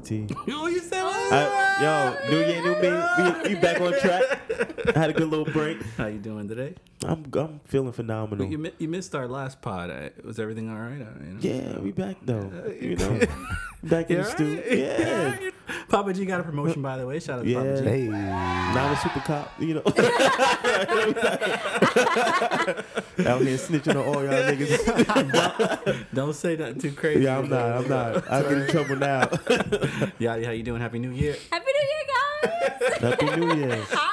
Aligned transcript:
T? 0.00 0.26
Yo, 0.46 0.66
you 0.66 0.80
said 0.80 1.02
what? 1.04 1.32
I, 1.32 1.78
yo, 1.82 2.30
new 2.30 2.38
year, 2.38 2.62
new 2.62 2.74
me. 2.80 3.42
We, 3.48 3.54
we 3.54 3.60
back 3.60 3.80
on 3.80 3.92
track. 4.00 4.40
I 4.94 4.98
had 4.98 5.10
a 5.10 5.12
good 5.12 5.28
little 5.28 5.44
break. 5.46 5.82
How 5.96 6.06
you 6.06 6.18
doing 6.18 6.48
today? 6.48 6.74
I'm 7.04 7.24
I'm 7.34 7.60
feeling 7.64 7.92
phenomenal. 7.92 8.46
You, 8.46 8.58
mi- 8.58 8.72
you 8.78 8.88
missed 8.88 9.14
our 9.14 9.26
last 9.28 9.62
pod. 9.62 10.12
Was 10.24 10.38
everything 10.38 10.68
all 10.68 10.76
right? 10.78 11.00
Uh, 11.00 11.24
you 11.24 11.32
know? 11.32 11.38
Yeah, 11.40 11.78
we 11.78 11.92
back 11.92 12.16
though. 12.22 12.50
You 12.80 12.96
know, 12.96 13.20
back 13.82 14.10
in 14.10 14.18
the 14.18 14.24
all 14.24 14.30
studio. 14.30 14.56
right? 14.56 15.42
Yeah. 15.42 15.50
You- 15.90 15.96
Papa 15.98 16.12
G 16.12 16.24
got 16.24 16.38
a 16.40 16.44
promotion, 16.44 16.80
mm. 16.80 16.84
by 16.84 16.96
the 16.98 17.04
way. 17.06 17.18
Shout 17.18 17.40
out 17.40 17.44
to 17.44 17.50
Yeah. 17.50 17.58
Papa 17.58 17.78
G. 17.82 17.84
Hey. 17.84 18.06
Now 18.08 18.86
I'm 18.86 18.92
a 18.92 18.96
super 18.96 19.20
cop. 19.20 19.52
You 19.58 19.74
know, 19.74 19.80
out 23.30 23.40
here 23.42 23.58
snitching 23.58 23.90
on 23.90 23.96
all 23.96 24.22
y'all 24.22 24.44
niggas. 24.44 26.04
Don't 26.14 26.34
say 26.34 26.54
nothing 26.56 26.78
too 26.80 26.92
crazy. 26.92 27.24
Yeah, 27.24 27.38
I'm 27.38 27.48
not. 27.48 27.72
I'm 27.72 27.88
not. 27.88 28.30
I 28.30 28.42
get 28.42 28.52
in 28.52 28.66
trouble 28.68 28.94
now. 28.96 29.22
Yachty, 30.20 30.44
how 30.44 30.52
you 30.52 30.62
doing? 30.62 30.80
Happy 30.80 30.98
New 31.00 31.10
Year. 31.10 31.34
Happy 31.50 31.66
New 31.66 31.88
Year, 31.88 32.04
guys! 32.12 33.00
Happy 33.00 33.26
New 33.40 33.54
Year. 33.56 33.76
Hi. 33.90 34.09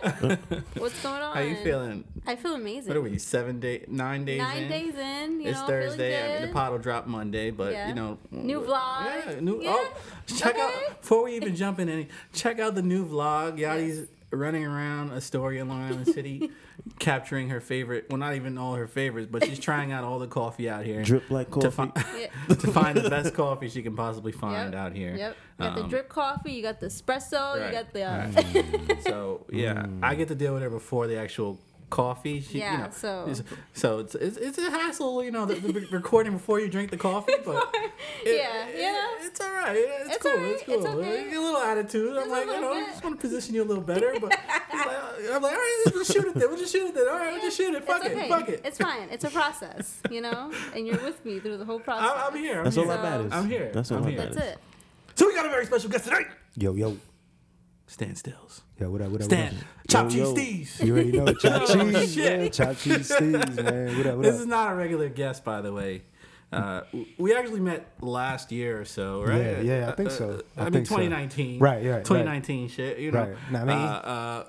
What's 0.76 1.02
going 1.02 1.22
on? 1.22 1.34
How 1.36 1.42
you 1.42 1.56
feeling? 1.56 2.04
I 2.26 2.36
feel 2.36 2.54
amazing. 2.54 2.88
What 2.88 2.96
are 2.96 3.00
we? 3.02 3.18
Seven 3.18 3.60
day, 3.60 3.84
nine 3.88 4.24
days 4.24 4.38
Nine 4.40 4.62
in. 4.64 4.68
days 4.68 4.94
in. 4.94 5.40
You 5.40 5.48
it's 5.48 5.60
know, 5.60 5.66
Thursday. 5.66 6.18
I 6.36 6.38
mean, 6.40 6.48
the 6.48 6.52
pod 6.54 6.72
will 6.72 6.78
drop 6.78 7.06
Monday, 7.06 7.50
but 7.50 7.72
Yeah. 7.72 7.88
you 7.88 7.94
know, 7.94 8.18
New 8.30 8.60
vlog. 8.60 9.04
Yeah, 9.26 9.40
new. 9.40 9.58
Oh, 9.58 9.60
yeah. 9.62 9.70
Oh, 9.76 9.92
check 10.26 10.54
Okay. 10.54 10.62
out 10.62 11.00
before 11.00 11.24
we 11.24 11.36
even 11.36 11.54
jump 11.62 11.78
in 11.80 11.88
any. 11.88 12.08
Check 12.32 12.58
out 12.60 12.74
the 12.74 12.82
new 12.82 13.04
vlog. 13.06 13.58
Yachty's 13.58 14.08
running 14.32 14.64
around 14.64 15.12
Astoria, 15.12 15.64
Long 15.64 15.82
Island 15.82 16.06
City, 16.06 16.50
capturing 16.98 17.48
her 17.48 17.60
favorite. 17.60 18.06
Well, 18.10 18.18
not 18.18 18.34
even 18.34 18.56
all 18.58 18.74
her 18.74 18.86
favorites, 18.86 19.28
but 19.30 19.44
she's 19.44 19.58
trying 19.58 19.92
out 19.92 20.04
all 20.04 20.18
the 20.18 20.26
coffee 20.28 20.68
out 20.70 20.84
here. 20.84 21.02
Drip 21.02 21.30
like 21.30 21.50
To, 21.52 21.70
coffee. 21.70 22.00
fi- 22.00 22.18
Yeah. 22.48 22.54
to 22.54 22.72
find 22.72 22.96
the 22.96 23.10
best 23.10 23.34
coffee 23.34 23.68
she 23.68 23.82
can 23.82 23.96
possibly 23.96 24.32
find 24.32 24.72
Yep. 24.72 24.80
out 24.82 24.92
here. 24.94 25.16
Yep. 25.16 25.36
You 25.58 25.64
got 25.66 25.74
the 25.76 25.82
Um, 25.84 25.88
drip 25.90 26.08
coffee. 26.08 26.52
You 26.52 26.62
got 26.62 26.80
the 26.80 26.86
espresso. 26.86 27.56
right, 27.58 27.66
You 27.66 27.72
got 27.72 27.92
the. 27.92 28.02
Uh, 28.04 28.30
right. 28.86 29.02
So 29.04 29.46
yeah, 29.52 29.86
I 30.02 30.14
get 30.14 30.28
to 30.28 30.34
deal 30.34 30.54
with 30.54 30.62
her 30.62 30.70
before 30.70 31.06
the 31.06 31.16
actual 31.18 31.58
coffee. 31.90 32.40
She, 32.40 32.58
Yeah, 32.60 32.72
you 32.72 32.78
know, 32.84 32.88
so- 32.90 33.24
it's, 33.28 33.42
so 33.74 33.98
it's, 33.98 34.14
it's 34.14 34.36
it's 34.36 34.58
a 34.58 34.70
hassle, 34.70 35.22
you 35.24 35.30
know, 35.30 35.44
the, 35.46 35.54
the 35.54 35.86
recording 35.90 36.32
before 36.32 36.60
you 36.60 36.68
drink 36.68 36.90
the 36.90 36.96
coffee, 36.96 37.34
but 37.44 37.74
it- 38.24 38.36
Yeah, 38.38 38.66
it- 38.68 38.76
you 38.76 38.92
know. 38.92 39.10
it's 39.20 39.40
all 39.40 39.52
right. 39.52 39.76
It's, 39.76 40.14
It's 40.14 40.22
cool. 40.22 40.30
all 40.32 40.38
right, 40.38 40.46
It's 40.52 40.62
cool. 40.64 40.74
it's 40.76 40.86
okay. 40.86 41.34
A 41.34 41.40
little 41.40 41.60
attitude. 41.60 42.16
I'm 42.16 42.30
like, 42.30 42.46
you 42.46 42.52
little 42.52 42.62
know, 42.62 42.72
I 42.80 42.84
just 42.86 43.04
want 43.04 43.16
to 43.16 43.20
position 43.20 43.54
you 43.54 43.62
a 43.62 43.64
little 43.64 43.82
better, 43.82 44.12
but 44.20 44.30
like, 44.30 44.38
I'm 45.32 45.42
like, 45.42 45.52
all 45.52 45.58
right, 45.58 45.82
let's 45.86 45.98
just 45.98 46.12
shoot 46.12 46.24
it 46.26 46.34
then. 46.34 46.48
We'll 46.48 46.58
just 46.58 46.72
shoot 46.72 46.86
it 46.86 46.94
then. 46.94 47.08
All 47.08 47.14
right, 47.18 47.32
we'll 47.32 47.42
just 47.42 47.56
shoot 47.56 47.74
it. 47.74 47.84
Fuck 47.84 48.04
it's 48.04 48.14
it. 48.14 48.28
Fuck 48.28 48.48
it. 48.48 48.60
It's 48.64 48.78
fine. 48.78 49.08
It's 49.10 49.24
a 49.24 49.30
process, 49.30 50.00
you 50.10 50.20
know, 50.20 50.52
and 50.74 50.86
you're 50.86 51.02
with 51.02 51.24
me 51.24 51.38
through 51.40 51.58
the 51.58 51.64
whole 51.64 51.80
process. 51.80 52.10
I'm, 52.14 52.32
I'm 52.34 52.38
here. 52.38 52.58
I'm 52.58 52.64
That's 52.64 52.76
here. 52.76 52.84
all 52.84 52.90
that 52.90 53.02
matters. 53.02 53.32
I'm 53.32 53.48
here. 53.48 53.70
That's 53.74 53.90
all 53.90 53.98
I'm 53.98 54.04
that 54.04 54.16
matters. 54.16 54.36
That's 54.36 54.48
it. 54.52 54.58
So 55.16 55.26
we 55.26 55.34
got 55.34 55.44
a 55.46 55.50
very 55.50 55.66
special 55.66 55.90
guest 55.90 56.04
tonight. 56.04 56.26
Yo, 56.56 56.74
yo. 56.74 56.96
Stan 57.86 58.14
Stills. 58.14 58.62
Yo, 58.80 58.90
what 58.90 59.02
up, 59.02 59.10
what 59.10 59.20
up, 59.20 59.24
Stan. 59.26 59.52
what 59.54 59.62
up? 59.62 59.68
Chop 59.88 60.04
Yo, 60.04 60.10
cheese 60.10 60.18
yo. 60.18 60.34
Steez. 60.34 60.86
You 60.86 60.94
already 60.94 61.12
know. 61.12 61.34
Chop 61.34 61.62
Oh, 61.68 61.92
cheese, 61.92 62.16
man. 62.16 62.50
Chop 62.50 62.76
cheese 62.78 63.10
Steez, 63.10 63.62
man. 63.62 63.96
What 63.98 64.06
up, 64.06 64.14
what 64.16 64.22
This 64.22 64.34
up? 64.36 64.40
is 64.40 64.46
not 64.46 64.72
a 64.72 64.74
regular 64.74 65.08
guest, 65.10 65.44
by 65.44 65.60
the 65.60 65.70
way. 65.72 66.02
Uh, 66.50 66.80
we 67.18 67.34
actually 67.34 67.60
met 67.60 67.92
last 68.00 68.50
year 68.50 68.80
or 68.80 68.84
so, 68.86 69.22
right? 69.22 69.38
Yeah, 69.38 69.60
yeah, 69.60 69.88
I 69.90 69.92
think 69.92 70.10
so. 70.10 70.30
Uh, 70.30 70.42
I 70.56 70.60
I, 70.62 70.64
mean, 70.64 70.72
think 70.72 70.86
so. 70.86 70.96
2019. 70.96 71.58
Right, 71.60 71.82
yeah, 71.84 71.90
right. 71.96 72.04
2019 72.04 72.68
shit, 72.68 72.98
you 72.98 73.12
know. 73.12 73.36
Right. 73.52 73.66
Nah, 73.66 73.72
uh, 73.72 73.98
uh, 73.98 74.44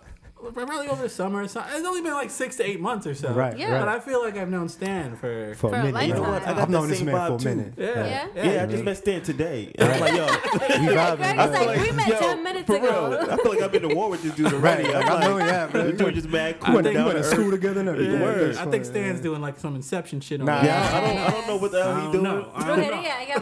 probably 0.53 0.88
over 0.88 1.03
the 1.03 1.09
summer. 1.09 1.47
So 1.47 1.63
it's 1.75 1.85
only 1.85 2.02
been 2.02 2.13
like 2.13 2.29
six 2.29 2.56
to 2.57 2.68
eight 2.68 2.79
months 2.79 3.06
or 3.07 3.13
so. 3.16 3.31
Right, 3.34 3.57
Yeah. 3.57 3.79
But 3.79 3.88
I 3.88 4.00
feel 4.00 4.22
like 4.24 4.38
I've 4.38 4.50
known 4.50 4.69
Stan 4.69 5.16
for. 5.16 5.53
For 5.56 5.69
For 5.69 5.75
a 5.75 5.79
a 5.79 5.84
minute. 5.91 6.07
You 6.07 6.13
know 6.16 6.22
what? 6.22 6.41
I 6.44 6.46
got 6.53 6.57
I've 6.59 6.69
known 6.69 6.90
this 6.90 7.02
man 7.02 7.28
for 7.29 7.35
a 7.35 7.38
too. 7.38 7.50
minute. 7.56 7.74
yeah, 7.78 8.28
Yeah. 8.35 8.51
Yeah, 8.51 8.63
I 8.63 8.66
just 8.66 8.84
met 8.84 8.97
Stan 8.97 9.22
today. 9.22 9.72
And 9.78 9.91
I'm 9.94 10.00
like, 10.00 10.13
yo, 10.13 10.25
We 10.25 10.30
vibing, 10.30 11.18
Greg 11.18 11.19
man. 11.19 11.38
was 11.38 11.51
like, 11.66 11.81
we 11.81 11.91
met 11.91 12.07
yo, 12.07 12.19
10 12.19 12.44
minutes 12.44 12.66
for 12.68 12.75
ago. 12.78 13.09
real. 13.19 13.31
I 13.31 13.38
feel 13.38 13.51
like 13.53 13.62
I've 13.62 13.72
been 13.72 13.81
to 13.90 13.96
war 13.96 14.09
with 14.09 14.24
this 14.24 14.34
dude 14.35 14.53
already. 14.53 14.84
like, 14.91 14.96
I'm 15.06 15.12
I 15.18 15.24
know, 15.28 15.38
yeah, 15.38 15.69
man. 15.74 15.88
This 15.88 15.97
dude 15.97 16.16
just 16.16 16.30
mad 16.30 16.56
I 16.62 16.66
cool. 16.72 16.81
think 16.84 16.97
We 16.97 17.03
went 17.03 17.18
to 17.18 17.24
to 17.24 17.24
school 17.24 17.51
together 17.51 17.80
and 17.81 17.90
everything. 17.90 18.22
Yeah, 18.22 18.62
I 18.62 18.66
think 18.66 18.85
Stan's 18.85 19.22
doing 19.22 19.41
like 19.41 19.59
some 19.59 19.75
Inception 19.75 20.22
shit 20.22 20.40
on 20.41 20.47
Nah, 20.47 20.59
I 20.59 21.01
don't, 21.01 21.18
I 21.18 21.30
don't 21.31 21.47
know 21.47 21.57
what 21.57 21.72
the 21.72 21.84
hell 21.84 21.91
I 21.94 22.06
he 22.06 22.12
doing. 22.12 22.24
know. 22.24 22.51
I 22.56 22.68
don't 22.68 22.80
I 22.80 23.25
got. 23.34 23.41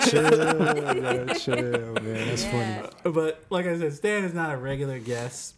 Chill, 0.10 0.22
man, 0.22 1.34
chill, 1.38 1.94
man. 1.94 2.28
That's 2.28 2.44
funny. 2.44 2.88
But 3.04 3.44
like 3.50 3.66
I 3.66 3.78
said, 3.78 3.92
Stan 3.94 4.24
is 4.24 4.34
not 4.34 4.52
a 4.52 4.56
regular 4.56 4.98
guest. 4.98 5.54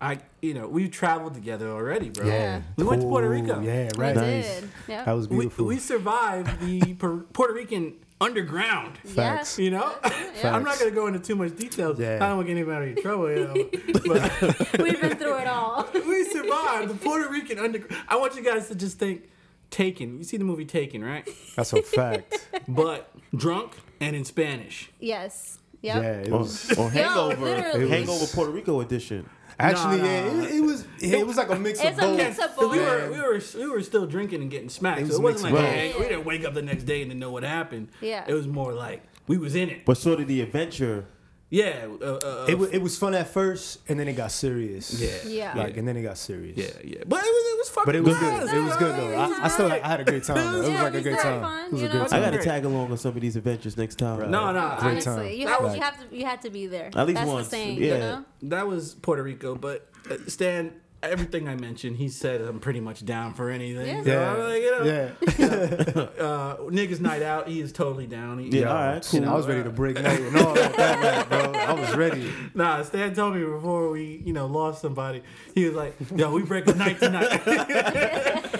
I, 0.00 0.20
you 0.42 0.54
know, 0.54 0.68
we've 0.68 0.90
traveled 0.90 1.34
together 1.34 1.68
already, 1.70 2.10
bro. 2.10 2.26
Yeah. 2.26 2.62
We 2.76 2.84
went 2.84 3.02
to 3.02 3.08
Puerto 3.08 3.28
Rico. 3.28 3.60
Yeah, 3.60 3.90
We 3.96 4.00
right. 4.04 4.14
Nice. 4.14 4.60
did. 4.60 4.70
Yep. 4.88 5.04
That 5.06 5.12
was 5.12 5.28
We, 5.28 5.36
beautiful. 5.38 5.66
we 5.66 5.78
survived 5.78 6.60
the 6.60 6.94
Per- 6.98 7.16
Puerto 7.32 7.52
Rican 7.54 7.94
underground. 8.20 8.98
Facts. 8.98 9.58
You 9.58 9.72
know, 9.72 9.92
I'm 10.44 10.62
not 10.62 10.78
gonna 10.78 10.92
go 10.92 11.06
into 11.08 11.18
too 11.18 11.34
much 11.34 11.56
details. 11.56 11.98
Yeah. 11.98 12.16
I 12.20 12.28
don't 12.28 12.36
want 12.36 12.48
to 12.48 12.54
get 12.54 12.60
anybody 12.60 12.90
in 12.92 13.02
trouble. 13.02 13.30
You 13.30 13.44
know? 13.44 13.54
but 14.06 14.78
We've 14.82 15.00
been 15.00 15.16
through 15.16 15.38
it 15.38 15.46
all. 15.48 15.88
we 15.92 16.24
survived 16.24 16.90
the 16.90 16.94
Puerto 17.00 17.28
Rican 17.30 17.58
underground. 17.58 18.02
I 18.08 18.16
want 18.16 18.36
you 18.36 18.42
guys 18.44 18.68
to 18.68 18.74
just 18.76 18.98
think 18.98 19.22
Taken. 19.70 20.16
You 20.18 20.24
see 20.24 20.36
the 20.36 20.44
movie 20.44 20.64
Taken, 20.64 21.04
right? 21.04 21.28
That's 21.56 21.72
a 21.72 21.82
fact. 21.82 22.48
But 22.68 23.10
drunk 23.36 23.72
and 24.00 24.14
in 24.16 24.24
Spanish. 24.24 24.90
Yes. 25.00 25.58
Yeah, 25.82 26.00
Yep. 26.00 26.26
it 26.26 26.32
Or, 26.32 26.38
was. 26.38 26.78
or 26.78 26.90
Hangover. 26.90 27.44
literally. 27.44 27.88
Hangover 27.88 28.26
Puerto 28.26 28.50
Rico 28.52 28.80
edition. 28.80 29.28
Actually, 29.60 29.98
Nah, 29.98 30.04
yeah, 30.04 30.42
it, 30.44 30.54
it 30.56 30.60
was. 30.60 30.84
It 31.00 31.26
was 31.26 31.36
like 31.36 31.50
a 31.50 31.56
mix 31.56 31.80
It's 31.80 31.98
of 31.98 32.04
a 32.04 32.06
both. 32.08 32.16
mix 32.16 32.38
of 32.38 32.54
'Cause 32.56 32.70
we 32.70 32.78
were 32.78 33.10
we 33.10 33.20
were 33.20 33.40
we 33.56 33.68
were 33.68 33.82
still 33.82 34.06
drinking 34.06 34.40
and 34.42 34.50
getting 34.50 34.68
smacked. 34.68 35.00
It 35.00 35.06
so 35.12 35.18
was 35.18 35.18
it 35.18 35.22
wasn't 35.50 35.54
like 35.54 35.64
hey, 35.64 35.94
we 35.98 36.04
didn't 36.04 36.24
wake 36.24 36.44
up 36.44 36.54
the 36.54 36.62
next 36.62 36.84
day 36.84 37.02
and 37.02 37.10
then 37.10 37.18
know 37.18 37.32
what 37.32 37.42
happened. 37.42 37.88
Yeah. 38.00 38.24
It 38.28 38.34
was 38.34 38.46
more 38.46 38.72
like 38.72 39.02
we 39.26 39.36
was 39.36 39.54
in 39.56 39.68
it. 39.68 39.84
But 39.84 39.96
sort 39.98 40.20
of 40.20 40.28
the 40.28 40.40
adventure. 40.42 41.06
Yeah. 41.50 41.86
Uh, 42.02 42.04
uh, 42.04 42.46
It 42.48 42.58
was, 42.58 42.70
it 42.70 42.78
was 42.82 42.98
fun 42.98 43.14
at 43.14 43.28
first, 43.28 43.78
and 43.88 43.98
then 43.98 44.06
it 44.06 44.14
got 44.14 44.30
serious. 44.32 45.00
yeah. 45.00 45.16
Yeah. 45.54 45.54
Like, 45.62 45.76
and 45.78 45.88
then 45.88 45.96
it 45.96 46.02
got 46.02 46.18
serious. 46.18 46.56
Yeah, 46.58 46.66
yeah. 46.84 47.04
But 47.06 47.20
it 47.24 47.32
was 47.32 47.44
it 47.54 47.58
was 47.58 47.68
fucking 47.70 47.86
But 47.86 47.94
it 47.96 48.04
was 48.04 48.18
good. 48.18 48.40
good. 48.48 48.54
It 48.54 48.60
was 48.60 48.76
good 48.76 48.94
though. 48.96 49.14
I, 49.16 49.44
I 49.44 49.48
still, 49.48 49.72
I 49.72 49.78
had 49.78 50.00
a 50.00 50.04
great 50.04 50.24
time. 50.24 50.36
Though. 50.36 50.56
It 50.56 50.58
was 50.58 50.68
Yeah, 50.68 50.82
like 50.82 50.94
a 50.94 50.96
it 50.98 51.04
was 51.04 51.04
good 51.04 51.18
time. 51.22 51.40
fun, 51.40 51.64
It 51.66 51.72
was 51.72 51.82
a 51.82 51.88
good 51.88 51.94
know? 52.10 52.16
I 52.18 52.20
gotta 52.20 52.38
tag 52.42 52.64
along 52.66 52.90
on 52.90 52.98
some 52.98 53.14
of 53.16 53.20
these 53.22 53.36
adventures 53.36 53.76
next 53.78 53.96
time. 53.96 54.30
No, 54.30 54.52
no. 54.52 54.76
Great 54.80 54.90
Honestly, 54.92 55.12
time. 55.14 55.32
you 55.32 55.46
That 55.46 55.52
have, 55.54 55.62
was- 55.62 55.74
you 55.76 55.80
have 55.82 56.10
to 56.10 56.16
you 56.16 56.24
had 56.26 56.42
to 56.42 56.50
be 56.50 56.66
there. 56.66 56.90
At 56.94 57.06
least 57.06 57.16
That's 57.20 57.28
once. 57.30 57.46
the 57.48 57.50
saying, 57.56 57.78
Yeah. 57.78 57.92
you 57.94 57.98
know. 57.98 58.24
That 58.42 58.66
was 58.66 58.94
Puerto 58.96 59.22
Rico, 59.22 59.54
but 59.54 59.88
uh, 60.10 60.16
Stan, 60.26 60.72
everything 61.02 61.48
I 61.48 61.54
mentioned, 61.54 61.96
he 61.96 62.08
said 62.08 62.40
I'm 62.40 62.58
pretty 62.60 62.80
much 62.80 63.04
down 63.04 63.34
for 63.34 63.50
anything. 63.50 63.86
Yeah. 63.86 64.02
So 64.02 64.10
Yeah. 64.10 64.32
I'm 64.32 64.38
like, 64.40 64.62
you 64.62 64.70
know, 64.70 64.84
yeah. 64.84 66.22
uh, 66.24 66.56
niggas 66.70 67.00
night 67.00 67.22
out, 67.22 67.48
he 67.48 67.60
is 67.60 67.72
totally 67.72 68.06
down. 68.06 68.38
He, 68.38 68.48
Yeah, 68.60 68.66
all 68.68 68.74
right, 68.74 69.12
you 69.14 69.20
know, 69.20 69.32
I 69.32 69.36
was 69.36 69.46
ready 69.46 69.62
to 69.62 69.70
break 69.70 69.96
night 70.00 70.20
and 70.20 70.36
all 70.36 70.54
that, 70.54 70.76
that 70.76 71.00
night, 71.00 71.28
bro. 71.52 71.60
I 71.60 71.72
was 71.72 71.94
ready. 71.96 72.30
Nah, 72.54 72.82
Stan 72.82 73.14
told 73.14 73.34
me 73.34 73.44
before 73.44 73.90
we, 73.90 74.22
you 74.24 74.32
know, 74.32 74.46
lost 74.46 74.82
somebody. 74.82 75.22
He 75.54 75.64
was 75.66 75.74
like, 75.74 75.94
"Yo, 76.16 76.30
we 76.32 76.42
break 76.42 76.64
the 76.64 76.74
night 76.74 76.98
tonight." 76.98 78.44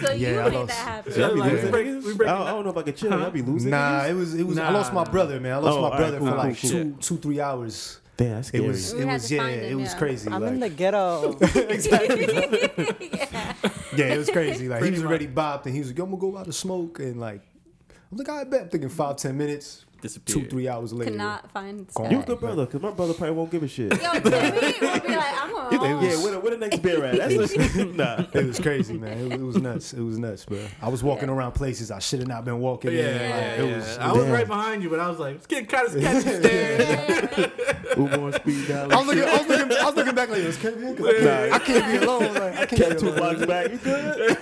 So 0.00 0.12
Yeah, 0.12 0.30
you 0.30 0.40
I 0.40 0.44
made 0.48 0.54
lost- 0.54 0.68
that 0.68 0.74
happen. 0.88 1.12
Yeah, 1.16 1.26
I 1.26 1.30
Like, 1.30 1.52
we 1.62 1.70
break- 1.70 2.04
we 2.04 2.14
break 2.14 2.28
I, 2.28 2.38
don't, 2.38 2.46
I 2.46 2.50
don't 2.50 2.64
know 2.64 2.70
if 2.70 2.76
I 2.76 2.82
could 2.82 2.96
chill. 2.96 3.12
I'd 3.12 3.32
be 3.32 3.42
losing. 3.42 3.70
Nah, 3.70 4.04
it 4.06 4.12
was 4.14 4.34
it 4.34 4.44
was. 4.44 4.58
I 4.58 4.70
lost 4.70 4.92
my 4.92 5.04
brother, 5.04 5.38
man. 5.40 5.52
I 5.54 5.56
lost 5.58 5.78
Oh, 5.78 5.82
my 5.82 5.84
all 5.86 5.90
right, 5.92 5.98
brother 5.98 6.18
cool, 6.18 6.26
for 6.28 6.32
cool, 6.34 6.44
like 6.44 6.60
cool. 6.60 6.70
two 6.70 6.96
two 7.00 7.16
three 7.18 7.40
hours. 7.40 8.00
Damn, 8.18 8.30
that's 8.34 8.50
It 8.50 8.60
was 8.60 8.92
it 8.92 9.06
was 9.06 9.30
yeah, 9.30 9.38
find 9.38 9.54
it 9.54 9.70
him, 9.72 9.80
was 9.80 9.92
yeah. 9.92 9.98
crazy. 9.98 10.30
I'm 10.30 10.42
like, 10.42 10.52
in 10.52 10.60
the 10.60 10.68
ghetto. 10.68 11.38
exactly. 11.54 12.26
yeah. 13.12 13.54
Yeah, 13.96 14.06
it 14.14 14.18
was 14.18 14.28
crazy. 14.28 14.68
Like 14.68 14.82
he 14.82 14.90
was 14.90 15.00
much. 15.00 15.08
already 15.08 15.28
bopped, 15.28 15.66
and 15.66 15.72
he 15.72 15.78
was 15.80 15.88
like, 15.90 15.98
"Yo, 15.98 16.04
"I'm 16.04 16.10
gonna 16.10 16.20
go 16.20 16.36
out 16.36 16.46
to 16.46 16.52
smoke," 16.52 16.98
and 16.98 17.18
like, 17.20 17.42
I'm 18.10 18.18
like, 18.18 18.28
"I 18.28 18.44
bet." 18.44 18.62
I'm 18.62 18.68
thinking 18.70 18.88
five 18.90 19.16
ten 19.16 19.36
minutes, 19.38 19.86
two 20.24 20.44
three 20.46 20.68
hours 20.68 20.92
later. 20.92 21.10
Could 21.10 21.18
not 21.18 21.50
find 21.50 21.86
Gone. 21.94 22.10
You 22.10 22.18
a 22.18 22.22
Stan. 22.22 22.24
good 22.26 22.40
brother, 22.40 22.66
cause 22.66 22.80
my 22.80 22.90
brother 22.90 23.14
probably 23.14 23.36
won't 23.36 23.50
give 23.50 23.62
a 23.62 23.68
shit. 23.68 23.92
Yo, 23.92 23.98
Timmy 24.20 24.20
would 24.20 24.80
be 24.80 25.16
like, 25.16 25.42
I'm 25.42 25.50
going 25.50 25.72
You 25.72 25.78
home. 25.78 26.04
yeah, 26.04 26.16
where 26.22 26.32
the, 26.32 26.40
where 26.40 26.50
the 26.52 26.56
next 26.58 26.78
beer 26.82 27.04
at? 27.04 27.16
That's 27.18 27.56
nah. 27.76 28.24
It 28.32 28.46
was 28.46 28.60
crazy, 28.60 28.96
man. 28.98 29.18
It, 29.18 29.32
it 29.34 29.42
was 29.42 29.56
nuts. 29.56 29.92
It 29.92 30.00
was 30.02 30.18
nuts, 30.18 30.44
bro. 30.44 30.58
I 30.80 30.88
was 30.88 31.02
walking 31.02 31.28
Yeah. 31.28 31.34
around 31.34 31.52
places 31.52 31.90
I 31.90 31.98
should 31.98 32.20
have 32.20 32.28
not 32.28 32.44
been 32.44 32.60
walking 32.60 32.92
Yeah, 32.92 32.98
in. 32.98 33.06
yeah, 33.06 33.22
Like, 33.22 33.30
yeah. 33.58 33.64
it 33.64 33.76
was. 33.76 33.98
I 33.98 34.12
was 34.12 34.22
Damn. 34.24 34.32
right 34.32 34.46
behind 34.46 34.82
you, 34.82 34.90
but 34.90 35.00
I 35.00 35.08
was 35.10 35.18
like, 35.18 35.36
"It's 35.36 35.46
getting 35.46 35.66
kind 35.66 35.86
of 35.86 35.92
sketchy." 35.92 36.42
Stan. 36.42 37.52
Uber 37.96 38.32
speed 38.32 38.68
dial. 38.68 38.92
I 38.92 38.96
was 38.96 39.06
looking. 39.06 39.24
I 39.24 39.36
was 39.38 39.46
looking. 39.48 39.72
I 39.76 39.84
was 39.84 39.94
looking 39.96 40.14
back 40.14 40.28
like, 40.28 40.38
"Is 40.38 40.56
Kevin 40.56 40.82
here?" 40.82 40.94
'Cause 40.94 41.06
I, 41.06 41.18
can't, 41.18 41.24
Nah. 41.50 41.56
I 41.56 41.58
can't 41.58 41.86
be 42.00 42.06
alone. 42.06 42.34
Like, 42.34 42.52
I 42.56 42.66
can't 42.66 42.70
Kept 42.70 42.90
be 42.90 42.96
two 43.00 43.08
alone. 43.08 43.18
blocks 43.18 43.46
back. 43.46 43.70
You 43.72 43.78
good? 43.78 44.38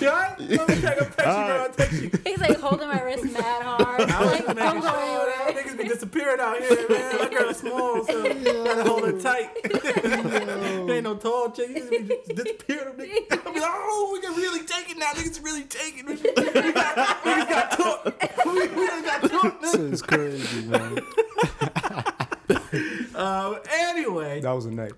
yeah, 0.00 0.34
let 0.38 0.68
me 0.68 0.74
take 0.74 1.00
a 1.00 1.04
picture, 1.04 1.22
bro. 1.22 1.62
I'll 1.62 1.68
text 1.70 2.02
you. 2.02 2.10
He's 2.24 2.38
like 2.40 2.58
holding 2.58 2.88
my 2.88 3.00
wrist 3.02 3.24
mad 3.24 3.62
hard. 3.62 4.00
I 4.10 4.20
was 4.22 4.30
Like, 4.32 4.44
just 4.44 4.56
don't 4.56 4.56
making 4.56 4.80
go 4.80 4.88
sure 4.88 5.30
anywhere. 5.32 5.54
niggas 5.84 6.00
disappearing 6.36 6.40
out 6.40 6.62
here, 6.62 6.88
man. 6.88 7.18
My 7.18 7.28
girl's 7.28 7.56
small, 7.58 8.04
so 8.04 8.22
gotta 8.22 8.84
hold 8.84 9.04
her 9.04 9.20
tight. 9.20 9.50
you 9.64 10.92
ain't 10.92 11.04
no 11.04 11.16
tall 11.16 11.50
chick. 11.50 11.68
You 11.68 11.90
just 11.90 12.26
just 12.26 12.36
disappearing. 12.36 12.94
Niggas. 12.94 13.46
I 13.46 13.52
be 13.52 13.60
like, 13.60 13.70
oh, 13.72 14.10
we 14.12 14.20
can 14.20 14.34
really 14.36 14.66
take 14.66 14.90
it 14.90 14.98
now. 14.98 15.10
Niggas 15.12 15.42
really 15.42 15.64
taking 15.64 16.08
it. 16.08 16.22
Niggas 16.22 16.74
got, 16.74 16.96
niggas 17.24 17.48
got 17.48 17.70
took. 17.72 18.44
We, 18.46 18.68
we 18.68 18.86
got 19.02 19.22
took. 19.22 19.60
This 19.60 19.74
is 19.74 20.02
crazy, 20.02 20.66
man. 20.66 20.98
Uh, 23.22 23.58
anyway, 23.70 24.40
That 24.40 24.52
was 24.52 24.66
a 24.66 24.70
night. 24.70 24.92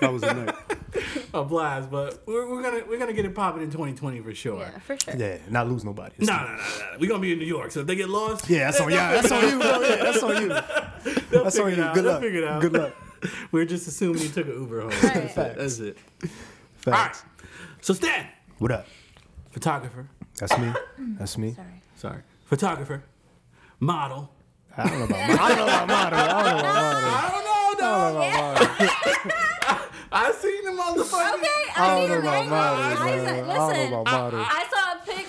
That 0.00 0.12
was 0.12 0.22
a 0.22 0.34
night. 0.34 0.54
a 1.34 1.44
blast. 1.44 1.90
But 1.90 2.22
we're, 2.26 2.48
we're 2.50 2.62
gonna 2.62 2.82
we're 2.88 2.98
gonna 2.98 3.12
get 3.12 3.24
it 3.24 3.34
popping 3.34 3.62
in 3.62 3.70
2020 3.70 4.20
for 4.20 4.34
sure. 4.34 4.58
Yeah, 4.60 4.78
for 4.80 4.98
sure. 4.98 5.14
Yeah, 5.16 5.38
not 5.48 5.68
lose 5.68 5.84
nobody. 5.84 6.14
No, 6.18 6.36
no, 6.36 6.42
no, 6.44 6.56
no. 6.56 6.96
We're 6.98 7.08
gonna 7.08 7.20
be 7.22 7.32
in 7.32 7.38
New 7.38 7.46
York, 7.46 7.70
so 7.70 7.80
if 7.80 7.86
they 7.86 7.94
get 7.96 8.08
lost, 8.08 8.48
Yeah, 8.50 8.64
that's 8.70 8.80
on 8.80 8.88
they'll 8.88 8.96
yeah, 8.98 9.12
that's 9.12 9.32
on 9.32 9.42
you, 9.48 9.58
bro. 9.58 9.80
Yeah, 9.80 9.96
that's 9.96 10.22
on 10.22 10.42
you. 10.42 10.48
They'll 11.30 11.44
That's 11.44 11.58
on 11.58 11.70
you. 11.70 11.76
Good 11.76 11.94
They'll 11.96 12.04
luck. 12.12 12.22
figure 12.22 12.42
it 12.42 12.48
out. 12.48 12.60
Good 12.62 12.72
luck. 12.72 12.94
We're 13.52 13.64
just 13.66 13.86
assuming 13.88 14.22
you 14.22 14.28
took 14.28 14.46
an 14.46 14.52
Uber 14.54 14.80
home. 14.82 14.90
Right. 14.90 15.30
Facts. 15.30 15.56
That's 15.58 15.78
it. 15.80 15.98
All 16.22 16.28
right. 16.92 16.96
Facts. 17.14 17.24
So 17.82 17.92
Stan, 17.94 18.26
What 18.58 18.70
up? 18.72 18.86
photographer. 19.50 20.08
That's 20.38 20.56
me. 20.58 20.72
That's 21.18 21.36
me. 21.38 21.52
Sorry. 21.54 21.68
Sorry, 21.96 22.22
photographer, 22.46 23.04
model. 23.80 24.30
I 24.76 24.88
don't 24.88 24.98
know 24.98 25.04
about 25.04 25.28
model. 25.28 25.38
I 25.40 25.54
don't 25.54 25.58
know 25.58 25.64
about 25.66 25.88
model. 25.88 26.18
I 26.18 26.26
don't 26.26 26.44
know 26.44 26.58
about 26.58 26.64
model. 26.74 27.10
I 27.14 27.30
don't 27.30 27.44
know, 27.44 27.62
I 27.66 27.74
dog. 27.78 28.14
don't 28.14 28.14
know 28.14 28.28
about 28.28 28.30
model. 28.34 29.88
I 30.12 30.32
seen 30.32 30.64
the 30.64 30.70
motherfucker. 30.70 31.34
Okay, 31.34 31.62
I 31.74 31.76
I, 31.76 31.86
don't 31.88 32.00
need 32.02 32.08
know 32.08 32.14
to 32.14 32.20
about 32.20 32.40
make 32.42 32.50
models, 32.50 32.98
I 32.98 33.04
man. 33.04 33.24
said, 33.24 33.34
I 33.34 33.36
don't 33.36 33.46
know 33.48 33.66
listen, 33.66 33.88
about 33.92 34.04
models. 34.06 34.46
I 34.50 34.64
saw 34.70 34.83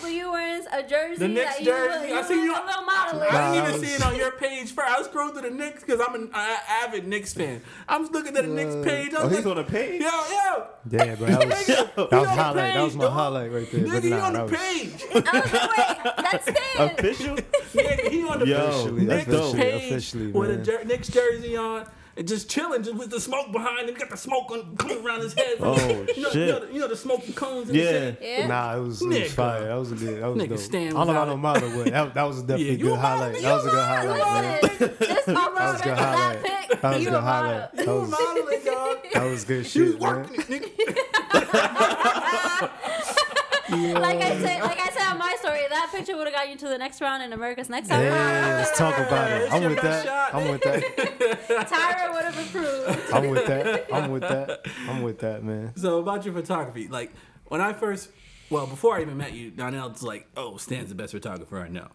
a 0.05 0.11
you 0.11 0.31
wearing 0.31 0.65
a 0.71 0.83
jersey. 0.83 1.15
The 1.19 1.27
Knicks 1.27 1.55
that 1.55 1.59
you 1.59 1.65
jersey. 1.65 2.09
Look, 2.09 2.17
I 2.17 2.21
you 2.21 2.27
seen 2.27 2.43
you- 2.43 2.51
a 2.53 2.65
little 2.65 2.81
modeling. 2.83 3.27
I 3.31 3.53
didn't 3.55 3.69
even 3.69 3.81
see 3.87 3.95
it 3.95 4.05
on 4.05 4.15
your 4.15 4.31
page 4.31 4.71
first. 4.73 4.89
I 4.89 4.97
was 4.99 5.07
scrolling 5.07 5.33
through 5.33 5.49
the 5.49 5.55
Knicks 5.55 5.83
because 5.83 6.01
I'm 6.05 6.15
an 6.15 6.29
uh, 6.33 6.57
avid 6.83 7.07
Knicks 7.07 7.33
fan. 7.33 7.61
I'm 7.87 8.01
just 8.03 8.13
looking 8.13 8.35
at 8.37 8.43
the 8.45 8.49
Knicks 8.49 8.75
page. 8.87 9.13
I 9.13 9.17
Oh, 9.21 9.27
was 9.27 9.35
he's 9.37 9.45
like, 9.45 9.57
on 9.57 9.63
the 9.65 9.69
page. 9.71 10.01
yo, 10.01 10.07
yo. 10.07 10.67
Yeah, 10.91 11.15
bro. 11.15 11.27
That 11.27 11.47
was, 11.47 11.55
Nigga, 11.67 11.95
that 11.95 11.95
he 11.95 11.97
was 11.97 11.97
on 11.97 12.09
the 12.09 12.27
highlight. 12.27 12.73
That 12.73 12.83
was 12.83 12.95
my 12.95 13.03
dog. 13.05 13.13
highlight 13.13 13.51
right 13.51 13.71
there. 13.71 13.81
Nigga, 13.81 13.91
But 13.91 14.03
he 14.03 14.09
nah, 14.11 14.25
on 14.25 14.33
the 14.33 14.39
that 14.39 14.51
was, 14.51 14.59
page. 14.59 15.03
I 15.13 15.39
was 15.41 15.53
like, 15.53 15.77
wait, 15.77 16.15
that's 16.31 16.43
Stan. 16.75 16.89
Official? 16.91 17.35
Nigga, 17.35 18.09
he 18.11 18.23
on 18.23 18.39
the 18.39 18.47
Yo, 18.47 18.67
Officially, 18.67 19.05
Knicks 19.05 19.27
officially, 19.27 19.59
page 19.61 19.91
officially, 19.91 20.31
with 20.31 20.49
a 20.49 20.53
man. 20.55 20.63
jer- 20.63 20.83
Knicks 20.85 21.07
jersey 21.07 21.57
on. 21.57 21.87
And 22.17 22.25
just 22.25 22.49
chilling, 22.49 22.81
just 22.81 22.95
with 22.95 23.09
the 23.09 23.19
smoke 23.19 23.51
behind 23.51 23.89
him. 23.89 23.95
Got 23.95 24.09
the 24.09 24.15
smoke 24.15 24.49
on, 24.49 24.77
coming 24.77 25.05
around 25.05 25.19
his 25.19 25.33
head. 25.33 25.57
Oh, 25.59 25.75
you 25.75 25.93
know, 25.95 26.05
You 26.15 26.31
shit. 26.31 26.35
know, 26.49 26.59
the, 26.65 26.73
you 26.73 26.79
know 26.79 26.87
the 26.87 26.95
smoky 26.95 27.33
cones. 27.33 27.69
In 27.69 27.75
Yeah. 27.75 27.91
The? 27.91 28.17
Yeah. 28.21 28.47
Nah, 28.47 28.77
it 28.77 28.79
was, 28.81 29.01
it 29.01 29.07
was 29.09 29.33
fire. 29.33 29.67
That 29.67 29.75
was 29.75 29.91
a 29.91 29.95
good. 29.95 30.21
That 30.21 30.27
was 30.33 30.41
Nigga, 30.41 30.49
dope. 30.49 30.59
Stan 30.59 30.87
I 30.87 30.89
don't 30.91 30.95
know 30.95 31.03
was 31.03 31.09
about 31.11 31.27
out 31.27 31.61
no 31.61 31.67
it. 31.67 31.83
but 31.83 31.91
that, 31.91 32.13
that 32.13 32.23
was 32.23 32.41
definitely 32.41 32.65
Yeah, 32.67 32.71
a 32.71 32.77
you 32.77 32.85
good 32.85 32.99
highlight. 32.99 33.41
That 33.41 33.53
was 33.53 33.65
a 33.65 33.69
good 33.69 33.83
highlight, 33.85 34.19
man. 34.19 34.59
Listen, 34.63 34.95
just 34.99 35.25
That 35.25 35.53
was 35.55 35.81
a 35.81 35.83
good 35.83 35.97
highlight. 35.97 36.41
That 36.81 36.95
was 36.95 37.01
a 37.05 37.09
good 37.09 37.21
highlight. 37.21 37.75
That 37.75 37.85
You 37.85 37.91
were 37.91 37.99
was 37.99 38.09
modeling, 38.11 38.63
dog. 38.63 38.97
that 39.13 39.23
was 39.29 39.43
good 39.43 39.65
She 39.65 39.81
was 39.81 39.91
shit, 39.91 40.01
man. 40.01 40.29
working 43.69 43.85
it, 43.85 43.95
nigga. 43.95 44.01
Like 44.01 44.17
I 44.21 44.39
said, 44.39 44.61
like 44.61 44.79
I 44.79 44.89
said 44.89 45.11
on 45.11 45.17
my 45.17 45.35
story, 45.39 45.61
that 45.69 45.89
picture 45.91 46.15
would 46.15 46.27
have 46.27 46.33
got 46.35 46.49
you 46.49 46.55
to 46.57 46.67
the 46.67 46.77
next 46.77 47.01
round 47.01 47.23
in 47.23 47.33
America's 47.33 47.69
Next 47.69 47.87
Top 47.89 47.97
Model. 47.97 48.13
Yeah, 48.13 48.55
let's 48.57 48.77
talk 48.77 48.97
about 48.97 49.31
it. 49.31 49.51
I'm 49.51 49.63
with 49.63 49.81
that. 49.81 50.05
shot. 50.05 50.33
I'm 50.33 50.47
with 50.49 50.61
that. 50.61 50.83
Tyra 51.67 52.13
would 52.13 52.25
have 52.25 52.47
approved. 52.47 53.13
I'm 53.13 53.29
with 53.29 53.45
that. 53.47 53.93
I'm 53.93 54.11
with 54.11 54.21
that. 54.23 54.65
I'm 54.89 55.01
with 55.01 55.19
that, 55.19 55.43
man. 55.43 55.75
So 55.75 55.99
about 55.99 56.25
your 56.25 56.33
photography, 56.33 56.87
like 56.87 57.11
when 57.45 57.61
I 57.61 57.73
first, 57.73 58.09
well, 58.49 58.67
before 58.67 58.97
I 58.97 59.01
even 59.01 59.17
met 59.17 59.33
you, 59.33 59.51
Donnell's 59.51 60.03
like, 60.03 60.27
"Oh, 60.37 60.57
Stan's 60.57 60.89
the 60.89 60.95
best 60.95 61.11
photographer 61.13 61.59
I 61.59 61.67
know." 61.69 61.87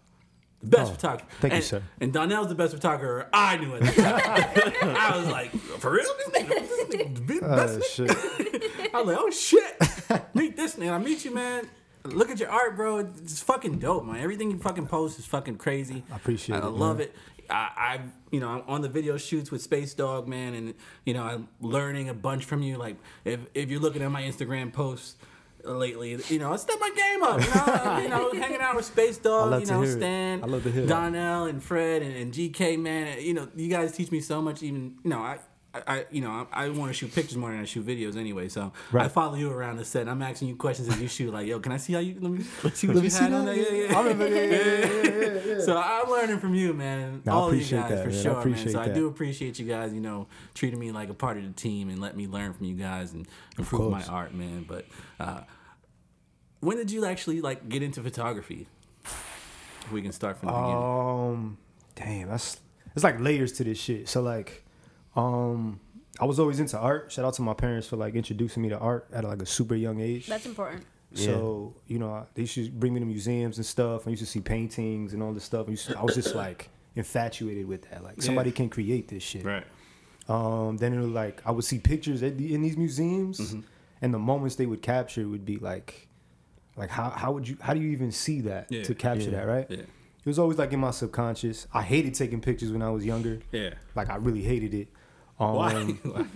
The 0.62 0.66
best 0.76 0.90
Oh, 0.90 0.94
photographer. 0.94 1.26
thank 1.40 1.52
you, 1.52 1.56
and, 1.56 1.64
sir. 1.64 1.82
And 2.00 2.12
Donnell's 2.12 2.48
the 2.48 2.54
best 2.54 2.74
photographer 2.74 3.28
I 3.32 3.56
knew 3.56 3.74
at 3.76 3.80
the 3.82 3.92
time. 4.02 4.96
I 4.96 5.16
was 5.16 5.26
like, 5.28 5.50
"For 5.52 5.90
real, 5.90 6.04
this 6.18 6.42
nigga, 6.42 6.48
this 6.48 6.84
nigga 6.94 7.14
the 7.26 7.40
best 7.40 7.98
Oh 7.98 8.02
nigga." 8.04 8.54
shit. 8.54 8.90
I 8.94 9.00
was 9.00 9.06
like, 9.06 9.18
"Oh 9.18 9.30
shit, 9.30 10.24
meet 10.34 10.56
this 10.56 10.76
nigga." 10.76 10.92
I 10.92 10.98
meet 10.98 11.24
you, 11.24 11.34
man. 11.34 11.68
Look 12.04 12.30
at 12.30 12.38
your 12.40 12.50
art, 12.50 12.76
bro. 12.76 12.98
It's 12.98 13.42
fucking 13.42 13.78
dope, 13.78 14.04
man. 14.04 14.16
Everything 14.20 14.50
you 14.50 14.58
fucking 14.58 14.86
post 14.86 15.18
is 15.18 15.26
fucking 15.26 15.56
crazy. 15.56 16.02
I 16.12 16.16
appreciate 16.16 16.56
I 16.56 16.58
it, 16.58 16.64
I 16.64 16.68
love 16.68 16.98
man. 16.98 17.06
it. 17.08 17.16
I, 17.50 17.54
I, 17.76 18.00
you 18.30 18.38
know, 18.40 18.48
I'm 18.48 18.62
on 18.68 18.80
the 18.80 18.88
video 18.88 19.16
shoots 19.16 19.50
with 19.50 19.60
Space 19.60 19.92
Dog, 19.94 20.28
man, 20.28 20.54
and 20.54 20.74
you 21.04 21.14
know, 21.14 21.22
I'm 21.24 21.48
learning 21.60 22.08
a 22.08 22.14
bunch 22.14 22.44
from 22.44 22.62
you. 22.62 22.76
Like, 22.76 22.96
if 23.24 23.40
if 23.54 23.70
you're 23.70 23.80
looking 23.80 24.02
at 24.02 24.10
my 24.10 24.22
Instagram 24.22 24.72
posts 24.72 25.16
lately, 25.64 26.18
you 26.28 26.38
know, 26.38 26.52
I 26.52 26.56
step 26.56 26.76
my 26.80 26.90
game 26.90 27.22
up. 27.22 27.40
You 27.40 27.48
know, 27.54 27.98
you 28.02 28.08
know, 28.08 28.32
hanging 28.40 28.60
out 28.60 28.76
with 28.76 28.84
Space 28.84 29.18
Dog, 29.18 29.60
you 29.60 29.66
know. 29.66 29.84
Stan, 29.84 30.42
I 30.42 30.46
love 30.46 30.62
to 30.64 30.70
hear 30.70 30.82
that. 30.82 30.88
Donnell, 30.88 31.44
and 31.44 31.62
Fred, 31.62 32.02
and, 32.02 32.16
and 32.16 32.32
GK, 32.32 32.78
man. 32.78 33.20
You 33.20 33.34
know, 33.34 33.48
you 33.54 33.68
guys 33.68 33.92
teach 33.92 34.10
me 34.10 34.20
so 34.20 34.40
much. 34.40 34.62
Even, 34.62 34.96
you 35.04 35.10
know, 35.10 35.18
I. 35.18 35.38
I, 35.72 36.06
you 36.10 36.20
know, 36.20 36.48
I, 36.52 36.64
I 36.64 36.68
want 36.70 36.90
to 36.90 36.92
shoot 36.92 37.14
pictures 37.14 37.36
more 37.36 37.50
than 37.50 37.60
I 37.60 37.64
shoot 37.64 37.86
videos 37.86 38.16
anyway. 38.16 38.48
So 38.48 38.72
I 38.92 39.06
follow 39.06 39.36
you 39.36 39.52
around 39.52 39.76
the 39.76 39.84
set. 39.84 40.08
I'm 40.08 40.20
asking 40.20 40.48
you 40.48 40.56
questions 40.56 40.88
as 40.88 41.00
you 41.00 41.06
shoot. 41.06 41.32
Like, 41.32 41.46
yo, 41.46 41.60
can 41.60 41.70
I 41.70 41.76
see 41.76 41.92
how 41.92 42.00
you? 42.00 42.16
Let 42.20 42.32
me 42.32 42.42
see 42.74 42.88
what 42.88 42.96
Let 42.96 43.02
you 43.02 43.02
me 43.02 43.08
see 43.08 43.22
had 43.22 43.32
on 43.32 43.44
that. 43.46 43.56
Yeah, 43.56 43.70
yeah. 43.70 43.98
I 43.98 44.02
remember. 44.02 44.28
Yeah, 44.28 44.42
yeah, 44.42 45.40
yeah. 45.44 45.60
So 45.60 45.76
I'm 45.76 46.08
learning 46.10 46.38
from 46.38 46.54
you, 46.54 46.72
man. 46.72 47.22
No, 47.24 47.32
I 47.32 47.34
All 47.34 47.48
of 47.48 47.54
you 47.54 47.58
appreciate 47.60 47.80
guys 47.80 47.90
that, 47.90 48.04
for 48.04 48.10
man. 48.10 48.22
Sure, 48.22 48.44
man. 48.44 48.68
So 48.68 48.80
I 48.80 48.88
do 48.88 49.06
appreciate 49.08 49.58
you 49.58 49.66
guys, 49.66 49.92
you 49.92 50.00
know, 50.00 50.26
treating 50.54 50.80
me 50.80 50.90
like 50.90 51.10
a 51.10 51.14
part 51.14 51.36
of 51.36 51.44
the 51.44 51.52
team 51.52 51.90
and 51.90 52.00
let 52.00 52.16
me 52.16 52.26
learn 52.26 52.54
from 52.54 52.66
you 52.66 52.74
guys 52.74 53.12
and 53.12 53.28
improve 53.58 53.90
my 53.92 54.02
art, 54.06 54.34
man. 54.34 54.64
But 54.66 54.86
uh, 55.20 55.42
when 56.60 56.78
did 56.78 56.90
you 56.90 57.04
actually 57.04 57.40
like 57.42 57.68
get 57.68 57.82
into 57.82 58.02
photography? 58.02 58.66
We 59.92 60.02
can 60.02 60.12
start 60.12 60.38
from 60.38 60.48
the 60.48 60.54
beginning. 60.54 60.76
Um, 60.76 61.58
damn, 61.94 62.28
that's 62.28 62.60
it's 62.94 63.04
like 63.04 63.20
layers 63.20 63.52
to 63.52 63.64
this 63.64 63.78
shit. 63.78 64.08
So 64.08 64.22
like, 64.22 64.64
um, 65.16 65.80
I 66.18 66.24
was 66.24 66.38
always 66.38 66.60
into 66.60 66.78
art. 66.78 67.10
Shout 67.12 67.24
out 67.24 67.34
to 67.34 67.42
my 67.42 67.54
parents 67.54 67.86
for 67.86 67.96
like 67.96 68.14
introducing 68.14 68.62
me 68.62 68.68
to 68.70 68.78
art 68.78 69.08
at 69.12 69.24
like 69.24 69.42
a 69.42 69.46
super 69.46 69.74
young 69.74 70.00
age. 70.00 70.26
That's 70.26 70.46
important. 70.46 70.84
So 71.14 71.74
you 71.88 71.98
know, 71.98 72.26
they 72.34 72.42
used 72.42 72.54
to 72.54 72.68
bring 72.70 72.94
me 72.94 73.00
to 73.00 73.06
museums 73.06 73.56
and 73.56 73.66
stuff. 73.66 74.06
I 74.06 74.10
used 74.10 74.22
to 74.22 74.28
see 74.28 74.40
paintings 74.40 75.12
and 75.12 75.22
all 75.22 75.32
this 75.32 75.44
stuff. 75.44 75.66
I, 75.66 75.70
used 75.72 75.88
to- 75.88 75.98
I 75.98 76.02
was 76.02 76.14
just 76.14 76.34
like 76.34 76.68
infatuated 76.94 77.66
with 77.66 77.88
that. 77.90 78.04
Like 78.04 78.22
somebody 78.22 78.52
can 78.52 78.68
create 78.68 79.08
this 79.08 79.22
shit. 79.22 79.44
Right. 79.44 79.64
Um, 80.28 80.76
then 80.76 80.92
it 80.92 80.98
was 81.00 81.08
like 81.10 81.42
I 81.44 81.50
would 81.50 81.64
see 81.64 81.78
pictures 81.78 82.22
at 82.22 82.38
the, 82.38 82.54
in 82.54 82.62
these 82.62 82.76
museums, 82.76 83.40
Mm-hmm. 83.40 83.60
and 84.02 84.14
the 84.14 84.18
moments 84.20 84.54
they 84.54 84.66
would 84.66 84.82
capture 84.82 85.26
would 85.26 85.44
be 85.44 85.56
like, 85.58 86.06
like 86.76 86.90
how 86.90 87.10
how 87.10 87.32
would 87.32 87.48
you 87.48 87.56
how 87.60 87.74
do 87.74 87.80
you 87.80 87.90
even 87.90 88.12
see 88.12 88.42
that 88.42 88.70
Yeah, 88.70 88.84
to 88.84 88.94
capture 88.94 89.30
yeah, 89.30 89.38
that 89.38 89.46
right? 89.48 89.66
Yeah. 89.68 89.78
It 89.78 90.26
was 90.26 90.38
always 90.38 90.58
like 90.58 90.72
in 90.72 90.78
my 90.80 90.90
subconscious. 90.92 91.66
I 91.74 91.82
hated 91.82 92.14
taking 92.14 92.40
pictures 92.40 92.70
when 92.70 92.82
I 92.82 92.90
was 92.90 93.04
younger. 93.04 93.40
Yeah. 93.50 93.70
Like 93.96 94.10
I 94.10 94.16
really 94.16 94.42
hated 94.42 94.74
it. 94.74 94.88
Um, 95.40 95.54
Why? 96.02 96.26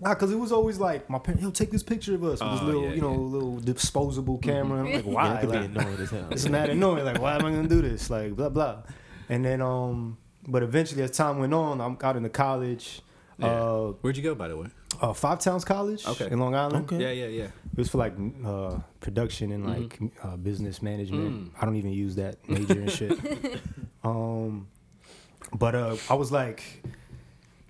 Nah, 0.00 0.14
cause 0.14 0.30
it 0.30 0.36
was 0.38 0.52
always 0.52 0.78
like 0.78 1.10
my 1.10 1.18
parents, 1.18 1.42
yo, 1.42 1.50
take 1.50 1.70
this 1.72 1.82
picture 1.82 2.14
of 2.14 2.22
us 2.24 2.40
with 2.40 2.50
this 2.52 2.60
Oh, 2.62 2.64
little, 2.64 2.82
yeah, 2.84 2.92
you 2.94 3.00
know, 3.00 3.10
yeah. 3.12 3.18
little 3.18 3.58
disposable 3.60 4.38
camera. 4.38 4.84
And 4.86 4.88
I'm 4.88 5.12
like, 5.12 5.24
Yeah, 5.24 5.34
it 5.34 5.40
could 5.40 5.50
be 5.50 5.56
annoying 5.80 5.98
as 6.00 6.10
hell. 6.10 6.28
it's 6.30 6.44
not 6.46 6.70
annoying. 6.76 7.04
Like, 7.04 7.20
why 7.20 7.34
am 7.34 7.44
I 7.44 7.50
gonna 7.50 7.68
do 7.68 7.82
this? 7.82 8.08
Like, 8.08 8.36
blah 8.36 8.48
blah. 8.50 8.82
And 9.28 9.44
then, 9.44 9.60
um, 9.60 10.16
but 10.46 10.62
eventually, 10.62 11.02
as 11.02 11.10
time 11.10 11.38
went 11.38 11.52
on, 11.54 11.80
I'm 11.80 11.96
got 11.96 12.16
into 12.16 12.28
college. 12.28 13.00
Uh, 13.40 13.86
Where'd 14.02 14.16
you 14.16 14.22
go, 14.22 14.34
by 14.36 14.46
the 14.48 14.56
way? 14.56 14.68
uh, 15.00 15.12
Five 15.12 15.40
Towns 15.40 15.64
College 15.64 16.06
Okay. 16.06 16.28
in 16.30 16.38
Long 16.38 16.54
Island. 16.54 16.84
Okay. 16.92 17.00
Yeah, 17.02 17.10
yeah, 17.26 17.26
yeah. 17.26 17.44
It 17.72 17.78
was 17.78 17.88
for 17.88 17.98
like 17.98 18.14
uh, 18.44 18.78
production 19.00 19.50
and 19.50 19.66
like 19.66 19.98
Mm-hmm. 19.98 20.28
uh, 20.28 20.36
business 20.36 20.80
management. 20.82 21.30
Mm. 21.32 21.50
I 21.60 21.64
don't 21.64 21.74
even 21.76 21.90
use 21.92 22.14
that 22.16 22.36
major 22.48 22.74
and 22.80 22.90
shit. 22.90 23.18
Um, 24.04 24.68
but 25.52 25.74
uh, 25.74 25.96
I 26.10 26.14
was 26.14 26.30
like, 26.30 26.62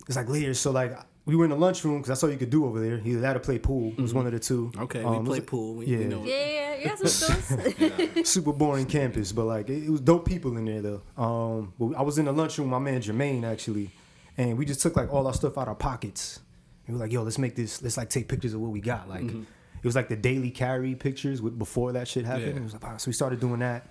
it's 0.07 0.17
like 0.17 0.29
layers. 0.29 0.59
So 0.59 0.71
like 0.71 0.97
we 1.25 1.37
were 1.37 1.45
in 1.45 1.51
the 1.51 1.57
lunchroom 1.57 1.99
because 1.99 2.09
that's 2.09 2.23
all 2.25 2.31
you 2.31 2.37
could 2.37 2.51
do 2.51 2.65
over 2.67 2.81
there. 2.81 3.01
Either 3.05 3.21
that 3.21 3.37
or 3.37 3.41
play 3.41 3.59
pool. 3.59 3.93
It 3.97 4.01
was 4.01 4.13
one 4.15 4.27
of 4.27 4.33
the 4.33 4.41
two. 4.41 4.71
Mm-hmm. 4.75 4.83
Okay, 4.85 5.03
Um, 5.05 5.11
we 5.11 5.17
it 5.17 5.21
was 5.21 5.29
play 5.29 5.39
like- 5.39 5.47
pool. 5.47 5.75
We, 5.75 5.87
yeah. 5.87 5.99
we 5.99 6.05
know. 6.07 6.25
Yeah, 6.25 6.35
yeah, 6.35 6.47
yeah. 6.47 6.77
You 6.77 6.85
got 6.89 6.99
some 6.99 7.09
skills. 7.09 8.29
super 8.29 8.53
boring 8.53 8.87
campus, 8.87 9.31
but 9.33 9.45
like 9.45 9.69
it, 9.71 9.85
it 9.85 9.91
was 9.91 10.01
dope 10.01 10.27
people 10.27 10.57
in 10.57 10.65
there 10.65 10.83
though. 10.83 11.03
Um, 11.17 11.73
but 11.79 11.97
I 11.97 12.03
was 12.03 12.19
in 12.19 12.25
the 12.25 12.33
lunchroom, 12.33 12.71
with 12.71 12.81
my 12.81 12.91
man 12.91 13.01
Jermaine 13.01 13.45
actually, 13.45 13.91
and 14.37 14.59
we 14.59 14.65
just 14.65 14.81
took 14.81 14.97
like 14.97 15.13
all 15.13 15.27
our 15.27 15.35
stuff 15.35 15.57
out 15.59 15.63
of 15.63 15.69
our 15.69 15.75
pockets. 15.77 16.41
And 16.87 16.97
we 16.97 16.99
were 16.99 17.05
like, 17.07 17.13
yo, 17.13 17.23
let's 17.23 17.39
make 17.39 17.55
this. 17.55 17.81
Let's 17.83 17.97
like 17.97 18.11
take 18.11 18.27
pictures 18.29 18.55
of 18.55 18.61
what 18.61 18.73
we 18.73 18.81
got. 18.81 19.09
Like 19.09 19.23
it 19.23 19.85
was 19.87 19.95
like 19.95 20.09
the 20.09 20.17
daily 20.17 20.51
carry 20.51 20.95
pictures 20.97 21.41
with 21.41 21.57
before 21.57 21.93
that 21.93 22.09
shit 22.09 22.25
happened. 22.25 22.55
Yeah. 22.55 22.57
It 22.57 22.63
was 22.65 22.73
like, 22.73 22.83
wow. 22.83 22.97
so 22.97 23.09
we 23.09 23.13
started 23.13 23.39
doing 23.39 23.61
that, 23.61 23.87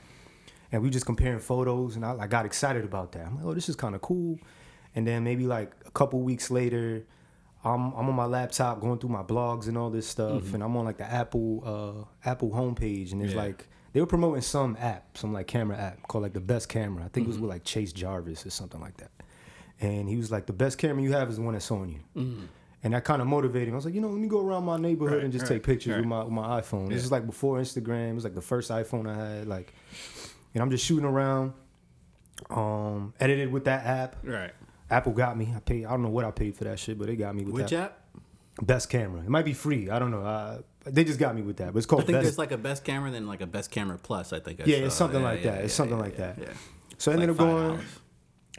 and 0.74 0.82
we 0.82 0.90
just 0.90 1.06
comparing 1.06 1.40
photos, 1.40 1.96
and 1.96 2.06
I, 2.06 2.18
I 2.20 2.28
got 2.28 2.46
excited 2.46 2.84
about 2.84 3.14
that. 3.14 3.26
I'm 3.26 3.38
like, 3.38 3.46
oh, 3.46 3.54
this 3.54 3.70
is 3.70 3.78
kind 3.78 3.96
of 3.96 4.02
cool. 4.02 4.38
And 4.94 5.08
then 5.08 5.24
maybe 5.24 5.46
like 5.48 5.72
a 5.94 5.98
couple 5.98 6.20
weeks 6.22 6.50
later. 6.52 7.06
I'm, 7.64 7.94
I'm 7.94 8.10
on 8.10 8.16
my 8.16 8.26
laptop 8.26 8.80
going 8.82 8.98
through 8.98 9.12
my 9.12 9.22
blogs 9.22 9.68
and 9.68 9.78
all 9.78 9.92
this 9.92 10.08
stuff, 10.08 10.54
and 10.56 10.64
I'm 10.64 10.76
on 10.76 10.86
like 10.86 10.98
the 10.98 11.06
Apple 11.06 12.08
uh, 12.26 12.28
Apple 12.30 12.50
homepage, 12.50 13.12
and 13.12 13.22
it's 13.22 13.34
Yeah. 13.34 13.42
like 13.44 13.68
they 13.94 14.00
were 14.00 14.08
promoting 14.08 14.42
some 14.42 14.76
app, 14.80 15.16
some 15.18 15.32
like 15.32 15.46
camera 15.48 15.78
app 15.78 16.08
called 16.08 16.24
like 16.24 16.34
the 16.34 16.40
best 16.42 16.70
camera. 16.70 17.04
I 17.06 17.10
think 17.10 17.26
it 17.26 17.28
was 17.28 17.36
Mm-hmm. 17.38 17.44
with 17.46 17.52
like 17.52 17.64
Chase 17.64 17.94
Jarvis 17.94 18.46
or 18.46 18.50
something 18.50 18.82
like 18.82 18.98
that. 18.98 19.12
And 19.80 20.08
he 20.10 20.16
was 20.16 20.32
like, 20.32 20.46
the 20.48 20.54
best 20.54 20.78
camera 20.78 21.04
you 21.04 21.12
have 21.14 21.30
is 21.30 21.36
the 21.38 21.42
one 21.44 21.54
that's 21.54 21.70
on 21.72 21.90
you. 21.90 22.00
And 22.84 22.94
that 22.96 23.04
kind 23.04 23.22
of 23.22 23.28
motivated 23.28 23.68
me. 23.68 23.74
I 23.74 23.76
was 23.76 23.86
like, 23.86 23.94
you 23.94 24.02
know, 24.02 24.08
let 24.10 24.20
me 24.20 24.28
go 24.28 24.44
around 24.44 24.64
my 24.66 24.78
neighborhood 24.78 25.10
Mm-hmm. 25.10 25.16
Right, 25.18 25.24
and 25.26 25.32
just 25.34 25.44
right, 25.44 25.58
take 25.58 25.64
pictures 25.64 25.92
right. 25.94 26.00
with 26.00 26.08
my 26.08 26.24
with 26.24 26.34
my 26.34 26.62
iPhone. 26.62 26.90
This 26.90 27.00
Yeah. 27.02 27.06
is 27.06 27.12
like 27.12 27.28
before 27.28 27.60
Instagram. 27.60 28.10
It 28.12 28.16
was 28.16 28.24
like 28.24 28.34
the 28.34 28.42
first 28.42 28.72
iPhone 28.72 29.08
I 29.08 29.36
had. 29.38 29.48
Like, 29.48 29.72
and 30.56 30.64
I'm 30.64 30.72
just 30.72 30.84
shooting 30.84 31.06
around. 31.06 31.54
Um, 32.50 33.14
edited 33.20 33.52
with 33.52 33.66
that 33.66 33.86
app. 33.86 34.16
Right. 34.24 34.52
Apple 34.92 35.14
got 35.14 35.38
me. 35.38 35.54
I 35.56 35.60
paid. 35.60 35.86
I 35.86 35.92
don't 35.92 36.04
know 36.04 36.10
what 36.10 36.26
I 36.26 36.32
paid 36.32 36.56
for 36.56 36.66
that 36.66 36.78
shit, 36.78 36.98
but 37.00 37.08
they 37.08 37.16
got 37.16 37.34
me 37.36 37.44
with 37.44 37.56
that. 37.56 37.62
Which 37.64 37.72
that. 37.72 37.80
app? 37.84 37.98
Best 38.62 38.90
camera. 38.90 39.22
It 39.22 39.30
might 39.30 39.46
be 39.46 39.54
free. 39.54 39.90
I 39.90 39.98
don't 39.98 40.12
know. 40.12 40.24
Uh, 40.24 40.62
they 40.86 41.04
just 41.04 41.18
got 41.20 41.34
me 41.36 41.42
with 41.42 41.58
that. 41.58 41.72
But 41.74 41.78
it's 41.78 41.86
called. 41.88 42.02
I 42.04 42.06
think 42.06 42.16
Best. 42.18 42.24
there's 42.26 42.38
like 42.38 42.52
a 42.52 42.58
best 42.58 42.84
camera, 42.84 43.10
then 43.10 43.26
like 43.26 43.42
a 43.42 43.48
best 43.48 43.72
camera 43.72 43.98
plus. 43.98 44.34
I 44.34 44.40
think. 44.42 44.60
I 44.62 44.66
Yeah, 44.66 44.80
saw. 44.80 44.86
it's 44.86 44.96
something 44.96 45.24
like 45.24 45.44
that. 45.44 45.64
It's 45.64 45.74
something 45.74 45.98
yeah, 45.98 46.04
like 46.04 46.18
that. 46.18 46.38
Yeah. 46.40 46.48
so 46.98 47.12
I 47.12 47.16
ended 47.16 47.30
Like 47.30 47.40
up 47.40 47.46
going. 47.48 47.78
$5. 47.80 47.82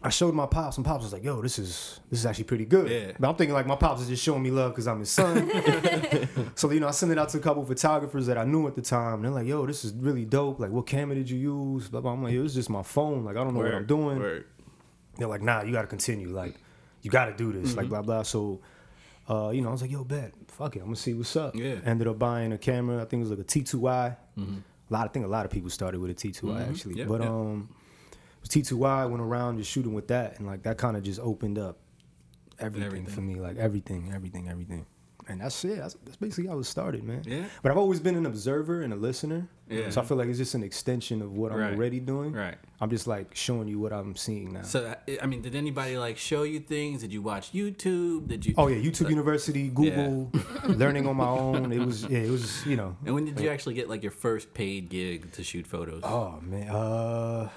I 0.04 0.08
showed 0.08 0.34
my 0.34 0.46
pops, 0.46 0.78
and 0.78 0.84
pops 0.86 1.04
was 1.04 1.12
like, 1.12 1.22
"Yo, 1.22 1.40
this 1.42 1.60
is 1.60 2.00
this 2.10 2.18
is 2.20 2.26
actually 2.26 2.44
pretty 2.44 2.64
good." 2.64 2.90
Yeah. 2.90 3.12
But 3.20 3.28
I'm 3.28 3.36
thinking 3.36 3.54
like 3.54 3.66
my 3.68 3.76
pops 3.76 4.00
is 4.02 4.08
just 4.08 4.22
showing 4.24 4.42
me 4.42 4.50
love 4.50 4.72
because 4.72 4.88
I'm 4.88 4.98
his 4.98 5.10
son. 5.10 5.48
so 6.56 6.70
you 6.72 6.80
know, 6.80 6.88
I 6.88 6.90
sent 6.90 7.12
it 7.12 7.18
out 7.18 7.28
to 7.28 7.38
a 7.38 7.40
couple 7.40 7.64
photographers 7.64 8.26
that 8.26 8.36
I 8.36 8.44
knew 8.44 8.66
at 8.66 8.74
the 8.74 8.82
time. 8.82 9.14
And 9.16 9.24
they're 9.24 9.30
like, 9.30 9.46
"Yo, 9.46 9.64
this 9.66 9.84
is 9.84 9.92
really 9.92 10.24
dope. 10.24 10.58
Like, 10.58 10.70
what 10.70 10.86
camera 10.86 11.14
did 11.14 11.30
you 11.30 11.38
use?" 11.38 11.88
Blah, 11.88 12.00
blah. 12.00 12.12
I'm 12.14 12.22
like, 12.24 12.32
"It 12.32 12.40
was 12.40 12.54
just 12.54 12.68
my 12.70 12.82
phone. 12.82 13.24
Like, 13.24 13.36
I 13.36 13.44
don't 13.44 13.54
know 13.54 13.60
what 13.60 13.74
I'm 13.74 13.86
doing." 13.86 14.18
Word. 14.18 14.46
They're 15.18 15.28
like, 15.28 15.42
"Nah, 15.42 15.62
you 15.62 15.72
got 15.72 15.82
to 15.82 15.88
continue. 15.88 16.28
Like, 16.30 16.54
you 17.02 17.10
got 17.10 17.26
to 17.26 17.32
do 17.34 17.52
this. 17.52 17.70
Mm-hmm. 17.70 17.78
Like, 17.78 17.88
blah 17.88 18.02
blah." 18.02 18.22
So. 18.22 18.60
Uh, 19.30 19.50
you 19.50 19.60
know, 19.62 19.68
I 19.68 19.72
was 19.72 19.80
like, 19.82 19.90
"Yo, 19.92 20.02
bet, 20.02 20.32
fuck 20.48 20.74
it, 20.74 20.80
I'm 20.80 20.86
gonna 20.86 20.96
see 20.96 21.14
what's 21.14 21.36
up." 21.36 21.54
Yeah. 21.54 21.76
Ended 21.84 22.08
up 22.08 22.18
buying 22.18 22.50
a 22.52 22.58
camera. 22.58 23.00
I 23.00 23.04
think 23.04 23.20
it 23.24 23.28
was 23.28 23.30
like 23.30 23.38
a 23.38 23.44
T2i. 23.44 24.16
A 24.36 24.42
lot, 24.92 25.04
I 25.04 25.08
think 25.08 25.24
a 25.24 25.28
lot 25.28 25.44
of 25.44 25.50
people 25.52 25.70
started 25.70 26.00
with 26.00 26.10
a 26.10 26.14
T2i 26.14 26.68
actually, 26.68 26.94
Mm-hmm. 26.94 26.98
Yep, 26.98 27.08
but 27.08 27.20
yep. 27.20 27.30
um, 27.30 27.68
T2i. 28.48 29.08
Went 29.08 29.22
around 29.22 29.58
just 29.58 29.70
shooting 29.70 29.94
with 29.94 30.08
that, 30.08 30.38
and 30.38 30.46
like 30.48 30.64
that 30.64 30.76
kind 30.76 30.96
of 30.96 31.04
just 31.04 31.20
opened 31.20 31.56
up 31.56 31.78
everything, 32.58 32.86
Everything. 32.86 33.06
for 33.14 33.20
me, 33.20 33.36
like 33.36 33.56
everything, 33.58 34.10
everything, 34.12 34.48
everything. 34.48 34.86
And 35.28 35.40
that's 35.40 35.64
it. 35.64 35.78
That's, 35.78 35.94
that's 36.04 36.16
basically 36.16 36.48
how 36.50 36.58
it 36.58 36.64
started, 36.64 37.04
man. 37.04 37.22
Yeah. 37.24 37.44
But 37.62 37.70
I've 37.72 37.78
always 37.78 38.00
been 38.00 38.16
an 38.16 38.26
observer 38.26 38.82
and 38.82 38.92
a 38.92 38.96
listener. 38.96 39.48
Yeah. 39.70 39.88
So 39.90 40.00
I 40.00 40.04
feel 40.04 40.16
like 40.16 40.28
it's 40.28 40.36
just 40.38 40.54
an 40.54 40.62
extension 40.64 41.22
of 41.22 41.32
what 41.32 41.52
I'm 41.52 41.58
Right. 41.58 41.72
already 41.74 42.00
doing. 42.00 42.32
Right. 42.32 42.56
I'm 42.80 42.90
just 42.90 43.06
like 43.06 43.34
showing 43.34 43.68
you 43.68 43.78
what 43.78 43.92
I'm 43.92 44.16
seeing 44.16 44.52
now. 44.52 44.62
So 44.62 44.92
I- 45.08 45.18
I 45.22 45.26
mean, 45.26 45.40
did 45.40 45.54
anybody 45.54 45.96
like 45.96 46.18
show 46.18 46.42
you 46.42 46.58
things? 46.60 47.00
Did 47.02 47.12
you 47.12 47.22
watch 47.22 47.52
YouTube? 47.52 48.26
Did 48.28 48.44
you? 48.44 48.54
Oh 48.58 48.66
yeah, 48.66 48.76
YouTube 48.76 49.08
University, 49.08 49.68
Google, 49.68 50.30
learning 50.66 51.06
on 51.06 51.16
my 51.16 51.28
own. 51.28 51.72
It 51.72 51.78
was 51.78 52.02
yeah, 52.04 52.18
it 52.18 52.30
was 52.30 52.66
you 52.66 52.76
know. 52.76 52.96
And 53.06 53.14
when 53.14 53.24
did 53.24 53.38
you 53.40 53.48
actually 53.48 53.74
get 53.74 53.88
like 53.88 54.02
your 54.02 54.12
first 54.12 54.52
paid 54.52 54.88
gig 54.90 55.30
to 55.32 55.44
shoot 55.44 55.66
photos? 55.66 56.02
Oh 56.04 56.40
man, 56.42 56.68
uh, 56.68 57.48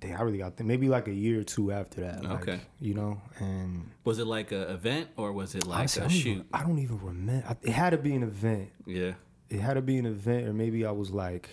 damn, 0.00 0.18
I 0.18 0.22
really 0.22 0.38
got 0.38 0.56
there. 0.56 0.66
Maybe 0.66 0.88
like 0.88 1.06
a 1.08 1.12
year 1.14 1.40
or 1.40 1.44
two 1.44 1.70
after 1.72 2.00
that. 2.00 2.24
Like, 2.24 2.42
Okay. 2.42 2.60
You 2.80 2.94
know, 2.94 3.20
and 3.38 3.90
Was 4.04 4.18
it 4.18 4.26
like 4.26 4.50
an 4.52 4.62
event 4.62 5.08
or 5.16 5.32
was 5.32 5.54
it 5.54 5.66
like 5.66 5.78
honestly, 5.80 6.02
I 6.02 6.04
a 6.04 6.08
don't, 6.08 6.16
shoot? 6.18 6.30
even, 6.30 6.44
I 6.52 6.62
don't 6.62 6.78
even 6.78 6.98
remember. 7.00 7.56
It 7.62 7.70
had 7.72 7.90
to 7.90 7.98
be 7.98 8.14
an 8.14 8.22
event. 8.22 8.70
Yeah. 8.86 9.12
It 9.50 9.60
had 9.60 9.74
to 9.74 9.82
be 9.82 9.98
an 9.98 10.06
event, 10.06 10.46
or 10.48 10.52
maybe 10.52 10.84
I 10.86 10.92
was 10.92 11.10
like 11.10 11.48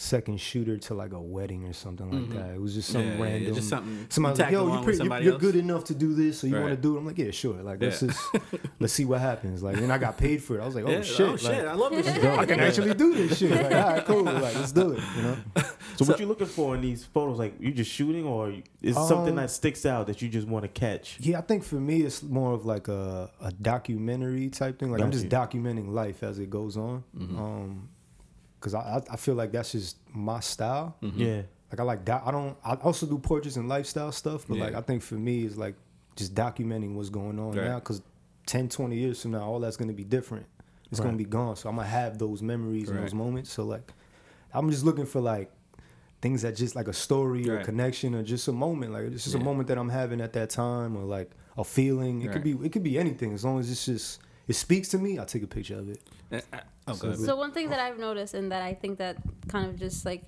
second 0.00 0.40
shooter 0.40 0.76
to 0.78 0.94
like 0.94 1.12
a 1.12 1.20
wedding 1.20 1.64
or 1.64 1.72
something 1.72 2.08
like 2.10 2.30
that. 2.38 2.54
It 2.54 2.60
was 2.60 2.72
just 2.74 2.88
some 2.90 3.02
Mm-hmm. 3.02 3.08
Yeah, 3.08 3.16
yeah, 3.16 3.24
yeah, 3.26 3.32
random. 3.34 3.54
just 3.56 3.68
something 3.68 4.06
Somebody 4.10 4.42
like, 4.42 4.52
"Yo, 4.52 4.66
you're, 4.66 4.76
with 4.76 4.84
pretty, 4.84 5.04
you're, 5.04 5.20
you're 5.20 5.38
good 5.38 5.56
enough 5.56 5.84
to 5.84 5.94
do 5.94 6.14
this, 6.14 6.38
so 6.38 6.46
you 6.46 6.54
want 6.54 6.68
to 6.70 6.76
do 6.76 6.94
it." 6.94 6.98
I'm 7.00 7.06
like, 7.06 7.18
"Yeah, 7.18 7.30
sure." 7.32 7.54
Like, 7.62 7.82
let's 7.82 8.00
Yeah. 8.02 8.08
just 8.08 8.20
let's 8.78 8.92
see 8.92 9.04
what 9.04 9.20
happens. 9.20 9.62
Like, 9.62 9.76
and 9.78 9.92
I 9.92 9.98
got 9.98 10.16
paid 10.16 10.42
for 10.42 10.56
it. 10.58 10.62
I 10.62 10.66
was 10.66 10.74
like, 10.76 10.84
"Oh 10.86 10.90
Yeah, 10.90 11.02
shit!" 11.02 11.20
Oh 11.26 11.30
like, 11.32 11.40
shit! 11.40 11.64
I 11.66 11.72
love 11.74 11.90
this 11.92 12.06
shit. 12.06 12.24
I 12.24 12.46
can 12.46 12.60
actually 12.60 12.94
do 12.94 13.14
this 13.14 13.38
shit. 13.38 13.50
Like, 13.50 13.64
all 13.64 13.70
right, 13.92 14.04
cool. 14.06 14.22
Like, 14.22 14.54
let's 14.54 14.72
do 14.72 14.92
it. 14.92 15.02
You 15.16 15.22
know. 15.22 15.36
So, 15.96 16.04
what 16.04 16.20
you 16.20 16.26
looking 16.26 16.46
for 16.46 16.76
in 16.76 16.80
these 16.80 17.04
photos? 17.04 17.40
Like 17.40 17.54
you 17.58 17.72
just 17.72 17.90
shooting, 17.90 18.24
or 18.24 18.54
is 18.80 18.94
something 18.94 19.30
Um, 19.30 19.34
that 19.36 19.50
sticks 19.50 19.84
out 19.84 20.06
that 20.06 20.22
you 20.22 20.28
just 20.28 20.46
want 20.46 20.62
to 20.62 20.68
catch? 20.68 21.16
Yeah, 21.18 21.38
I 21.38 21.40
think 21.40 21.64
for 21.64 21.74
me 21.74 22.02
it's 22.02 22.22
more 22.22 22.52
of 22.52 22.64
like 22.64 22.86
a, 22.86 23.28
a 23.40 23.50
documentary 23.50 24.48
type 24.48 24.78
thing. 24.78 24.92
Like 24.92 25.02
I'm 25.02 25.10
just 25.10 25.28
Gotcha. 25.28 25.56
documenting 25.58 25.88
life 25.92 26.22
as 26.22 26.38
it 26.38 26.50
goes 26.50 26.76
on. 26.76 27.02
Mm-hmm. 27.18 27.36
Um, 27.36 27.88
cause 28.60 28.74
I, 28.74 28.80
I 28.80 29.02
I 29.14 29.16
feel 29.16 29.34
like 29.34 29.52
that's 29.52 29.72
just 29.72 29.96
my 30.12 30.40
style. 30.40 30.96
Mm-hmm. 31.02 31.20
Yeah. 31.20 31.42
Like 31.70 31.80
I 31.80 31.82
like 31.82 32.04
doc- 32.04 32.22
I 32.26 32.30
don't 32.30 32.56
I 32.64 32.74
also 32.74 33.06
do 33.06 33.18
portraits 33.18 33.56
and 33.56 33.68
lifestyle 33.68 34.12
stuff, 34.12 34.46
but 34.48 34.58
like 34.58 34.74
I 34.74 34.80
think 34.80 35.02
for 35.02 35.14
me 35.16 35.44
it's 35.44 35.56
like 35.56 35.74
just 36.16 36.34
documenting 36.34 36.94
what's 36.94 37.10
going 37.10 37.38
on 37.38 37.52
Right. 37.52 37.64
now. 37.68 37.80
Cause 37.80 38.02
10, 38.46 38.68
20 38.70 38.96
years 38.96 39.20
from 39.22 39.32
now, 39.32 39.42
all 39.44 39.60
that's 39.60 39.76
gonna 39.76 39.92
be 39.92 40.04
different. 40.04 40.46
It's 40.90 41.00
gonna 41.00 41.16
be 41.18 41.24
gone. 41.26 41.56
So 41.56 41.68
I'm 41.68 41.76
gonna 41.76 41.86
have 41.88 42.18
those 42.18 42.40
memories 42.42 42.88
and 42.88 42.98
those 42.98 43.12
moments. 43.14 43.50
So 43.52 43.64
like 43.64 43.92
I'm 44.54 44.70
just 44.70 44.84
looking 44.84 45.04
for 45.06 45.20
like 45.20 45.50
things 46.22 46.42
that 46.42 46.56
just 46.56 46.74
like 46.74 46.88
a 46.88 46.92
story 46.92 47.48
or 47.48 47.56
Right. 47.56 47.64
connection 47.64 48.14
or 48.14 48.22
just 48.22 48.48
a 48.48 48.52
moment. 48.52 48.92
Like 48.92 49.04
it's 49.04 49.24
just 49.24 49.36
Yeah. 49.36 49.42
a 49.42 49.44
moment 49.44 49.68
that 49.68 49.78
I'm 49.78 49.90
having 49.90 50.20
at 50.22 50.32
that 50.32 50.50
time 50.50 50.96
or 50.96 51.04
like 51.04 51.30
a 51.58 51.64
feeling. 51.64 52.22
It 52.22 52.32
could 52.32 52.42
be 52.42 52.52
it 52.64 52.72
could 52.72 52.82
be 52.82 52.98
anything 52.98 53.34
as 53.34 53.44
long 53.44 53.58
as 53.60 53.70
it's 53.70 53.84
just 53.84 54.20
it 54.48 54.54
speaks 54.54 54.88
to 54.88 54.98
me. 54.98 55.18
I'll 55.18 55.26
take 55.26 55.42
a 55.42 55.46
picture 55.46 55.78
of 55.78 55.90
it. 55.90 56.00
Oh, 56.32 56.40
So 56.94 56.94
go 56.94 57.08
ahead. 57.08 57.20
the- 57.20 57.26
So 57.26 57.36
one 57.36 57.52
thing 57.52 57.70
that 57.70 57.80
I've 57.80 57.98
noticed 57.98 58.34
and 58.34 58.50
that 58.52 58.62
I 58.62 58.74
think 58.74 58.98
that 58.98 59.16
kind 59.48 59.68
of 59.68 59.78
just 59.78 60.04
like 60.04 60.24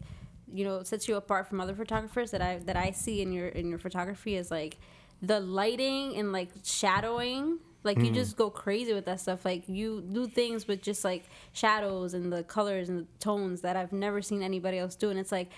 you 0.52 0.64
know 0.64 0.82
sets 0.82 1.06
you 1.06 1.16
apart 1.16 1.46
from 1.48 1.60
other 1.60 1.74
photographers 1.74 2.32
that 2.32 2.42
I 2.42 2.58
that 2.66 2.76
I 2.76 2.90
see 2.90 3.22
in 3.22 3.32
your 3.32 3.48
in 3.48 3.68
your 3.68 3.78
photography 3.78 4.36
is 4.36 4.50
like 4.50 4.78
the 5.22 5.40
lighting 5.40 6.16
and 6.16 6.32
like 6.32 6.50
shadowing. 6.64 7.58
Like 7.82 7.96
you 7.98 8.10
mm. 8.10 8.14
just 8.14 8.36
go 8.36 8.50
crazy 8.50 8.92
with 8.92 9.06
that 9.06 9.20
stuff. 9.20 9.44
Like 9.44 9.66
you 9.66 10.02
do 10.02 10.26
things 10.28 10.68
with 10.68 10.82
just 10.82 11.02
like 11.02 11.24
shadows 11.52 12.12
and 12.12 12.30
the 12.30 12.42
colors 12.44 12.90
and 12.90 12.98
the 13.00 13.06
tones 13.20 13.62
that 13.62 13.74
I've 13.74 13.92
never 13.92 14.20
seen 14.20 14.42
anybody 14.42 14.78
else 14.78 14.96
do. 14.96 15.08
And 15.08 15.18
it's 15.18 15.32
like, 15.32 15.48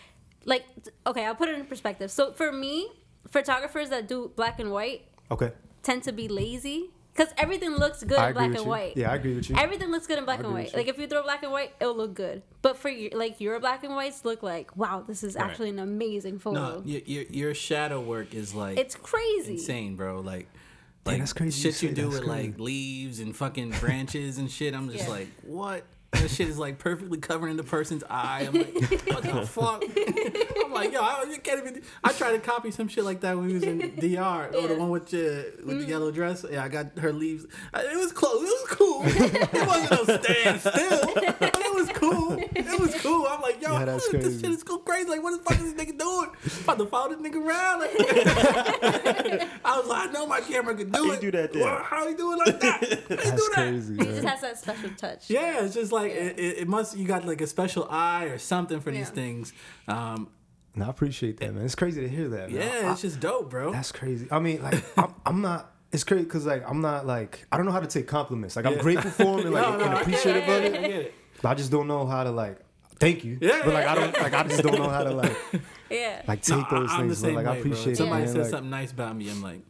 like 0.44 0.64
okay, 1.04 1.24
I'll 1.26 1.34
put 1.34 1.48
it 1.48 1.58
in 1.58 1.66
perspective. 1.66 2.12
So 2.12 2.32
for 2.32 2.52
me, 2.52 2.88
photographers 3.28 3.90
that 3.90 4.06
do 4.06 4.30
black 4.36 4.60
and 4.60 4.70
white 4.70 5.02
Okay. 5.32 5.50
tend 5.82 6.04
to 6.04 6.12
be 6.12 6.28
lazy 6.28 6.90
because 7.14 7.32
everything 7.36 7.76
looks 7.76 8.02
good 8.02 8.18
I 8.18 8.28
in 8.28 8.34
black 8.34 8.46
and 8.46 8.56
you. 8.60 8.64
white. 8.64 8.96
Yeah, 8.96 9.10
I 9.12 9.16
agree 9.16 9.34
with 9.34 9.50
you. 9.50 9.56
Everything 9.56 9.90
looks 9.90 10.06
good 10.06 10.18
in 10.18 10.24
black 10.24 10.40
and 10.40 10.52
white. 10.52 10.74
Like 10.74 10.88
if 10.88 10.98
you 10.98 11.06
throw 11.06 11.22
black 11.22 11.42
and 11.42 11.52
white, 11.52 11.74
it'll 11.80 11.96
look 11.96 12.14
good. 12.14 12.42
But 12.62 12.76
for 12.78 12.88
your, 12.88 13.10
like 13.18 13.40
your 13.40 13.58
black 13.60 13.84
and 13.84 13.94
whites 13.94 14.24
look 14.24 14.42
like 14.42 14.76
wow, 14.76 15.04
this 15.06 15.22
is 15.22 15.34
Right. 15.34 15.44
actually 15.44 15.68
an 15.70 15.78
amazing 15.78 16.38
photo. 16.38 16.78
No, 16.78 16.82
your, 16.84 17.00
your 17.04 17.22
your 17.24 17.54
shadow 17.54 18.00
work 18.00 18.34
is 18.34 18.54
like 18.54 18.78
it's 18.78 18.94
crazy. 18.94 19.52
insane, 19.54 19.96
bro. 19.96 20.20
Like, 20.20 20.48
Damn, 21.04 21.12
like 21.14 21.18
that's 21.20 21.32
crazy 21.32 21.60
shit 21.60 21.82
you 21.82 21.88
say 21.88 21.94
do 21.94 22.02
that's 22.08 22.20
with 22.20 22.28
like 22.28 22.58
leaves 22.58 23.18
and 23.20 23.34
fucking 23.36 23.70
branches 23.80 24.38
and 24.38 24.50
shit. 24.50 24.72
I'm 24.74 24.88
just 24.90 25.04
Yeah. 25.04 25.10
like, 25.10 25.28
what? 25.42 25.84
That 26.12 26.30
shit 26.30 26.48
is 26.48 26.58
like 26.58 26.78
perfectly 26.78 27.18
covering 27.18 27.56
the 27.56 27.62
person's 27.62 28.04
eye. 28.08 28.46
I'm 28.46 28.54
like, 28.54 28.74
what 29.06 29.22
the 29.22 29.46
fuck? 29.46 29.82
I'm 30.62 30.72
like, 30.72 30.92
yo, 30.92 31.00
I 31.00 31.24
you 31.28 31.38
can't 31.38 31.66
even. 31.66 31.82
I 32.04 32.12
tried 32.12 32.32
to 32.32 32.38
copy 32.38 32.70
some 32.70 32.86
shit 32.88 33.04
like 33.04 33.20
that 33.22 33.36
when 33.36 33.46
we 33.46 33.54
was 33.54 33.62
in 33.62 33.78
DR. 33.96 34.50
Oh, 34.52 34.66
the 34.66 34.74
one 34.74 34.90
with 34.90 35.06
the 35.06 35.52
with 35.64 35.78
the 35.78 35.86
mm. 35.86 35.88
yellow 35.88 36.10
dress. 36.10 36.44
Yeah, 36.48 36.64
I 36.64 36.68
got 36.68 36.98
her 36.98 37.12
leaves. 37.12 37.44
It 37.74 37.96
was 37.96 38.12
close. 38.12 38.42
It 38.42 38.44
was 38.44 38.66
cool. 38.68 39.02
it 39.04 39.66
wasn't 39.66 40.08
no 40.08 40.18
stand 40.18 40.60
still, 40.60 41.14
but 41.14 41.24
it 41.24 41.40
was 41.40 41.50
cool. 42.14 42.32
It 42.54 42.80
was 42.80 42.94
cool. 43.02 43.26
I'm 43.28 43.40
like, 43.42 43.60
yo, 43.62 43.72
Yeah, 43.78 43.84
that's 43.84 44.08
this 44.08 44.22
crazy. 44.22 44.40
shit 44.40 44.50
is 44.50 44.62
go 44.62 44.78
crazy. 44.78 45.08
Like, 45.08 45.22
what 45.22 45.36
the 45.36 45.42
fuck 45.42 45.60
is 45.60 45.72
this 45.74 45.84
nigga 45.84 45.98
doing? 45.98 46.30
About 46.64 46.78
to 46.78 46.86
follow 46.86 47.14
this 47.14 47.18
nigga 47.18 47.44
around. 47.46 47.80
Like, 47.80 47.90
I 49.64 49.78
was 49.78 49.86
like, 49.88 50.08
I 50.08 50.12
know 50.12 50.26
my 50.26 50.40
camera 50.40 50.74
can 50.74 50.90
do 50.90 50.98
How 50.98 51.04
you 51.04 51.12
it. 51.12 51.20
do 51.20 51.30
that 51.32 51.52
there? 51.52 51.64
Well, 51.64 51.82
How 51.82 52.06
you 52.08 52.16
do 52.16 52.32
it 52.32 52.36
like 52.36 52.60
that? 52.60 52.80
How 52.82 52.86
you 52.88 52.96
do 52.96 53.16
That's 53.16 53.30
that? 53.30 53.50
crazy. 53.54 53.92
He 53.94 53.98
man. 54.04 54.14
just 54.14 54.26
has 54.28 54.40
that 54.42 54.58
special 54.58 54.90
touch. 54.96 55.30
Yeah, 55.30 55.64
it's 55.64 55.74
just 55.74 55.92
like 55.92 56.12
it, 56.12 56.38
it, 56.38 56.58
it 56.60 56.68
must. 56.68 56.96
You 56.96 57.06
got 57.06 57.24
like 57.26 57.40
a 57.40 57.46
special 57.46 57.86
eye 57.90 58.24
or 58.24 58.38
something 58.38 58.80
for 58.80 58.90
these 58.90 59.10
things. 59.10 59.52
Um, 59.88 60.28
No, 60.74 60.86
I 60.86 60.90
appreciate 60.90 61.38
that, 61.40 61.54
man. 61.54 61.64
It's 61.64 61.74
crazy 61.74 62.00
to 62.00 62.08
hear 62.08 62.28
that. 62.30 62.50
Man. 62.50 62.60
yeah, 62.60 62.88
I- 62.88 62.92
it's 62.92 63.02
just 63.02 63.20
dope, 63.20 63.50
bro. 63.50 63.72
That's 63.72 63.92
crazy. 63.92 64.26
I 64.30 64.38
mean, 64.38 64.62
like, 64.62 64.82
I'm, 64.98 65.14
I'm 65.26 65.40
not. 65.42 65.68
It's 65.92 66.04
crazy 66.04 66.24
because 66.24 66.46
like 66.46 66.66
I'm 66.66 66.80
not 66.80 67.04
like 67.06 67.46
I 67.52 67.58
don't 67.58 67.66
know 67.66 67.72
how 67.72 67.80
to 67.80 67.86
take 67.86 68.06
compliments. 68.06 68.56
Like 68.56 68.64
I'm 68.64 68.78
grateful 68.78 69.10
for 69.10 69.24
them 69.36 69.40
and 69.46 69.52
like 69.52 69.62
No, 69.62 69.76
no, 69.76 69.84
and 69.84 69.90
I 69.90 69.94
get 69.96 70.02
appreciative 70.02 70.48
it, 70.48 70.74
of 70.74 70.74
I 70.74 70.86
it. 70.86 71.14
Get 71.42 71.48
it. 71.48 71.48
But 71.48 71.48
I 71.50 71.54
just 71.54 71.70
don't 71.70 71.88
know 71.88 72.06
how 72.06 72.24
to 72.24 72.30
like 72.30 72.58
thank 72.98 73.24
you. 73.24 73.38
Yeah, 73.40 73.62
but 73.64 73.74
like 73.74 73.86
I 73.86 73.94
don't 73.94 74.20
like 74.20 74.32
I 74.34 74.42
just 74.44 74.62
don't 74.62 74.78
know 74.78 74.88
how 74.88 75.04
to 75.04 75.10
like 75.10 75.36
Yeah. 75.90 76.22
like 76.26 76.48
No, 76.48 76.56
take 76.56 76.70
those 76.70 76.90
I, 76.90 76.96
things. 76.98 77.22
But 77.22 77.32
like 77.34 77.46
way, 77.46 77.52
I 77.52 77.56
appreciate 77.56 77.84
bro. 77.84 77.92
it. 77.92 77.96
Somebody 77.96 78.24
man. 78.24 78.28
says 78.28 78.36
like, 78.36 78.50
something 78.50 78.70
nice 78.70 78.92
about 78.92 79.16
me. 79.16 79.30
I'm 79.30 79.42
like, 79.42 79.60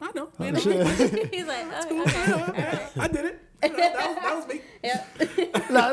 I 0.00 0.10
know, 0.14 0.28
oh, 0.28 0.42
man. 0.42 0.56
shit. 0.56 1.34
He's 1.34 1.46
like, 1.46 1.66
oh, 1.72 2.02
okay, 2.06 2.32
all 2.32 2.38
right. 2.38 2.90
I 2.98 3.08
did 3.08 3.24
it. 3.26 3.44
That 3.60 3.74
was, 3.74 4.16
that 4.22 4.36
was 4.36 4.46
me. 4.46 4.60
Yep. 4.84 5.70
Nah, 5.70 5.92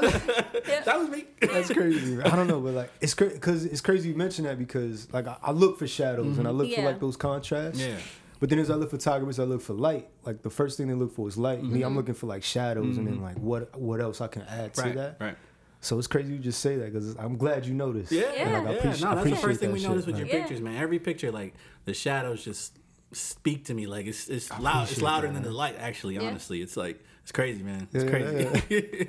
That 0.85 0.99
was 0.99 1.09
me. 1.09 1.25
That's 1.41 1.73
crazy. 1.73 2.21
I 2.21 2.35
don't 2.35 2.45
know, 2.47 2.61
but 2.61 2.75
like 2.75 2.91
it's 3.01 3.15
crazy 3.15 3.33
because 3.33 3.65
it's 3.65 3.81
crazy 3.81 4.09
you 4.09 4.15
mention 4.15 4.45
that 4.45 4.59
because 4.59 5.11
like 5.11 5.27
I, 5.27 5.37
I 5.41 5.51
look 5.51 5.79
for 5.79 5.87
shadows 5.87 6.37
and 6.37 6.47
I 6.47 6.51
look 6.51 6.71
for 6.71 6.83
like 6.83 6.99
those 6.99 7.17
contrasts. 7.17 7.79
Yeah. 7.79 7.97
But 8.39 8.49
then 8.49 8.59
as 8.59 8.69
other 8.69 8.87
photographers, 8.87 9.39
I 9.39 9.43
look 9.43 9.61
for 9.61 9.73
light. 9.73 10.09
Like 10.25 10.41
the 10.41 10.49
first 10.49 10.77
thing 10.77 10.87
they 10.87 10.93
look 10.93 11.13
for 11.15 11.27
is 11.27 11.37
light. 11.37 11.63
Me, 11.63 11.81
I'm 11.81 11.89
mm-hmm. 11.89 11.97
looking 11.97 12.13
for 12.15 12.27
like 12.27 12.43
shadows, 12.43 12.97
and 12.97 13.07
then 13.07 13.15
mm-hmm. 13.15 13.23
like 13.23 13.37
what 13.37 13.79
what 13.79 14.01
else 14.01 14.21
I 14.21 14.27
can 14.27 14.43
add 14.43 14.73
to 14.75 14.81
Right. 14.81 14.95
that. 14.95 15.17
Right. 15.19 15.37
So 15.81 15.99
it's 15.99 16.07
crazy 16.07 16.33
you 16.33 16.39
just 16.39 16.61
say 16.61 16.77
that 16.77 16.91
because 16.91 17.15
I'm 17.17 17.37
glad 17.37 17.65
you 17.65 17.73
noticed. 17.73 18.11
Yeah, 18.11 18.21
Yeah. 18.21 18.27
And, 18.27 18.53
like, 18.53 18.61
I 18.61 18.71
yeah. 18.71 18.77
appreciate- 18.79 19.01
no, 19.03 19.15
that's 19.15 19.29
the 19.29 19.35
first 19.35 19.59
thing 19.59 19.71
we 19.71 19.79
shit, 19.79 19.89
noticed 19.89 20.07
with 20.07 20.17
your. 20.17 20.27
Yeah. 20.27 20.39
pictures, 20.39 20.59
man. 20.61 20.81
Every 20.81 20.99
picture, 20.99 21.31
like 21.31 21.53
the 21.85 21.93
shadows 21.93 22.43
just 22.43 22.77
speak 23.11 23.65
to 23.65 23.73
me. 23.73 23.85
Like 23.87 24.07
it's 24.07 24.27
it's 24.27 24.49
loud. 24.59 24.89
It's 24.89 25.01
louder 25.01 25.27
that, 25.27 25.33
than 25.33 25.43
man. 25.43 25.51
the 25.51 25.57
light. 25.57 25.75
Actually, 25.79 26.15
Yeah. 26.15 26.23
honestly, 26.23 26.61
it's 26.61 26.75
like 26.75 27.03
it's 27.25 27.31
crazy, 27.31 27.63
man. 27.63 27.87
It's 27.91 28.03
Yeah, 28.03 28.09
crazy. 28.11 29.07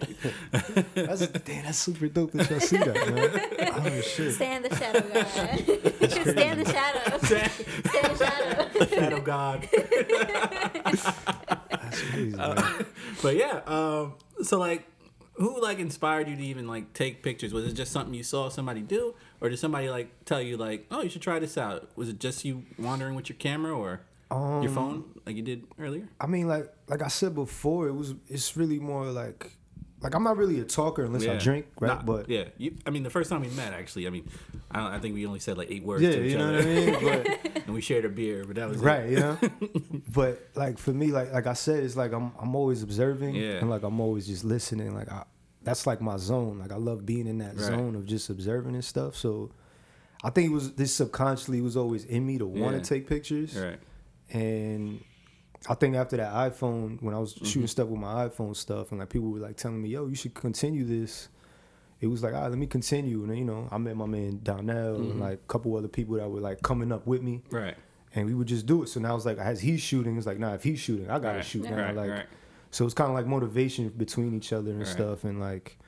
That's 0.94 1.26
damn, 1.26 1.64
that's 1.66 1.76
super 1.76 2.08
dope 2.08 2.32
that 2.32 2.48
y'all 2.50 2.60
see 2.60 2.78
that, 2.78 2.94
man. 2.94 3.72
Oh 3.76 4.00
shit. 4.00 4.32
Stan 4.34 4.62
the 4.62 4.74
shadow, 4.74 5.00
guy. 5.12 5.22
Stan 6.32 6.58
the 6.58 6.64
shadow. 6.64 7.18
Stan 7.26 8.16
the 8.16 8.16
shadow. 8.16 8.86
Shadow 8.96 9.20
God. 9.20 9.68
That's 11.70 12.02
crazy, 12.10 12.36
man. 12.36 12.86
But 13.22 13.36
yeah, 13.36 13.60
um, 13.66 14.14
so 14.42 14.58
like, 14.58 14.86
who 15.34 15.60
like 15.60 15.78
inspired 15.78 16.26
you 16.28 16.36
to 16.36 16.42
even 16.42 16.66
like 16.66 16.94
take 16.94 17.22
pictures? 17.22 17.52
Was 17.52 17.66
it 17.66 17.74
just 17.74 17.92
something 17.92 18.14
you 18.14 18.22
saw 18.22 18.48
somebody 18.48 18.80
do, 18.80 19.14
or 19.42 19.50
did 19.50 19.58
somebody 19.58 19.90
like 19.90 20.08
tell 20.24 20.40
you 20.40 20.56
like, 20.56 20.86
oh, 20.90 21.02
you 21.02 21.10
should 21.10 21.20
try 21.22 21.38
this 21.38 21.58
out? 21.58 21.90
Was 21.96 22.08
it 22.08 22.18
just 22.18 22.46
you 22.46 22.62
wandering 22.78 23.14
with 23.14 23.28
your 23.28 23.36
camera 23.36 23.76
or 23.76 24.00
Um, 24.30 24.62
your 24.62 24.72
phone 24.72 25.04
like 25.24 25.36
you 25.36 25.42
did 25.42 25.64
earlier? 25.78 26.08
I 26.20 26.26
mean, 26.26 26.48
like 26.48 26.72
like 26.88 27.02
I 27.02 27.08
said 27.08 27.34
before, 27.34 27.86
it 27.88 27.92
was 27.94 28.14
it's 28.28 28.56
really 28.56 28.78
more 28.78 29.06
like 29.06 29.52
like 30.02 30.14
I'm 30.14 30.24
not 30.24 30.36
really 30.36 30.60
a 30.60 30.64
talker 30.64 31.04
unless 31.04 31.26
I 31.26 31.36
drink, 31.38 31.66
right? 31.80 31.88
Nah, 31.96 32.02
but 32.02 32.28
yeah, 32.28 32.44
you, 32.58 32.76
I 32.86 32.90
mean, 32.90 33.02
the 33.02 33.10
first 33.10 33.30
time 33.30 33.40
we 33.40 33.48
met, 33.48 33.72
actually, 33.72 34.06
I 34.06 34.10
mean, 34.10 34.28
I, 34.70 34.96
I 34.96 34.98
think 34.98 35.14
we 35.14 35.26
only 35.26 35.38
said 35.40 35.56
like 35.56 35.70
eight 35.70 35.84
words 35.84 36.02
yeah, 36.02 36.10
to 36.10 36.24
each 36.24 36.32
you 36.32 36.38
know 36.38 36.48
other, 36.48 36.56
what 36.58 36.66
I 36.66 36.68
mean. 36.74 37.24
But 37.44 37.52
and 37.66 37.74
we 37.74 37.80
shared 37.80 38.04
a 38.04 38.08
beer, 38.08 38.44
but 38.44 38.56
that 38.56 38.68
was 38.68 38.78
right, 38.78 39.04
It. 39.04 39.10
you 39.12 39.16
know. 39.20 39.38
but 40.12 40.48
like 40.54 40.78
for 40.78 40.92
me, 40.92 41.12
like 41.12 41.32
like 41.32 41.46
I 41.46 41.54
said, 41.54 41.82
it's 41.84 41.96
like 41.96 42.12
I'm 42.12 42.32
I'm 42.40 42.54
always 42.56 42.82
observing, 42.82 43.36
Yeah. 43.36 43.52
and 43.60 43.70
like 43.70 43.84
I'm 43.84 44.00
always 44.00 44.26
just 44.26 44.44
listening. 44.44 44.92
Like 44.94 45.10
I, 45.10 45.22
that's 45.62 45.86
like 45.86 46.00
my 46.00 46.16
zone. 46.16 46.58
Like 46.58 46.72
I 46.72 46.76
love 46.76 47.06
being 47.06 47.26
in 47.26 47.38
that 47.38 47.54
Right. 47.54 47.64
zone 47.66 47.94
of 47.96 48.06
just 48.06 48.28
observing 48.28 48.74
and 48.74 48.84
stuff. 48.84 49.16
So 49.16 49.50
I 50.22 50.30
think 50.30 50.50
it 50.50 50.52
was 50.52 50.72
this 50.74 50.94
subconsciously 50.94 51.60
was 51.60 51.76
always 51.76 52.04
in 52.04 52.26
me 52.26 52.38
to 52.38 52.46
want 52.46 52.72
to 52.72 52.76
Yeah. 52.78 52.82
take 53.00 53.08
pictures. 53.08 53.56
Right. 53.56 53.78
And 54.32 55.04
I 55.68 55.74
think 55.74 55.96
after 55.96 56.16
that 56.16 56.32
iPhone, 56.32 57.02
when 57.02 57.14
I 57.14 57.18
was 57.18 57.34
Mm-hmm. 57.34 57.44
shooting 57.46 57.66
stuff 57.68 57.88
with 57.88 58.00
my 58.00 58.28
iPhone 58.28 58.54
stuff, 58.56 58.90
and 58.90 59.00
like 59.00 59.08
people 59.08 59.30
were 59.30 59.38
like 59.40 59.56
telling 59.56 59.80
me, 59.82 59.90
"Yo, 59.90 60.06
you 60.06 60.14
should 60.14 60.34
continue 60.34 60.84
this." 60.84 61.28
It 62.00 62.08
was 62.08 62.22
like, 62.22 62.34
"All 62.34 62.42
right, 62.42 62.48
let 62.50 62.58
me 62.58 62.66
continue." 62.66 63.22
And 63.22 63.30
then, 63.30 63.38
you 63.38 63.44
know, 63.44 63.68
I 63.70 63.78
met 63.78 63.96
my 63.96 64.06
man 64.06 64.40
Donnell 64.42 64.98
Mm-hmm. 64.98 65.10
and 65.12 65.20
like 65.20 65.34
a 65.34 65.46
couple 65.48 65.76
other 65.76 65.88
people 65.88 66.16
that 66.16 66.28
were 66.28 66.40
like 66.40 66.62
coming 66.62 66.92
up 66.92 67.06
with 67.06 67.22
me, 67.22 67.42
Right. 67.50 67.74
and 68.14 68.26
we 68.26 68.34
would 68.34 68.48
just 68.48 68.66
do 68.66 68.82
it. 68.82 68.88
So 68.88 69.00
now 69.00 69.16
it's 69.16 69.24
like, 69.24 69.38
as 69.38 69.60
he's 69.60 69.80
shooting, 69.80 70.16
it's 70.16 70.26
like, 70.26 70.38
nah, 70.38 70.54
if 70.54 70.62
he's 70.62 70.78
shooting, 70.78 71.08
I 71.10 71.18
gotta 71.18 71.38
Right. 71.38 71.44
shoot 71.44 71.68
now. 71.70 71.76
Right. 71.86 71.96
Like, 71.96 72.10
right. 72.10 72.26
so 72.70 72.84
it's 72.84 72.94
kind 72.94 73.08
of 73.10 73.14
like 73.16 73.26
motivation 73.26 73.88
between 73.90 74.34
each 74.34 74.52
other 74.52 74.70
and 74.72 74.86
stuff, 74.86 75.24
and 75.24 75.40
like, 75.40 75.78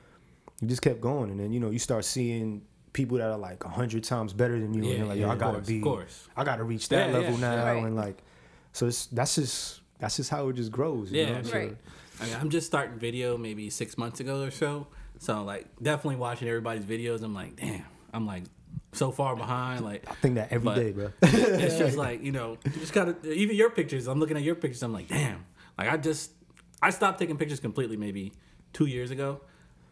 you 0.61 0.67
just 0.67 0.81
kept 0.81 0.99
going, 0.99 1.29
and 1.29 1.39
then 1.39 1.53
you 1.53 1.59
know, 1.59 1.69
you 1.69 1.79
start 1.79 2.03
seeing 2.05 2.63
people 2.91 3.17
that 3.19 3.29
are 3.29 3.37
like 3.37 3.63
a 3.65 3.69
hundred 3.69 4.03
times 4.03 4.33
better 4.33 4.59
than 4.59 4.73
you, 4.73 4.83
Yeah, 4.83 4.89
and 4.89 4.97
you're 4.99 5.07
like, 5.07 5.19
yeah, 5.19 5.27
yo, 5.27 5.31
I 5.31 5.35
gotta 5.35 5.79
course, 5.81 6.27
be. 6.27 6.31
I 6.35 6.43
gotta 6.43 6.63
reach 6.63 6.89
that 6.89 7.09
Yeah, 7.11 7.13
level 7.19 7.37
now, 7.37 7.83
and 7.83 7.95
like, 7.95 8.23
so 8.73 8.87
it's 8.87 9.07
that's 9.07 9.35
just 9.35 9.81
that's 9.99 10.17
just 10.17 10.29
how 10.29 10.47
it 10.49 10.53
just 10.55 10.71
grows. 10.71 11.11
You 11.11 11.21
Yeah, 11.21 11.33
know? 11.37 11.43
So- 11.43 11.57
Right. 11.57 11.77
I 12.21 12.25
mean, 12.25 12.35
I'm 12.35 12.49
just 12.49 12.67
starting 12.67 12.99
video 12.99 13.37
maybe 13.37 13.69
six 13.69 13.97
months 13.97 14.19
ago 14.19 14.43
or 14.43 14.51
so. 14.51 14.87
So 15.19 15.41
like, 15.43 15.67
definitely 15.81 16.17
watching 16.17 16.49
everybody's 16.49 16.83
videos. 16.83 17.21
I'm 17.23 17.33
like, 17.33 17.55
damn. 17.55 17.85
I'm 18.13 18.25
like 18.25 18.43
so 18.91 19.11
far 19.11 19.35
behind. 19.37 19.85
Like, 19.85 20.03
I 20.09 20.15
think 20.15 20.35
that 20.35 20.51
every 20.51 20.73
day, 20.75 20.91
bro. 20.91 21.11
it's 21.21 21.77
just 21.83 21.95
like 21.97 22.21
you 22.23 22.31
know, 22.33 22.57
you 22.65 22.71
just 22.71 22.91
gotta. 22.93 23.15
Even 23.31 23.55
your 23.55 23.69
pictures. 23.69 24.07
I'm 24.07 24.19
looking 24.19 24.35
at 24.37 24.43
your 24.43 24.55
pictures. 24.55 24.83
I'm 24.83 24.91
like, 24.93 25.07
damn. 25.07 25.45
Like 25.77 25.89
I 25.89 25.95
just, 25.97 26.31
I 26.81 26.89
stopped 26.89 27.19
taking 27.19 27.37
pictures 27.37 27.59
completely 27.61 27.95
maybe 27.97 28.33
two 28.73 28.85
years 28.85 29.11
ago. 29.11 29.39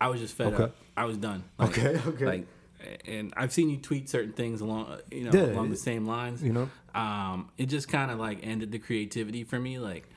I 0.01 0.09
was 0.09 0.19
just 0.19 0.35
fed 0.35 0.53
Okay. 0.53 0.63
up. 0.63 0.75
I 0.97 1.05
was 1.05 1.17
done. 1.17 1.43
Like, 1.57 1.77
Okay, 1.77 2.01
okay. 2.07 2.25
Like, 2.25 2.47
and 3.07 3.33
I've 3.35 3.51
seen 3.51 3.69
you 3.69 3.77
tweet 3.77 4.09
certain 4.09 4.33
things 4.33 4.61
along, 4.61 4.99
you 5.11 5.23
know, 5.23 5.31
Yeah, 5.33 5.53
along 5.53 5.69
the 5.71 5.75
same 5.77 6.05
lines. 6.07 6.41
you 6.43 6.53
know? 6.53 6.69
um, 6.95 7.49
it 7.57 7.67
just 7.67 7.87
kind 7.89 8.11
of 8.11 8.19
like 8.19 8.39
ended 8.45 8.71
the 8.71 8.79
creativity 8.79 9.43
for 9.43 9.59
me. 9.59 9.79
Like, 9.79 10.07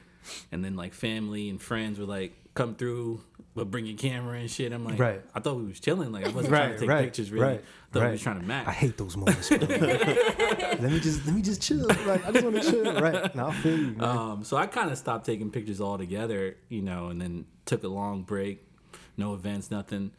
and 0.52 0.64
then 0.64 0.76
like 0.76 0.92
family 0.94 1.48
and 1.48 1.60
friends 1.60 1.98
would 1.98 2.08
like 2.08 2.32
come 2.54 2.74
through, 2.74 3.22
but 3.54 3.70
bring 3.70 3.86
your 3.86 3.96
camera 3.96 4.38
and 4.38 4.50
shit. 4.50 4.72
I'm 4.72 4.84
like, 4.84 4.98
Right. 4.98 5.22
I 5.34 5.40
thought 5.40 5.56
we 5.56 5.64
was 5.66 5.80
chilling. 5.80 6.12
Like 6.12 6.26
I 6.26 6.28
wasn't 6.30 6.48
trying 6.54 6.72
to 6.74 6.78
take 6.78 6.88
right, 6.88 7.04
pictures. 7.04 7.30
Really, 7.30 7.46
right, 7.46 7.64
I 7.90 7.92
thought 7.92 8.04
we 8.06 8.10
was 8.12 8.22
trying 8.22 8.40
to 8.40 8.46
match. 8.46 8.66
I 8.66 8.72
hate 8.72 8.96
those 8.98 9.16
moments. 9.16 9.50
Let 9.50 10.82
me 10.92 11.00
just 11.00 11.26
let 11.26 11.34
me 11.34 11.42
just 11.42 11.60
chill. 11.62 11.86
Like 12.06 12.26
I 12.26 12.32
just 12.32 12.44
want 12.44 12.62
to 12.62 12.70
chill. 12.70 13.00
Right 13.00 13.34
now, 13.34 13.48
I 13.48 13.52
feel 13.54 13.76
you. 13.78 13.86
Man. 13.92 14.02
Um, 14.04 14.44
so 14.44 14.56
I 14.56 14.66
kind 14.66 14.90
of 14.90 14.98
stopped 14.98 15.26
taking 15.26 15.50
pictures 15.50 15.80
altogether, 15.80 16.56
you 16.68 16.82
know, 16.82 17.08
and 17.08 17.20
then 17.20 17.46
took 17.66 17.82
a 17.84 17.88
long 17.88 18.22
break, 18.22 18.62
no 19.16 19.34
events, 19.34 19.70
nothing, 19.70 20.10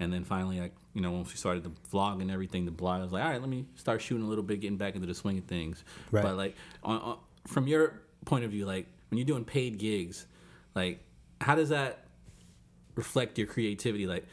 and 0.00 0.12
then 0.12 0.24
finally, 0.24 0.60
like, 0.60 0.74
you 0.94 1.00
know, 1.00 1.10
once 1.12 1.30
we 1.30 1.36
started 1.36 1.64
the 1.64 1.72
vlog 1.92 2.20
and 2.20 2.30
everything, 2.30 2.64
the 2.64 2.70
blog, 2.70 3.00
I 3.00 3.02
was 3.02 3.12
like, 3.12 3.24
all 3.24 3.30
right, 3.30 3.40
let 3.40 3.50
me 3.50 3.66
start 3.74 4.00
shooting 4.00 4.24
a 4.24 4.28
little 4.28 4.44
bit, 4.44 4.60
getting 4.60 4.76
back 4.76 4.94
into 4.94 5.06
the 5.06 5.14
swing 5.14 5.38
of 5.38 5.44
things. 5.44 5.84
Right. 6.10 6.22
But 6.22 6.36
like, 6.36 6.56
on, 6.84 7.00
on, 7.00 7.18
from 7.46 7.66
your 7.66 8.00
point 8.24 8.44
of 8.44 8.50
view, 8.50 8.66
like 8.66 8.86
when 9.08 9.18
you're 9.18 9.26
doing 9.26 9.44
paid 9.44 9.78
gigs, 9.78 10.26
like, 10.74 11.00
how 11.40 11.54
does 11.54 11.70
that 11.70 12.04
reflect 12.94 13.38
your 13.38 13.46
creativity? 13.46 14.06
Like, 14.06 14.26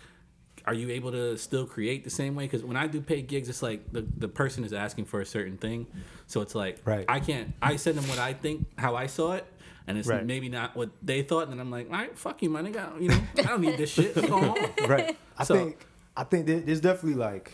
are 0.65 0.73
you 0.73 0.89
able 0.89 1.11
to 1.11 1.37
still 1.37 1.65
create 1.65 2.03
the 2.03 2.09
same 2.09 2.35
way? 2.35 2.45
Because 2.45 2.63
when 2.63 2.77
I 2.77 2.87
do 2.87 2.99
paid 3.01 3.27
gigs, 3.27 3.49
it's 3.49 3.61
like 3.61 3.91
the, 3.91 4.01
the 4.17 4.27
person 4.27 4.63
is 4.63 4.73
asking 4.73 5.05
for 5.05 5.21
a 5.21 5.25
certain 5.25 5.57
thing, 5.57 5.85
so 6.25 6.41
it's 6.41 6.55
like 6.55 6.79
Right. 6.85 7.05
I 7.07 7.19
can't. 7.19 7.53
I 7.61 7.75
send 7.75 7.97
them 7.97 8.07
what 8.07 8.17
I 8.17 8.33
think, 8.33 8.65
how 8.77 8.95
I 8.95 9.05
saw 9.05 9.33
it, 9.33 9.45
and 9.87 9.97
it's 9.97 10.07
Right. 10.07 10.25
maybe 10.25 10.49
not 10.49 10.75
what 10.75 10.89
they 11.01 11.21
thought. 11.21 11.43
And 11.43 11.53
then 11.53 11.59
I'm 11.59 11.71
like, 11.71 11.87
all 11.87 11.93
right, 11.97 12.17
fuck 12.17 12.41
you, 12.41 12.49
my 12.49 12.61
nigga. 12.61 12.99
You 13.01 13.09
know, 13.09 13.21
I 13.37 13.41
don't 13.43 13.61
need 13.61 13.77
this 13.77 13.91
shit. 13.91 14.15
What's 14.15 14.27
going 14.27 14.43
on? 14.49 14.87
right. 14.89 15.17
I 15.37 15.43
So- 15.43 15.55
think 15.55 15.85
I 16.17 16.23
think 16.23 16.45
there's 16.45 16.79
definitely 16.81 17.19
like 17.19 17.51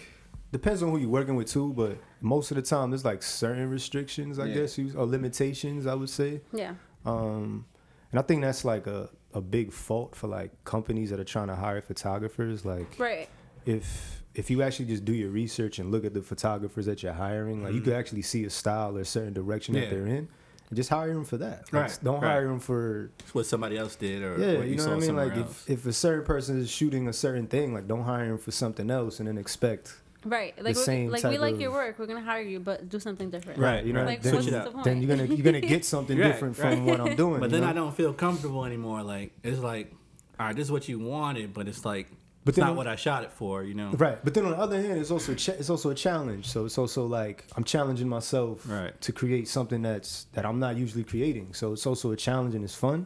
depends 0.51 0.83
on 0.83 0.91
who 0.91 0.97
you're 0.97 1.09
working 1.09 1.35
with 1.35 1.47
too, 1.49 1.73
but 1.73 1.97
most 2.19 2.51
of 2.51 2.55
the 2.55 2.61
time 2.61 2.91
there's 2.91 3.05
like 3.05 3.23
certain 3.23 3.69
restrictions, 3.69 4.37
I 4.37 4.45
Yeah. 4.47 4.53
guess, 4.55 4.77
you- 4.77 4.93
or 4.97 5.05
limitations, 5.05 5.87
I 5.87 5.95
would 5.95 6.09
say. 6.09 6.41
Yeah. 6.53 6.75
Um, 7.05 7.65
and 8.11 8.19
I 8.19 8.21
think 8.23 8.41
that's 8.41 8.63
like 8.65 8.87
a 8.87 9.09
a 9.33 9.39
big 9.39 9.71
fault 9.71 10.13
for 10.13 10.27
like 10.27 10.51
companies 10.65 11.09
that 11.09 11.17
are 11.19 11.23
trying 11.23 11.47
to 11.47 11.55
hire 11.55 11.81
photographers. 11.81 12.65
Like 12.65 12.99
Right. 12.99 13.29
if 13.65 14.21
if 14.33 14.49
you 14.49 14.61
actually 14.61 14.85
just 14.85 15.03
do 15.05 15.13
your 15.13 15.29
research 15.29 15.79
and 15.79 15.91
look 15.91 16.05
at 16.05 16.13
the 16.13 16.21
photographers 16.21 16.85
that 16.85 17.01
you're 17.03 17.11
hiring, 17.13 17.63
like 17.63 17.73
you 17.73 17.81
could 17.81 17.93
actually 17.93 18.21
see 18.21 18.43
a 18.45 18.49
style 18.49 18.95
or 18.97 19.01
a 19.01 19.05
certain 19.05 19.33
direction 19.33 19.73
Mm-hmm. 19.75 19.83
Yeah. 19.83 19.89
that 19.89 19.95
they're 19.95 20.05
in, 20.07 20.15
and 20.17 20.27
just 20.73 20.89
hire 20.89 21.11
him 21.11 21.23
for 21.25 21.37
that. 21.37 21.71
Like, 21.71 21.83
Right, 21.83 21.99
Don't 22.03 22.21
right. 22.21 22.27
hire 22.31 22.45
him 22.47 22.59
for 22.59 23.09
It's 23.19 23.33
what 23.35 23.45
somebody 23.45 23.77
else 23.77 23.95
did, 23.95 24.23
or 24.23 24.37
yeah, 24.39 24.57
what 24.57 24.65
you, 24.65 24.71
you 24.71 24.75
know 24.77 24.83
saw 24.83 24.89
what 24.95 24.97
I 25.03 25.07
mean. 25.07 25.15
Like 25.15 25.33
else. 25.37 25.63
if, 25.67 25.79
if 25.79 25.85
a 25.85 25.93
certain 25.93 26.25
person 26.25 26.59
is 26.59 26.69
shooting 26.69 27.07
a 27.07 27.13
certain 27.13 27.47
thing, 27.47 27.73
like 27.73 27.87
don't 27.87 28.03
hire 28.03 28.25
him 28.25 28.37
for 28.37 28.51
something 28.51 28.89
else 28.89 29.19
and 29.19 29.27
then 29.27 29.37
expect 29.37 29.95
Right. 30.23 30.53
Like 30.57 30.75
we 30.75 30.81
same 30.83 31.09
like 31.09 31.23
we 31.23 31.39
like 31.39 31.55
of- 31.55 31.61
your 31.61 31.71
work. 31.71 31.97
We're 31.97 32.05
gonna 32.05 32.21
hire 32.21 32.41
you, 32.43 32.59
but 32.59 32.87
do 32.89 32.99
something 32.99 33.31
different. 33.31 33.59
Right, 33.59 33.83
you 33.83 33.91
know. 33.91 34.03
Like, 34.05 34.21
then, 34.21 34.35
what's 34.35 34.45
Switch 34.45 34.53
it 34.53 34.57
the 34.63 34.67
up. 34.67 34.73
point? 34.73 34.83
then 34.85 35.01
you're 35.01 35.17
gonna 35.17 35.27
you're 35.27 35.43
gonna 35.43 35.61
get 35.61 35.83
something 35.95 36.15
Right, 36.17 36.27
different 36.27 36.59
right. 36.59 36.75
from 36.75 36.85
what 36.85 37.01
I'm 37.01 37.15
doing. 37.15 37.39
but 37.39 37.49
then 37.49 37.61
know? 37.61 37.67
I 37.69 37.73
don't 37.73 37.95
feel 37.95 38.13
comfortable 38.13 38.63
anymore. 38.63 39.01
Like 39.01 39.31
it's 39.43 39.57
like, 39.59 39.91
all 40.39 40.45
right, 40.45 40.55
this 40.55 40.65
is 40.67 40.71
what 40.71 40.87
you 40.87 40.99
wanted, 40.99 41.53
but 41.55 41.67
it's 41.67 41.83
like, 41.85 42.07
But 42.43 42.49
it's 42.49 42.57
then- 42.57 42.67
not 42.67 42.75
what 42.75 42.87
I 42.87 42.95
shot 42.95 43.23
it 43.23 43.31
for. 43.31 43.63
You 43.63 43.73
know. 43.75 43.91
Right, 43.91 44.17
but 44.23 44.33
then 44.33 44.45
on 44.45 44.51
the 44.51 44.57
other 44.57 44.81
hand, 44.81 44.99
it's 44.99 45.11
also 45.11 45.33
a 45.33 45.35
ch- 45.35 45.49
it's 45.49 45.69
also 45.69 45.89
a 45.91 45.95
challenge. 45.95 46.47
So 46.47 46.65
it's 46.65 46.77
also 46.77 47.05
like 47.05 47.45
I'm 47.55 47.63
challenging 47.63 48.09
myself 48.09 48.67
Right. 48.67 48.99
to 49.01 49.11
create 49.11 49.47
something 49.47 49.81
that's 49.81 50.25
that 50.33 50.45
I'm 50.45 50.59
not 50.59 50.75
usually 50.75 51.03
creating. 51.03 51.53
So 51.53 51.73
it's 51.73 51.85
also 51.85 52.11
a 52.11 52.15
challenge 52.17 52.55
and 52.55 52.63
it's 52.63 52.75
fun. 52.75 53.05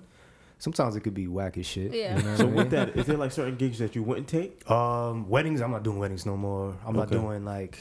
Sometimes 0.57 0.95
it 0.95 1.01
could 1.01 1.13
be 1.13 1.27
whack 1.27 1.57
as 1.57 1.65
shit. 1.65 1.93
Yeah. 1.93 2.17
You 2.17 2.23
know 2.23 2.35
So 2.37 2.43
I 2.43 2.45
mean? 2.47 2.55
with 2.55 2.69
that, 2.71 2.95
is 2.95 3.05
there 3.07 3.17
like 3.17 3.33
certain 3.33 3.57
gigs 3.57 3.77
that 3.79 3.93
you 3.93 4.03
wouldn't 4.03 4.29
take? 4.29 4.69
Um, 4.71 5.27
weddings, 5.27 5.59
I'm 5.61 5.71
not 5.71 5.83
doing 5.83 5.99
weddings 5.99 6.25
no 6.25 6.37
more. 6.37 6.73
I'm 6.85 6.95
not 6.95 7.11
doing 7.11 7.43
like, 7.43 7.77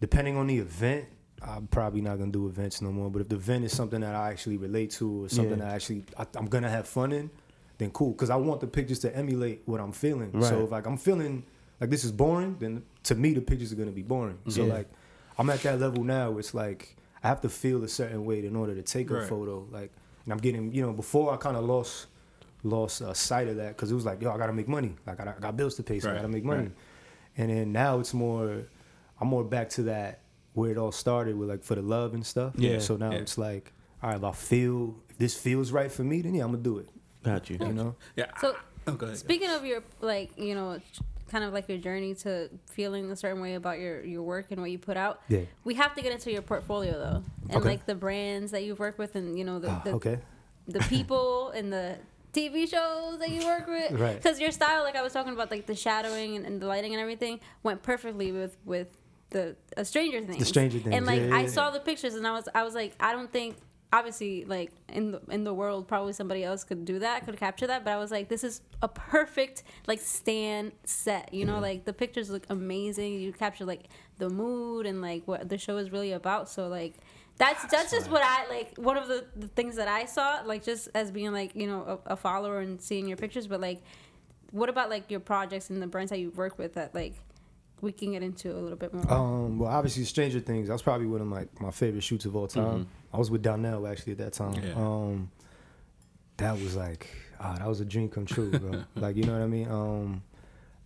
depending 0.00 0.36
on 0.36 0.46
the 0.46 0.58
event, 0.58 1.06
I'm 1.42 1.66
probably 1.66 2.00
not 2.02 2.18
gonna 2.18 2.30
do 2.30 2.46
events 2.46 2.80
no 2.80 2.92
more. 2.92 3.10
But 3.10 3.22
if 3.22 3.28
the 3.28 3.34
event 3.36 3.64
is 3.64 3.72
something 3.74 4.00
that 4.00 4.14
I 4.14 4.30
actually 4.30 4.56
relate 4.58 4.92
to 4.92 5.24
or 5.24 5.28
something 5.28 5.58
Yeah. 5.58 5.64
that 5.64 5.72
I 5.72 5.74
actually 5.74 6.04
I, 6.16 6.24
I'm 6.36 6.46
gonna 6.46 6.70
have 6.70 6.86
fun 6.86 7.10
in, 7.12 7.30
then 7.78 7.90
cool. 7.90 8.12
Because 8.12 8.30
I 8.30 8.36
want 8.36 8.60
the 8.60 8.66
pictures 8.66 8.98
to 9.00 9.14
emulate 9.16 9.62
what 9.66 9.80
I'm 9.80 9.92
feeling. 9.92 10.30
So 10.42 10.64
if 10.64 10.70
like 10.70 10.86
I'm 10.86 10.96
feeling 10.96 11.44
like 11.80 11.90
this 11.90 12.04
is 12.04 12.12
boring, 12.12 12.56
then 12.58 12.82
to 13.04 13.14
me 13.14 13.32
the 13.34 13.40
pictures 13.40 13.72
are 13.72 13.76
gonna 13.76 13.90
be 13.90 14.02
boring. 14.02 14.38
So 14.48 14.64
like 14.64 14.88
I'm 15.38 15.50
at 15.50 15.60
that 15.62 15.80
level 15.80 16.04
now. 16.04 16.30
Where 16.30 16.40
it's 16.40 16.54
like 16.54 16.96
I 17.22 17.28
have 17.28 17.40
to 17.42 17.48
feel 17.48 17.82
a 17.84 17.88
certain 17.88 18.24
way 18.24 18.44
in 18.46 18.54
order 18.56 18.74
to 18.74 18.82
take 18.82 19.10
a 19.10 19.26
photo. 19.26 19.66
Like, 19.70 19.90
and 20.24 20.32
I'm 20.32 20.38
getting 20.38 20.72
you 20.72 20.82
know 20.82 20.92
before 20.92 21.32
I 21.32 21.36
kind 21.36 21.56
of 21.56 21.64
lost 21.64 22.06
lost 22.62 23.02
uh, 23.02 23.12
sight 23.12 23.46
of 23.48 23.56
that 23.56 23.76
because 23.76 23.90
it 23.90 23.94
was 23.94 24.04
like 24.06 24.22
yo 24.22 24.30
I 24.30 24.38
gotta 24.38 24.52
make 24.52 24.68
money. 24.68 24.94
Like 25.06 25.20
I 25.20 25.24
got, 25.24 25.36
I 25.36 25.40
got 25.40 25.56
bills 25.56 25.74
to 25.76 25.82
pay, 25.82 26.00
so 26.00 26.10
I 26.10 26.14
gotta 26.14 26.28
make 26.28 26.44
money. 26.44 26.62
right. 26.62 26.72
And 27.36 27.50
then 27.50 27.72
now 27.72 27.98
it's 27.98 28.14
more, 28.14 28.62
I'm 29.20 29.26
more 29.28 29.42
back 29.42 29.68
to 29.70 29.82
that 29.84 30.20
where 30.52 30.70
it 30.70 30.78
all 30.78 30.92
started 30.92 31.36
with 31.36 31.48
like 31.48 31.64
for 31.64 31.74
the 31.74 31.82
love 31.82 32.14
and 32.14 32.24
stuff. 32.24 32.52
Yeah, 32.56 32.78
So 32.78 32.96
now 32.96 33.10
yeah. 33.10 33.18
it's 33.18 33.36
like, 33.36 33.72
all 34.02 34.10
right, 34.10 34.16
if 34.16 34.22
I 34.24 34.30
feel 34.30 34.94
if 35.10 35.18
this 35.18 35.36
feels 35.36 35.72
right 35.72 35.90
for 35.90 36.04
me, 36.04 36.22
then 36.22 36.34
yeah, 36.34 36.44
I'm 36.44 36.52
gonna 36.52 36.62
do 36.62 36.78
it. 36.78 36.88
Got 37.24 37.50
you. 37.50 37.56
You 37.60 37.72
know? 37.72 37.96
Yeah. 38.16 38.26
So 38.40 38.54
oh, 38.86 38.92
go 38.92 39.06
ahead. 39.06 39.18
Speaking 39.18 39.50
of 39.50 39.64
your 39.64 39.82
like, 40.00 40.30
you 40.38 40.54
know, 40.54 40.80
kind 41.30 41.42
of 41.44 41.52
like 41.52 41.68
your 41.68 41.78
journey 41.78 42.14
to 42.14 42.48
feeling 42.70 43.10
a 43.10 43.16
certain 43.16 43.40
way 43.40 43.54
about 43.54 43.78
your 43.80 44.04
your 44.04 44.22
work 44.22 44.46
and 44.50 44.60
what 44.60 44.70
you 44.70 44.78
put 44.78 44.96
out. 44.96 45.20
Yeah. 45.28 45.40
We 45.64 45.74
have 45.74 45.94
to 45.96 46.02
get 46.02 46.12
into 46.12 46.30
your 46.30 46.42
portfolio 46.42 46.92
though, 46.92 47.22
and 47.48 47.56
Okay. 47.58 47.68
like 47.70 47.86
the 47.86 47.94
brands 47.94 48.52
that 48.52 48.62
you've 48.64 48.78
worked 48.78 48.98
with, 48.98 49.14
and 49.16 49.38
you 49.38 49.44
know 49.44 49.58
the 49.58 49.70
Ah, 49.70 49.82
the, 49.84 49.90
okay. 49.92 50.18
the 50.68 50.80
people 50.80 51.48
and 51.56 51.72
the 51.72 51.96
TV 52.32 52.68
shows 52.68 53.18
that 53.20 53.30
you 53.30 53.44
work 53.46 53.66
with. 53.66 53.92
Right. 53.98 54.16
Because 54.16 54.38
your 54.40 54.50
style, 54.50 54.82
like 54.82 54.96
I 54.96 55.02
was 55.02 55.12
talking 55.12 55.32
about, 55.32 55.50
like 55.50 55.66
the 55.66 55.74
shadowing 55.74 56.36
and, 56.36 56.44
and 56.44 56.60
the 56.60 56.66
lighting 56.66 56.92
and 56.92 57.00
everything, 57.00 57.40
went 57.62 57.82
perfectly 57.82 58.30
with 58.32 58.56
with 58.64 58.88
the 59.30 59.56
uh, 59.76 59.82
Stranger 59.82 60.20
Things. 60.20 60.38
The 60.38 60.44
Stranger 60.44 60.78
Things, 60.78 60.94
And 60.94 61.06
like 61.06 61.20
yeah, 61.20 61.26
yeah, 61.28 61.36
I 61.36 61.40
yeah. 61.42 61.48
saw 61.48 61.70
the 61.70 61.80
pictures, 61.80 62.14
and 62.14 62.26
I 62.26 62.32
was 62.32 62.48
I 62.54 62.62
was 62.64 62.74
like, 62.74 62.94
I 63.00 63.12
don't 63.12 63.32
think. 63.32 63.56
Obviously, 63.94 64.44
like 64.44 64.72
in 64.88 65.12
the 65.12 65.20
in 65.30 65.44
the 65.44 65.54
world, 65.54 65.86
probably 65.86 66.12
somebody 66.12 66.42
else 66.42 66.64
could 66.64 66.84
do 66.84 66.98
that, 66.98 67.24
could 67.24 67.36
capture 67.38 67.68
that. 67.68 67.84
But 67.84 67.92
I 67.92 67.96
was 67.96 68.10
like, 68.10 68.28
this 68.28 68.42
is 68.42 68.60
a 68.82 68.88
perfect 68.88 69.62
like 69.86 70.00
stand 70.00 70.72
set. 70.84 71.32
You 71.32 71.44
know, 71.44 71.52
mm-hmm. 71.52 71.62
like 71.62 71.84
the 71.84 71.92
pictures 71.92 72.28
look 72.28 72.44
amazing. 72.50 73.14
You 73.20 73.32
capture 73.32 73.64
like 73.64 73.84
the 74.18 74.28
mood 74.28 74.86
and 74.86 75.00
like 75.00 75.22
what 75.26 75.48
the 75.48 75.58
show 75.58 75.76
is 75.76 75.92
really 75.92 76.10
about. 76.10 76.48
So 76.48 76.66
like 76.66 76.94
that's 77.38 77.64
that's 77.66 77.92
just 77.92 78.10
what 78.10 78.22
I 78.24 78.48
like. 78.48 78.76
One 78.78 78.96
of 78.96 79.06
the, 79.06 79.26
the 79.36 79.46
things 79.46 79.76
that 79.76 79.86
I 79.86 80.06
saw, 80.06 80.42
like 80.44 80.64
just 80.64 80.88
as 80.92 81.12
being 81.12 81.30
like 81.30 81.54
you 81.54 81.68
know 81.68 82.00
a, 82.06 82.14
a 82.14 82.16
follower 82.16 82.58
and 82.58 82.82
seeing 82.82 83.06
your 83.06 83.16
pictures. 83.16 83.46
But 83.46 83.60
like, 83.60 83.80
what 84.50 84.68
about 84.68 84.90
like 84.90 85.08
your 85.08 85.20
projects 85.20 85.70
and 85.70 85.80
the 85.80 85.86
brands 85.86 86.10
that 86.10 86.18
you 86.18 86.30
work 86.32 86.58
with 86.58 86.74
that 86.74 86.96
like 86.96 87.14
we 87.84 87.92
can 87.92 88.12
get 88.12 88.22
into 88.22 88.50
a 88.50 88.58
little 88.58 88.76
bit 88.78 88.92
more. 88.92 89.12
Um, 89.12 89.58
well, 89.58 89.70
obviously, 89.70 90.04
Stranger 90.04 90.40
Things. 90.40 90.66
That 90.68 90.72
was 90.72 90.82
probably 90.82 91.06
one 91.06 91.20
of 91.20 91.26
my, 91.26 91.46
my 91.60 91.70
favorite 91.70 92.02
shoots 92.02 92.24
of 92.24 92.34
all 92.34 92.46
time. 92.48 92.88
I 93.12 93.18
was 93.18 93.30
with 93.30 93.42
Donnell 93.42 93.86
actually 93.86 94.12
at 94.12 94.18
that 94.18 94.32
time. 94.32 94.54
Yeah. 94.62 94.74
Um, 94.74 95.30
that 96.38 96.52
was 96.54 96.74
like, 96.74 97.08
ah, 97.38 97.54
that 97.58 97.68
was 97.68 97.80
a 97.80 97.84
dream 97.84 98.08
come 98.08 98.26
true, 98.26 98.50
bro. 98.50 98.82
like, 98.96 99.16
you 99.16 99.24
know 99.24 99.34
what 99.34 99.42
I 99.42 99.46
mean? 99.46 99.70
Um, 99.70 100.22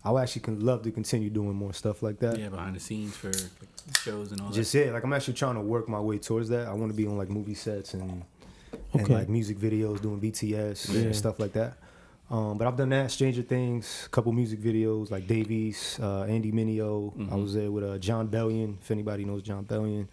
I 0.05 0.11
would 0.11 0.21
actually 0.21 0.43
can 0.43 0.61
love 0.61 0.83
to 0.83 0.91
continue 0.91 1.31
doing 1.31 1.55
more 1.55 1.73
stuff 1.73 2.03
like 2.03 2.19
that. 2.21 2.39
Yeah, 2.39 2.49
behind 2.51 2.77
the 2.77 2.81
scenes 2.81 3.17
for 3.17 3.29
like, 3.33 3.97
shows 4.03 4.33
and 4.33 4.41
all 4.41 4.51
Just 4.51 4.75
it, 4.75 4.93
like 4.93 5.03
I'm 5.05 5.13
actually 5.13 5.35
trying 5.35 5.55
to 5.55 5.61
work 5.61 5.89
my 5.89 6.01
way 6.01 6.19
towards 6.19 6.49
that. 6.51 6.69
I 6.69 6.73
want 6.73 6.91
to 6.93 6.97
be 6.97 7.07
on 7.07 7.17
like 7.17 7.31
movie 7.31 7.55
sets 7.55 7.95
and 7.95 8.23
and 8.93 9.09
like 9.09 9.29
music 9.29 9.59
videos, 9.59 10.01
doing 10.01 10.21
BTS 10.21 10.93
Yeah. 10.95 11.01
and 11.01 11.17
stuff 11.17 11.39
like 11.39 11.53
that. 11.55 11.79
Um, 12.31 12.59
but 12.59 12.67
I've 12.67 12.77
done 12.77 12.91
that. 12.91 13.11
Stranger 13.11 13.43
Things, 13.43 14.05
a 14.07 14.09
couple 14.11 14.33
music 14.33 14.61
videos 14.61 15.11
like 15.11 15.27
Davies, 15.27 15.99
uh, 16.03 16.25
Andy 16.25 16.53
Mineo. 16.53 17.13
I 17.17 17.35
Mhm. 17.35 17.43
was 17.43 17.55
there 17.55 17.71
with 17.71 17.85
uh, 17.85 17.99
Jon 17.99 18.29
Bellion. 18.29 18.77
If 18.83 18.91
anybody 18.91 19.25
knows 19.25 19.43
Jon 19.43 19.65
Bellion, 19.65 20.07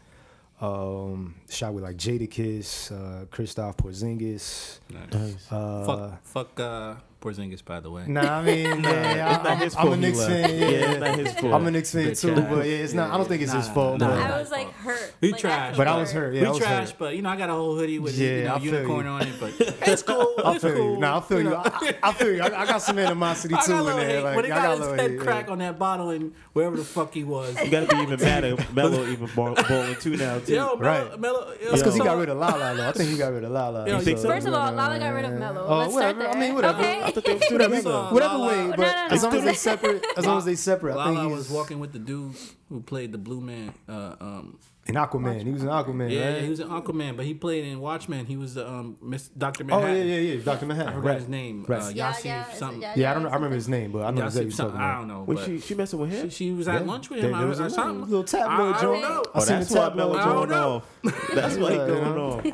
um, 0.62 1.36
shot 1.50 1.74
with 1.74 1.84
like 1.84 1.98
Jadakiss, 1.98 2.92
uh, 2.92 3.26
Kristaps 3.26 3.76
Porzingis. 3.78 4.80
Nice. 4.90 5.52
Uh, 5.52 5.86
Fuck, 5.86 6.24
fuck 6.24 6.60
uh, 6.62 6.96
Porzingis, 7.26 7.66
by 7.66 7.80
the 7.80 7.90
way. 7.90 8.04
Nah, 8.08 8.38
I 8.40 8.44
mean, 8.44 8.66
yeah, 8.84 9.36
It's 9.36 9.44
not 9.44 9.48
I'm, 9.48 9.58
his 9.58 9.76
I'm 9.76 9.82
fault 9.84 9.94
a 9.96 9.98
Knicks 9.98 10.26
fan. 10.26 10.50
Yeah, 10.50 10.56
Yeah, 10.56 10.70
it's 10.92 11.00
not 11.00 11.16
his 11.20 11.34
fault. 11.34 11.54
I'm 11.54 11.66
a 11.68 11.72
Knicks 11.72 11.92
fan 11.92 12.14
too, 12.16 12.32
ass. 12.34 12.50
but 12.50 12.66
yeah, 12.68 12.76
it's 12.76 12.94
not. 12.94 13.12
I 13.12 13.18
don't 13.18 13.28
think 13.28 13.42
it's 13.42 13.52
his 13.52 13.68
fault. 13.70 14.00
nah, 14.00 14.08
but. 14.10 14.20
I 14.32 14.40
was 14.40 14.52
like 14.52 14.72
hurt. 14.74 15.14
We 15.22 15.32
like, 15.32 15.42
trashed, 15.42 15.78
But 15.78 15.88
I 15.88 15.98
was 15.98 16.12
hurt. 16.12 16.34
Yeah, 16.36 16.42
we 16.44 16.48
was 16.50 16.58
trash, 16.60 16.90
hurt. 16.90 17.00
but 17.00 17.16
you 17.16 17.22
know 17.24 17.30
I 17.30 17.36
got 17.36 17.50
a 17.50 17.54
whole 17.54 17.76
hoodie 17.76 18.00
with 18.00 18.16
Yeah, 18.18 18.28
you 18.38 18.44
know 18.46 18.54
I 18.54 18.58
unicorn 18.60 19.06
you. 19.06 19.12
on 19.12 19.22
it, 19.24 19.34
but 19.40 19.54
it's 19.60 20.04
cool. 20.04 20.34
I 20.46 20.54
it's 20.54 20.64
feel 20.64 20.74
cool. 20.76 20.94
you. 20.94 21.00
Nah, 21.00 21.18
I 21.18 21.22
feel 21.22 21.42
you. 21.42 21.56
I, 21.56 21.96
I 22.04 22.14
feel 22.14 22.34
you. 22.36 22.42
I, 22.44 22.62
I 22.62 22.66
got 22.66 22.82
some 22.82 23.00
animosity 23.00 23.56
I 23.56 23.62
too 23.66 23.72
got 23.72 23.86
a 23.88 23.92
in 24.02 24.08
there. 24.08 24.22
Like, 24.22 24.36
when 24.36 24.46
he 24.46 24.52
I 24.52 24.56
got, 24.56 24.78
got 24.80 24.88
a 24.88 24.92
his 24.92 25.02
head 25.02 25.20
crack 25.20 25.50
on 25.50 25.58
that 25.60 25.80
bottle 25.80 26.10
and 26.12 26.34
wherever 26.54 26.76
the 26.78 26.84
fuck 26.84 27.14
he 27.14 27.24
was. 27.24 27.60
You 27.64 27.70
gotta 27.72 27.88
be 27.88 28.02
even 28.04 28.20
madder. 28.20 28.56
Melo 28.74 29.06
even 29.08 29.28
ball, 29.36 29.56
balling 29.68 29.96
too 29.96 30.16
now 30.18 30.40
too. 30.40 30.54
Yo, 30.54 30.76
Right. 30.78 31.20
Melo, 31.20 31.54
That's 31.64 31.82
because 31.82 31.96
he 31.96 32.02
got 32.02 32.18
rid 32.18 32.30
of 32.30 32.38
Lala. 32.38 32.76
Though. 32.76 32.88
I 32.90 32.92
think 32.92 33.10
he 33.10 33.18
got 33.18 33.32
rid 33.34 33.44
of 33.44 33.52
Lala. 33.52 33.88
Yo, 33.88 33.98
You 33.98 34.02
think 34.04 34.20
so? 34.20 34.28
First 34.28 34.48
of 34.48 34.54
all, 34.54 34.72
Lala 34.72 35.00
got 35.00 35.10
rid 35.14 35.26
of 35.26 35.34
Melo. 35.34 35.66
Oh, 35.68 35.78
Let's 35.80 35.94
start 35.94 36.16
whatever. 36.18 36.20
there. 36.20 36.30
I 36.36 36.40
mean, 36.40 36.56
whatever. 36.56 36.80
Okay. 36.80 37.02
I 37.18 37.22
thought 37.22 37.26
they 37.26 37.34
was 37.34 37.44
still 37.46 37.56
Whatever, 37.58 37.76
together. 37.78 38.14
whatever 38.14 38.40
way, 38.40 38.68
but 38.72 38.80
no, 38.80 38.86
no, 38.86 39.08
as 39.10 39.24
long 39.24 39.34
as 39.36 39.44
they 39.46 39.54
separate, 39.54 40.06
as 40.18 40.26
long 40.26 40.38
as 40.38 40.46
they 40.46 40.56
separate, 40.56 40.94
I 40.94 40.96
Lala 40.96 41.22
think 41.22 41.32
was 41.38 41.50
walking 41.50 41.80
with 41.80 41.94
the 41.94 42.00
dude 42.00 42.36
who 42.70 42.82
played 42.82 43.12
the 43.14 43.18
Blue 43.18 43.40
Man. 43.40 43.74
Uh, 43.88 44.16
um, 44.20 44.60
in 44.88 44.94
Aquaman. 44.96 45.42
He 45.44 45.52
was 45.52 45.64
in 45.64 45.68
Aquaman, 45.70 46.12
yeah, 46.12 46.34
right? 46.34 46.42
he 46.44 46.50
was 46.50 46.60
an 46.60 46.70
Aquaman, 46.70 47.18
but 47.18 47.26
he 47.26 47.34
played 47.34 47.66
in 47.66 47.80
Watchmen. 47.80 48.26
He 48.28 48.38
was 48.38 48.54
the 48.54 48.68
um, 48.70 48.98
Miss 49.02 49.30
Doctor 49.30 49.66
oh 49.72 49.80
yeah, 49.80 49.94
yeah, 49.94 50.16
yeah. 50.34 50.44
Doctor 50.44 50.66
Manhattan. 50.68 50.94
I 50.94 50.96
forgot 50.96 51.10
Right. 51.10 51.20
his 51.20 51.28
name. 51.28 51.66
Right. 51.68 51.82
Uh, 51.82 51.90
Yeah, 51.90 52.14
yeah, 52.24 52.44
something. 52.54 52.82
yeah, 52.82 52.94
Yeah, 52.96 53.12
I 53.12 53.14
don't 53.16 53.24
know. 53.24 53.30
I 53.30 53.34
remember 53.36 53.56
his 53.56 53.68
name, 53.68 53.92
but 53.92 54.04
I 54.04 54.12
know 54.12 54.26
exactly 54.26 54.52
something. 54.52 54.80
I 54.80 54.98
don't 54.98 55.08
know. 55.08 55.24
Was 55.24 55.44
she 55.44 55.60
she 55.60 55.74
messing 55.74 56.00
with 56.00 56.12
him? 56.12 56.30
she 56.30 56.52
was 56.52 56.68
at 56.68 56.82
Yeah. 56.82 56.88
lunch 56.92 57.10
with 57.10 57.20
him. 57.20 57.32
there 57.32 57.40
I 57.42 57.46
was 57.46 57.60
was 57.60 57.60
a 57.60 57.64
or 57.66 57.70
something. 57.70 58.02
little 58.10 58.24
tabloid 58.24 58.76
I, 58.76 58.78
I 58.78 58.82
joint. 58.82 59.02
don't 59.02 59.02
know. 59.02 59.24
I 59.34 59.38
Oh, 59.38 59.40
seen 59.42 59.56
that's 59.58 59.70
the 59.70 59.80
why 59.80 59.88
tab 59.88 59.98
going 59.98 60.20
I 60.20 60.26
don't 60.26 60.50
know. 60.50 60.76
off. 60.76 61.00
That's 61.34 61.58
why 61.62 61.72
he 61.72 61.78
going 61.78 61.90
you 61.90 62.16
know. 62.16 62.30
off. 62.30 62.46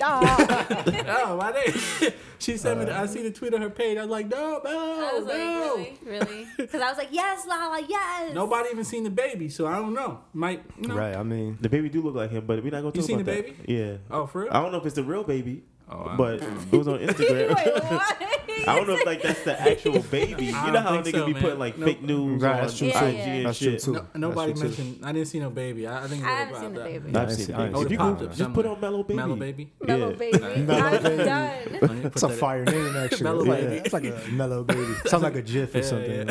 Oh, 0.00 1.36
my 1.36 1.52
name. 1.52 2.12
she 2.38 2.56
sent 2.56 2.80
me. 2.80 2.90
I 2.90 3.06
see 3.06 3.22
the 3.22 3.30
tweet 3.30 3.54
on 3.54 3.62
her 3.62 3.70
page. 3.70 3.98
I 3.98 4.02
was 4.02 4.10
like, 4.10 4.28
no, 4.28 4.60
no, 4.64 5.20
no. 5.24 5.74
really, 5.76 5.98
really, 6.04 6.46
because 6.56 6.80
I 6.80 6.88
was 6.88 6.98
like, 6.98 7.08
yes, 7.10 7.46
Lala, 7.46 7.80
yes. 7.88 8.34
Nobody 8.34 8.70
even 8.72 8.84
seen 8.84 9.04
the 9.04 9.10
baby, 9.10 9.48
so 9.48 9.66
I 9.66 9.76
don't 9.76 9.94
know. 9.94 10.20
Might 10.32 10.62
know. 10.80 10.94
Right. 10.96 11.16
I 11.16 11.22
mean, 11.22 11.41
The 11.60 11.68
baby 11.68 11.88
do 11.88 12.02
look 12.02 12.14
like 12.14 12.30
him, 12.30 12.44
but 12.46 12.62
we're 12.62 12.70
not 12.70 12.82
gonna 12.82 12.90
talk 12.90 12.96
You 12.96 13.02
seen 13.02 13.20
about 13.20 13.36
the 13.36 13.42
that. 13.42 13.68
Yeah. 13.68 13.96
Oh, 14.10 14.26
for 14.26 14.42
real? 14.42 14.50
I 14.52 14.60
don't 14.62 14.72
know 14.72 14.78
if 14.78 14.86
it's 14.86 14.94
the 14.96 15.02
real 15.02 15.24
baby, 15.24 15.64
Oh, 15.90 16.14
but 16.16 16.42
it 16.42 16.72
was 16.72 16.88
on 16.88 16.98
Instagram. 17.06 17.54
Wait, 17.54 17.82
what? 17.84 18.22
I 18.68 18.76
don't 18.76 18.86
know 18.86 18.94
if 18.94 19.04
like 19.04 19.22
that's 19.22 19.42
the 19.44 19.60
actual 19.60 20.00
baby. 20.10 20.46
You 20.46 20.52
know 20.52 20.80
how 20.80 21.02
think 21.02 21.14
niggas 21.16 21.18
so, 21.20 21.26
be 21.26 21.32
man. 21.34 21.42
putting 21.42 21.58
like 21.58 21.76
Nope. 21.78 21.88
fake 21.88 22.02
news 22.02 22.42
Right, 22.42 22.54
on 22.54 22.60
that's 22.60 22.78
true 22.78 22.88
IG 22.88 22.94
too. 22.94 23.00
and 23.06 23.46
That's 23.46 23.58
shit. 23.58 23.82
true 23.82 23.94
too. 23.94 24.06
No, 24.14 24.28
nobody 24.28 24.52
That's 24.52 24.60
true, 24.60 24.70
too. 24.70 24.82
mentioned. 24.82 25.04
I 25.06 25.12
didn't 25.12 25.28
see 25.28 25.40
no 25.40 25.50
baby. 25.50 25.86
I, 25.86 26.04
I 26.04 26.06
think 26.08 26.24
I 26.24 26.28
was 26.28 26.58
haven't 26.58 26.60
seen 26.60 26.74
the 26.74 26.80
baby. 26.80 27.10
Nah, 27.10 27.18
I 27.18 27.22
I've 27.22 27.28
ain't 27.28 27.36
seen 27.38 27.46
seen- 27.46 27.54
it. 27.54 27.58
I 27.58 27.66
ain't 27.66 27.74
Oh, 27.74 27.80
If 27.82 27.90
you 27.90 27.98
popped 27.98 28.18
Google, 28.20 28.34
just 28.34 28.52
put 28.54 28.64
somewhere. 28.64 28.72
on 28.74 28.80
Mellow 28.80 29.02
Baby. 29.02 29.16
Mellow 29.16 29.36
baby. 29.36 29.72
Mellow 29.82 30.12
baby. 30.14 30.38
Mellow 30.62 30.84
I'm 30.96 31.02
baby. 31.02 31.24
done. 31.24 31.50
Oh, 31.82 31.92
you 31.92 32.00
put 32.02 32.06
It's 32.12 32.22
a 32.22 32.28
fire 32.30 32.64
name, 32.64 32.96
actually. 32.96 33.24
Mellow 33.24 33.44
baby. 33.44 33.74
It's 33.76 33.92
like 33.92 34.04
a 34.04 34.22
mellow 34.30 34.64
baby. 34.64 34.94
Sounds 35.06 35.22
like 35.24 35.34
a 35.36 35.42
GIF 35.42 35.74
or 35.74 35.82
something. 35.82 36.26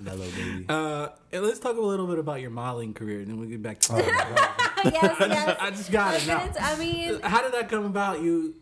mellow 0.00 0.26
baby. 0.36 0.66
Uh, 0.68 1.08
and 1.32 1.42
let's 1.44 1.58
talk 1.58 1.76
a 1.76 1.80
little 1.80 2.06
bit 2.06 2.18
about 2.18 2.40
your 2.40 2.50
modeling 2.50 2.94
career, 2.94 3.18
and 3.20 3.28
then 3.28 3.38
we'll 3.38 3.48
get 3.48 3.62
back 3.62 3.80
to. 3.80 3.94
Oh, 3.94 3.98
yes, 4.84 5.16
yes. 5.20 5.56
I 5.60 5.70
just 5.70 5.90
got 5.90 6.14
it 6.14 6.26
now. 6.26 6.48
I 6.60 6.76
mean, 6.78 7.20
How 7.20 7.42
did 7.42 7.52
that 7.52 7.68
come 7.68 7.84
about? 7.84 8.22
You 8.22 8.27
well, 8.30 8.52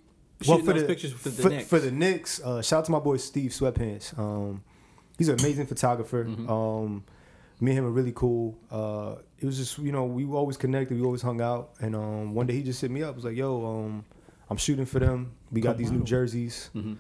shooting 0.59 0.65
for 0.67 0.73
the, 0.81 0.87
pictures 0.87 1.13
for 1.13 1.29
the 1.31 1.43
for, 1.43 1.49
Knicks. 1.49 1.69
for 1.69 1.79
the 1.79 1.91
Knicks, 1.91 2.41
uh, 2.43 2.63
shout 2.63 2.81
out 2.81 2.85
to 2.87 2.93
my 2.93 2.99
boy 2.99 3.17
Steve 3.17 3.51
Sweatpants. 3.53 4.19
Um, 4.19 4.63
he's 5.19 5.29
an 5.29 5.39
amazing 5.41 5.67
photographer. 5.67 6.25
Mm-hmm. 6.25 6.51
Um, 6.51 7.05
me 7.61 7.71
and 7.71 7.79
him 7.79 7.87
are 7.87 7.91
really 7.91 8.13
cool. 8.15 8.57
Uh, 8.71 9.17
it 9.39 9.47
was 9.47 9.57
just 9.57 9.79
you 9.79 9.93
know 9.93 10.05
we 10.05 10.25
were 10.25 10.37
always 10.37 10.57
connected. 10.57 10.99
We 10.99 11.05
always 11.05 11.23
hung 11.23 11.41
out. 11.41 11.71
And 11.81 11.95
um, 11.97 12.35
one 12.35 12.47
day 12.47 12.55
he 12.55 12.63
just 12.63 12.81
hit 12.81 12.91
me 12.91 13.03
up. 13.03 13.15
Was 13.17 13.25
like, 13.25 13.37
"Yo, 13.37 13.65
um, 13.65 14.05
I'm 14.51 14.57
shooting 14.59 14.85
for 14.87 14.99
them. 14.99 15.33
We 15.51 15.61
got 15.61 15.71
Come 15.71 15.79
these 15.79 15.91
new 15.91 15.99
model." 15.99 16.07
jerseys. 16.07 16.71
Mhm. 16.75 16.97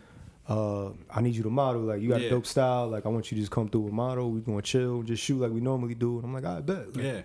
Uh, 0.48 0.90
I 1.10 1.20
need 1.22 1.34
you 1.34 1.42
to 1.42 1.50
model. 1.50 1.82
Like 1.82 2.00
you 2.00 2.08
got 2.08 2.20
Yeah. 2.20 2.28
a 2.28 2.30
dope 2.30 2.46
style. 2.46 2.86
Like 2.88 3.04
I 3.04 3.08
want 3.08 3.30
you 3.30 3.36
to 3.36 3.42
just 3.42 3.50
come 3.50 3.68
through 3.68 3.82
with 3.82 3.92
model. 3.92 4.30
We 4.30 4.40
gonna 4.40 4.62
chill, 4.62 5.02
just 5.02 5.22
shoot 5.22 5.40
like 5.40 5.50
we 5.52 5.60
normally 5.60 5.94
do." 5.94 6.16
And 6.18 6.24
I'm 6.26 6.32
like, 6.32 6.44
"I 6.44 6.60
bet." 6.60 6.94
Like, 6.96 7.04
yeah, 7.04 7.20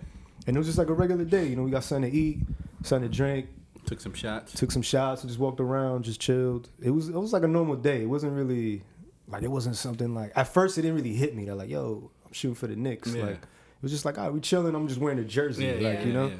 And 0.46 0.56
it 0.56 0.58
was 0.58 0.66
just 0.66 0.76
like 0.78 0.88
a 0.88 0.92
regular 0.92 1.24
day. 1.24 1.46
You 1.48 1.56
know, 1.56 1.62
we 1.62 1.70
got 1.70 1.84
something 1.84 2.10
to 2.10 2.16
eat, 2.16 2.40
something 2.82 3.08
to 3.08 3.16
drink. 3.16 3.46
Took 3.86 4.00
some 4.00 4.14
shots. 4.14 4.52
took 4.52 4.70
some 4.70 4.82
shots, 4.82 5.22
just 5.22 5.38
walked 5.38 5.60
around, 5.60 6.04
just 6.04 6.20
chilled. 6.20 6.68
It 6.80 6.90
was 6.90 7.08
it 7.08 7.14
was 7.14 7.32
like 7.32 7.42
a 7.42 7.48
normal 7.48 7.76
day. 7.76 8.02
It 8.02 8.08
wasn't 8.08 8.32
really 8.34 8.82
like 9.28 9.42
it 9.42 9.50
wasn't 9.50 9.76
something 9.76 10.14
like 10.14 10.32
at 10.36 10.48
first 10.48 10.78
it 10.78 10.82
didn't 10.82 10.96
really 10.96 11.14
hit 11.14 11.34
me. 11.34 11.44
They're 11.46 11.54
like, 11.54 11.70
yo, 11.70 12.10
I'm 12.26 12.32
shooting 12.32 12.54
for 12.54 12.66
the 12.66 12.76
Knicks. 12.76 13.14
Yeah. 13.14 13.24
Like 13.24 13.36
it 13.36 13.82
was 13.82 13.90
just 13.92 14.04
like, 14.04 14.18
all 14.18 14.24
right, 14.24 14.32
we 14.32 14.40
chilling. 14.40 14.74
I'm 14.74 14.86
just 14.88 15.00
wearing 15.00 15.18
a 15.18 15.24
jersey, 15.24 15.66
Yeah, 15.66 15.72
like 15.72 15.82
yeah, 15.82 16.04
you 16.04 16.12
know. 16.12 16.32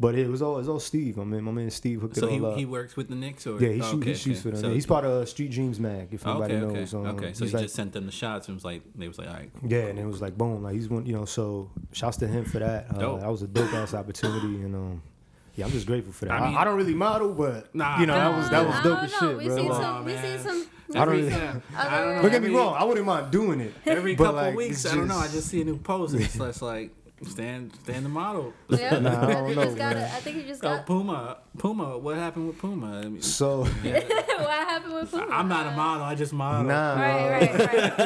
But 0.00 0.14
it 0.14 0.28
was 0.28 0.42
all 0.42 0.54
it 0.54 0.58
was 0.58 0.68
all 0.68 0.78
Steve. 0.78 1.16
My 1.16 1.24
man, 1.24 1.42
my 1.42 1.50
man 1.50 1.70
Steve 1.70 2.00
hooked 2.02 2.14
So 2.14 2.28
it 2.28 2.32
he, 2.34 2.40
all 2.40 2.52
up. 2.52 2.56
he 2.56 2.64
works 2.64 2.96
with 2.96 3.08
the 3.08 3.16
Knicks, 3.16 3.48
or 3.48 3.60
yeah, 3.60 3.70
he, 3.70 3.80
oh, 3.82 3.90
shoot, 3.90 3.96
okay, 3.96 4.10
he 4.10 4.14
shoots 4.14 4.38
okay. 4.38 4.50
for 4.50 4.50
them. 4.52 4.60
So- 4.60 4.72
he's 4.72 4.86
part 4.86 5.04
of 5.04 5.28
Street 5.28 5.50
Dreams 5.50 5.80
Mag. 5.80 6.08
If 6.12 6.24
Oh, 6.24 6.30
anybody 6.40 6.54
okay, 6.54 6.74
knows. 6.74 6.94
okay, 6.94 7.08
Um, 7.08 7.16
okay. 7.16 7.32
So 7.32 7.44
he 7.46 7.50
like, 7.50 7.62
just 7.64 7.74
sent 7.74 7.92
them 7.94 8.06
the 8.06 8.12
shots 8.12 8.46
and 8.46 8.54
was 8.56 8.64
like, 8.64 8.82
they 8.94 9.08
was 9.08 9.18
like, 9.18 9.26
all 9.26 9.34
right, 9.34 9.50
yeah, 9.66 9.86
and 9.86 9.98
it 9.98 10.06
was 10.06 10.22
like 10.22 10.38
boom, 10.38 10.62
like 10.62 10.74
he's 10.74 10.88
one, 10.88 11.04
you 11.04 11.14
know. 11.14 11.24
So 11.24 11.68
shouts 11.90 12.16
to 12.18 12.28
him 12.28 12.44
for 12.44 12.60
that. 12.60 12.86
Uh, 12.94 13.16
that 13.16 13.28
was 13.28 13.42
a 13.42 13.48
dope 13.48 13.72
ass 13.74 13.92
opportunity, 13.92 14.62
and 14.62 14.76
um, 14.76 15.02
yeah, 15.58 15.64
I'm 15.66 15.72
just 15.72 15.86
grateful 15.86 16.12
for 16.12 16.24
that. 16.26 16.34
I 16.34 16.36
I, 16.38 16.48
mean- 16.48 16.56
I 16.56 16.64
don't 16.64 16.76
really 16.76 16.94
model, 16.94 17.34
but 17.34 17.74
Nah. 17.74 17.98
you 18.00 18.06
know 18.06 18.14
that 18.14 18.36
was 18.36 18.48
that 18.50 18.66
was 18.66 18.80
dope 18.82 19.02
as 19.02 19.12
shit, 19.14 19.36
we 19.36 19.44
bro. 19.46 19.56
Seen 19.56 19.68
Like, 19.68 19.82
some, 19.82 20.04
we 20.04 20.12
man. 20.14 20.22
seen 20.38 20.46
some. 20.46 20.66
I 20.94 21.04
don't 21.04 21.08
really- 21.16 21.28
yeah, 21.28 21.54
I 21.76 22.00
don't 22.00 22.14
know. 22.16 22.22
Don't 22.22 22.30
get 22.30 22.42
me 22.42 22.48
wrong, 22.54 22.74
I 22.78 22.84
wouldn't 22.84 23.04
mind 23.06 23.30
doing 23.30 23.60
it. 23.60 23.74
Every 23.84 24.14
couple 24.16 24.34
like, 24.34 24.54
weeks, 24.56 24.84
it's 24.84 24.92
I 24.92 24.96
don't 24.96 25.08
know. 25.08 25.16
I 25.18 25.22
just- 25.24 25.34
just 25.34 25.48
see 25.48 25.60
a 25.60 25.64
new 25.64 25.76
post. 25.78 26.14
It's 26.14 26.36
just 26.38 26.62
like 26.62 26.94
Stan, 27.26 27.72
Stan 27.82 28.04
the 28.04 28.08
model. 28.08 28.52
Yeah, 28.70 29.00
Nah, 29.00 29.26
I 29.26 29.32
don't 29.32 29.54
know, 29.56 29.64
just 29.64 29.76
got 29.76 29.96
man. 29.96 30.04
I 30.04 30.20
think 30.20 30.36
you 30.36 30.42
just 30.44 30.64
Oh, 30.64 30.76
got. 30.76 30.86
Puma, 30.86 31.38
Puma. 31.58 31.98
What 31.98 32.16
happened 32.16 32.46
with 32.46 32.58
Puma? 32.58 33.00
I 33.00 33.08
mean, 33.08 33.20
So 33.22 33.64
what 33.64 33.68
happened 34.48 34.94
with 34.94 35.10
Puma? 35.10 35.26
I'm 35.32 35.48
not 35.48 35.66
a 35.66 35.72
model. 35.72 36.04
I 36.04 36.14
just 36.14 36.32
model. 36.32 36.68
nah, 36.68 36.94
Right, 36.94 37.40
right, 37.58 37.98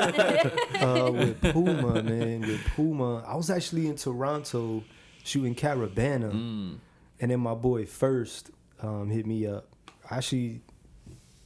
right. 0.72 0.82
uh, 0.82 1.12
with 1.12 1.40
Puma, 1.42 2.02
man, 2.02 2.40
with 2.40 2.64
Puma, 2.74 3.22
I 3.26 3.36
was 3.36 3.50
actually 3.50 3.86
in 3.86 3.96
Toronto 3.96 4.82
shooting 5.24 5.54
Caribana, 5.54 6.32
Mm. 6.32 6.78
And 7.22 7.30
then 7.30 7.40
my 7.40 7.54
boy 7.54 7.87
First 7.87 8.50
um, 8.82 9.08
hit 9.08 9.24
me 9.26 9.46
up. 9.46 9.68
I 10.11 10.16
actually, 10.18 10.61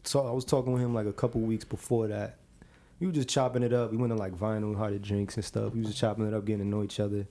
so 0.04 0.26
I 0.26 0.30
was 0.32 0.44
talking 0.44 0.72
with 0.72 0.82
him 0.82 0.94
like 0.94 1.06
a 1.06 1.12
couple 1.12 1.42
weeks 1.42 1.64
before 1.64 2.08
that. 2.08 2.38
We 2.98 3.06
were 3.06 3.12
just 3.12 3.28
chopping 3.28 3.62
it 3.62 3.74
up. 3.74 3.90
We 3.90 3.98
went 3.98 4.10
to 4.10 4.16
like 4.16 4.32
vinyl, 4.32 4.74
hard 4.74 5.00
drinks 5.02 5.36
and 5.36 5.44
stuff. 5.44 5.74
We 5.74 5.80
was 5.80 5.88
just 5.88 6.00
chopping 6.00 6.26
it 6.26 6.32
up, 6.34 6.46
getting 6.46 6.62
to 6.62 6.66
know 6.66 6.82
each 6.82 6.98
other. 6.98 7.26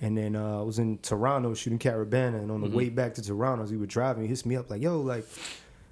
And 0.00 0.18
then 0.18 0.34
uh, 0.36 0.58
I 0.58 0.62
was 0.62 0.78
in 0.80 0.98
Toronto 0.98 1.54
shooting 1.54 1.78
Caribana, 1.78 2.40
and 2.40 2.50
on 2.50 2.60
the 2.60 2.68
Mhm. 2.68 2.72
way 2.74 2.88
back 2.88 3.14
to 3.14 3.22
Toronto, 3.22 3.62
as 3.64 3.70
we 3.70 3.76
were 3.78 3.86
driving, 3.86 4.22
he 4.24 4.28
hits 4.28 4.44
me 4.46 4.56
up 4.56 4.70
like, 4.70 4.80
"Yo, 4.82 5.00
like, 5.00 5.24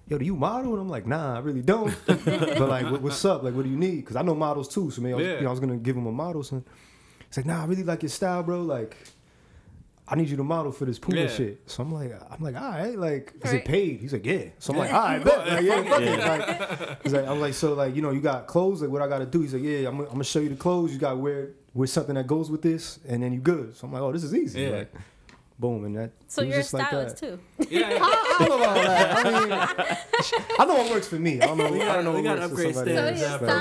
yo, 0.08 0.18
do 0.18 0.24
you 0.24 0.36
model?" 0.36 0.72
And 0.72 0.80
I'm 0.82 0.88
like, 0.88 1.06
"Nah, 1.06 1.36
I 1.36 1.38
really 1.40 1.62
don't." 1.62 1.92
but 2.06 2.68
like, 2.68 2.90
what, 2.90 3.02
what's 3.02 3.24
up? 3.24 3.42
Like, 3.44 3.54
what 3.54 3.64
do 3.64 3.68
you 3.70 3.76
need? 3.76 3.96
Because 3.96 4.14
I 4.16 4.22
know 4.22 4.34
models 4.34 4.68
too, 4.68 4.90
so 4.92 5.02
maybe 5.02 5.14
I 5.14 5.16
was, 5.16 5.26
Yeah. 5.26 5.34
you 5.36 5.40
know, 5.42 5.48
I 5.48 5.50
was 5.50 5.60
gonna 5.60 5.76
give 5.76 5.96
him 5.96 6.06
a 6.06 6.12
model. 6.12 6.42
So 6.44 6.62
he's 7.28 7.36
like, 7.36 7.46
"Nah, 7.46 7.62
I 7.62 7.66
really 7.66 7.82
like 7.84 8.02
your 8.02 8.10
style, 8.10 8.42
bro. 8.44 8.62
Like, 8.62 8.96
I 10.08 10.14
need 10.14 10.28
you 10.28 10.36
to 10.36 10.44
model 10.44 10.70
for 10.72 10.84
this 10.84 10.98
Puma 10.98 11.22
Yeah. 11.22 11.28
shit." 11.28 11.62
So 11.66 11.82
I'm 11.82 11.92
like, 11.92 12.12
I'm 12.30 12.42
like, 12.42 12.54
all 12.56 12.70
right, 12.70 12.96
like, 12.98 13.32
is 13.42 13.52
Right. 13.52 13.60
it 13.60 13.64
paid? 13.66 14.00
He's 14.00 14.12
like, 14.12 14.24
yeah. 14.26 14.44
So 14.58 14.72
I'm 14.72 14.78
like, 14.78 14.92
all 14.92 15.02
right, 15.02 15.24
bet. 15.24 15.38
Like, 15.48 15.62
yeah, 15.64 15.82
fuck 15.88 16.00
it. 16.02 16.18
Like, 16.88 17.02
he's 17.02 17.12
like, 17.12 17.26
I'm 17.26 17.40
like, 17.40 17.54
so 17.54 17.74
like, 17.74 17.94
you 17.96 18.02
know, 18.02 18.10
you 18.10 18.20
got 18.20 18.46
clothes. 18.46 18.82
Like, 18.82 18.90
what 18.90 19.02
I 19.02 19.08
got 19.08 19.18
to 19.18 19.26
do? 19.26 19.40
He's 19.40 19.54
like, 19.54 19.62
yeah, 19.62 19.88
I'm, 19.88 19.96
gonna- 19.96 20.04
I'm 20.04 20.12
gonna 20.12 20.24
show 20.24 20.40
you 20.40 20.48
the 20.50 20.56
clothes. 20.56 20.92
You 20.92 20.98
got 20.98 21.10
to 21.10 21.16
wear 21.16 21.50
wear 21.74 21.86
something 21.86 22.14
that 22.14 22.26
goes 22.26 22.50
with 22.50 22.62
this, 22.62 22.98
and 23.06 23.22
then 23.22 23.32
you 23.34 23.40
good. 23.40 23.76
So 23.76 23.86
I'm 23.86 23.92
like, 23.92 24.00
oh, 24.02 24.10
this 24.12 24.24
is 24.24 24.34
easy. 24.34 24.62
Yeah. 24.62 24.68
Like, 24.70 24.92
boom, 25.58 25.84
and 25.84 25.96
that. 25.96 26.10
So 26.28 26.42
you're 26.42 26.54
a 26.54 26.56
just 26.58 26.72
like 26.74 26.88
stylist 26.88 27.20
that. 27.20 27.38
too. 27.58 27.66
Yeah, 27.70 27.86
I 28.02 28.36
don't 28.38 28.48
know 28.48 28.56
about 28.56 28.74
that. 28.74 29.26
I 29.26 29.40
mean, 29.40 29.52
I 30.58 30.64
know 30.66 30.74
what 30.74 30.90
works 30.90 31.08
for 31.08 31.16
me. 31.16 31.40
I 31.40 31.46
don't 31.46 31.58
know. 31.58 31.70
we 31.70 31.80
I 31.82 31.84
got 31.86 31.94
don't 31.94 32.04
know 32.04 32.10
we 32.12 32.16
what 32.16 32.24
got 32.24 32.50
works 32.50 32.62
for 32.62 32.68
upgrade 32.68 32.74
somebody 32.74 32.96
So 32.96 33.14
standards. 33.14 33.20
you're 33.20 33.48
a 33.48 33.60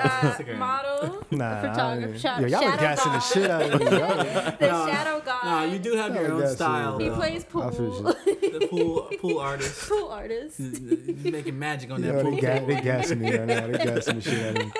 stylist, 0.00 0.40
uh, 0.50 0.56
model, 0.56 1.26
Nah, 1.30 1.60
photographer, 1.60 2.14
I 2.14 2.18
sha- 2.18 2.38
ain't- 2.38 2.40
yeah, 2.40 2.46
y'all 2.48 2.60
shadow 2.60 2.66
are 2.66 2.76
gassing 2.78 3.12
the 3.12 3.18
god. 3.18 3.20
shit 3.20 3.50
out 3.50 3.62
of 3.62 3.80
me. 3.80 3.86
The 4.58 4.66
Nah, 4.72 4.86
shadow 4.86 5.22
god. 5.24 5.44
Nah, 5.44 5.62
you 5.64 5.78
do 5.78 5.92
have 5.96 6.14
your 6.14 6.32
own 6.32 6.48
style. 6.48 6.98
He 6.98 7.10
plays 7.10 7.44
pool. 7.44 7.70
the 7.70 8.66
pool 8.70 9.08
pool 9.20 9.38
artist. 9.38 9.88
pool 9.88 10.08
artist. 10.08 10.58
He's 10.58 10.80
making 11.24 11.58
magic 11.58 11.90
on 11.90 12.02
Yo, 12.02 12.12
that 12.12 12.22
pool. 12.24 12.34
they, 12.34 12.40
ga- 12.40 12.66
they 12.66 12.80
gassing 12.80 13.20
me 13.20 13.36
right 13.36 13.46
now. 13.46 13.66
They 13.66 13.78
gassing 13.78 14.16
the 14.16 14.22
shit 14.22 14.56
out 14.56 14.62
of 14.62 14.66
me. 14.66 14.72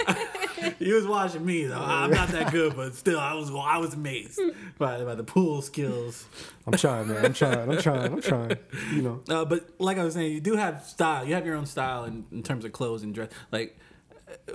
you 0.79 0.95
was 0.95 1.07
watching 1.07 1.45
me 1.45 1.65
though. 1.65 1.79
I'm 1.81 2.11
not 2.11 2.29
that 2.29 2.53
good, 2.53 2.77
but 2.77 2.95
still, 2.95 3.19
I 3.19 3.35
was 3.35 3.51
I 3.51 3.79
was 3.79 3.95
amazed 3.95 4.41
by, 4.79 5.03
by 5.05 5.15
the 5.15 5.25
pool 5.25 5.63
skills. 5.63 6.27
I'm 6.67 6.75
trying, 6.75 7.09
man. 7.09 7.25
I'm 7.25 7.33
trying. 7.33 7.71
I'm 7.71 7.79
trying. 7.81 8.13
I'm 8.13 8.21
trying. 8.23 8.57
You 8.93 9.03
know. 9.03 9.23
Uh, 9.29 9.45
but 9.45 9.69
like 9.79 9.99
I 9.99 10.05
was 10.05 10.15
saying, 10.15 10.33
you 10.33 10.41
do 10.41 10.57
have 10.57 10.85
style. 10.85 11.25
You 11.25 11.35
have 11.35 11.47
your 11.47 11.57
own 11.57 11.67
style 11.67 12.05
in, 12.05 12.25
in 12.33 12.43
terms 12.43 12.65
of 12.65 12.73
clothes 12.73 13.03
and 13.03 13.15
dress. 13.15 13.31
Like, 13.53 13.79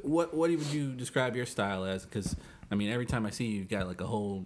what 0.01 0.33
what 0.33 0.49
would 0.49 0.67
you 0.67 0.93
describe 0.93 1.35
your 1.35 1.45
style 1.45 1.85
as? 1.85 2.05
Because 2.05 2.35
I 2.71 2.75
mean, 2.75 2.89
every 2.89 3.05
time 3.05 3.25
I 3.25 3.29
see 3.29 3.45
you, 3.45 3.59
you've 3.59 3.69
got 3.69 3.87
like 3.87 4.01
a 4.01 4.07
whole 4.07 4.45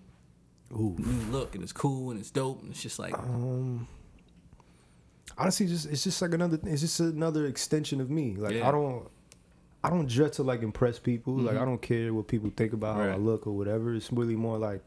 Ooh. 0.73 0.95
new 0.97 1.31
look, 1.31 1.55
and 1.55 1.63
it's 1.63 1.73
cool 1.73 2.11
and 2.11 2.19
it's 2.19 2.31
dope, 2.31 2.61
and 2.61 2.71
it's 2.71 2.81
just 2.81 2.99
like 2.99 3.17
Um, 3.17 3.87
honestly, 5.37 5.67
just 5.67 5.85
it's 5.87 6.03
just 6.03 6.21
like 6.21 6.33
another. 6.33 6.59
It's 6.63 6.81
just 6.81 6.99
another 6.99 7.45
extension 7.47 8.01
of 8.01 8.09
me. 8.09 8.35
Like 8.35 8.55
Yeah. 8.55 8.67
I 8.67 8.71
don't. 8.71 9.07
I 9.83 9.89
don't 9.89 10.07
dress 10.09 10.35
to 10.37 10.43
like 10.43 10.61
impress 10.63 10.99
people. 10.99 11.33
Like 11.35 11.57
I 11.57 11.63
don't 11.65 11.81
care 11.81 12.13
what 12.13 12.27
people 12.27 12.51
think 12.55 12.73
about 12.73 12.95
how 12.97 13.03
I 13.03 13.05
Mm-hmm. 13.15 13.25
Look 13.25 13.47
or 13.47 13.51
whatever. 13.55 13.93
It's 13.93 14.11
really 14.11 14.35
more 14.35 14.57
like 14.57 14.81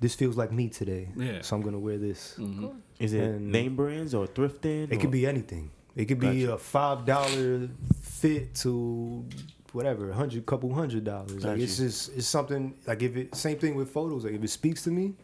this 0.00 0.14
feels 0.14 0.36
like 0.36 0.52
me 0.52 0.68
today. 0.68 1.08
Yeah. 1.16 1.40
So 1.42 1.56
I'm 1.56 1.62
gonna 1.62 1.78
wear 1.78 1.98
this. 1.98 2.34
mhm. 2.38 2.74
Is 2.98 3.12
it 3.14 3.22
And- 3.22 3.50
name 3.52 3.76
brands 3.76 4.12
or 4.14 4.26
thrifting? 4.26 4.90
It 4.90 4.96
or- 4.96 5.00
could 5.00 5.10
be 5.10 5.26
anything. 5.26 5.70
It 5.96 6.06
could 6.06 6.18
be 6.18 6.40
Gotcha. 6.42 6.54
a 6.54 6.58
five 6.58 7.04
dollar 7.06 7.68
fit 8.02 8.54
to 8.56 9.24
whatever, 9.72 10.10
a 10.10 10.14
hundred, 10.14 10.44
couple 10.46 10.74
hundred 10.74 11.04
dollars. 11.04 11.44
Like 11.44 11.58
it's 11.60 11.76
just 11.78 12.16
it's 12.16 12.26
something 12.26 12.74
like 12.86 13.02
if 13.02 13.16
it 13.16 13.34
same 13.34 13.58
thing 13.58 13.76
with 13.76 13.90
photos. 13.90 14.24
Like 14.24 14.34
if 14.34 14.42
it 14.42 14.48
speaks 14.50 14.82
to 14.84 14.90
me, 14.90 15.14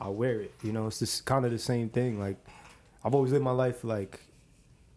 I'll 0.00 0.14
wear 0.14 0.40
it. 0.42 0.52
You 0.62 0.72
know, 0.72 0.86
it's 0.86 0.98
just 0.98 1.24
kind 1.24 1.44
of 1.46 1.50
the 1.50 1.58
same 1.58 1.88
thing. 1.88 2.18
Like 2.20 2.36
I've 3.02 3.14
always 3.14 3.32
lived 3.32 3.44
my 3.44 3.50
life 3.52 3.82
like 3.84 4.20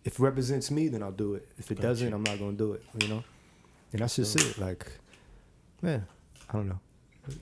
if 0.03 0.13
it 0.15 0.19
represents 0.19 0.69
me, 0.71 0.89
then 0.89 1.01
I'll 1.01 1.11
do 1.11 1.33
it. 1.35 1.47
If 1.57 1.71
it 1.71 1.75
Gotcha. 1.75 1.87
doesn't, 1.87 2.13
I'm 2.13 2.23
not 2.23 2.37
gonna 2.39 2.53
do 2.57 2.73
it. 2.73 2.83
You 3.01 3.07
know, 3.07 3.23
and 3.97 4.03
that's 4.03 4.15
just 4.15 4.35
it. 4.35 4.57
Like, 4.59 4.85
man, 5.81 6.05
I 6.49 6.53
don't 6.53 6.69
know. 6.69 6.79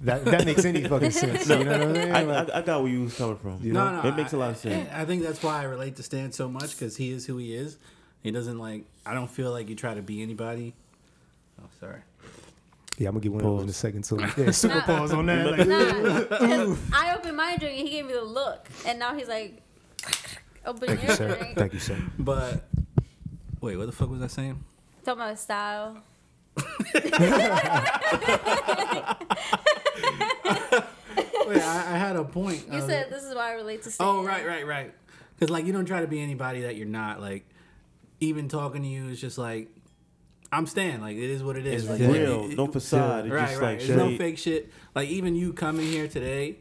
That 0.02 0.24
that 0.26 0.46
makes 0.46 0.64
any 0.66 0.84
fucking 0.88 1.12
sense. 1.12 1.50
You 1.50 1.64
know 1.64 1.78
what 1.80 1.82
I 1.98 2.06
mean? 2.06 2.12
I, 2.16 2.24
Like, 2.24 2.50
I, 2.50 2.60
I 2.60 2.62
got 2.62 2.82
where 2.82 2.92
you 2.92 3.04
was 3.04 3.16
coming 3.18 3.36
from. 3.38 3.60
You 3.62 3.74
no, 3.74 3.92
know? 3.92 4.02
no, 4.04 4.10
It 4.10 4.16
makes 4.16 4.32
a 4.34 4.38
lot 4.38 4.52
of 4.52 4.56
I- 4.56 4.60
sense. 4.60 4.90
I 4.94 5.04
think 5.06 5.22
that's 5.24 5.44
why 5.44 5.60
I 5.62 5.64
relate 5.66 5.98
to 5.98 6.04
Stan 6.04 6.32
so 6.32 6.48
much 6.50 6.72
because 6.72 6.96
he 6.96 7.12
is 7.12 7.26
who 7.26 7.38
he 7.38 7.54
is. 7.54 7.78
He 8.24 8.32
doesn't 8.32 8.58
like. 8.58 8.86
I 9.06 9.14
don't 9.14 9.30
feel 9.30 9.52
like 9.52 9.68
you 9.70 9.76
try 9.76 9.94
to 9.94 10.02
be 10.02 10.24
anybody. 10.24 10.74
Oh, 11.62 11.66
sorry. 11.80 12.00
yeah, 12.98 13.10
I'm 13.10 13.16
gonna 13.16 13.24
get 13.24 13.32
one 13.34 13.44
of 13.46 13.52
those 13.52 13.64
in 13.64 13.70
a 13.70 13.74
second. 13.74 14.04
So 14.04 14.18
yeah, 14.38 14.52
super 14.52 14.76
Nah. 14.76 14.82
pause 14.86 15.12
on 15.14 15.26
that. 15.28 15.46
Like, 15.58 15.68
Nah, 15.68 16.38
'cause 16.38 16.78
I 16.94 17.14
opened 17.16 17.38
my 17.38 17.58
drink 17.58 17.78
and 17.80 17.88
he 17.88 17.94
gave 17.94 18.06
me 18.08 18.14
the 18.14 18.24
look, 18.24 18.68
and 18.88 18.98
now 18.98 19.14
he's 19.14 19.28
like, 19.28 19.62
open 20.66 20.88
Thank 20.88 21.02
you, 21.02 21.08
your 21.10 21.16
sir. 21.18 21.36
drink. 21.36 21.58
Thank 21.60 21.74
you, 21.74 21.80
sir. 21.80 21.98
But 22.18 22.64
wait, 23.62 23.78
what 23.78 23.86
the 23.86 23.92
fuck 23.92 24.10
was 24.10 24.22
I 24.24 24.28
saying? 24.28 24.64
Talking 25.04 25.22
about 25.22 25.38
style. 25.38 26.02
Wait, 31.48 31.62
I, 31.62 31.94
I 31.94 31.98
had 31.98 32.16
a 32.16 32.24
point. 32.24 32.66
You 32.72 32.80
Uh, 32.80 32.88
said 32.88 33.10
this 33.12 33.24
is 33.24 33.36
why 33.36 33.52
I 33.52 33.54
relate 33.54 33.84
to. 33.84 33.92
Stan. 33.92 34.08
Oh, 34.08 34.24
right, 34.24 34.46
right, 34.46 34.66
right. 34.66 34.94
Because 35.38 35.50
like 35.52 35.66
you 35.66 35.74
don't 35.74 35.86
try 35.86 36.02
to 36.02 36.08
be 36.08 36.22
anybody 36.22 36.62
that 36.62 36.76
you're 36.76 36.88
not. 36.88 37.22
Like 37.22 37.46
even 38.20 38.48
talking 38.48 38.82
to 38.82 38.88
you 38.88 39.10
is 39.10 39.22
just 39.22 39.38
like 39.38 39.70
I'm 40.52 40.66
Stan. 40.66 41.02
Like 41.02 41.18
it 41.18 41.30
is 41.30 41.44
what 41.44 41.56
it 41.58 41.66
is. 41.68 41.84
It's 41.88 41.92
like, 41.92 42.00
real, 42.12 42.46
it- 42.46 42.52
it- 42.52 42.58
no 42.58 42.68
facade. 42.68 43.26
It's 43.26 43.34
right, 43.34 43.48
just 43.50 43.62
right. 43.62 43.78
like 43.80 43.88
There's 43.88 43.98
no 44.00 44.18
fake 44.18 44.38
shit. 44.38 44.72
Like 44.96 45.10
even 45.10 45.36
you 45.36 45.54
coming 45.54 45.86
here 45.86 46.08
today, 46.08 46.58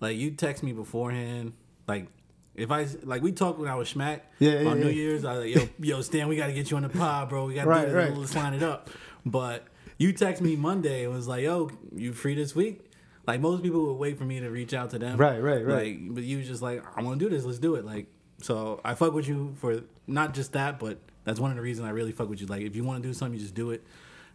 like 0.00 0.16
you 0.18 0.30
text 0.32 0.62
me 0.62 0.72
beforehand. 0.72 1.54
Like 1.88 2.08
if 2.54 2.70
I 2.70 2.86
like 3.04 3.22
we 3.22 3.32
talked 3.32 3.58
when 3.58 3.68
I 3.68 3.74
was 3.76 3.92
Schmack 3.92 4.20
Yeah, 4.38 4.60
yeah, 4.60 4.68
on 4.70 4.80
New 4.80 4.86
yeah. 4.86 4.92
Year's. 4.92 5.24
I 5.24 5.38
was 5.38 5.44
like, 5.46 5.54
yo, 5.54 5.68
yo, 5.96 6.00
Stan, 6.02 6.28
we 6.28 6.36
got 6.36 6.48
to 6.48 6.52
get 6.52 6.70
you 6.70 6.76
on 6.76 6.82
the 6.82 6.88
pod, 6.90 7.28
bro. 7.30 7.46
We 7.46 7.54
got 7.54 7.62
to 7.64 7.68
Right, 7.70 7.88
do 7.88 7.94
right. 7.94 8.14
Let's 8.14 8.34
line 8.34 8.52
it 8.54 8.62
up. 8.62 8.90
But 9.26 9.66
you 9.98 10.12
text 10.12 10.40
me 10.40 10.56
Monday 10.56 11.04
and 11.04 11.12
was 11.12 11.26
like, 11.28 11.42
yo, 11.42 11.68
you 11.94 12.12
free 12.14 12.34
this 12.34 12.54
week? 12.54 12.90
Like 13.26 13.40
most 13.40 13.62
people 13.62 13.86
would 13.86 13.94
wait 13.98 14.16
for 14.18 14.24
me 14.24 14.38
to 14.40 14.48
reach 14.48 14.72
out 14.72 14.90
to 14.90 14.98
them. 14.98 15.18
Right, 15.18 15.42
right, 15.42 15.64
right. 15.66 15.86
Like, 15.86 16.14
but 16.14 16.22
you 16.22 16.38
was 16.38 16.46
just 16.46 16.62
like, 16.62 16.82
I 16.96 17.02
want 17.02 17.18
to 17.18 17.28
do 17.28 17.34
this. 17.34 17.44
Let's 17.44 17.58
do 17.58 17.74
it. 17.74 17.84
Like, 17.84 18.06
so 18.40 18.80
I 18.84 18.94
fuck 18.94 19.12
with 19.12 19.26
you 19.26 19.54
for 19.60 19.82
not 20.06 20.32
just 20.32 20.52
that, 20.52 20.78
but 20.78 20.98
that's 21.24 21.40
one 21.40 21.50
of 21.50 21.56
the 21.56 21.62
reasons 21.62 21.86
I 21.88 21.90
really 21.90 22.12
fuck 22.12 22.28
with 22.28 22.40
you. 22.40 22.46
Like, 22.46 22.62
if 22.62 22.76
you 22.76 22.84
want 22.84 23.02
to 23.02 23.08
do 23.08 23.12
something, 23.12 23.34
you 23.34 23.40
just 23.42 23.54
do 23.56 23.70
it, 23.72 23.82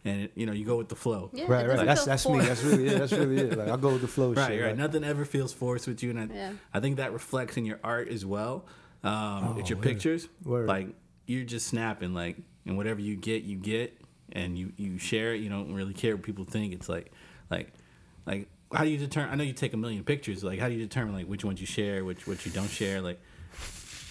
and 0.04 0.28
you 0.36 0.46
know, 0.46 0.52
you 0.52 0.66
go 0.66 0.76
with 0.76 0.90
the 0.90 0.96
flow. 0.98 1.30
Yeah, 1.32 1.44
Right, 1.48 1.66
right. 1.66 1.86
doesn't 1.86 1.86
That's 1.86 2.24
feel 2.26 2.34
that's 2.34 2.40
me. 2.40 2.40
That's 2.42 2.64
really 2.64 2.88
it. 2.88 3.00
That's 3.00 3.14
really 3.14 3.38
it. 3.38 3.58
Like 3.58 3.70
I 3.70 3.78
go 3.78 3.94
with 3.94 4.02
the 4.02 4.08
flow. 4.10 4.34
Right, 4.34 4.48
shit, 4.50 4.62
right. 4.62 4.68
like- 4.70 4.78
Nothing 4.78 5.06
ever 5.06 5.24
feels 5.24 5.54
forced 5.54 5.88
with 5.88 6.04
you, 6.04 6.10
and 6.10 6.20
I, 6.20 6.36
Yeah. 6.36 6.52
I 6.74 6.80
think 6.82 6.98
that 6.98 7.14
reflects 7.14 7.56
in 7.56 7.66
your 7.66 7.80
art 7.84 8.10
as 8.10 8.26
well. 8.26 8.66
Um, 9.06 9.56
it's 9.58 9.70
your 9.70 9.78
word. 9.78 9.84
pictures. 9.84 10.28
Word. 10.44 10.68
Like 10.68 10.88
you're 11.28 11.46
just 11.46 11.68
snapping, 11.68 12.14
like, 12.14 12.36
and 12.66 12.76
whatever 12.76 13.00
you 13.00 13.16
get, 13.16 13.44
you 13.44 13.56
get, 13.56 13.96
and 14.34 14.58
you 14.58 14.74
you 14.78 14.98
share 14.98 15.34
it. 15.34 15.42
You 15.42 15.50
don't 15.50 15.74
really 15.74 15.94
care 15.94 16.16
what 16.16 16.24
people 16.24 16.46
think. 16.46 16.74
It's 16.74 16.90
like, 16.90 17.12
like, 17.50 17.74
like, 18.26 18.48
how 18.74 18.84
do 18.84 18.90
you 18.90 18.98
determine? 18.98 19.32
I 19.32 19.36
know 19.36 19.44
you 19.44 19.54
take 19.54 19.74
a 19.74 19.78
million 19.78 20.04
pictures. 20.04 20.44
Like, 20.44 20.60
how 20.60 20.68
do 20.68 20.74
you 20.74 20.80
determine 20.80 21.16
like 21.16 21.28
which 21.28 21.44
ones 21.46 21.60
you 21.60 21.68
share, 21.68 22.04
which 22.06 22.28
which 22.28 22.46
you 22.46 22.52
don't 22.52 22.70
share? 22.70 23.02
Like, 23.02 23.20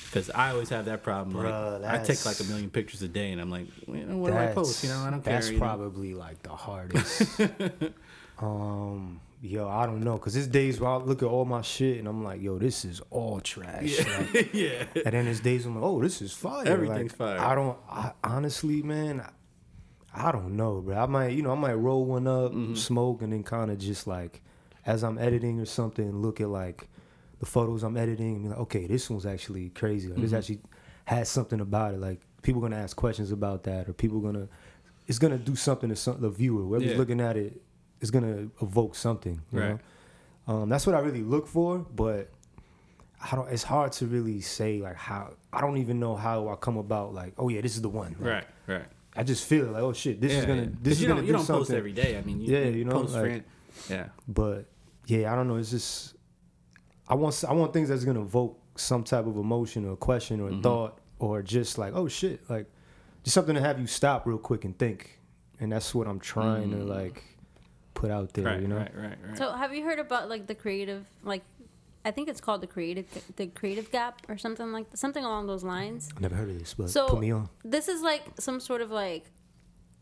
because 0.07 0.31
I 0.31 0.51
always 0.51 0.69
have 0.71 0.87
that 0.87 1.03
problem. 1.03 1.37
Bruh, 1.37 1.81
like, 1.81 2.01
I 2.01 2.03
take 2.03 2.25
like 2.27 2.41
a 2.41 2.45
million 2.45 2.71
pictures 2.71 3.03
a 3.03 3.09
day, 3.09 3.33
and 3.33 3.41
I'm 3.41 3.51
like, 3.51 3.67
well, 3.87 4.01
what 4.19 4.33
do 4.33 4.37
I 4.37 4.47
post? 4.49 4.83
You 4.83 4.91
know, 4.91 5.01
I 5.01 5.11
don't 5.11 5.23
care. 5.23 5.35
That's 5.35 5.51
you 5.51 5.59
know? 5.59 5.65
probably 5.65 6.15
like 6.15 6.43
the 6.43 6.51
hardest. 6.51 7.41
um, 8.39 9.21
yo, 9.43 9.69
I 9.69 9.87
don't 9.87 10.01
know, 10.01 10.19
cause 10.19 10.35
there's 10.35 10.47
days 10.47 10.81
where 10.81 10.91
I 10.91 10.97
look 10.97 11.23
at 11.23 11.29
all 11.29 11.45
my 11.45 11.63
shit 11.63 11.99
and 11.99 12.09
I'm 12.09 12.23
like, 12.23 12.43
yo, 12.43 12.59
this 12.59 12.85
is 12.85 13.01
all 13.11 13.41
trash. 13.41 13.99
Like, 13.99 14.51
yeah. 14.53 14.85
and 14.95 15.15
then 15.15 15.25
there's 15.25 15.41
days 15.41 15.67
I'm 15.67 15.77
like, 15.77 15.85
oh, 15.85 16.03
this 16.03 16.21
is 16.21 16.33
fire. 16.33 16.67
Everything's 16.67 17.13
Like, 17.19 17.39
fire. 17.39 17.39
I 17.39 17.55
don't. 17.55 17.79
I, 17.89 18.13
honestly, 18.25 18.83
man, 18.83 19.25
I, 20.15 20.33
don't 20.33 20.57
know, 20.57 20.81
bro. 20.81 20.97
I 20.97 21.07
might, 21.07 21.29
you 21.33 21.43
know, 21.43 21.53
I 21.53 21.55
might 21.57 21.75
roll 21.75 22.05
one 22.05 22.27
up, 22.27 22.53
Mm-hmm. 22.53 22.75
smoke, 22.75 23.23
and 23.23 23.33
then 23.33 23.43
kind 23.43 23.71
of 23.71 23.79
just 23.79 24.07
like, 24.07 24.41
as 24.87 25.03
I'm 25.05 25.19
editing 25.19 25.61
or 25.61 25.67
something, 25.67 26.11
look 26.21 26.41
at 26.41 26.49
like 26.49 26.89
the 27.39 27.47
photos 27.47 27.83
I'm 27.83 27.97
editing 27.97 28.35
and 28.37 28.43
be 28.45 28.49
like, 28.51 28.59
okay, 28.59 28.87
this 28.87 29.09
one's 29.11 29.27
actually 29.27 29.71
crazy. 29.71 30.09
Like, 30.09 30.17
Mm-hmm. 30.17 30.23
This 30.23 30.33
actually 30.33 30.61
has 31.05 31.29
something 31.29 31.61
about 31.61 31.95
it. 31.95 32.01
Like 32.01 32.21
people 32.43 32.61
gonna 32.61 32.77
ask 32.77 32.97
questions 32.97 33.31
about 33.33 33.65
that, 33.65 33.89
or 33.89 33.93
people 33.93 34.21
gonna, 34.21 34.49
it's 35.07 35.19
gonna 35.19 35.39
do 35.39 35.55
something 35.57 35.89
to 35.91 35.97
some, 35.97 36.21
the 36.21 36.31
viewer. 36.31 36.63
Whoever's 36.63 36.93
Yeah. 36.93 36.97
looking 36.99 37.21
at 37.21 37.37
it, 37.37 37.61
it's 38.01 38.11
gonna 38.11 38.49
evoke 38.63 38.95
something. 38.95 39.41
You 39.53 39.61
Right. 39.61 39.79
know? 40.49 40.55
Um, 40.55 40.69
that's 40.69 40.87
what 40.87 40.95
I 40.97 41.01
really 41.01 41.23
look 41.23 41.47
for, 41.47 41.79
but 41.79 42.31
I 43.23 43.37
don't. 43.37 43.49
It's 43.53 43.63
hard 43.63 43.93
to 43.93 44.07
really 44.07 44.41
say 44.41 44.81
like 44.81 44.97
how. 44.97 45.35
I 45.53 45.61
don't 45.61 45.77
even 45.77 46.01
know 46.01 46.17
how 46.17 46.49
I 46.49 46.57
come 46.57 46.79
about. 46.79 47.13
Like, 47.15 47.35
oh 47.39 47.49
yeah, 47.51 47.61
this 47.61 47.77
is 47.77 47.83
the 47.83 47.89
one. 47.91 48.17
Like, 48.19 48.29
Right, 48.31 48.47
right. 48.67 48.87
I 49.17 49.23
just 49.25 49.45
feel 49.47 49.67
like, 49.67 49.83
oh 49.83 49.93
shit, 49.93 50.21
this 50.21 50.33
is 50.33 50.45
gonna. 50.47 50.63
yeah. 50.63 50.69
This 50.69 50.75
'Cause 50.83 50.93
is 50.93 51.03
you 51.03 51.09
gonna 51.09 51.19
don't, 51.21 51.25
do 51.25 51.27
you 51.29 51.33
don't 51.37 51.45
something. 51.45 51.61
post 51.63 51.71
every 51.73 51.93
day. 51.93 52.17
I 52.17 52.23
mean, 52.23 52.41
you, 52.41 52.53
Yeah, 52.57 52.65
you, 52.67 52.71
you 52.79 52.85
know, 52.85 52.93
post 52.93 53.15
like- 53.15 53.23
friend. 53.25 53.45
Yeah, 53.89 54.09
But 54.29 54.67
yeah, 55.07 55.33
I 55.33 55.37
don't 55.37 55.49
know. 55.49 55.57
It's 55.57 55.71
just 55.71 56.15
I 57.09 57.15
want 57.15 57.43
I 57.49 57.53
want 57.53 57.73
things 57.73 57.89
that's 57.89 58.05
gonna 58.05 58.21
evoke 58.23 58.59
some 58.77 59.03
type 59.05 59.27
of 59.27 59.37
emotion 59.37 59.85
or 59.89 59.97
question 59.97 60.41
or 60.41 60.51
Mm-hmm. 60.51 60.61
thought 60.63 60.99
or 61.19 61.43
just 61.43 61.77
like 61.79 61.93
oh 61.95 62.07
shit, 62.09 62.49
like 62.51 62.67
just 63.25 63.35
something 63.35 63.55
to 63.55 63.61
have 63.61 63.81
you 63.81 63.87
stop 63.87 64.27
real 64.27 64.39
quick 64.39 64.65
and 64.65 64.79
think. 64.79 65.19
And 65.59 65.71
that's 65.73 65.95
what 65.95 66.07
I'm 66.07 66.21
trying 66.21 66.71
to 66.71 66.79
like 66.79 67.23
put 67.95 68.11
out 68.11 68.33
there. 68.33 68.45
Mm. 68.45 68.49
right, 68.49 68.61
you 68.63 68.69
know. 68.69 68.77
right, 68.77 68.93
right, 68.97 69.19
right. 69.27 69.37
So 69.39 69.53
have 69.53 69.75
you 69.75 69.85
heard 69.85 69.99
about 69.99 70.29
like 70.29 70.47
the 70.47 70.55
creative 70.55 71.05
like 71.23 71.43
I 72.05 72.11
think 72.11 72.29
it's 72.29 72.41
called 72.41 72.61
the 72.63 72.67
creative 72.67 73.07
the 73.37 73.47
creative 73.49 73.91
gap 73.93 74.23
or 74.29 74.39
something 74.39 74.73
like 74.73 74.87
something 74.95 75.25
along 75.25 75.47
those 75.47 75.63
lines. 75.65 76.09
I 76.17 76.21
never 76.21 76.35
heard 76.35 76.51
of 76.51 76.59
this, 76.59 76.75
but 76.75 76.89
So 76.91 77.09
put 77.09 77.21
me 77.21 77.31
on. 77.31 77.49
this 77.65 77.89
is 77.89 78.03
like 78.03 78.23
some 78.39 78.59
sort 78.61 78.81
of 78.81 78.91
like 78.91 79.25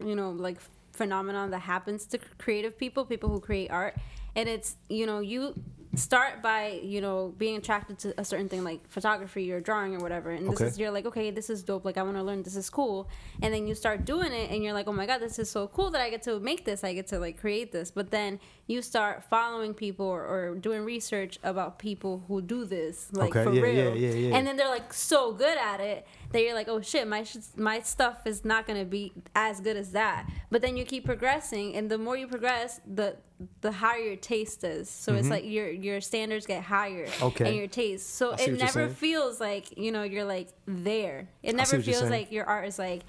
you 0.04 0.14
know 0.14 0.30
like 0.30 0.58
phenomenon 0.92 1.50
that 1.50 1.60
happens 1.60 2.06
to 2.06 2.18
creative 2.38 2.76
people, 2.78 3.04
people 3.04 3.28
who 3.30 3.40
create 3.40 3.70
art, 3.70 3.96
and 4.36 4.48
it's 4.48 4.76
you 4.88 5.06
know 5.06 5.18
you 5.20 5.54
start 5.94 6.42
by 6.42 6.80
you 6.82 7.00
know 7.00 7.34
being 7.38 7.56
attracted 7.56 7.98
to 7.98 8.14
a 8.20 8.24
certain 8.24 8.48
thing 8.48 8.62
like 8.62 8.86
photography 8.88 9.50
or 9.52 9.60
drawing 9.60 9.94
or 9.96 10.00
whatever. 10.00 10.30
And 10.30 10.46
this 10.46 10.60
Okay. 10.60 10.66
is 10.66 10.78
you're 10.78 10.90
like 10.90 11.06
okay 11.06 11.30
this 11.30 11.48
is 11.50 11.62
dope. 11.62 11.84
Like 11.84 11.96
i 11.96 12.02
want 12.02 12.16
to 12.16 12.22
learn. 12.22 12.42
This 12.42 12.56
is 12.56 12.68
cool. 12.70 13.08
And 13.42 13.52
then 13.54 13.66
you 13.66 13.74
start 13.74 14.04
doing 14.04 14.32
it 14.32 14.50
and 14.50 14.62
you're 14.62 14.74
like 14.74 14.86
oh 14.86 14.92
my 14.92 15.06
god 15.06 15.18
this 15.18 15.38
is 15.38 15.48
so 15.50 15.66
cool 15.68 15.90
that 15.90 16.00
i 16.00 16.10
get 16.10 16.22
to 16.24 16.38
make 16.40 16.64
this. 16.64 16.84
I 16.84 16.92
get 16.94 17.06
to 17.08 17.18
like 17.18 17.40
create 17.40 17.72
this. 17.72 17.90
But 17.90 18.10
then 18.10 18.38
you 18.66 18.82
start 18.82 19.24
following 19.24 19.72
people 19.72 20.04
or, 20.06 20.22
or 20.26 20.54
doing 20.56 20.84
research 20.84 21.38
about 21.42 21.78
people 21.78 22.22
who 22.28 22.42
do 22.42 22.64
this 22.66 23.08
like 23.12 23.34
Okay, 23.34 23.44
for 23.44 23.54
yeah, 23.54 23.62
real. 23.62 23.96
yeah, 23.96 24.10
yeah, 24.10 24.36
and 24.36 24.46
then 24.46 24.56
they're 24.58 24.68
like 24.68 24.92
so 24.92 25.32
good 25.32 25.56
at 25.56 25.80
it 25.80 26.06
that 26.30 26.42
you're 26.42 26.54
like, 26.54 26.68
oh 26.68 26.80
shit, 26.80 27.06
my 27.08 27.24
sh- 27.24 27.36
my 27.56 27.80
stuff 27.80 28.26
is 28.26 28.44
not 28.44 28.66
gonna 28.66 28.84
be 28.84 29.12
as 29.34 29.60
good 29.60 29.76
as 29.76 29.92
that. 29.92 30.28
But 30.50 30.62
then 30.62 30.76
you 30.76 30.84
keep 30.84 31.04
progressing, 31.04 31.74
and 31.76 31.90
the 31.90 31.98
more 31.98 32.16
you 32.16 32.26
progress, 32.28 32.80
the 32.86 33.16
the 33.60 33.70
higher 33.72 33.98
your 34.00 34.16
taste 34.16 34.64
is. 34.64 34.90
So 34.90 35.14
it's 35.14 35.28
like 35.30 35.44
your 35.44 35.70
your 35.70 36.00
standards 36.00 36.44
get 36.46 36.62
higher, 36.64 37.06
Mm-hmm. 37.06 37.24
Okay. 37.26 37.46
and 37.46 37.56
your 37.56 37.66
taste. 37.68 38.14
So 38.16 38.32
it 38.32 38.58
never 38.58 38.88
feels 38.88 39.40
like 39.40 39.76
you 39.78 39.92
know 39.92 40.02
you're 40.02 40.24
like 40.24 40.48
there. 40.66 41.28
It 41.42 41.54
never 41.54 41.80
feels 41.80 42.10
like 42.10 42.32
your 42.32 42.44
art 42.46 42.66
is 42.66 42.78
like 42.78 43.02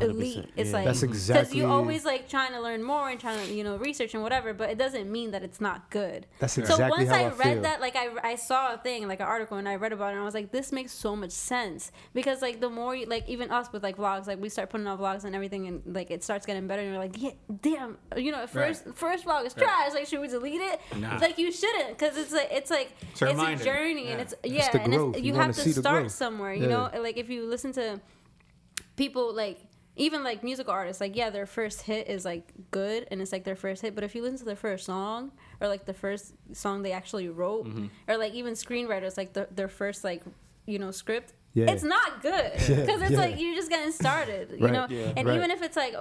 elite. 0.00 0.48
It's 0.56 0.70
yeah. 0.70 0.76
like 0.76 0.84
That's 0.86 1.02
exactly 1.02 1.06
because 1.06 1.28
exactly- 1.28 1.58
you 1.60 1.66
always 1.66 2.04
like 2.04 2.28
trying 2.28 2.52
to 2.52 2.60
learn 2.60 2.82
more 2.82 3.08
and 3.10 3.20
trying 3.20 3.46
to 3.46 3.52
you 3.52 3.62
know 3.62 3.76
research 3.76 4.12
and 4.14 4.22
whatever, 4.22 4.52
but 4.52 4.68
it 4.70 4.76
doesn't 4.78 5.10
mean 5.10 5.30
that 5.30 5.42
it's 5.44 5.60
not 5.60 5.88
good. 5.90 6.26
That's 6.40 6.54
So 6.54 6.62
exactly 6.62 7.04
once 7.04 7.10
how 7.10 7.16
I, 7.16 7.22
I 7.22 7.28
read 7.28 7.52
feel. 7.54 7.62
that, 7.62 7.80
like 7.80 7.94
I, 7.96 8.08
I 8.22 8.34
saw 8.34 8.74
a 8.74 8.78
thing, 8.78 9.06
like 9.06 9.20
an 9.20 9.26
article, 9.26 9.56
and 9.56 9.68
I 9.68 9.76
read 9.76 9.92
about 9.92 10.08
it, 10.08 10.12
and 10.12 10.20
I 10.20 10.24
was 10.24 10.34
like, 10.34 10.50
this 10.50 10.72
makes 10.72 10.92
so 10.92 11.14
much 11.14 11.30
sense 11.30 11.92
because 12.12 12.42
like 12.42 12.60
the 12.60 12.70
more 12.70 12.96
you 12.96 13.06
like, 13.06 13.28
even 13.28 13.50
us 13.50 13.72
with 13.72 13.82
like 13.84 13.96
vlogs, 13.96 14.26
like 14.26 14.40
we 14.40 14.48
start 14.48 14.68
putting 14.70 14.86
out 14.88 14.98
vlogs 15.00 15.24
and 15.24 15.34
everything, 15.34 15.68
and 15.68 15.82
like 15.94 16.10
it 16.10 16.24
starts 16.24 16.44
getting 16.44 16.66
better, 16.66 16.82
and 16.82 16.90
you're 16.90 16.98
like, 17.00 17.20
yeah, 17.22 17.30
damn, 17.62 17.96
you 18.16 18.32
know, 18.32 18.46
first 18.48 18.84
first 18.94 19.24
vlog 19.24 19.46
is 19.46 19.54
trash. 19.54 19.92
Like, 19.94 20.06
should 20.06 20.20
we 20.20 20.28
delete 20.28 20.60
it? 20.60 20.80
Nah. 20.96 21.18
Like 21.18 21.38
you 21.38 21.52
shouldn't, 21.52 21.90
because 21.90 22.16
it's 22.16 22.32
like 22.32 22.48
it's 22.50 22.70
like 22.70 22.92
It's 23.12 23.12
it's, 23.12 23.22
a 23.22 23.26
a, 23.26 23.28
reminder. 23.30 23.64
journey, 23.64 24.06
and 24.08 24.20
it's 24.20 24.34
yeah, 24.42 24.70
the 24.72 24.80
and 24.82 24.92
it's, 24.94 25.18
You 25.18 25.32
you, 25.32 25.34
have 25.34 25.54
to 25.54 25.72
start 25.72 26.02
growth. 26.02 26.12
somewhere. 26.12 26.52
You 26.54 26.62
Yeah. 26.68 26.90
know, 26.92 27.00
like 27.00 27.16
if 27.16 27.30
you 27.30 27.46
listen 27.46 27.72
to 27.74 28.00
people 28.96 29.34
like 29.34 29.60
even 29.96 30.24
like 30.24 30.42
musical 30.42 30.72
artists 30.72 31.00
like 31.00 31.14
yeah 31.14 31.30
their 31.30 31.46
first 31.46 31.82
hit 31.82 32.08
is 32.08 32.24
like 32.24 32.52
good 32.70 33.06
and 33.10 33.20
it's 33.22 33.30
like 33.32 33.44
their 33.44 33.54
first 33.56 33.80
hit 33.82 33.94
but 33.94 34.02
if 34.02 34.14
you 34.14 34.22
listen 34.22 34.38
to 34.38 34.44
their 34.44 34.56
first 34.56 34.86
song 34.86 35.30
or 35.60 35.68
like 35.68 35.84
the 35.84 35.94
first 35.94 36.34
song 36.52 36.82
they 36.82 36.92
actually 36.92 37.28
wrote 37.28 37.66
Mm-hmm. 37.66 37.86
or 38.08 38.16
like 38.16 38.32
even 38.34 38.54
screenwriters 38.54 39.16
like 39.16 39.32
the, 39.34 39.46
their 39.54 39.68
first 39.68 40.02
like 40.04 40.22
you 40.66 40.78
know 40.78 40.90
script 40.90 41.32
Yeah. 41.52 41.70
it's 41.70 41.84
not 41.84 42.22
good 42.22 42.52
because 42.54 42.68
Yeah, 42.68 43.02
it's 43.02 43.10
yeah. 43.12 43.18
like 43.18 43.38
you're 43.40 43.54
just 43.54 43.70
getting 43.70 43.92
started 43.92 44.50
you 44.58 44.64
Right, 44.66 44.72
know 44.72 44.86
yeah, 44.88 45.12
and 45.16 45.28
right. 45.28 45.36
even 45.36 45.50
if 45.52 45.62
it's 45.62 45.76
like 45.76 45.94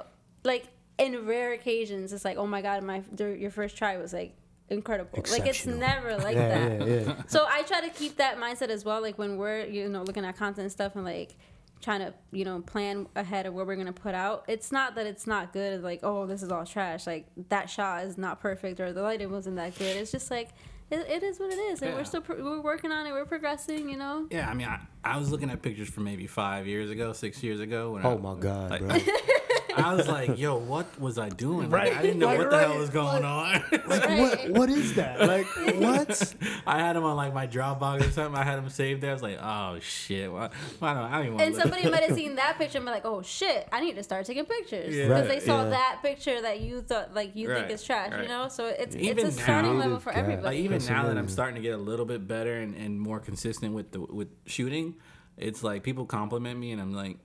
like 0.43 0.65
in 0.97 1.25
rare 1.27 1.53
occasions 1.53 2.13
it's 2.13 2.25
like 2.25 2.37
oh 2.37 2.47
my 2.47 2.61
god 2.61 2.83
my 2.83 3.03
your 3.19 3.51
first 3.51 3.77
try 3.77 3.97
was 3.97 4.11
like 4.13 4.35
incredible 4.69 5.23
like 5.31 5.45
it's 5.45 5.65
never 5.67 6.17
like 6.27 6.35
yeah, 6.35 6.47
that 6.69 6.87
yeah, 6.87 6.95
yeah. 7.01 7.21
so 7.27 7.45
I 7.47 7.61
try 7.63 7.81
to 7.81 7.89
keep 7.89 8.17
that 8.17 8.39
mindset 8.39 8.69
as 8.69 8.83
well. 8.85 9.01
Like 9.01 9.19
when 9.19 9.37
we're 9.37 9.65
you 9.65 9.87
know 9.89 10.01
looking 10.03 10.25
at 10.25 10.35
content 10.37 10.59
and 10.63 10.71
stuff 10.71 10.95
and 10.95 11.03
like 11.03 11.35
trying 11.83 11.99
to 11.99 12.13
you 12.31 12.45
know 12.45 12.61
plan 12.61 13.05
ahead 13.15 13.45
of 13.45 13.53
what 13.53 13.67
we're 13.67 13.75
gonna 13.75 13.93
put 13.93 14.15
out. 14.15 14.45
It's 14.47 14.71
not 14.71 14.95
that 14.95 15.05
it's 15.05 15.27
not 15.27 15.53
good. 15.53 15.83
Like 15.83 15.99
oh 16.01 16.25
this 16.25 16.41
is 16.41 16.51
all 16.51 16.65
trash. 16.65 17.05
Like 17.05 17.27
that 17.49 17.69
shot 17.69 18.05
is 18.05 18.17
not 18.17 18.39
perfect 18.39 18.79
or 18.79 18.91
the 18.93 19.01
lighting 19.03 19.29
wasn't 19.31 19.57
that 19.57 19.77
good. 19.77 19.97
It's 19.97 20.11
just 20.11 20.31
like 20.31 20.49
it, 20.91 20.99
it 21.09 21.23
is 21.23 21.39
what 21.39 21.51
it 21.51 21.57
is, 21.57 21.81
and 21.81 21.91
Yeah. 21.91 21.97
we're 21.97 22.03
still 22.03 22.21
pro- 22.21 22.43
we're 22.43 22.61
working 22.61 22.91
on 22.91 23.07
it. 23.07 23.11
We're 23.11 23.25
progressing. 23.25 23.89
You 23.89 23.97
know. 23.97 24.27
Yeah, 24.29 24.49
I 24.49 24.53
mean, 24.53 24.67
I, 24.67 24.79
I 25.03 25.17
was 25.17 25.31
looking 25.31 25.49
at 25.49 25.61
pictures 25.61 25.89
from 25.89 26.03
maybe 26.03 26.27
five 26.27 26.67
years 26.67 26.89
ago, 26.89 27.13
six 27.13 27.41
years 27.41 27.59
ago. 27.59 27.91
When 27.93 28.05
Oh 28.05 28.17
I, 28.17 28.21
my 28.21 28.35
god, 28.39 28.71
like, 28.71 28.81
bro. 28.81 28.89
I 29.77 29.93
was 29.95 30.07
like, 30.07 30.37
yo, 30.37 30.57
what 30.57 30.85
was 30.99 31.17
I 31.17 31.29
doing? 31.29 31.69
Like, 31.69 31.81
Right. 31.83 31.97
I 31.97 32.01
didn't 32.01 32.19
know 32.19 32.27
Like, 32.27 32.39
what 32.39 32.49
the 32.49 32.59
hell 32.59 32.77
was 32.77 32.89
going 32.89 33.23
on. 33.23 33.63
Like 33.85 34.09
what? 34.19 34.49
What 34.49 34.69
is 34.69 34.95
that? 34.95 35.19
Like 35.21 35.45
what? 35.75 36.35
I 36.67 36.79
had 36.79 36.95
them 36.95 37.03
on 37.03 37.15
like 37.15 37.33
my 37.33 37.47
Dropbox 37.47 38.07
or 38.07 38.11
something. 38.11 38.39
I 38.39 38.43
had 38.43 38.57
them 38.57 38.69
saved 38.69 39.01
there. 39.01 39.11
I 39.11 39.13
was 39.13 39.21
like, 39.23 39.39
oh 39.41 39.77
shit. 39.81 40.31
Why, 40.31 40.49
why 40.79 40.93
don't 40.93 41.03
I 41.03 41.11
don't 41.17 41.21
even 41.25 41.33
want 41.35 41.47
And 41.47 41.55
somebody 41.55 41.89
might 41.89 42.03
have 42.03 42.15
seen 42.15 42.35
that 42.35 42.57
picture 42.57 42.77
and 42.77 42.85
be 42.85 42.91
like, 42.91 43.05
"Oh 43.05 43.21
shit, 43.21 43.67
I 43.71 43.79
need 43.81 43.95
to 43.95 44.03
start 44.03 44.25
taking 44.25 44.45
pictures," 44.45 44.95
Yeah. 44.95 45.07
because 45.07 45.27
Right, 45.27 45.39
they 45.39 45.45
saw 45.45 45.63
yeah. 45.63 45.69
that 45.69 45.99
picture 46.01 46.41
that 46.41 46.61
you 46.61 46.81
thought 46.81 47.13
like 47.13 47.35
you 47.35 47.49
Right, 47.49 47.59
think 47.59 47.71
is 47.71 47.83
trash. 47.83 48.11
right. 48.11 48.23
You 48.23 48.27
know, 48.29 48.47
so 48.47 48.65
it's 48.67 48.95
Even 48.95 49.25
it's 49.27 49.37
a 49.37 49.41
starting 49.41 49.73
now- 49.73 49.79
level 49.83 49.99
for 49.99 50.11
Yeah. 50.11 50.19
everybody. 50.19 50.45
Like 50.45 50.57
even 50.57 50.71
That's 50.73 50.89
now 50.89 51.07
that 51.07 51.17
I'm 51.17 51.27
starting 51.27 51.55
to 51.55 51.61
get 51.61 51.73
a 51.73 51.77
little 51.77 52.05
bit 52.05 52.27
better 52.27 52.59
and, 52.59 52.75
and 52.75 52.99
more 52.99 53.19
consistent 53.19 53.73
with 53.73 53.91
the 53.91 53.99
with 54.01 54.29
shooting, 54.45 54.95
it's 55.37 55.63
like 55.63 55.83
people 55.83 56.05
compliment 56.05 56.59
me 56.59 56.71
and 56.71 56.81
I'm 56.81 56.93
like, 56.93 57.17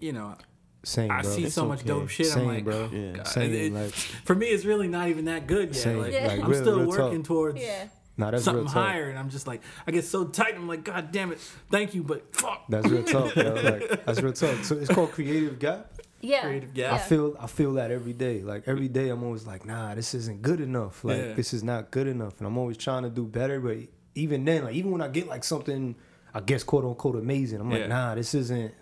you 0.00 0.12
know, 0.12 0.36
Same, 0.86 1.10
I 1.10 1.22
bro. 1.22 1.30
see 1.32 1.44
It's 1.44 1.54
so 1.54 1.66
much 1.66 1.84
dope 1.84 2.08
shit. 2.08 2.26
Same, 2.26 2.42
I'm 2.42 2.54
like, 2.54 2.64
bro. 2.64 2.88
oh, 2.92 2.94
Yeah. 2.94 3.22
Same, 3.24 3.52
It- 3.52 3.60
it- 3.60 3.72
like- 3.72 3.90
for 3.92 4.34
me, 4.36 4.46
it's 4.46 4.64
really 4.64 4.86
not 4.86 5.08
even 5.08 5.24
that 5.24 5.46
good 5.48 5.68
yet. 5.74 5.76
Same, 5.82 5.98
Like, 5.98 6.12
Yeah. 6.12 6.28
like 6.28 6.40
I'm 6.40 6.48
real, 6.50 6.60
still 6.60 6.78
real 6.78 6.88
working 6.88 7.22
talk. 7.22 7.26
towards 7.26 7.60
yeah. 7.60 7.88
Nah, 8.18 8.30
that's 8.30 8.44
something 8.44 8.66
higher, 8.66 9.10
and 9.10 9.18
I'm 9.18 9.28
just 9.28 9.46
like, 9.46 9.60
I 9.86 9.90
get 9.90 10.04
so 10.04 10.24
tight. 10.24 10.54
I'm 10.54 10.66
like, 10.68 10.84
God 10.84 11.10
damn 11.12 11.32
it, 11.32 11.38
thank 11.70 11.94
you, 11.94 12.02
but 12.02 12.34
fuck. 12.34 12.64
That's 12.68 12.86
real 12.88 13.02
talk, 13.02 13.34
bro. 13.34 13.54
Like 13.62 14.06
that's 14.06 14.22
real 14.22 14.32
talk. 14.32 14.64
So 14.64 14.76
it's 14.76 14.88
called 14.88 15.10
creative 15.12 15.58
gap. 15.58 15.92
Yeah. 16.22 16.42
Creative 16.42 16.72
gap. 16.72 16.92
I 16.94 16.98
feel 16.98 17.36
I 17.38 17.46
feel 17.46 17.72
that 17.74 17.90
every 17.90 18.14
day. 18.14 18.40
Like 18.42 18.62
every 18.66 18.88
day 18.88 19.10
I'm 19.10 19.22
always 19.22 19.44
like, 19.46 19.66
nah, 19.66 19.94
this 19.94 20.14
isn't 20.14 20.40
good 20.40 20.60
enough. 20.60 21.04
Like 21.04 21.18
Yeah. 21.18 21.32
this 21.34 21.52
is 21.52 21.62
not 21.62 21.90
good 21.90 22.06
enough. 22.06 22.38
And 22.38 22.46
I'm 22.46 22.56
always 22.56 22.76
trying 22.78 23.02
to 23.02 23.10
do 23.10 23.24
better. 23.24 23.60
But 23.60 23.76
even 24.14 24.44
then, 24.46 24.64
like 24.64 24.74
even 24.76 24.92
when 24.92 25.02
I 25.02 25.08
get 25.08 25.26
like 25.26 25.44
something 25.44 25.94
I 26.32 26.40
guess 26.40 26.62
quote 26.64 26.84
unquote 26.86 27.16
amazing, 27.16 27.60
I'm 27.60 27.70
Yeah. 27.70 27.78
like, 27.80 27.88
nah, 27.88 28.14
this 28.14 28.34
isn't 28.34 28.72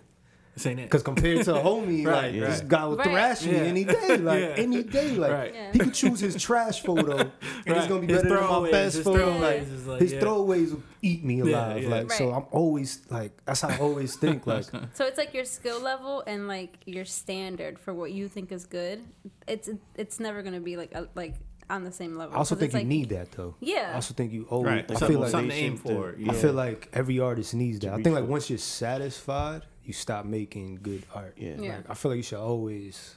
This 0.55 0.65
ain't 0.65 0.79
it. 0.79 0.83
because 0.83 1.03
compared 1.03 1.43
to 1.45 1.55
a 1.55 1.61
homie, 1.63 2.05
Right, 2.07 2.33
like 2.33 2.49
this 2.49 2.61
guy 2.61 2.85
will 2.85 2.95
Right. 2.97 3.07
thrash 3.11 3.45
me 3.45 3.51
Yeah. 3.51 3.57
any 3.59 3.83
day. 3.83 4.17
Like 4.31 4.39
Yeah. 4.41 4.53
any 4.57 4.83
day. 4.83 5.11
Like 5.11 5.31
Right. 5.31 5.53
Yeah. 5.53 5.71
he 5.73 5.79
could 5.79 5.93
choose 5.93 6.19
his 6.21 6.41
trash 6.41 6.81
photo 6.81 7.17
and 7.19 7.31
it's 7.77 7.87
gonna 7.87 8.01
be 8.07 8.13
His 8.13 8.23
better 8.23 8.35
than 8.37 8.61
my 8.63 8.71
best 8.71 8.95
his 8.95 9.03
photo. 9.05 9.31
throwaways 9.33 9.41
Like, 9.41 9.61
is 9.61 9.87
like, 9.87 10.01
his 10.01 10.13
yeah. 10.13 10.19
throwaways 10.21 10.71
will 10.71 10.83
eat 11.01 11.23
me 11.23 11.39
alive. 11.41 11.83
yeah. 11.83 11.89
Like 11.89 12.11
so 12.11 12.31
I'm 12.33 12.45
always 12.51 13.01
like 13.09 13.31
that's 13.45 13.61
how 13.61 13.69
I 13.69 13.77
always 13.79 14.15
think. 14.15 14.47
Like 14.55 14.65
So 14.93 15.05
it's 15.05 15.17
like 15.17 15.33
your 15.33 15.45
skill 15.45 15.79
level 15.81 16.23
and 16.25 16.47
like 16.47 16.77
your 16.85 17.05
standard 17.05 17.77
for 17.77 17.93
what 17.93 18.11
you 18.13 18.27
think 18.29 18.51
is 18.51 18.65
good. 18.65 19.03
It's 19.47 19.69
it's 19.95 20.19
never 20.19 20.41
gonna 20.41 20.61
be 20.61 20.77
like 20.77 20.93
a, 20.95 21.07
like 21.15 21.35
on 21.69 21.83
the 21.83 21.91
same 21.91 22.15
level. 22.15 22.35
I 22.35 22.37
also 22.37 22.55
think 22.55 22.73
you 22.73 22.79
like, 22.79 22.87
need 22.87 23.09
that 23.09 23.31
though. 23.33 23.55
Yeah. 23.59 23.89
I 23.91 23.95
also 23.95 24.13
think 24.13 24.31
you 24.31 24.45
always. 24.49 24.67
Right. 24.71 24.85
I 24.89 24.93
Something, 24.93 25.07
feel 25.09 25.19
like 25.19 25.31
something 25.31 25.49
to 25.49 25.55
aim 25.55 25.77
for. 25.77 26.15
Yeah. 26.17 26.31
I 26.31 26.35
feel 26.35 26.53
like 26.53 26.89
every 26.93 27.19
artist 27.19 27.55
needs 27.55 27.79
that. 27.79 27.91
I 27.93 28.01
think 28.03 28.15
like 28.15 28.27
once 28.27 28.49
you're 28.51 28.59
satisfied, 28.59 29.63
you 29.85 29.93
stop 29.93 30.25
making 30.25 30.79
good 30.81 31.03
art. 31.13 31.35
Yeah. 31.37 31.55
Yeah. 31.59 31.75
Like, 31.77 31.89
I 31.89 31.93
feel 31.93 32.11
like 32.11 32.17
you 32.17 32.23
should 32.23 32.39
always, 32.39 33.15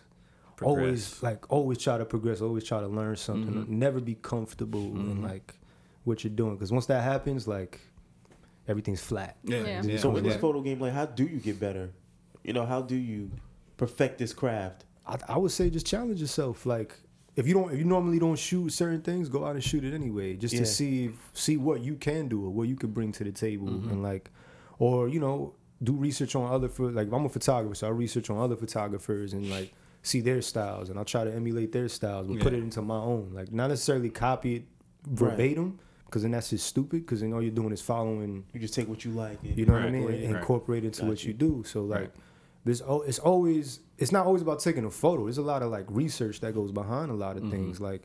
Progress. 0.57 0.79
always 0.85 1.23
like 1.23 1.53
always 1.53 1.79
try 1.79 1.99
to 1.99 2.05
progress, 2.05 2.41
always 2.41 2.65
try 2.65 2.81
to 2.81 2.89
learn 2.89 3.17
something. 3.17 3.55
Mm-hmm. 3.55 3.79
Never 3.79 4.01
be 4.01 4.15
comfortable 4.17 4.81
in 4.81 5.23
like 5.23 5.55
what 6.05 6.25
you're 6.25 6.33
doing 6.33 6.55
because 6.57 6.71
once 6.73 6.87
that 6.87 7.03
happens, 7.03 7.47
like 7.49 7.81
everything's 8.67 9.01
flat. 9.03 9.37
yeah. 9.45 9.59
Yeah. 9.65 9.83
yeah. 9.83 9.99
So 9.99 10.15
in 10.17 10.25
this 10.25 10.37
photo 10.37 10.61
game, 10.61 10.81
like, 10.81 10.93
how 10.93 11.07
do 11.07 11.25
you 11.25 11.39
get 11.39 11.59
better? 11.61 11.91
You 12.45 12.53
know, 12.53 12.67
how 12.67 12.83
do 12.83 12.97
you 12.97 13.31
perfect 13.77 14.19
this 14.19 14.33
craft? 14.33 14.85
I, 15.07 15.17
I 15.29 15.39
would 15.39 15.53
say 15.53 15.71
just 15.71 15.87
challenge 15.87 16.21
yourself. 16.21 16.67
Like 16.67 16.95
if 17.37 17.47
you 17.47 17.55
don't, 17.55 17.73
if 17.73 17.79
you 17.79 17.85
normally 17.85 18.19
don't 18.19 18.39
shoot 18.39 18.71
certain 18.73 19.01
things, 19.01 19.29
go 19.29 19.45
out 19.45 19.55
and 19.55 19.63
shoot 19.65 19.85
it 19.85 19.95
anyway, 19.95 20.35
just 20.37 20.55
Yeah. 20.55 20.61
to 20.61 20.67
see 20.67 21.11
see 21.35 21.57
what 21.57 21.81
you 21.83 21.95
can 21.95 22.29
do 22.29 22.45
or 22.45 22.51
what 22.51 22.69
you 22.69 22.77
could 22.77 22.93
bring 22.93 23.13
to 23.13 23.25
the 23.25 23.33
table, 23.33 23.69
Mm-hmm. 23.69 23.91
and 23.91 24.03
like, 24.03 24.31
or 24.79 25.09
you 25.09 25.21
know, 25.21 25.55
do 25.83 25.93
research 25.93 26.35
on 26.37 26.51
other. 26.53 26.69
pho- 26.69 26.85
Like 26.89 27.09
if 27.09 27.13
I'm 27.13 27.25
a 27.25 27.29
photographer, 27.29 27.75
so 27.75 27.87
I 27.87 27.91
research 27.91 28.31
on 28.31 28.39
other 28.39 28.57
photographers 28.57 29.33
and 29.33 29.49
like 29.51 29.73
see 30.03 30.21
their 30.21 30.43
styles, 30.43 30.89
and 30.91 30.99
I'll 30.99 31.05
try 31.05 31.25
to 31.25 31.33
emulate 31.35 31.73
their 31.73 31.89
styles, 31.89 32.27
but 32.27 32.41
put 32.41 32.53
it 32.53 32.59
into 32.63 32.83
my 32.83 32.99
own. 32.99 33.31
Like 33.33 33.53
not 33.53 33.69
necessarily 33.69 34.11
copy 34.11 34.57
it 34.57 34.65
verbatim, 35.07 35.79
because 36.07 36.23
then 36.23 36.31
that's 36.33 36.51
just 36.51 36.67
stupid. 36.67 37.03
Because 37.07 37.21
then 37.21 37.33
all 37.33 37.43
you're 37.43 37.51
doing 37.53 37.73
is 37.73 37.81
following 37.83 38.45
You 38.53 38.61
just 38.61 38.75
take 38.75 38.89
what 38.89 39.05
you 39.05 39.13
like. 39.13 39.39
And 39.43 39.57
you 39.59 39.67
know 39.67 39.75
what 39.75 39.83
I 39.83 39.91
mean? 39.91 40.05
right, 40.07 40.15
And 40.21 40.33
right. 40.35 40.41
incorporate 40.41 40.85
into 40.85 41.03
Got 41.03 41.09
what 41.09 41.23
you. 41.25 41.29
you 41.29 41.35
do. 41.35 41.65
So 41.67 41.83
like, 41.85 42.01
Right. 42.01 42.11
there's 42.65 42.83
it's 43.07 43.19
always 43.19 43.81
it's 43.99 44.13
not 44.13 44.27
always 44.27 44.43
about 44.43 44.61
taking 44.61 44.85
a 44.85 44.91
photo. 44.91 45.25
There's 45.25 45.39
a 45.39 45.43
lot 45.43 45.63
of 45.63 45.71
like 45.71 45.87
research 45.89 46.41
that 46.41 46.55
goes 46.55 46.73
behind 46.73 47.11
a 47.11 47.15
lot 47.15 47.37
Mm-hmm. 47.37 47.47
of 47.47 47.51
things. 47.53 47.81
Like 47.81 48.03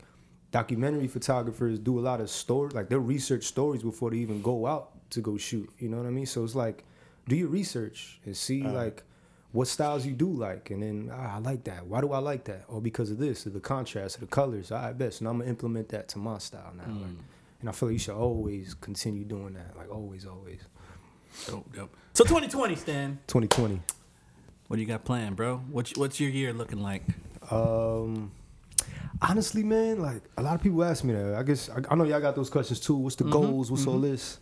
documentary 0.50 1.08
photographers 1.08 1.78
do 1.78 1.98
a 1.98 2.02
lot 2.02 2.20
of 2.20 2.30
story 2.30 2.70
like 2.74 2.88
they 2.88 2.96
research 2.96 3.44
stories 3.44 3.82
before 3.82 4.10
they 4.10 4.18
even 4.18 4.40
go 4.42 4.66
out 4.66 4.90
to 5.10 5.20
go 5.20 5.36
shoot. 5.36 5.68
You 5.78 5.88
know 5.88 5.96
what 5.96 6.06
I 6.06 6.10
mean? 6.10 6.26
So 6.26 6.44
it's 6.44 6.54
like 6.54 6.84
do 7.28 7.36
your 7.36 7.48
research 7.48 8.20
and 8.24 8.36
see 8.36 8.64
Uh. 8.64 8.72
like 8.72 9.02
what 9.52 9.68
styles 9.68 10.04
you 10.04 10.12
do 10.14 10.28
like, 10.28 10.70
and 10.70 10.82
then 10.82 11.10
ah, 11.12 11.36
I 11.36 11.38
like 11.38 11.62
that. 11.64 11.86
Why 11.86 12.00
do 12.00 12.10
I 12.12 12.18
like 12.18 12.44
that? 12.44 12.64
Or 12.66 12.80
because 12.80 13.12
of 13.12 13.18
this, 13.18 13.46
or 13.46 13.50
the 13.50 13.60
contrast, 13.60 14.16
or 14.16 14.20
the 14.20 14.26
colors. 14.26 14.72
I 14.72 14.92
bet. 14.92 15.14
So 15.14 15.24
now 15.24 15.30
I'm 15.30 15.38
gonna 15.38 15.48
implement 15.48 15.90
that 15.90 16.08
to 16.08 16.18
my 16.18 16.38
style 16.38 16.72
now. 16.76 16.82
Mm. 16.84 17.02
Like, 17.02 17.10
and 17.60 17.68
I 17.68 17.72
feel 17.72 17.88
like 17.88 17.94
you 17.94 17.98
should 18.00 18.16
always 18.16 18.74
continue 18.74 19.24
doing 19.24 19.54
that. 19.54 19.76
Like 19.76 19.90
always, 19.90 20.26
always. 20.26 20.60
Dope, 21.46 21.72
dope. 21.72 21.96
So 22.14 22.24
2020, 22.24 22.74
Stan. 22.76 23.18
2020. 23.28 23.80
What 24.66 24.76
do 24.76 24.82
you 24.82 24.88
got 24.88 25.04
planned, 25.04 25.36
bro? 25.36 25.58
What's 25.70 25.96
what's 25.96 26.18
your 26.18 26.30
year 26.30 26.52
looking 26.52 26.82
like? 26.82 27.02
Um, 27.50 28.32
honestly, 29.22 29.62
man, 29.62 30.00
like 30.00 30.22
a 30.36 30.42
lot 30.42 30.54
of 30.56 30.62
people 30.62 30.82
ask 30.82 31.04
me 31.04 31.12
that. 31.14 31.34
I 31.34 31.42
guess 31.42 31.68
I, 31.70 31.80
I 31.90 31.94
know 31.94 32.04
y'all 32.04 32.20
got 32.20 32.34
those 32.34 32.50
questions 32.50 32.80
too. 32.80 32.96
What's 32.96 33.16
the 33.16 33.24
goals? 33.24 33.70
What's 33.70 33.86
all 33.86 34.00
this? 34.00 34.38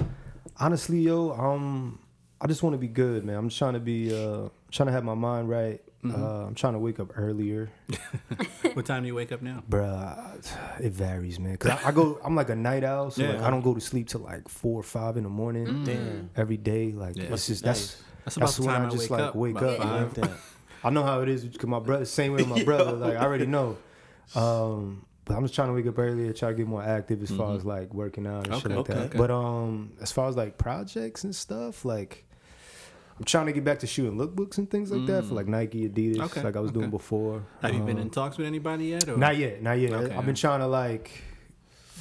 Honestly, 0.59 1.01
yo, 1.01 1.33
um, 1.33 1.99
I 2.43 2.49
just 2.49 2.63
want 2.65 2.75
to 2.75 2.79
be 2.79 2.89
good, 2.89 3.25
man. 3.25 3.37
I'm 3.37 3.49
just 3.49 3.59
trying 3.59 3.75
to 3.75 3.81
be, 3.81 4.13
uh, 4.13 4.49
trying 4.73 4.89
to 4.89 4.93
have 4.93 5.05
my 5.05 5.15
mind 5.15 5.49
right. 5.49 5.81
Uh, 6.05 6.47
I'm 6.49 6.55
trying 6.57 6.73
to 6.73 6.81
wake 6.81 6.99
up 6.99 7.17
earlier, 7.17 7.71
What 8.73 8.87
time 8.87 9.03
do 9.05 9.07
you 9.07 9.15
wake 9.15 9.31
up 9.31 9.41
now? 9.41 9.63
bruh. 9.71 10.45
It 10.81 10.93
varies, 10.93 11.39
man. 11.39 11.57
Cause 11.59 11.71
I, 11.71 11.91
I 11.91 11.93
go, 11.93 12.19
I'm 12.25 12.35
like 12.35 12.49
a 12.51 12.57
night 12.57 12.83
owl, 12.83 13.13
so 13.13 13.23
Yeah. 13.23 13.35
like 13.35 13.43
I 13.43 13.51
don't 13.51 13.61
go 13.61 13.73
to 13.73 13.81
sleep 13.81 14.09
till 14.09 14.23
like 14.23 14.49
four 14.49 14.81
or 14.81 14.83
five 14.83 15.17
in 15.17 15.23
the 15.23 15.29
morning 15.29 15.85
Damn. 15.85 16.31
every 16.35 16.57
day. 16.57 16.91
Like 16.91 17.17
Yeah. 17.17 17.33
it's 17.33 17.47
just 17.47 17.65
Nice. 17.65 17.93
that's 17.93 18.03
That's 18.25 18.37
about 18.37 18.47
That's 18.47 18.57
the 18.57 18.63
when 18.65 18.75
time 18.75 18.83
I 18.83 18.87
I, 18.87 18.91
just, 18.91 19.03
wake 19.03 19.11
like, 19.11 19.21
up. 19.21 19.35
wake 19.37 19.57
up, 19.63 19.81
I 19.81 19.83
five. 19.85 20.03
like 20.03 20.15
that. 20.31 20.39
I 20.83 20.91
know 20.91 21.05
how 21.05 21.21
it 21.21 21.29
is 21.29 21.45
because 21.45 21.69
my 21.69 21.79
brother, 21.79 22.05
same 22.05 22.33
way 22.33 22.39
with 22.39 22.49
my 22.49 22.65
brother. 22.71 22.93
Like 22.97 23.15
I 23.17 23.25
already 23.25 23.47
know. 23.47 23.77
Um, 24.35 25.05
but 25.25 25.37
I'm 25.37 25.45
just 25.45 25.55
trying 25.55 25.69
to 25.69 25.75
wake 25.75 25.87
up 25.87 25.99
earlier, 26.01 26.33
try 26.33 26.49
to 26.51 26.55
get 26.57 26.67
more 26.67 26.83
active 26.83 27.23
as 27.23 27.31
far 27.31 27.55
as 27.55 27.65
like 27.65 27.95
working 27.95 28.27
out 28.27 28.49
and 28.49 28.57
shit 28.61 28.71
like 28.71 28.79
okay, 28.79 28.95
that. 28.95 29.03
okay. 29.07 29.19
But 29.19 29.31
um, 29.31 29.93
as 30.01 30.11
far 30.11 30.29
as 30.29 30.37
like 30.37 30.59
projects 30.59 31.23
and 31.23 31.33
stuff, 31.35 31.85
like 31.85 32.25
I'm 33.19 33.25
trying 33.25 33.47
to 33.47 33.53
get 33.53 33.65
back 33.65 33.79
to 33.81 33.87
shooting 33.87 34.17
lookbooks 34.19 34.59
and 34.59 34.71
things 34.71 34.91
like 34.91 35.07
that 35.07 35.25
for 35.27 35.35
like 35.35 35.47
Nike, 35.47 35.89
Adidas, 35.89 36.21
Okay, 36.21 36.43
like 36.43 36.57
I 36.57 36.61
was 36.61 36.73
doing 36.73 36.91
before. 36.91 37.45
Have 37.61 37.75
you 37.75 37.81
been 37.81 37.97
Um, 37.97 38.03
in 38.03 38.11
talks 38.11 38.39
with 38.39 38.47
anybody 38.47 38.87
yet? 38.87 39.09
Or? 39.09 39.17
Not 39.17 39.37
yet, 39.37 39.63
not 39.63 39.79
yet. 39.79 39.93
Okay, 39.93 40.15
I've 40.15 40.27
been 40.27 40.35
trying 40.35 40.61
to 40.61 40.67
like 40.67 41.11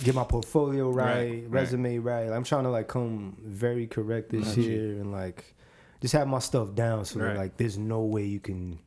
get 0.04 0.16
my 0.16 0.24
portfolio 0.24 0.90
right, 0.90 1.06
Right, 1.16 1.30
right. 1.44 1.50
resume 1.50 1.98
right. 2.00 2.30
I'm 2.32 2.44
trying 2.44 2.64
to 2.64 2.70
like 2.72 2.88
come 2.88 3.38
very 3.44 3.88
correct 3.88 4.30
this 4.32 4.56
you. 4.58 4.64
year 4.64 5.00
and 5.02 5.12
like 5.12 5.54
just 6.02 6.14
have 6.14 6.28
my 6.28 6.40
stuff 6.40 6.74
down 6.74 7.06
so 7.06 7.20
Right. 7.20 7.34
that 7.34 7.38
like 7.38 7.58
there's 7.58 7.78
no 7.78 8.02
way 8.02 8.24
you 8.26 8.40
can 8.40 8.80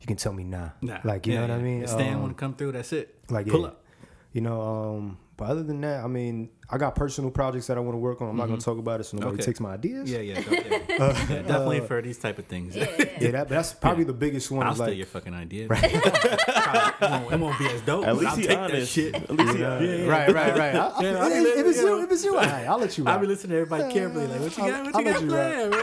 you 0.00 0.06
can 0.06 0.16
tell 0.16 0.32
me 0.32 0.44
nah. 0.44 0.70
Nah. 0.80 0.98
Like 1.04 1.26
you 1.26 1.34
Yeah, 1.34 1.40
know 1.46 1.54
what 1.54 1.60
I 1.60 1.62
mean? 1.62 1.82
If 1.82 1.90
Stan 1.90 2.14
Um, 2.14 2.22
want 2.22 2.36
to 2.36 2.40
come 2.40 2.54
through, 2.54 2.72
that's 2.72 2.92
it. 2.92 3.14
like 3.28 3.46
pull 3.48 3.62
yeah, 3.62 3.66
up. 3.68 3.84
You 4.32 4.40
know, 4.42 4.60
um, 4.62 5.18
but 5.38 5.48
other 5.48 5.62
than 5.62 5.80
that, 5.80 6.04
I 6.04 6.06
mean, 6.08 6.50
I 6.68 6.76
got 6.76 6.94
personal 6.96 7.30
projects 7.30 7.68
that 7.68 7.78
I 7.78 7.80
want 7.80 7.94
to 7.94 7.98
work 7.98 8.20
on. 8.20 8.28
I'm 8.28 8.36
not 8.36 8.48
gonna 8.48 8.60
talk 8.60 8.76
about 8.76 9.00
it, 9.00 9.04
so 9.04 9.16
nobody 9.16 9.30
Mm-hmm. 9.34 9.40
Okay. 9.40 9.46
takes 9.46 9.60
my 9.60 9.72
ideas. 9.72 10.10
Yeah, 10.10 10.18
yeah, 10.18 10.42
don't- 10.42 10.52
yeah. 10.52 10.78
Yeah, 11.30 11.42
definitely 11.42 11.80
for 11.80 12.02
these 12.02 12.18
type 12.18 12.38
of 12.38 12.44
things. 12.46 12.76
Yeah, 12.76 12.86
yeah. 12.98 13.04
yeah, 13.20 13.30
that, 13.30 13.48
that's 13.48 13.72
probably 13.72 14.04
the 14.04 14.12
biggest 14.12 14.50
one. 14.50 14.66
I'll 14.66 14.74
steal 14.74 14.88
like, 14.88 14.96
your 14.98 15.06
fucking 15.06 15.32
idea. 15.34 15.68
Probably- 15.68 15.88
it, 15.94 17.38
won't, 17.40 17.58
be 17.58 17.66
as 17.68 17.80
dope. 17.82 18.04
At 18.06 18.16
least 18.16 18.30
I'll 18.32 18.36
he 18.36 18.42
take 18.46 18.58
that 18.72 18.86
shit. 18.86 19.14
At 19.14 19.30
least 19.30 19.54
he 19.54 19.60
Yeah, 19.62 19.70
honest. 19.76 20.08
right, 20.08 20.32
right, 20.34 20.56
right. 20.58 20.74
I, 20.74 20.86
I, 20.88 21.00
Yeah, 21.02 21.16
I 21.22 21.26
if, 21.28 21.32
mean, 21.34 21.46
if 21.46 21.66
it's 21.66 21.78
you 21.80 21.88
you, 21.88 22.02
if 22.02 22.10
it's 22.12 22.24
you, 22.24 22.34
all 22.36 22.42
right, 22.42 22.66
I'll 22.66 22.78
let 22.78 22.98
you. 22.98 23.04
I'll 23.06 23.18
be 23.20 23.26
listening 23.28 23.50
to 23.50 23.56
everybody 23.62 23.92
carefully. 23.92 24.26
Like, 24.26 24.40
what 24.40 24.56
you 24.58 24.64
I'll- 24.64 24.70
got? 24.70 24.84
What 24.84 24.94
I'll 24.96 25.00
you 25.00 25.06
let 25.06 25.14
got 25.14 25.22
you 25.22 25.28
planned? 25.28 25.70
man? 25.70 25.80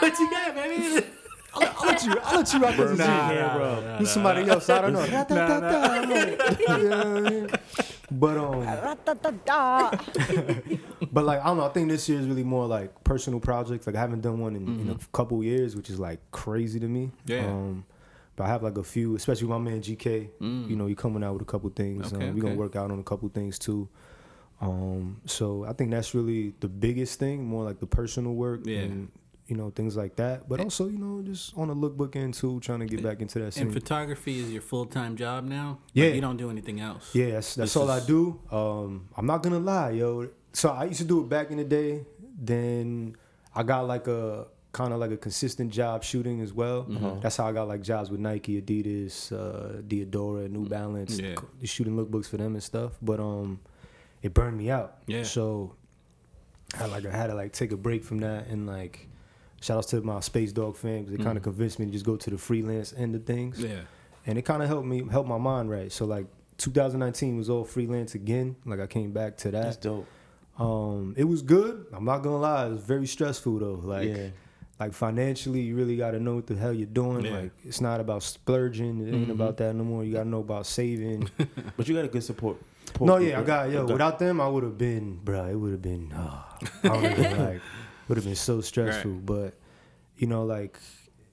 What 0.00 0.18
you 0.18 0.30
got, 0.30 0.54
baby? 0.54 1.04
I'll, 1.58 1.62
I'll 1.78 1.86
let 1.86 2.04
you. 2.04 2.12
I'll 2.22 2.36
let 2.38 2.52
you 2.52 2.58
rock 2.60 2.76
this. 2.76 2.98
Nah, 2.98 3.28
shit. 3.30 3.40
nah, 3.40 3.56
bro. 3.56 3.80
nah, 3.80 3.98
You 3.98 4.04
somebody 4.06 4.42
else. 4.50 4.68
I 4.68 4.80
don't 4.82 4.92
know. 4.92 5.06
But 8.10 8.36
um, 8.36 8.64
but 11.12 11.24
like 11.24 11.40
I 11.40 11.46
don't 11.46 11.56
know. 11.56 11.64
I 11.64 11.68
think 11.70 11.88
this 11.88 12.08
year 12.08 12.20
is 12.20 12.26
really 12.26 12.44
more 12.44 12.66
like 12.66 13.04
personal 13.04 13.40
projects. 13.40 13.86
Like 13.86 13.96
I 13.96 14.00
haven't 14.00 14.20
done 14.20 14.38
one 14.38 14.56
in, 14.56 14.80
in 14.80 14.90
a 14.90 14.98
couple 15.12 15.42
years, 15.42 15.74
which 15.74 15.90
is 15.90 15.98
like 15.98 16.20
crazy 16.30 16.78
to 16.80 16.86
me. 16.86 17.10
Mm-hmm. 17.26 17.32
Yeah. 17.32 17.46
Um, 17.46 17.84
but 18.36 18.44
I 18.44 18.48
have 18.48 18.62
like 18.62 18.78
a 18.78 18.84
few, 18.84 19.16
especially 19.16 19.48
with 19.48 19.58
my 19.58 19.70
man 19.70 19.80
GK. 19.80 20.28
You 20.40 20.76
know, 20.76 20.86
he 20.86 20.94
coming 20.94 21.24
out 21.24 21.32
with 21.32 21.42
a 21.42 21.46
couple 21.46 21.70
things. 21.70 22.12
Mm. 22.12 22.16
Okay, 22.16 22.28
um, 22.28 22.34
we 22.34 22.40
gonna 22.40 22.54
work 22.54 22.76
out 22.76 22.90
on 22.90 22.98
a 22.98 23.02
couple 23.02 23.28
things 23.28 23.58
too. 23.58 23.88
Um, 24.60 25.20
so 25.26 25.64
I 25.64 25.72
think 25.72 25.90
that's 25.90 26.14
really 26.14 26.54
the 26.60 26.68
biggest 26.68 27.18
thing, 27.18 27.44
more 27.44 27.64
like 27.64 27.80
the 27.80 27.86
personal 27.86 28.34
work 28.34 28.60
Yeah. 28.64 28.80
and 28.80 29.10
you 29.48 29.56
know 29.56 29.70
things 29.70 29.96
like 29.96 30.16
that. 30.16 30.48
But 30.48 30.60
also, 30.60 30.88
you 30.88 30.98
know, 30.98 31.22
just 31.22 31.56
on 31.56 31.68
the 31.68 31.74
lookbook 31.74 32.16
end 32.16 32.34
too, 32.34 32.60
trying 32.60 32.80
to 32.80 32.86
get 32.86 33.02
back 33.02 33.20
into 33.20 33.38
that 33.40 33.54
scene. 33.54 33.64
And 33.64 33.72
photography 33.72 34.40
is 34.40 34.50
your 34.50 34.62
full 34.62 34.86
time 34.86 35.16
job 35.16 35.44
now. 35.44 35.78
Yeah. 35.92 36.06
Like, 36.06 36.14
you 36.16 36.20
don't 36.20 36.36
do 36.36 36.50
anything 36.50 36.80
else. 36.80 37.14
Yeah, 37.14 37.32
that's, 37.32 37.54
that's 37.54 37.72
This 37.72 37.76
all 37.76 37.90
I 37.90 38.00
do. 38.00 38.40
Um, 38.50 39.08
I'm 39.16 39.26
not 39.26 39.42
gonna 39.42 39.58
lie, 39.60 39.90
yo. 39.90 40.28
So 40.52 40.70
I 40.70 40.84
used 40.84 41.00
to 41.00 41.04
do 41.06 41.20
it 41.22 41.28
back 41.28 41.50
in 41.50 41.58
the 41.58 41.64
day. 41.64 42.04
Then 42.38 43.16
I 43.54 43.62
got 43.62 43.86
like 43.86 44.08
a 44.08 44.46
kind 44.72 44.92
of 44.92 44.98
like 45.00 45.10
a 45.10 45.16
consistent 45.16 45.70
job 45.72 46.04
shooting 46.04 46.40
as 46.42 46.52
well. 46.52 46.84
Mm-hmm. 46.84 47.20
That's 47.20 47.36
how 47.38 47.46
I 47.46 47.52
got 47.52 47.66
like 47.68 47.80
jobs 47.82 48.10
with 48.10 48.20
Nike, 48.20 48.60
Adidas, 48.60 49.32
uh, 49.32 49.80
Diadora, 49.80 50.50
New 50.50 50.66
Balance, 50.68 51.18
Yeah. 51.18 51.36
shooting 51.64 51.96
lookbooks 51.96 52.26
for 52.28 52.36
them 52.36 52.54
and 52.54 52.62
stuff. 52.62 52.92
But 53.00 53.18
um, 53.20 53.60
it 54.22 54.34
burned 54.34 54.58
me 54.58 54.70
out. 54.70 54.98
Yeah. 55.06 55.22
So 55.22 55.74
I 56.78 56.86
like 56.86 57.06
I 57.06 57.10
had 57.16 57.28
to 57.28 57.34
like 57.34 57.52
take 57.52 57.72
a 57.72 57.76
break 57.76 58.04
from 58.04 58.18
that 58.18 58.48
and 58.48 58.66
like 58.66 59.08
shout 59.60 59.78
outs 59.78 59.86
to 59.88 60.00
my 60.02 60.20
Space 60.20 60.52
Dog 60.52 60.76
fam 60.76 61.04
because 61.04 61.16
they 61.18 61.24
kind 61.24 61.36
of 61.36 61.42
convinced 61.42 61.78
me 61.78 61.86
to 61.86 61.92
just 61.92 62.04
go 62.06 62.16
to 62.16 62.30
the 62.30 62.38
freelance 62.38 62.92
end 62.96 63.14
of 63.14 63.24
things 63.24 63.58
Mm-hmm. 63.58 63.72
Yeah. 63.72 63.80
and 64.26 64.38
it 64.38 64.42
kind 64.42 64.62
of 64.62 64.68
helped 64.68 64.86
me 64.86 65.02
help 65.10 65.26
my 65.26 65.38
mind 65.38 65.70
right. 65.70 65.90
So 65.90 66.04
like 66.04 66.26
2019 66.58 67.36
was 67.36 67.48
all 67.50 67.64
freelance 67.64 68.14
again. 68.14 68.56
Like 68.64 68.80
I 68.80 68.86
came 68.86 69.12
back 69.12 69.36
to 69.38 69.50
That's 69.50 69.76
that. 69.76 69.82
dope. 69.88 70.06
Um, 70.58 71.14
it 71.16 71.24
was 71.24 71.42
good. 71.42 71.86
I'm 71.92 72.04
not 72.04 72.18
gonna 72.22 72.38
lie, 72.38 72.66
it 72.66 72.70
was 72.70 72.80
very 72.80 73.06
stressful 73.06 73.58
though. 73.58 73.80
Like 73.82 74.08
Yeah. 74.08 74.28
like 74.80 74.92
financially, 74.94 75.60
you 75.60 75.76
really 75.76 75.96
got 75.96 76.12
to 76.12 76.20
know 76.20 76.36
what 76.36 76.46
the 76.46 76.54
hell 76.56 76.72
you're 76.72 76.86
doing. 76.86 77.24
Yeah. 77.24 77.38
Like 77.40 77.50
it's 77.64 77.80
not 77.80 78.00
about 78.00 78.22
splurging. 78.22 79.06
It 79.06 79.14
ain't 79.14 79.30
about 79.30 79.56
that 79.58 79.74
no 79.74 79.84
more. 79.84 80.02
You 80.04 80.12
got 80.14 80.22
to 80.24 80.28
know 80.28 80.40
about 80.40 80.66
saving. 80.66 81.28
But 81.76 81.88
you 81.88 81.94
got 81.94 82.04
a 82.06 82.08
good 82.08 82.24
support. 82.24 82.56
support 82.86 83.06
no, 83.08 83.16
yeah, 83.18 83.38
I 83.40 83.42
got 83.42 83.70
yo. 83.70 83.84
Without 83.84 84.18
them, 84.18 84.40
I 84.40 84.48
would 84.48 84.64
have 84.64 84.78
been, 84.78 85.20
bruh, 85.22 85.50
It 85.50 85.56
would 85.56 85.72
have 85.72 85.82
been. 85.82 86.12
Oh, 86.16 86.44
I 86.84 86.88
would 86.88 87.02
have 87.04 87.16
been 87.16 87.38
like, 87.46 87.60
would 88.08 88.16
have 88.18 88.24
been 88.24 88.34
so 88.36 88.60
stressful. 88.60 89.12
But 89.24 89.54
you 90.16 90.26
know, 90.26 90.44
like, 90.44 90.78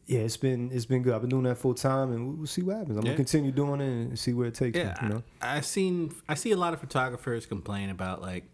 yeah, 0.05 0.19
it's 0.19 0.37
been 0.37 0.71
it's 0.71 0.85
been 0.85 1.01
good. 1.03 1.13
I've 1.13 1.21
been 1.21 1.29
doing 1.29 1.43
that 1.43 1.57
full 1.57 1.73
time, 1.73 2.11
and 2.11 2.27
we'll, 2.27 2.35
we'll 2.37 2.47
see 2.47 2.61
what 2.61 2.77
happens. 2.77 2.97
I'm 2.97 3.03
Yeah. 3.03 3.11
gonna 3.11 3.17
continue 3.17 3.51
doing 3.51 3.81
it 3.81 3.85
and 4.09 4.19
see 4.19 4.33
where 4.33 4.47
it 4.47 4.53
takes 4.55 4.77
Yeah. 4.77 4.89
me. 5.01 5.07
You 5.07 5.09
know. 5.15 5.23
I, 5.41 5.57
I've 5.57 5.65
seen, 5.65 6.13
I 6.27 6.33
see 6.35 6.51
a 6.51 6.57
lot 6.57 6.73
of 6.73 6.79
photographers 6.79 7.45
complain 7.45 7.89
about 7.89 8.21
like 8.21 8.45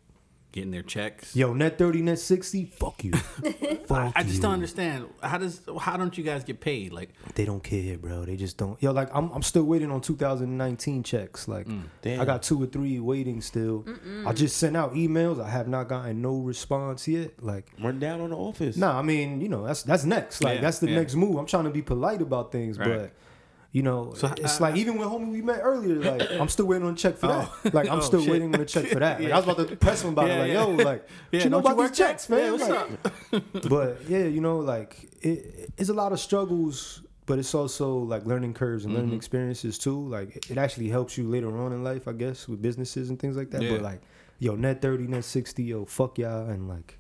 getting 0.60 0.72
their 0.72 0.82
checks. 0.84 1.36
Yo, 1.36 1.54
net 1.54 1.78
thirty, 1.78 2.02
net 2.02 2.20
sixty. 2.20 2.66
Fuck 2.66 3.04
you. 3.04 3.12
I, 3.16 3.20
Fuck 3.88 4.14
I 4.16 4.24
just 4.24 4.36
you. 4.36 4.42
don't 4.42 4.54
understand. 4.54 5.08
How 5.24 5.38
does, 5.38 5.62
how 5.80 5.98
don't 5.98 6.18
you 6.18 6.24
guys 6.24 6.44
get 6.44 6.60
paid? 6.60 6.92
Like, 6.94 7.10
They 7.36 7.46
don't 7.46 7.64
care, 7.64 7.98
bro. 7.98 8.26
They 8.26 8.36
just 8.36 8.58
don't. 8.58 8.82
Yo, 8.84 8.92
like 8.92 9.10
I'm, 9.16 9.32
I'm 9.32 9.42
still 9.42 9.64
waiting 9.64 9.90
on 9.92 10.02
2019 10.02 11.04
checks. 11.04 11.48
Like 11.48 11.68
mm. 11.68 11.84
Damn. 12.02 12.20
I 12.22 12.26
got 12.26 12.44
two 12.44 12.62
or 12.62 12.66
three 12.66 13.00
waiting 13.00 13.42
still. 13.42 13.86
I 14.26 14.34
just 14.34 14.58
sent 14.58 14.76
out 14.78 14.94
emails. 14.94 15.42
I 15.44 15.50
have 15.50 15.68
not 15.68 15.88
gotten 15.88 16.22
no 16.22 16.36
response 16.38 17.08
yet. 17.08 17.42
Like, 17.44 17.66
Run 17.82 18.00
down 18.00 18.22
on 18.22 18.30
the 18.32 18.38
office. 18.38 18.76
nah, 18.78 19.00
I 19.00 19.02
mean, 19.02 19.42
you 19.42 19.50
know, 19.50 19.66
that's 19.66 19.84
that's 19.84 20.04
next. 20.06 20.44
Like 20.44 20.56
Yeah, 20.56 20.62
that's 20.62 20.80
the 20.80 20.90
yeah. 20.90 20.96
next 21.00 21.16
move. 21.16 21.38
I'm 21.38 21.46
trying 21.46 21.66
to 21.66 21.70
be 21.72 21.82
polite 21.82 22.22
about 22.22 22.52
things, 22.52 22.78
Right. 22.78 22.88
but. 22.90 23.12
You 23.72 23.84
know, 23.84 24.14
So, 24.16 24.34
it's 24.36 24.60
uh, 24.60 24.64
like 24.64 24.76
even 24.78 24.98
when 24.98 25.08
homie 25.08 25.32
we 25.32 25.44
met 25.44 25.60
earlier, 25.62 25.96
like 26.18 26.32
I'm 26.32 26.50
still 26.50 26.66
waiting 26.66 26.88
on 26.88 26.94
a 26.94 26.98
check 26.98 27.18
for 27.18 27.28
Oh. 27.28 27.54
that. 27.64 27.74
Like 27.74 27.88
I'm 27.88 28.00
Oh, 28.00 28.02
still 28.02 28.22
shit. 28.22 28.32
waiting 28.32 28.56
on 28.56 28.62
a 28.62 28.66
check 28.66 28.86
for 28.88 29.00
that. 29.00 29.20
Like, 29.20 29.28
Yeah. 29.30 29.36
I 29.36 29.40
was 29.40 29.48
about 29.48 29.68
to 29.70 29.76
press 29.76 30.02
him 30.04 30.10
about 30.14 30.28
Yeah, 30.28 30.36
it. 30.36 30.40
Like, 30.40 30.48
yeah. 30.54 30.54
yo, 30.66 30.70
like, 30.72 31.10
Yeah, 31.32 31.44
you 31.44 31.50
know 31.52 31.58
you 31.58 31.62
about 31.66 31.78
work 31.78 31.90
these 31.90 31.98
checks, 32.00 32.26
that? 32.26 32.60
man? 32.60 32.60
Like, 33.32 33.64
but 33.70 34.02
yeah, 34.08 34.24
you 34.26 34.42
know, 34.42 34.58
like 34.58 35.08
it, 35.22 35.70
it's 35.78 35.90
a 35.90 35.94
lot 35.94 36.12
of 36.14 36.20
struggles, 36.20 37.04
but 37.28 37.38
it's 37.38 37.54
also 37.54 37.98
like 38.00 38.26
learning 38.26 38.54
curves 38.56 38.86
and 38.86 38.94
Mm-hmm. 38.94 39.02
learning 39.04 39.16
experiences 39.18 39.78
too. 39.78 40.08
Like 40.08 40.36
it, 40.38 40.52
it 40.52 40.58
actually 40.58 40.90
helps 40.90 41.18
you 41.18 41.28
later 41.28 41.56
on 41.56 41.72
in 41.72 41.84
life, 41.84 42.08
I 42.08 42.14
guess, 42.14 42.48
with 42.48 42.62
businesses 42.62 43.10
and 43.12 43.20
things 43.20 43.38
like 43.38 43.52
that. 43.52 43.62
But 43.62 43.82
like, 43.82 44.02
yo, 44.40 44.56
net 44.56 44.82
thirty, 44.82 45.06
net 45.06 45.26
sixty, 45.26 45.64
yo, 45.64 45.86
fuck 45.86 46.18
y'all, 46.18 46.50
and 46.50 46.68
like, 46.68 46.98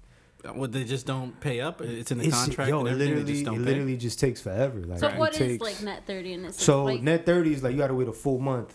what 0.54 0.72
they 0.72 0.84
just 0.86 1.06
don't 1.06 1.38
pay 1.40 1.60
up? 1.62 1.82
It's 1.82 2.12
in 2.12 2.18
the 2.20 2.26
it's, 2.26 2.36
contract. 2.44 2.70
yo, 2.70 2.80
and 2.80 2.88
it 2.90 2.92
they 2.98 3.06
literally, 3.08 3.26
just 3.32 3.42
it 3.42 3.46
don't 3.46 3.56
pay? 3.56 3.62
literally 3.62 3.98
just 3.98 4.20
takes 4.20 4.42
forever. 4.42 4.80
Like, 4.80 5.00
So 5.00 5.08
it 5.10 5.18
what 5.18 5.32
is 5.34 5.38
takes- 5.38 5.62
like 5.64 5.82
net 5.84 6.04
thirty 6.08 6.34
and 6.34 6.46
it's 6.46 6.64
So 6.64 6.86
like, 6.86 7.02
net 7.02 7.26
thirty 7.26 7.54
is 7.54 7.62
like 7.64 7.74
you 7.74 7.78
got 7.80 7.88
to 7.88 7.94
wait 7.96 8.08
a 8.08 8.14
full 8.14 8.40
month 8.40 8.74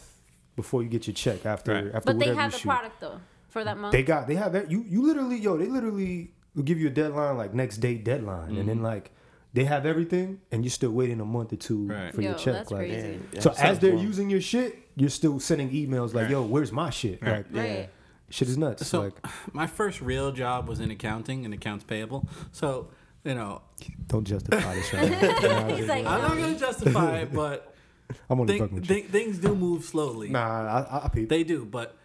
before 0.56 0.82
you 0.82 0.88
get 0.88 1.06
your 1.06 1.14
check 1.14 1.44
after 1.46 1.72
Right. 1.72 1.86
after 1.94 2.12
but 2.12 2.18
they 2.18 2.34
have 2.34 2.52
the 2.52 2.58
shoot. 2.58 2.68
product 2.68 3.00
though 3.00 3.20
for 3.48 3.64
that 3.64 3.78
month. 3.78 3.92
They 3.92 4.02
got 4.02 4.26
they 4.28 4.34
have 4.36 4.52
that 4.52 4.70
you 4.70 4.84
you 4.88 5.06
literally 5.06 5.36
yo 5.38 5.56
they 5.56 5.66
literally 5.66 6.30
will 6.54 6.62
give 6.62 6.78
you 6.78 6.86
a 6.86 6.90
deadline 6.90 7.36
like 7.36 7.54
next 7.54 7.78
day 7.78 7.96
deadline 7.96 8.48
and 8.50 8.58
Mm-hmm. 8.58 8.68
then 8.68 8.82
like 8.82 9.10
they 9.52 9.64
have 9.64 9.86
everything 9.86 10.40
and 10.52 10.64
you're 10.64 10.70
still 10.70 10.90
waiting 10.90 11.20
a 11.20 11.24
month 11.24 11.52
or 11.52 11.56
two 11.56 11.86
Right. 11.88 12.14
for 12.14 12.20
Yo, 12.20 12.30
your 12.30 12.38
check 12.38 12.54
that's 12.54 12.70
like 12.70 12.80
crazy. 12.88 13.20
Yeah, 13.32 13.40
so 13.40 13.54
as 13.58 13.78
they're 13.80 13.92
fun. 13.92 14.00
using 14.02 14.30
your 14.30 14.40
shit 14.40 14.78
you're 14.96 15.10
still 15.10 15.40
sending 15.40 15.70
emails 15.70 16.14
like 16.14 16.24
Right. 16.24 16.30
yo 16.30 16.42
where's 16.42 16.70
my 16.72 16.90
shit 16.90 17.20
Right. 17.22 17.44
like 17.52 17.64
right. 17.64 17.90
Shit 18.34 18.48
is 18.48 18.58
nuts 18.58 18.86
So 18.86 19.00
like 19.02 19.14
my 19.54 19.66
first 19.66 20.00
real 20.00 20.32
job 20.32 20.68
was 20.68 20.80
in 20.80 20.90
accounting 20.90 21.44
and 21.44 21.54
accounts 21.54 21.84
payable. 21.84 22.28
So 22.52 22.88
you 23.24 23.34
know, 23.34 23.62
don't 24.08 24.26
justify 24.26 24.74
this 24.74 24.92
right 24.92 25.10
now. 25.42 25.68
He's 25.76 25.88
like, 25.88 26.04
I'm 26.04 26.20
not 26.20 26.36
gonna 26.36 26.58
justify 26.58 27.18
it, 27.20 27.32
but 27.32 27.74
I'm 28.28 28.38
only 28.40 28.54
thi- 28.54 28.58
fucking 28.60 28.74
with 28.74 28.90
you. 28.90 29.02
things 29.04 29.38
do 29.38 29.54
move 29.54 29.84
slowly. 29.84 30.28
nah 30.28 30.86
I, 30.90 31.06
I 31.06 31.08
peep 31.08 31.28
They 31.30 31.42
do, 31.44 31.64
but 31.64 31.96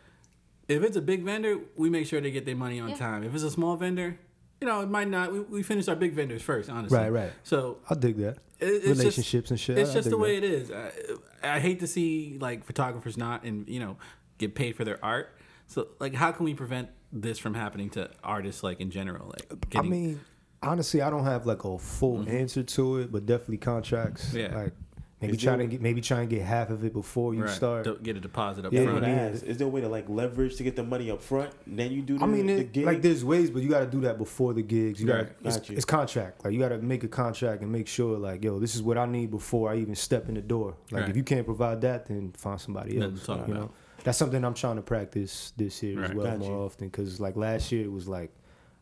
if 0.70 0.82
it's 0.84 0.96
a 0.96 1.02
big 1.02 1.24
vendor, 1.24 1.60
we 1.76 1.90
make 1.90 2.06
sure 2.08 2.22
they 2.22 2.32
get 2.32 2.46
their 2.46 2.56
money 2.56 2.80
on 2.80 2.90
Yeah. 2.90 2.96
time. 2.96 3.24
If 3.24 3.34
it's 3.34 3.44
a 3.44 3.52
small 3.52 3.76
vendor, 3.76 4.18
you 4.62 4.68
know, 4.68 4.82
it 4.82 4.90
might 4.90 5.10
not. 5.10 5.34
We, 5.34 5.40
we 5.42 5.64
finish 5.64 5.88
our 5.90 5.96
big 5.96 6.14
vendors 6.14 6.42
first, 6.42 6.70
honestly. 6.70 6.98
Right, 6.98 7.10
right. 7.12 7.32
So 7.44 7.80
I 7.90 7.96
dig 7.96 8.18
that 8.18 8.38
it, 8.60 8.84
relationships 8.86 9.50
just, 9.50 9.52
and 9.52 9.60
shit 9.60 9.78
It's 9.78 9.90
I- 9.90 9.94
I 9.94 9.96
just 9.96 10.06
dig 10.06 10.12
the 10.12 10.18
way 10.18 10.40
that. 10.40 10.46
it 10.48 10.54
is. 10.54 10.72
I, 10.72 11.56
I 11.56 11.60
hate 11.60 11.80
to 11.82 11.88
see 11.88 12.38
like 12.40 12.64
photographers 12.64 13.18
not 13.18 13.44
and 13.44 13.68
you 13.68 13.80
know 13.82 13.98
get 14.38 14.56
paid 14.56 14.76
for 14.78 14.86
their 14.86 15.04
art. 15.04 15.36
So 15.70 15.88
like, 16.00 16.14
how 16.16 16.32
can 16.32 16.44
we 16.46 16.54
prevent 16.54 16.90
this 17.14 17.38
from 17.40 17.54
happening 17.54 17.90
to 17.92 18.10
artists 18.24 18.64
like 18.64 18.80
in 18.82 18.90
general? 18.92 19.28
Like, 19.28 19.76
I 19.76 19.82
mean, 19.84 20.20
honestly, 20.64 21.02
I 21.02 21.10
don't 21.12 21.24
have 21.26 21.46
like 21.46 21.64
a 21.64 21.78
full 21.78 22.28
answer 22.28 22.64
to 22.64 22.98
it, 22.98 23.12
but 23.12 23.26
definitely 23.26 23.58
contracts. 23.58 24.30
Mm-hmm. 24.30 24.38
Yeah. 24.38 24.56
Like 24.64 24.74
maybe 25.22 25.34
Is 25.38 25.44
trying 25.44 25.60
there- 25.60 25.68
to 25.68 25.72
get 25.74 25.82
maybe 25.82 26.02
try 26.02 26.22
and 26.22 26.30
get 26.30 26.42
half 26.42 26.72
of 26.72 26.84
it 26.86 26.92
before 26.94 27.36
you 27.36 27.44
right, 27.44 27.50
start. 27.52 27.84
to 27.84 28.00
get 28.02 28.18
a 28.18 28.20
deposit 28.20 28.66
up 28.66 28.74
Yeah, 28.74 28.86
front. 28.86 29.04
yeah. 29.04 29.10
ask, 29.32 29.44
is 29.44 29.58
there 29.58 29.68
a 29.68 29.70
way 29.70 29.82
to 29.82 29.90
like 29.90 30.10
leverage 30.10 30.56
to 30.56 30.64
get 30.64 30.76
the 30.76 30.84
money 30.84 31.12
up 31.12 31.22
front? 31.22 31.52
Then 31.68 31.92
you 31.92 32.02
do 32.02 32.18
the, 32.18 32.24
I 32.24 32.28
mean, 32.28 32.48
the 32.48 32.58
it, 32.62 32.74
gig? 32.74 32.86
like 32.88 33.04
there's 33.04 33.24
ways, 33.24 33.52
but 33.52 33.62
you 33.62 33.70
got 33.70 33.82
to 33.82 33.86
do 33.86 34.02
that 34.02 34.18
before 34.18 34.56
the 34.56 34.64
gigs. 34.64 35.00
You 35.00 35.06
got 35.06 35.14
Right. 35.18 35.40
to 35.44 35.48
it's, 35.48 35.58
Got 35.58 35.70
you. 35.70 35.76
it's 35.76 35.86
contract. 35.86 36.44
Like 36.46 36.54
you 36.54 36.60
got 36.60 36.70
to 36.70 36.80
make 36.80 37.04
a 37.04 37.08
contract 37.08 37.62
and 37.62 37.72
make 37.72 37.88
sure, 37.88 38.18
like, 38.18 38.44
yo, 38.44 38.58
this 38.60 38.74
is 38.76 38.82
what 38.82 38.98
I 38.98 39.06
need 39.06 39.30
before 39.30 39.70
I 39.70 39.76
even 39.76 39.94
step 39.94 40.30
in 40.30 40.34
the 40.36 40.42
door. 40.42 40.78
Like 40.90 41.02
Right. 41.02 41.10
if 41.12 41.16
you 41.18 41.24
can't 41.24 41.46
provide 41.46 41.82
that, 41.82 42.08
then 42.08 42.32
find 42.32 42.60
somebody 42.60 43.00
else. 43.00 43.20
to 43.20 43.26
talk 43.26 43.48
you 43.48 43.54
about. 43.54 43.74
Know, 44.00 44.04
that's 44.06 44.18
something 44.18 44.44
I'm 44.44 44.54
trying 44.54 44.78
to 44.78 44.82
practice 44.82 45.54
this 45.58 45.82
year 45.84 46.04
as 46.04 46.14
well 46.14 46.26
Got 46.26 46.40
more 46.40 46.50
you. 46.52 46.56
often. 46.66 46.88
Because 46.90 47.20
like 47.20 47.36
last 47.36 47.72
year, 47.72 47.84
it 47.86 47.92
was 47.92 48.08
like 48.08 48.32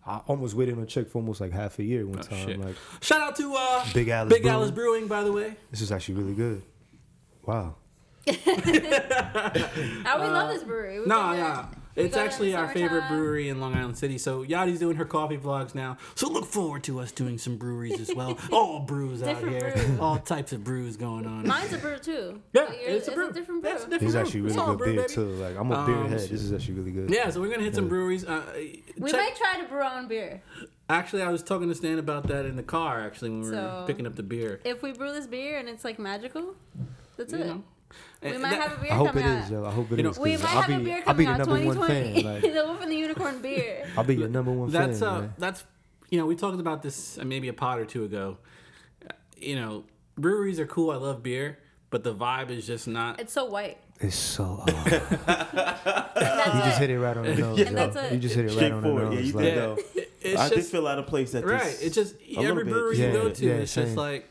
I 0.05 0.21
almost 0.27 0.55
waited 0.55 0.77
on 0.77 0.83
a 0.83 0.85
check 0.85 1.07
for 1.09 1.17
almost 1.19 1.41
like 1.41 1.51
half 1.51 1.79
a 1.79 1.83
year 1.83 2.05
one 2.07 2.19
Oh, 2.19 2.21
time. 2.21 2.47
shit. 2.47 2.59
Like 2.59 2.75
Shout 3.01 3.21
out 3.21 3.35
to 3.37 3.53
uh, 3.55 3.85
Big 3.93 4.07
Alice 4.07 4.31
Big 4.33 4.43
Brewing. 4.43 4.55
Alice 4.55 4.71
Brewing, 4.71 5.07
by 5.07 5.23
the 5.23 5.31
way. 5.33 5.55
this 5.71 5.81
is 5.81 5.91
actually 5.91 6.15
really 6.15 6.33
good. 6.35 6.61
Wow. 7.45 7.75
I 8.27 10.15
would 10.19 10.31
love 10.31 10.49
this 10.53 10.63
brewery. 10.63 10.99
We've 10.99 11.07
No, 11.07 11.29
been 11.31 11.39
there. 11.39 11.49
no. 11.49 11.65
It's 11.97 12.15
go 12.15 12.21
actually 12.23 12.53
our 12.53 12.67
favorite 12.67 13.07
brewery 13.09 13.49
in 13.49 13.59
Long 13.59 13.73
Island 13.75 13.97
City. 13.97 14.17
So 14.17 14.43
Yachty's 14.45 14.79
doing 14.79 14.95
her 14.97 15.05
coffee 15.05 15.37
vlogs 15.37 15.73
now. 15.75 15.97
So 16.15 16.29
look 16.29 16.45
forward 16.45 16.83
to 16.85 16.99
us 16.99 17.11
doing 17.11 17.37
some 17.37 17.57
breweries 17.57 17.99
as 17.99 18.13
well. 18.15 18.37
All 18.51 18.79
brews 18.81 19.23
out 19.23 19.39
here. 19.39 19.73
brews. 19.75 19.99
All 19.99 20.17
types 20.19 20.53
of 20.53 20.63
brews 20.63 20.95
going 20.97 21.25
on. 21.25 21.47
Mine's 21.47 21.73
a 21.73 21.77
brew 21.79 21.97
too. 21.97 22.41
yeah, 22.53 22.65
But 22.67 22.75
it's 22.79 23.07
a 23.07 23.11
is 23.11 23.15
brew. 23.15 23.31
different 23.31 23.61
brew. 23.63 23.71
That's 23.71 23.83
a 23.85 23.89
different 23.89 24.03
is 24.09 24.11
brew. 24.13 24.21
actually 24.21 24.41
really 24.41 24.55
good 24.55 24.77
brew, 24.77 24.85
beer 24.93 25.01
baby. 25.01 25.13
too. 25.13 25.25
Like 25.25 25.57
I'm 25.57 25.71
a 25.71 25.85
beer 25.85 25.95
Um, 25.95 26.09
head. 26.09 26.19
This 26.19 26.31
is 26.31 26.53
actually 26.53 26.75
really 26.75 26.91
good. 26.91 27.09
Yeah, 27.09 27.29
so 27.31 27.41
we're 27.41 27.49
gonna 27.49 27.63
hit 27.63 27.75
some 27.75 27.87
breweries. 27.87 28.25
Uh, 28.25 28.43
We 28.99 29.11
check- 29.11 29.19
might 29.19 29.35
try 29.35 29.61
to 29.61 29.67
brew 29.67 29.79
our 29.81 29.97
own 29.99 30.07
beer. 30.07 30.41
Actually, 30.89 31.21
I 31.23 31.29
was 31.29 31.43
talking 31.43 31.67
to 31.67 31.75
Stan 31.75 31.99
about 31.99 32.27
that 32.27 32.45
in 32.45 32.55
the 32.55 32.63
car. 32.63 33.01
Actually, 33.01 33.31
when 33.31 33.41
we 33.41 33.47
were 33.49 33.53
So- 33.55 33.83
picking 33.87 34.05
up 34.07 34.15
the 34.15 34.23
beer. 34.23 34.61
If 34.63 34.81
we 34.81 34.93
brew 34.93 35.11
this 35.11 35.27
beer 35.27 35.57
and 35.57 35.67
it's 35.67 35.83
like 35.83 35.99
magical, 35.99 36.55
that's 37.17 37.33
You 37.33 37.39
it. 37.39 37.47
know, 37.47 37.63
We 38.21 38.29
And 38.29 38.41
might 38.41 38.49
that- 38.51 38.61
have 38.69 38.77
a 38.79 38.81
beer 38.81 38.91
I 38.91 38.95
hope 38.95 39.07
it 39.15 39.21
coming 39.21 39.37
is, 39.37 39.51
yo. 39.51 39.65
I 39.65 39.71
hope 39.71 39.91
it 39.91 39.97
You 39.97 40.03
know, 40.03 40.09
is. 40.09 40.19
We 40.19 40.31
'cause 40.31 40.43
might 40.43 40.55
I'll 40.55 40.61
have 40.63 40.71
a 40.71 40.77
be, 40.79 40.83
beer 40.85 40.95
I'll 40.97 41.03
coming 41.03 41.17
be 41.17 41.25
the 41.25 41.31
out 41.31 41.37
number 41.37 41.53
one 41.65 41.75
2020. 41.75 42.23
fan. 42.23 42.33
Like, 42.33 42.41
the 42.53 42.65
Wolf 42.65 42.81
and 42.81 42.91
the 42.91 42.95
Unicorn 42.95 43.41
beer. 43.41 43.87
I'll 43.97 44.03
be 44.03 44.15
your 44.15 44.27
number 44.29 44.51
one 44.51 44.69
That's 44.71 44.99
fan. 44.99 45.07
uh, 45.07 45.19
man. 45.21 45.33
that's 45.37 45.63
you 46.09 46.17
know, 46.19 46.25
we 46.25 46.35
talked 46.35 46.59
about 46.59 46.81
this 46.81 47.17
uh, 47.19 47.25
maybe 47.25 47.47
a 47.49 47.53
pot 47.53 47.79
or 47.79 47.85
two 47.85 48.03
ago. 48.05 48.37
You 49.37 49.55
know, 49.55 49.83
breweries 50.17 50.59
are 50.59 50.65
cool. 50.65 50.89
I 50.91 50.95
love 50.95 51.21
beer, 51.21 51.59
but 51.89 52.03
the 52.03 52.15
vibe 52.15 52.49
is 52.49 52.65
just 52.65 52.87
not. 52.87 53.19
It's 53.19 53.33
so 53.33 53.45
white. 53.45 53.77
It's 53.99 54.15
so. 54.15 54.63
Uh, 56.17 56.51
you 56.55 56.61
just 56.63 56.79
hit 56.79 56.89
it 56.89 56.99
right 56.99 57.15
on 57.17 57.25
the 57.25 57.35
nose. 57.35 57.59
And 57.59 57.69
yo. 57.69 57.75
that's 57.75 57.95
it. 57.95 58.13
You 58.13 58.19
just 58.19 58.35
hit 58.35 58.45
it 58.45 58.47
right 58.55 58.71
on 58.71 58.81
the 58.81 58.87
Straightforward. 58.89 59.13
Yeah, 59.13 59.19
nose. 59.19 59.27
you 59.27 59.33
like, 59.33 59.43
did 59.45 59.55
Yeah, 59.55 59.61
though. 59.61 59.77
it- 59.95 60.11
it's 60.21 60.41
I 60.41 60.49
did 60.49 60.55
just 60.55 60.71
feel 60.71 60.87
out 60.87 60.99
of 60.99 61.07
place 61.07 61.35
at 61.35 61.43
this. 61.43 61.51
right. 61.51 61.77
It's 61.81 61.95
just 61.95 62.15
a 62.15 62.27
little 62.29 62.45
every 62.45 62.63
bit. 62.63 62.73
brewery 62.73 62.97
Yeah, 62.97 63.07
you 63.07 63.13
go 63.13 63.29
to, 63.29 63.45
yeah, 63.45 63.53
it's 63.53 63.73
just 63.75 63.95
like 63.95 64.27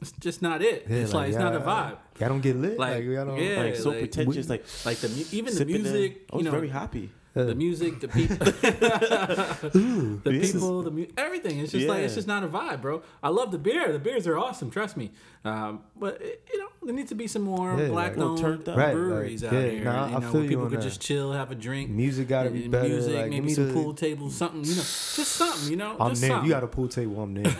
it's 0.00 0.12
just 0.12 0.42
not 0.42 0.60
it. 0.62 0.86
yeah, 0.88 0.96
it's 0.98 1.12
like, 1.14 1.28
it's 1.28 1.38
not 1.38 1.54
a 1.54 1.60
vibe. 1.60 1.96
Y'all 2.18 2.28
don't 2.28 2.40
get 2.40 2.56
lit. 2.56 2.78
Like, 2.78 2.94
Like, 2.96 3.04
y'all 3.04 3.24
don't. 3.26 3.38
yeah. 3.42 3.62
like 3.62 3.76
so 3.76 3.90
like, 3.90 3.98
pretentious, 4.00 4.48
like 4.48 4.64
Like 4.84 4.98
the 4.98 5.08
mu- 5.08 5.24
even 5.32 5.46
the 5.52 5.58
sipping 5.58 5.82
music, 5.82 6.26
I 6.32 6.36
was 6.36 6.44
you 6.44 6.50
know, 6.50 6.56
very 6.56 6.68
happy. 6.68 7.10
the 7.34 7.54
music, 7.54 7.98
the 8.00 8.06
people, 8.08 8.36
the 8.46 10.20
This 10.24 10.48
is- 10.48 10.52
people, 10.52 10.82
the 10.82 10.90
mu- 10.90 11.06
everything. 11.16 11.58
It's 11.58 11.72
just 11.72 11.86
like 11.88 12.00
it's 12.02 12.14
just 12.14 12.28
not 12.28 12.44
a 12.44 12.48
vibe, 12.48 12.80
bro. 12.80 13.02
I 13.22 13.28
love 13.30 13.50
the 13.50 13.58
beer. 13.58 13.92
The 13.92 13.98
beers 13.98 14.26
are 14.26 14.38
awesome. 14.38 14.70
Trust 14.70 14.96
me. 14.96 15.10
Um, 15.44 15.80
but 15.96 16.20
it, 16.22 16.48
you 16.52 16.58
know, 16.60 16.68
there 16.84 16.94
needs 16.94 17.08
to 17.10 17.14
be 17.14 17.26
some 17.26 17.42
more 17.42 17.74
Yeah, 17.78 17.88
black 17.88 18.16
like- 18.16 18.26
owned 18.26 18.68
up. 18.68 18.76
Right, 18.76 18.92
breweries 18.92 19.42
like, 19.42 19.52
out 19.52 19.58
yeah, 19.62 19.70
here. 19.70 19.84
nah, 19.84 20.08
you 20.08 20.16
I 20.16 20.18
know, 20.18 20.20
feel 20.20 20.32
where 20.32 20.42
you 20.42 20.48
people 20.48 20.68
could 20.68 20.78
that. 20.80 20.84
just 20.84 21.00
chill, 21.00 21.32
have 21.32 21.50
a 21.50 21.54
drink. 21.54 21.90
Music 21.90 22.28
gotta 22.28 22.50
be 22.50 22.68
better. 22.68 22.88
Music, 22.88 23.14
like, 23.14 23.30
maybe 23.30 23.46
give 23.48 23.56
some 23.56 23.72
pool 23.72 23.94
tables, 23.94 24.34
something. 24.34 24.60
You 24.64 24.70
know, 24.70 24.82
just 24.82 25.16
something. 25.32 25.70
You 25.70 25.76
know, 25.76 25.96
I'm 25.98 26.10
just 26.10 26.20
there. 26.22 26.30
something. 26.30 26.46
You 26.48 26.52
got 26.54 26.64
a 26.64 26.66
pool 26.68 26.88
table. 26.88 27.22
I'm 27.22 27.34
there, 27.34 27.56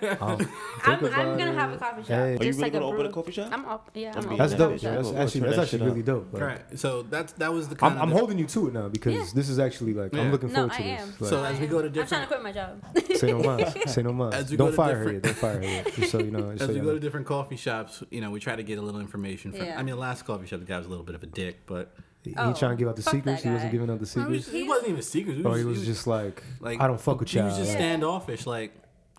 bro. 0.00 0.16
Um, 0.28 0.38
think 0.38 0.50
I'm, 0.84 1.04
I'm 1.04 1.38
gonna 1.38 1.50
it. 1.50 1.54
have 1.54 1.72
a 1.72 1.76
coffee 1.76 2.02
shop. 2.02 2.08
Hey. 2.08 2.14
Are 2.16 2.30
you 2.32 2.38
just 2.38 2.42
really 2.58 2.62
like 2.62 2.72
gonna 2.72 2.84
a 2.84 2.88
open 2.88 3.06
a 3.06 3.12
coffee 3.12 3.32
shop? 3.32 3.48
I'm 3.52 3.64
up. 3.66 3.90
Yeah, 3.94 4.12
I'm 4.16 4.28
I'm 4.30 4.36
That's 4.38 4.54
dope. 4.54 4.82
yeah, 4.82 4.94
That's 4.96 5.12
actually 5.12 5.40
that's 5.40 5.58
actually 5.58 5.84
really 5.86 6.02
dope. 6.02 6.28
Right. 6.32 6.60
So 6.78 7.02
that's 7.02 7.32
that 7.34 7.52
was 7.52 7.68
the 7.68 7.74
I'm, 7.74 7.78
kind 7.78 7.94
of 7.96 8.02
I'm 8.02 8.10
holding 8.10 8.38
you 8.38 8.46
to 8.46 8.68
it 8.68 8.74
now 8.74 8.88
because 8.88 9.32
this 9.32 9.48
is 9.48 9.58
actually 9.58 9.94
like 9.94 10.14
I'm 10.14 10.30
looking 10.32 10.48
No, 10.48 10.54
forward 10.68 10.72
I 10.72 10.76
to 10.78 10.82
am. 10.84 11.14
this. 11.18 11.28
So 11.28 11.44
as 11.44 11.58
we 11.60 11.66
go 11.66 11.82
to 11.82 11.88
different 11.90 12.22
I'm 12.22 12.28
trying 12.28 12.28
different 12.28 12.28
to 12.28 12.28
quit 12.28 12.42
my 12.42 12.52
job. 12.52 13.18
say 13.18 13.32
no 13.32 13.38
more. 13.38 13.70
Say 13.88 14.02
no 14.02 14.12
more. 14.12 14.34
As 14.34 14.50
we 14.50 14.56
go 14.56 14.66
Don't 14.66 14.74
fire 14.74 14.96
her 14.98 15.12
yet. 15.12 15.22
Don't 15.22 15.36
fire 15.36 15.56
her 15.56 15.62
yet. 15.62 15.92
So 16.08 16.18
you 16.18 16.30
know. 16.30 16.50
As 16.50 16.68
we 16.68 16.80
go 16.80 16.94
to 16.94 17.00
different 17.00 17.26
coffee 17.26 17.56
shops, 17.56 18.02
you 18.10 18.20
know, 18.20 18.30
we 18.30 18.40
try 18.40 18.56
to 18.58 18.62
get 18.62 18.78
a 18.78 18.82
little 18.82 19.00
information 19.00 19.52
from. 19.52 19.64
Yeah. 19.64 19.74
I 19.78 19.82
mean, 19.82 19.94
the 19.94 20.00
last 20.00 20.24
coffee 20.24 20.46
shop, 20.46 20.60
the 20.60 20.66
guy 20.66 20.76
was 20.78 20.86
a 20.86 20.90
little 20.90 21.04
bit 21.04 21.14
of 21.14 21.22
a 21.22 21.26
dick, 21.26 21.60
but 21.66 21.94
He 22.22 22.34
Oh, 22.36 22.52
trying 22.52 22.72
to 22.72 22.76
give 22.76 22.88
out 22.88 22.96
the 22.96 23.02
secrets. 23.02 23.42
He 23.42 23.48
wasn't 23.50 23.72
giving 23.72 23.88
out 23.90 24.00
the 24.00 24.20
I 24.20 24.24
mean, 24.28 24.40
secrets. 24.40 24.50
he 24.50 24.62
wasn't 24.68 24.88
even 24.90 25.02
secrets. 25.02 25.40
Or 25.44 25.52
oh, 25.52 25.54
he 25.54 25.64
was 25.64 25.84
just 25.86 26.06
like, 26.06 26.42
like 26.60 26.80
I 26.80 26.86
don't 26.86 27.00
fuck 27.00 27.20
with 27.20 27.32
you. 27.34 27.40
He 27.40 27.46
was 27.46 27.56
just 27.56 27.70
like, 27.70 27.78
standoffish. 27.78 28.46
Like 28.46 28.74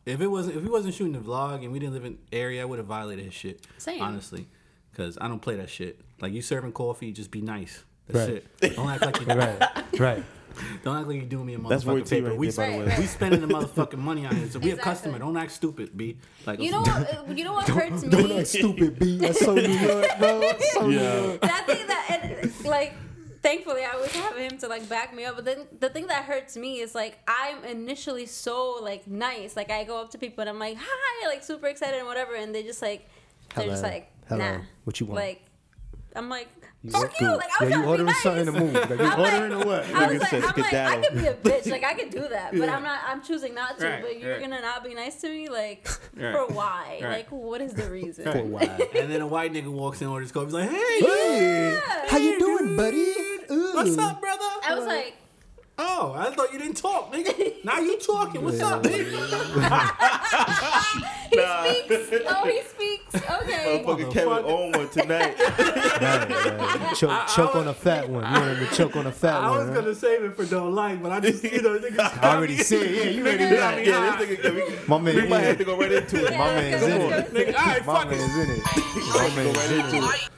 if 0.05 0.21
it 0.21 0.27
wasn't, 0.27 0.57
if 0.57 0.63
he 0.63 0.69
wasn't 0.69 0.93
shooting 0.93 1.13
the 1.13 1.19
vlog 1.19 1.63
and 1.63 1.71
we 1.71 1.79
didn't 1.79 1.93
live 1.93 2.05
in 2.05 2.17
area, 2.31 2.61
I 2.61 2.65
would 2.65 2.77
have 2.79 2.87
violated 2.87 3.25
his 3.25 3.33
shit. 3.33 3.65
Same. 3.77 4.01
honestly, 4.01 4.47
because 4.91 5.17
I 5.19 5.27
don't 5.27 5.41
play 5.41 5.55
that 5.55 5.69
shit. 5.69 5.99
Like 6.21 6.33
you 6.33 6.41
serving 6.41 6.73
coffee, 6.73 7.11
just 7.11 7.31
be 7.31 7.41
nice. 7.41 7.83
That's 8.07 8.29
Right. 8.31 8.43
it. 8.61 8.75
Don't 8.75 8.89
act 8.89 9.05
like 9.05 9.19
you 9.21 9.25
right, 9.27 9.99
right. 9.99 10.23
don't 10.83 10.97
act 10.97 11.07
like 11.07 11.17
you're 11.17 11.25
doing 11.25 11.45
me 11.45 11.53
a 11.55 11.57
motherfucking 11.59 11.69
That's 11.69 11.85
Roy 11.85 11.99
T 12.01 12.05
favor. 12.09 12.29
right 12.29 12.37
we, 12.37 12.49
there, 12.49 12.65
by 12.67 12.71
the 12.73 12.79
way. 12.79 12.85
right. 12.89 12.99
we 12.99 13.05
spending 13.05 13.41
the 13.41 13.47
motherfucking 13.53 13.97
money 13.97 14.25
on 14.25 14.35
it, 14.37 14.51
so 14.53 14.59
we 14.59 14.71
a 14.71 14.73
Exactly. 14.73 14.91
customer. 14.93 15.19
Don't 15.19 15.37
act 15.37 15.51
stupid, 15.51 15.95
b. 15.97 16.17
Like 16.45 16.59
You 16.59 16.71
know 16.71 16.81
what? 16.81 16.89
uh, 17.17 17.23
You 17.33 17.43
know 17.43 17.53
what 17.53 17.67
hurts 17.67 18.03
me? 18.03 18.09
Don't 18.09 18.31
act 18.31 18.47
stupid, 18.47 18.99
B. 18.99 19.17
That's 19.17 19.39
so 19.39 19.53
New 19.55 19.61
York, 19.67 20.05
bro. 20.19 20.39
That's 20.39 20.73
so 20.73 20.87
New 20.87 20.95
Yeah. 20.99 21.23
York. 21.25 21.41
that 21.41 21.65
thing 21.67 21.87
that 21.87 22.21
and, 22.23 22.65
like 22.65 22.93
thankfully 23.41 23.85
i 23.85 23.91
always 23.91 24.11
have 24.11 24.35
him 24.35 24.57
to 24.57 24.67
like 24.67 24.87
back 24.89 25.15
me 25.15 25.23
up 25.23 25.33
but 25.33 25.45
then 25.45 25.65
the 25.79 25.87
thing 25.89 26.07
that 26.07 26.25
hurts 26.25 26.57
me 26.57 26.81
is 26.81 26.93
like 26.93 27.17
i'm 27.25 27.63
initially 27.63 28.25
so 28.25 28.77
like 28.81 29.07
nice 29.07 29.55
like 29.55 29.71
i 29.71 29.85
go 29.85 30.01
up 30.01 30.11
to 30.11 30.17
people 30.17 30.41
and 30.41 30.49
i'm 30.49 30.59
like 30.59 30.75
hi 30.77 31.27
like 31.27 31.41
super 31.41 31.67
excited 31.67 31.97
and 31.99 32.05
whatever 32.05 32.35
and 32.35 32.53
they 32.53 32.63
just 32.63 32.81
like 32.81 33.07
they're 33.55 33.65
just 33.67 33.81
Hello. 33.81 33.93
like 33.93 34.11
Hello. 34.27 34.57
nah 34.57 34.61
What 34.83 34.99
you 34.99 35.05
want? 35.05 35.15
like 35.21 35.41
i'm 36.17 36.27
like 36.27 36.49
You 36.81 36.91
fuck 36.91 37.01
look 37.01 37.11
you 37.19 37.27
good. 37.27 37.37
like 37.37 37.49
i 37.59 37.63
was 37.65 37.69
yeah, 37.71 37.77
you 37.77 37.83
trying 37.83 37.83
to 37.83 37.83
be 37.83 37.87
ordering 37.89 38.05
nice. 38.05 38.23
something 38.23 38.45
to 38.45 38.51
move. 38.53 38.73
Like, 38.73 38.89
you 38.89 38.95
I'm 38.95 39.19
like- 39.19 39.33
ordering 39.33 39.51
or 39.51 39.65
what? 39.65 39.83
I 39.83 39.87
Nigga 39.89 40.09
was 40.13 40.19
like, 40.21 40.29
said 40.29 40.43
I'm 40.43 40.61
like, 40.61 40.73
I 40.73 40.97
could 41.07 41.17
be 41.17 41.27
a 41.27 41.33
bitch, 41.33 41.71
like 41.71 41.83
I 41.83 41.93
could 41.93 42.09
do 42.09 42.27
that, 42.29 42.51
but 42.51 42.59
Yeah. 42.59 42.75
I'm 42.77 42.83
not. 42.83 42.99
I'm 43.05 43.21
choosing 43.21 43.53
not 43.53 43.77
to. 43.79 43.85
Right, 43.85 44.01
but 44.01 44.17
you're 44.19 44.31
right. 44.31 44.41
gonna 44.41 44.61
not 44.61 44.83
be 44.85 44.93
nice 44.93 45.19
to 45.21 45.29
me, 45.29 45.49
like 45.49 45.85
Right. 46.15 46.33
for 46.33 46.47
why? 46.53 46.99
Right. 47.01 47.09
Like, 47.11 47.31
what 47.33 47.59
is 47.59 47.73
the 47.73 47.89
reason? 47.89 48.23
For 48.31 48.37
a 48.37 48.43
while. 48.43 48.61
and 48.95 49.11
then 49.11 49.19
a 49.19 49.27
white 49.27 49.51
nigga 49.51 49.67
walks 49.67 50.01
in, 50.01 50.07
orders 50.07 50.31
coffee. 50.31 50.45
He's 50.45 50.53
like, 50.53 50.69
"Hey, 50.69 50.99
Hey, 51.01 51.79
how 52.07 52.17
you 52.17 52.39
doing, 52.39 52.77
buddy? 52.77 53.13
Ooh. 53.51 53.73
what's 53.75 53.97
up, 53.97 54.21
brother?" 54.21 54.45
I 54.65 54.75
was 54.75 54.85
like, 54.85 55.15
"Oh, 55.81 56.13
I 56.17 56.29
thought 56.31 56.51
you 56.53 56.59
didn't 56.59 56.75
talk, 56.77 57.11
nigga. 57.13 57.63
Now 57.63 57.79
you 57.79 57.97
talking. 58.13 58.43
What's 58.43 58.59
up, 58.61 58.83
nigga?" 58.83 59.09
he 61.29 61.37
speaks. 61.85 62.23
Oh, 62.27 62.45
he 62.45 62.61
speaks. 62.63 63.15
Okay. 63.15 63.83
Motherfucking 63.85 64.11
Kevin 64.11 64.43
on 64.45 64.71
one 64.73 64.89
tonight. 64.89 65.35
Right, 65.99 66.29
right. 66.29 66.95
Choke, 66.95 67.27
choke 67.27 67.55
on 67.55 67.67
a 67.67 67.73
fat 67.73 68.07
one. 68.09 68.23
You 68.23 68.31
want 68.39 68.57
him 68.57 68.67
to 68.69 68.75
choke 68.75 68.95
on 68.95 69.05
a 69.07 69.11
fat 69.11 69.41
one. 69.41 69.43
I 69.43 69.49
one. 69.49 69.59
was 69.59 69.67
huh? 69.69 69.75
gonna 69.81 69.95
save 69.95 70.23
it 70.23 70.33
for 70.35 70.45
don't 70.45 70.73
like, 70.73 71.01
but 71.03 71.11
I 71.11 71.19
just 71.19 71.43
you 71.43 71.61
know 71.61 71.77
niggas. 71.77 71.99
I 72.23 72.35
already 72.35 72.55
said, 72.57 72.89
yeah, 72.89 73.03
you 73.03 73.23
ready 73.25 73.37
to 73.39 73.43
Niggas 73.45 73.57
got 73.57 73.75
me 73.77 73.83
yeah, 73.85 74.11
high. 74.15 74.25
this 74.25 74.39
nigga, 74.39 74.87
My 74.87 74.97
man, 74.97 75.15
we 75.15 75.27
might 75.27 75.39
in 75.39 75.43
have 75.45 75.57
to 75.57 75.63
go 75.65 75.77
right 75.77 75.91
into 75.91 76.25
it. 76.25 76.31
Yeah, 76.31 76.37
My 76.37 76.55
let's 76.55 76.71
man's 76.71 76.81
go, 76.81 76.87
in 77.03 77.09
let's 77.09 77.29
it. 77.29 77.33
Nigga, 77.35 77.53
all 77.59 77.65
right, 77.65 77.85
My 77.85 77.93
fuck 77.95 78.05
it. 78.05 78.09
man's 78.17 78.37
in 78.37 78.49
it. 78.55 78.61
My 78.65 78.71
Go 79.13 79.19
right 79.19 79.35
man's 79.35 79.93
in 79.93 80.03
it. 80.03 80.29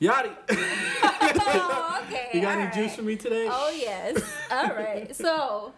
It. 0.00 0.04
Yachty, 0.04 0.36
Oh, 1.50 2.04
okay. 2.06 2.28
you 2.34 2.40
got 2.40 2.56
all 2.56 2.62
any 2.62 2.74
juice 2.74 2.94
for 2.96 3.02
me 3.02 3.16
today? 3.16 3.48
Oh 3.50 3.70
yes. 3.76 4.22
All 4.50 4.68
right. 4.74 5.14
So, 5.16 5.72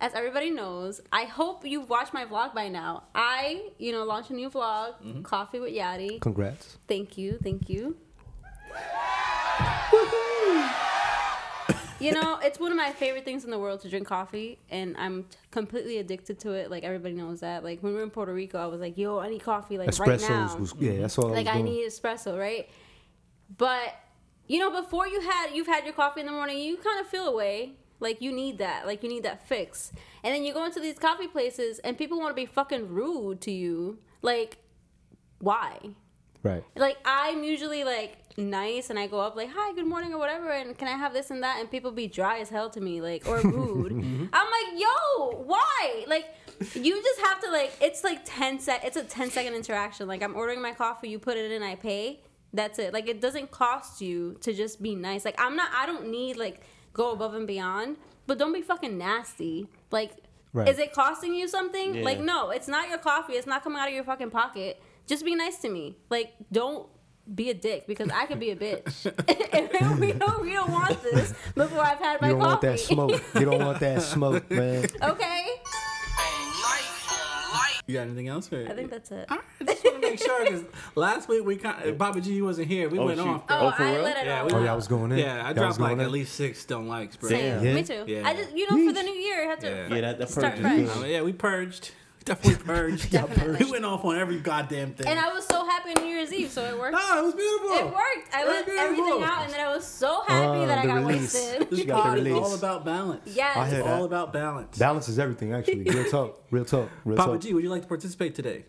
as 0.00 0.12
everybody 0.14 0.50
knows, 0.50 1.00
I 1.12 1.24
hope 1.24 1.64
you've 1.64 1.88
watched 1.88 2.12
my 2.12 2.24
vlog 2.24 2.54
by 2.54 2.68
now. 2.68 3.04
I, 3.14 3.70
you 3.78 3.92
know, 3.92 4.04
launched 4.04 4.30
a 4.30 4.34
new 4.34 4.50
vlog, 4.50 4.94
Mm-hmm. 5.04 5.22
Coffee 5.22 5.60
with 5.60 5.72
Yadi. 5.72 6.20
Congrats. 6.20 6.78
Thank 6.88 7.16
you, 7.16 7.38
thank 7.42 7.68
you. 7.68 7.96
You 12.00 12.12
know, 12.12 12.38
it's 12.42 12.58
one 12.58 12.70
of 12.72 12.76
my 12.76 12.90
favorite 12.90 13.24
things 13.24 13.44
in 13.44 13.50
the 13.50 13.58
world 13.58 13.80
to 13.82 13.88
drink 13.88 14.06
coffee, 14.06 14.58
and 14.68 14.96
I'm 14.98 15.22
t- 15.24 15.38
completely 15.50 15.98
addicted 15.98 16.38
to 16.40 16.52
it. 16.52 16.70
Like 16.70 16.82
everybody 16.82 17.14
knows 17.14 17.40
that. 17.40 17.62
Like 17.64 17.82
when 17.82 17.92
we 17.92 17.98
were 17.98 18.04
in 18.04 18.10
Puerto 18.10 18.34
Rico, 18.34 18.58
I 18.58 18.66
was 18.66 18.80
like, 18.80 18.98
"Yo, 18.98 19.18
I 19.20 19.28
need 19.30 19.42
coffee 19.42 19.78
like 19.78 19.96
right 19.98 20.20
now." 20.20 20.48
Espressos 20.48 20.60
was, 20.60 20.74
yeah, 20.78 21.00
that's 21.02 21.16
all 21.18 21.28
like 21.30 21.46
I 21.46 21.52
I 21.52 21.56
was 21.56 21.62
doing. 21.62 21.74
need 21.76 21.86
espresso, 21.88 22.38
right? 22.38 22.68
But 23.56 23.94
you 24.46 24.58
know, 24.58 24.70
before 24.70 25.06
you 25.06 25.20
had 25.20 25.50
you've 25.54 25.66
had 25.66 25.84
your 25.84 25.94
coffee 25.94 26.20
in 26.20 26.26
the 26.26 26.32
morning, 26.32 26.58
you 26.58 26.76
kind 26.76 27.00
of 27.00 27.06
feel 27.06 27.26
away. 27.26 27.72
Like 28.00 28.20
you 28.20 28.32
need 28.32 28.58
that, 28.58 28.86
like 28.86 29.02
you 29.02 29.08
need 29.08 29.22
that 29.22 29.48
fix. 29.48 29.92
And 30.22 30.34
then 30.34 30.44
you 30.44 30.52
go 30.52 30.64
into 30.64 30.80
these 30.80 30.98
coffee 30.98 31.28
places, 31.28 31.78
and 31.78 31.96
people 31.96 32.18
want 32.18 32.30
to 32.30 32.34
be 32.34 32.46
fucking 32.46 32.88
rude 32.88 33.40
to 33.42 33.50
you. 33.50 33.98
Like, 34.20 34.58
why? 35.38 35.78
Right. 36.42 36.62
Like 36.76 36.98
I'm 37.04 37.44
usually 37.44 37.84
like 37.84 38.18
nice, 38.36 38.90
and 38.90 38.98
I 38.98 39.06
go 39.06 39.20
up 39.20 39.36
like, 39.36 39.50
"Hi, 39.54 39.72
good 39.74 39.86
morning" 39.86 40.12
or 40.12 40.18
whatever, 40.18 40.50
and 40.50 40.76
can 40.76 40.88
I 40.88 40.92
have 40.92 41.14
this 41.14 41.30
and 41.30 41.42
that? 41.42 41.60
And 41.60 41.70
people 41.70 41.92
be 41.92 42.06
dry 42.06 42.40
as 42.40 42.50
hell 42.50 42.68
to 42.70 42.80
me, 42.80 43.00
like 43.00 43.26
or 43.26 43.40
rude. 43.42 43.92
I'm 43.92 44.28
like, 44.30 44.80
"Yo, 44.80 45.42
why?" 45.46 46.04
Like 46.06 46.26
you 46.74 47.02
just 47.02 47.20
have 47.20 47.40
to 47.40 47.50
like 47.50 47.72
it's 47.80 48.04
like 48.04 48.20
10 48.24 48.60
sec 48.60 48.84
it's 48.84 48.96
a 48.96 49.02
10 49.02 49.30
second 49.30 49.54
interaction 49.54 50.06
like 50.06 50.22
i'm 50.22 50.36
ordering 50.36 50.62
my 50.62 50.72
coffee 50.72 51.08
you 51.08 51.18
put 51.18 51.36
it 51.36 51.50
in 51.50 51.62
i 51.62 51.74
pay 51.74 52.20
that's 52.54 52.78
it 52.78 52.92
like 52.94 53.06
it 53.08 53.20
doesn't 53.20 53.50
cost 53.50 54.00
you 54.00 54.36
to 54.40 54.52
just 54.54 54.80
be 54.80 54.94
nice 54.94 55.24
like 55.24 55.34
i'm 55.38 55.56
not 55.56 55.68
i 55.74 55.84
don't 55.84 56.08
need 56.08 56.36
like 56.36 56.62
go 56.92 57.10
above 57.12 57.34
and 57.34 57.46
beyond 57.46 57.96
but 58.26 58.38
don't 58.38 58.52
be 58.54 58.62
fucking 58.62 58.96
nasty 58.96 59.68
like 59.90 60.12
Right. 60.54 60.68
is 60.68 60.78
it 60.78 60.92
costing 60.92 61.34
you 61.34 61.48
something 61.48 61.96
Yeah. 61.96 62.04
like 62.04 62.20
no 62.20 62.50
it's 62.50 62.68
not 62.68 62.88
your 62.88 62.98
coffee 62.98 63.32
it's 63.32 63.46
not 63.46 63.64
coming 63.64 63.78
out 63.80 63.88
of 63.88 63.94
your 63.94 64.04
fucking 64.04 64.30
pocket 64.30 64.80
just 65.04 65.24
be 65.24 65.34
nice 65.34 65.56
to 65.58 65.68
me 65.68 65.96
like 66.10 66.32
don't 66.52 66.86
be 67.34 67.50
a 67.50 67.54
dick 67.54 67.86
because 67.88 68.08
I 68.10 68.26
could 68.26 68.38
be 68.38 68.50
a 68.50 68.56
bitch. 68.56 69.06
and 69.54 69.98
we 70.00 70.12
don't 70.12 70.42
we 70.42 70.52
don't 70.52 70.70
want 70.70 71.02
this 71.02 71.32
before 71.54 71.80
I've 71.80 71.98
had 71.98 72.20
my 72.20 72.34
coffee. 72.34 72.34
You 72.34 72.36
don't 72.36 72.40
coffee. 72.40 72.46
want 72.46 72.60
that 72.60 72.78
smoke. 72.80 73.22
You 73.34 73.44
don't 73.46 73.64
want 73.64 73.80
that 73.80 74.02
smoke, 74.14 74.50
man. 74.50 74.84
okay, 75.02 75.46
You 77.86 77.94
got 77.94 78.02
anything 78.02 78.28
else? 78.28 78.50
Or? 78.50 78.66
I 78.66 78.72
think 78.72 78.90
that's 78.90 79.10
it. 79.10 79.26
All 79.30 79.36
right, 79.36 79.44
I 79.60 79.64
just 79.64 79.84
want 79.84 79.96
to 80.02 80.08
make 80.10 80.18
sure 80.18 80.44
because 80.44 80.64
last 80.94 81.28
week 81.28 81.44
we 81.44 81.56
kind 81.56 81.84
of, 81.86 81.98
Papa 81.98 82.20
G 82.22 82.40
wasn't 82.40 82.68
here. 82.68 82.88
We 82.88 82.98
Oh, 82.98 83.04
went 83.06 83.18
shoot. 83.18 83.26
off. 83.28 83.44
Oh, 83.50 83.66
Oh, 83.66 83.70
for 83.72 83.82
I 83.82 83.92
real? 83.94 84.02
let 84.02 84.16
it 84.16 84.26
Yeah, 84.26 84.40
all 84.40 84.46
we- 84.46 84.52
Oh, 84.54 84.64
yeah, 84.64 84.72
I 84.72 84.74
was 84.76 84.88
going 84.88 85.12
in. 85.12 85.18
Yeah, 85.18 85.42
I 85.42 85.46
Y'all 85.48 85.54
dropped 85.54 85.80
like 85.80 85.90
going 85.90 86.00
at 86.00 86.10
least 86.10 86.34
six 86.34 86.64
don't 86.64 86.88
likes, 86.88 87.16
bro. 87.16 87.28
Same. 87.28 87.62
Yeah. 87.62 87.74
Me 87.74 87.82
too. 87.82 88.04
Yeah. 88.06 88.26
I 88.26 88.34
just 88.34 88.56
you 88.56 88.70
know 88.70 88.86
for 88.88 88.94
the 88.94 89.02
new 89.02 89.12
year 89.12 89.44
I 89.44 89.46
have 89.50 89.58
to 89.60 89.68
Yeah. 89.68 89.94
Yeah, 89.94 90.00
that, 90.00 90.18
that 90.18 90.30
start 90.30 90.54
purge 90.56 90.60
is 90.60 90.60
fresh. 90.62 90.94
good. 90.98 91.04
Uh, 91.04 91.06
yeah, 91.08 91.22
we 91.22 91.32
purged. 91.34 91.90
Definitely 92.24 92.64
purged. 92.64 93.10
Definitely. 93.10 93.64
He 93.64 93.70
went 93.70 93.84
off 93.84 94.04
on 94.04 94.16
every 94.18 94.38
goddamn 94.40 94.94
thing. 94.94 95.06
And 95.06 95.18
I 95.18 95.32
was 95.32 95.46
so 95.46 95.66
happy 95.66 95.90
on 95.90 96.02
New 96.02 96.08
Year's 96.08 96.32
Eve, 96.32 96.50
so 96.50 96.64
it 96.64 96.78
worked. 96.78 96.92
no, 96.92 97.18
it 97.18 97.22
was 97.24 97.34
beautiful. 97.34 97.70
It 97.76 97.84
worked. 97.84 98.34
I 98.34 98.42
It 98.42 98.46
let 98.48 98.64
beautiful. 98.66 98.88
everything 98.90 99.22
out, 99.22 99.44
and 99.44 99.52
then 99.52 99.60
I 99.60 99.74
was 99.74 99.84
so 99.86 100.22
happy 100.26 100.60
Ah, 100.60 100.66
that 100.66 100.78
I 100.78 100.86
got 100.86 100.94
release. 101.04 101.34
wasted. 101.34 101.70
This 101.70 101.84
got 101.84 102.04
the 102.04 102.18
is 102.20 102.24
release. 102.24 102.42
all 102.42 102.54
about 102.54 102.84
balance. 102.84 103.22
Yes. 103.34 103.56
I 103.56 103.68
hear 103.68 103.78
It's 103.80 103.86
that. 103.86 103.94
all 103.98 104.04
about 104.04 104.32
balance. 104.32 104.78
Balance 104.78 105.08
is 105.08 105.18
everything, 105.18 105.52
actually. 105.52 105.82
Real 105.84 106.10
talk. 106.10 106.42
Real 106.50 106.64
talk. 106.64 106.88
Real 107.04 107.16
Papa 107.16 107.32
talk. 107.32 107.40
G, 107.42 107.52
would 107.52 107.62
you 107.62 107.70
like 107.70 107.82
to 107.82 107.88
participate 107.88 108.34
today? 108.34 108.64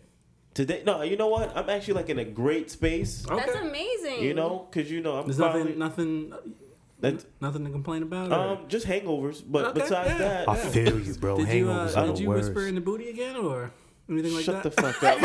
Today, 0.52 0.82
no, 0.86 1.02
you 1.02 1.16
know 1.16 1.28
what? 1.28 1.54
I'm 1.56 1.68
actually 1.68 1.94
like 1.94 2.08
in 2.10 2.18
a 2.18 2.24
great 2.24 2.70
space. 2.70 3.24
That's 3.28 3.50
Okay. 3.50 3.66
amazing. 3.68 4.22
You 4.22 4.32
know, 4.34 4.68
cause 4.70 4.90
you 4.90 5.00
know 5.02 5.16
I'm 5.16 5.26
There's 5.26 5.36
probably 5.36 5.74
nothing, 5.74 6.30
nothing, 6.30 6.54
that, 7.00 7.24
nothing 7.40 7.64
to 7.64 7.70
complain 7.70 8.02
about. 8.02 8.30
or- 8.32 8.34
um 8.34 8.58
just 8.68 8.86
hangovers. 8.86 9.42
But 9.46 9.66
Okay, 9.66 9.80
besides 9.80 10.10
yeah. 10.10 10.18
that, 10.18 10.48
I 10.48 10.56
feel 10.56 10.98
you, 11.00 11.14
bro. 11.14 11.36
did 11.38 11.48
you, 11.48 11.66
Hangovers 11.66 11.96
uh, 11.96 12.00
are 12.00 12.06
did 12.06 12.16
the 12.16 12.20
you 12.22 12.28
worst. 12.28 12.48
whisper 12.48 12.66
in 12.68 12.74
the 12.74 12.80
booty 12.80 13.08
again, 13.10 13.36
or 13.36 13.70
anything 14.08 14.34
like 14.34 14.44
that? 14.46 14.62
shut 14.62 14.62
that? 14.62 14.74
the 14.76 14.82
fuck 14.82 15.02
up. 15.02 15.18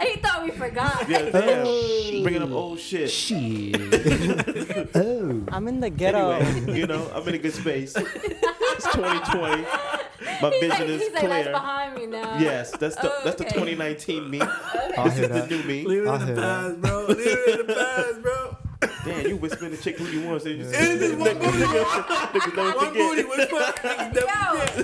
He 0.00 0.16
thought 0.20 0.42
we 0.44 0.50
forgot. 0.52 1.08
yeah, 1.08 1.28
damn. 1.30 2.22
Bringing 2.22 2.42
up 2.42 2.50
old 2.52 2.78
shit. 2.78 3.10
Shit. 3.10 3.76
oh. 4.94 5.44
I'm 5.52 5.66
in 5.68 5.80
the 5.80 5.90
ghetto. 5.90 6.30
Anyway, 6.30 6.78
you 6.78 6.86
know, 6.86 7.10
I'm 7.14 7.26
in 7.28 7.34
a 7.34 7.38
good 7.38 7.52
space. 7.52 7.94
It's 7.96 8.84
2020. 8.94 9.62
My 10.40 10.50
He's 10.50 10.60
vision 10.60 10.70
like, 10.70 10.80
is 10.88 11.02
he's 11.02 11.12
like, 11.12 11.22
that's 11.22 11.42
clear. 11.42 11.52
behind 11.52 11.94
me 11.96 12.06
now. 12.06 12.38
Yes, 12.38 12.70
that's 12.76 12.94
the 12.96 13.10
Oh, 13.12 13.20
that's 13.24 13.36
the 13.36 13.44
okay. 13.46 13.54
2019 13.54 14.30
me. 14.30 14.40
I 14.40 14.44
This 15.04 15.14
hear 15.14 15.24
is 15.24 15.28
the 15.30 15.34
that. 15.34 15.50
new 15.50 15.62
me. 15.64 15.84
Leave 15.84 16.02
it 16.04 16.08
I 16.08 16.14
in 16.14 16.26
the 16.26 16.32
that. 16.34 16.42
past, 16.42 16.80
bro. 16.80 17.06
Leave 17.06 17.18
it 17.26 17.60
in 17.60 17.66
the 17.66 17.74
past, 17.74 18.22
bro. 18.22 18.56
Damn, 19.04 19.26
you 19.26 19.36
whispering 19.36 19.72
the 19.72 19.76
chick 19.76 19.98
who 19.98 20.04
you 20.06 20.24
want. 20.26 20.42
So 20.42 20.50
you 20.50 20.58
just, 20.62 20.74
It 20.74 21.02
is 21.02 21.12
one 21.16 21.36
booty. 21.38 21.48
niggas 21.48 22.56
never 22.56 22.76
One 22.78 22.92
booty 22.94 23.22
forget. 23.22 23.38
whisper. 23.38 23.56
Yo, 24.14 24.30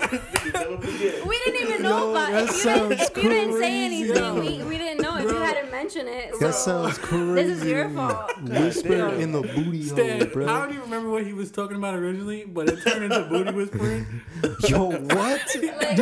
Niggas 0.08 0.52
never 0.54 0.76
forget. 0.82 1.26
we 1.26 1.38
didn't 1.44 1.62
even 1.68 1.82
know 1.82 1.98
Yo, 1.98 2.10
about 2.10 2.30
that 2.32 2.42
if 2.44 2.48
you, 2.50 2.54
sounds 2.56 2.88
didn't, 2.88 3.00
if 3.16 3.16
you 3.22 3.28
didn't 3.30 3.52
say 3.52 3.58
crazy. 3.58 3.84
anything. 4.12 4.34
We, 4.40 4.64
we 4.64 4.78
didn't 4.78 5.02
know 5.02 5.16
if 5.16 5.22
you 5.24 5.36
hadn't 5.36 5.70
mentioned 5.70 6.08
it. 6.08 6.32
So 6.34 6.38
That 6.40 6.54
sounds 6.54 6.98
crazy. 6.98 7.34
This 7.34 7.58
is 7.62 7.64
your 7.66 7.88
fault. 7.90 8.40
Whisper 8.42 9.08
in 9.14 9.30
the 9.32 9.42
booty 9.42 9.82
Stan, 9.84 10.18
hole, 10.20 10.28
bro. 10.28 10.46
I 10.48 10.58
don't 10.60 10.70
even 10.70 10.82
remember 10.82 11.10
what 11.10 11.24
he 11.24 11.32
was 11.32 11.50
talking 11.52 11.76
about 11.76 11.94
originally, 11.94 12.44
but 12.46 12.68
it 12.68 12.82
turned 12.82 13.04
into 13.04 13.22
booty 13.28 13.52
whispering. 13.52 14.06
Yo, 14.68 14.90
what? 14.90 15.40
Like, 15.54 15.98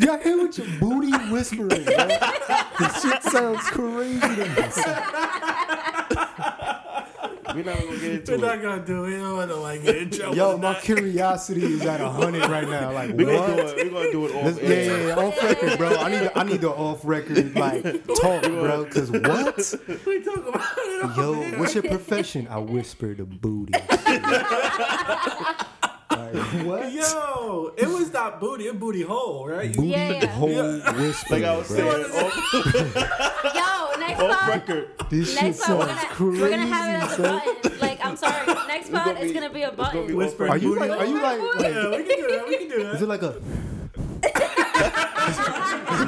Y'all 0.00 0.18
hear 0.18 0.38
what 0.38 0.56
your 0.56 0.66
booty 0.80 1.12
whispering, 1.30 1.68
bro? 1.84 2.08
This 2.78 3.02
shit 3.02 3.22
sounds 3.24 3.60
crazy 3.68 4.20
to 4.20 4.28
me. 4.28 4.44
We're 7.58 7.64
not 7.64 7.80
gonna 7.80 7.92
get 7.98 8.02
We're 8.02 8.12
into 8.12 8.38
not 8.38 8.62
gonna 8.62 8.84
do 8.86 9.04
it. 9.06 9.16
I 9.16 9.18
don't 9.20 9.36
want 9.36 9.50
to 9.50 9.56
like 9.56 9.82
get 9.82 9.96
in 9.96 10.10
trouble. 10.10 10.36
Yo, 10.36 10.56
my 10.58 10.72
that. 10.74 10.82
curiosity 10.82 11.64
is 11.64 11.82
at 11.82 12.00
a 12.00 12.08
hundred 12.08 12.48
right 12.48 12.68
now. 12.68 12.92
Like, 12.98 13.10
We're 13.10 13.26
gonna 13.26 13.56
do 13.56 13.62
what? 13.64 13.78
it. 13.78 13.92
We're 13.92 13.98
gonna 14.00 14.12
do 14.12 14.26
it 14.26 14.34
off 14.36 14.44
Let's- 14.44 14.58
air. 14.58 14.84
yeah, 14.84 14.96
yeah, 14.96 15.06
yeah, 15.08 15.16
off 15.26 15.42
record, 15.42 15.78
bro. 15.78 15.96
I 15.96 16.08
need, 16.10 16.22
a, 16.22 16.38
I 16.38 16.42
need 16.44 16.60
the 16.60 16.70
off 16.70 17.00
record 17.04 17.54
like 17.64 17.82
talk, 18.06 18.42
bro. 18.42 18.84
Cause 18.86 19.10
what? 19.10 19.74
we 20.06 20.22
talk 20.22 20.46
about 20.46 20.62
it. 20.76 21.02
on 21.04 21.16
Yo, 21.16 21.34
air. 21.42 21.58
what's 21.58 21.74
your 21.74 21.82
profession? 21.84 22.46
I 22.48 22.58
whisper 22.58 23.14
the 23.14 23.24
booty. 23.24 23.72
like, 26.10 26.34
what? 26.64 26.92
Yo, 26.92 27.72
it 27.76 27.86
was 27.88 28.12
not 28.12 28.40
booty, 28.40 28.64
it 28.66 28.78
booty 28.78 29.02
hole, 29.02 29.46
right? 29.48 29.68
You- 29.70 29.74
Booty 29.76 29.88
Yeah, 29.88 30.12
yeah. 30.12 30.26
hole 30.26 30.48
whisper, 30.96 31.34
Like 31.34 31.44
I 31.44 31.56
was 31.56 31.68
bro. 31.68 31.76
saying, 31.76 32.06
oh. 32.12 32.26
off, 32.26 33.54
yo, 33.54 33.77
next 34.26 34.34
off 34.34 34.40
pod. 34.40 34.48
record. 34.50 34.88
This 35.10 35.32
shit 35.34 35.42
Next 35.42 35.60
pod, 35.64 35.78
we're 35.78 35.86
sounds 35.86 36.00
gonna, 36.02 36.14
crazy. 36.14 36.40
we're 36.42 36.50
gonna 36.50 36.66
have 36.66 36.88
it 36.88 37.12
as 37.12 37.18
a 37.18 37.22
button. 37.22 37.78
Like, 37.80 38.04
I'm 38.04 38.16
sorry. 38.16 38.46
Next 38.68 38.90
pod, 38.92 39.04
gonna 39.06 39.18
it's 39.20 39.28
be- 39.28 39.34
gonna 39.34 39.50
be 39.50 39.62
a 39.62 39.68
it's 39.68 39.76
gonna 39.76 39.90
button. 39.92 40.06
be 40.06 40.14
Whisper. 40.14 40.48
Are 40.48 40.56
you 40.58 40.74
like? 40.78 40.90
Are 40.90 41.06
you 41.06 41.20
like? 41.22 41.40
like 41.56 41.72
Yeah, 41.74 41.90
we 41.90 42.04
can 42.04 42.18
do 42.20 42.28
that. 42.28 42.44
We 42.48 42.56
can 42.58 42.68
do 42.68 42.74
is 42.88 43.00
that. 43.00 43.02
it 43.02 43.08
like 43.08 43.22
a? 43.22 43.40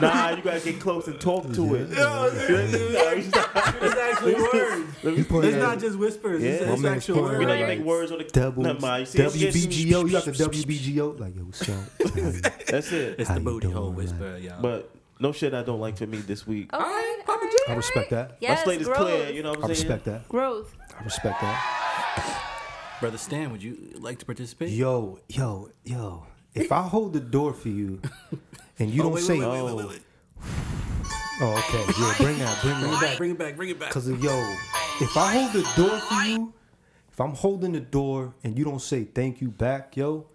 Nah, 0.01 0.31
you 0.31 0.43
gotta 0.43 0.61
get 0.61 0.81
close 0.81 1.07
and 1.09 1.21
talk 1.21 1.53
to 1.53 1.75
it. 1.75 1.91
Yo, 1.91 2.31
it's 2.33 2.97
it's 3.33 3.97
actually 3.97 4.35
words. 4.35 5.47
It's 5.47 5.57
not 5.57 5.79
just 5.79 5.99
whispers. 5.99 6.43
It's, 6.43 6.63
Yeah. 6.63 6.73
it's 6.73 6.81
My 6.83 6.89
man's 6.91 7.03
actual 7.03 7.23
putting 7.23 7.39
We 7.39 7.45
know 7.45 7.51
words. 7.51 7.61
you 7.61 7.67
make 7.67 7.81
words 7.81 8.13
on 8.13 8.19
the 8.19 8.25
double 8.25 8.63
Never 8.63 8.81
mind. 8.81 9.01
You 9.01 9.07
see, 9.07 9.23
it's 9.23 9.35
just- 9.37 9.69
WBGO. 9.69 10.07
You 10.07 10.13
got 10.13 10.25
the 10.25 10.31
WBGO. 10.33 11.19
Like 11.21 11.37
yo, 11.37 11.43
what's 11.43 11.69
up? 11.69 11.77
That's 12.67 12.93
it. 12.93 13.19
It's 13.21 13.29
the 13.29 13.35
you 13.37 13.41
booty 13.41 13.71
hole 13.71 13.91
whisper, 13.91 14.39
y'all. 14.39 14.63
But 14.63 14.91
no 15.21 15.33
shit 15.33 15.55
I 15.55 15.63
don't 15.63 15.81
like 15.81 15.97
for 15.99 16.07
me 16.07 16.19
this 16.19 16.47
week. 16.47 16.73
Okay, 16.73 16.83
Alright, 16.83 17.19
Papa 17.27 17.33
alright, 17.39 17.51
G. 17.53 17.59
I 17.69 17.75
respect 17.75 18.11
that. 18.11 18.37
Yes, 18.41 18.59
My 18.61 18.65
slate 18.65 18.81
is 18.81 18.87
growth. 18.89 18.99
clear, 18.99 19.31
you 19.31 19.43
know 19.43 19.51
what 19.51 19.59
I 19.59 19.63
I'm 19.69 19.75
saying? 19.75 19.89
respect 19.89 20.05
that. 20.07 20.29
Growth. 20.29 20.75
I 20.99 21.05
respect 21.05 21.41
that. 21.41 22.47
Brother 23.01 23.19
Stan, 23.19 23.51
would 23.53 23.63
you 23.63 23.77
like 23.99 24.19
to 24.19 24.27
participate? 24.27 24.71
Yo, 24.71 25.19
yo, 25.29 25.71
yo. 25.85 26.27
If 26.55 26.73
I 26.73 26.83
hold 26.83 27.13
the 27.13 27.21
door 27.21 27.53
for 27.55 27.69
you 27.69 28.01
and 28.79 28.91
you 28.91 29.01
Oh, 29.01 29.05
don't 29.05 29.13
wait, 29.15 29.23
say, 29.25 29.39
wait, 29.39 29.49
wait, 29.49 29.63
wait, 29.65 29.75
wait, 29.77 29.87
wait. 29.89 30.03
oh, 31.41 31.65
okay, 31.69 31.85
yeah, 32.01 32.15
bring 32.19 32.39
that, 32.39 32.61
bring 32.63 32.81
Bring 32.81 32.93
it 32.93 33.01
back, 33.01 33.17
bring 33.19 33.31
it 33.31 33.39
back, 33.39 33.57
bring 33.57 33.69
it 33.71 33.79
back. 33.81 33.91
Cause 33.91 34.07
of 34.09 34.23
yo, 34.23 34.31
if 35.01 35.17
I 35.17 35.33
hold 35.33 35.53
the 35.53 35.63
door 35.77 35.99
for 36.01 36.15
you, 36.25 36.53
if 37.13 37.21
I'm 37.21 37.35
holding 37.35 37.73
the 37.73 37.81
door 37.81 38.35
and 38.45 38.59
you 38.59 38.65
don't 38.65 38.81
say 38.83 39.05
thank 39.05 39.41
you 39.41 39.49
back, 39.49 39.97
yo, 39.97 40.27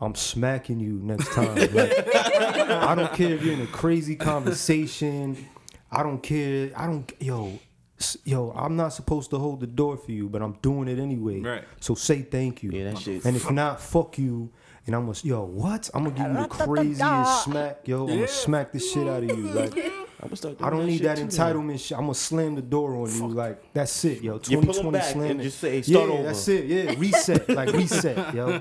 I'm 0.00 0.14
smacking 0.14 0.78
you 0.80 1.00
next 1.02 1.32
time. 1.32 1.56
Like, 1.56 2.14
I 2.14 2.94
don't 2.94 3.12
care 3.12 3.34
if 3.34 3.42
you're 3.42 3.54
in 3.54 3.62
a 3.62 3.66
crazy 3.66 4.14
conversation. 4.14 5.48
I 5.90 6.02
don't 6.02 6.22
care. 6.22 6.70
I 6.76 6.86
don't. 6.86 7.10
Yo, 7.18 7.58
yo, 8.24 8.52
I'm 8.52 8.76
not 8.76 8.90
supposed 8.90 9.30
to 9.30 9.38
hold 9.38 9.60
the 9.60 9.66
door 9.66 9.96
for 9.96 10.12
you, 10.12 10.28
but 10.28 10.40
I'm 10.40 10.52
doing 10.62 10.86
it 10.88 10.98
anyway. 10.98 11.40
Right. 11.40 11.64
So 11.80 11.94
say 11.94 12.22
thank 12.22 12.62
you. 12.62 12.70
Yeah, 12.70 12.92
that 12.92 12.98
shit. 12.98 13.24
And 13.24 13.36
if 13.36 13.50
not, 13.50 13.80
fuck 13.80 14.18
you. 14.18 14.50
And 14.88 14.96
I'm 14.96 15.04
gonna, 15.04 15.18
yo, 15.22 15.44
what? 15.44 15.90
I'm 15.92 16.04
gonna 16.04 16.16
give 16.16 16.26
you 16.28 16.48
the 16.48 16.64
craziest 16.64 17.44
smack, 17.44 17.86
yo. 17.86 18.00
I'm 18.00 18.06
gonna 18.06 18.26
smack 18.26 18.72
the 18.72 18.78
shit 18.78 19.06
out 19.06 19.22
of 19.22 19.28
you. 19.28 19.36
Like, 19.36 19.72
mm-hmm. 19.72 20.04
I'm 20.22 20.28
gonna 20.28 20.36
start 20.36 20.56
doing 20.56 20.66
I 20.66 20.74
don't 20.74 20.86
need 20.86 20.96
shit 20.96 21.02
that 21.02 21.18
too, 21.18 21.24
entitlement 21.26 21.78
shit. 21.78 21.98
I'm 21.98 22.04
gonna 22.04 22.14
slam 22.14 22.54
the 22.54 22.62
door 22.62 22.96
on 22.96 23.14
you. 23.14 23.28
Like, 23.28 23.74
that's 23.74 24.02
it, 24.06 24.22
yo. 24.22 24.40
You 24.48 24.62
pull 24.62 24.76
'em 24.78 24.92
2020 24.92 24.92
back 24.98 25.12
slam 25.12 25.30
and 25.30 25.40
it. 25.40 25.44
just 25.44 25.58
say, 25.58 25.82
"Start 25.82 26.08
yeah, 26.08 26.14
over." 26.14 26.22
that's 26.22 26.48
it. 26.48 26.64
Yeah, 26.64 26.94
reset. 26.96 27.48
like, 27.50 27.72
reset, 27.74 28.34
yo. 28.34 28.60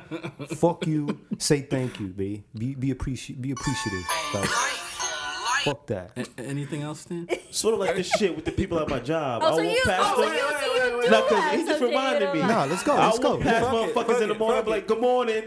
Fuck 0.57 0.86
you. 0.86 1.17
Say 1.38 1.61
thank 1.61 1.97
you, 2.01 2.07
B. 2.07 2.43
Be 2.53 2.75
be 2.75 2.93
appreci- 2.93 3.39
be 3.39 3.51
appreciative. 3.51 4.03
Like, 4.34 4.49
fuck 5.63 5.88
that. 5.88 6.11
A- 6.17 6.41
anything 6.41 6.82
else, 6.82 7.05
then? 7.05 7.30
Sort 7.51 7.73
of 7.73 7.80
like 7.80 7.95
this 7.95 8.09
shit 8.09 8.36
with 8.36 8.43
the 8.43 8.51
people 8.51 8.78
at 8.82 8.89
my 8.89 8.99
job. 8.99 9.43
Oh, 9.45 9.47
I 9.47 9.49
so 9.51 9.63
walk 9.63 9.75
you, 9.78 9.82
past 9.86 10.03
oh, 10.03 10.15
so 10.15 10.21
them. 10.25 10.34
you, 10.34 10.39
so 10.41 10.95
you 10.97 11.01
do 11.03 11.09
Nah, 11.09 11.21
cause 11.21 11.53
he 11.53 11.65
just 11.65 11.82
reminded 11.82 12.34
me. 12.34 12.41
Jada, 12.41 12.47
Nah, 12.49 12.65
let's 12.65 12.84
go. 12.84 12.95
Let's 12.95 13.19
go. 13.19 13.36
walk 13.36 13.43
past 13.43 13.65
Fuck 13.65 13.73
it, 13.73 13.95
motherfuckers 13.95 14.07
fuck 14.07 14.21
in 14.23 14.28
the 14.28 14.36
morning. 14.36 14.59
I'm 14.59 14.69
like, 14.69 14.88
good 14.88 14.99
morning. 14.99 15.43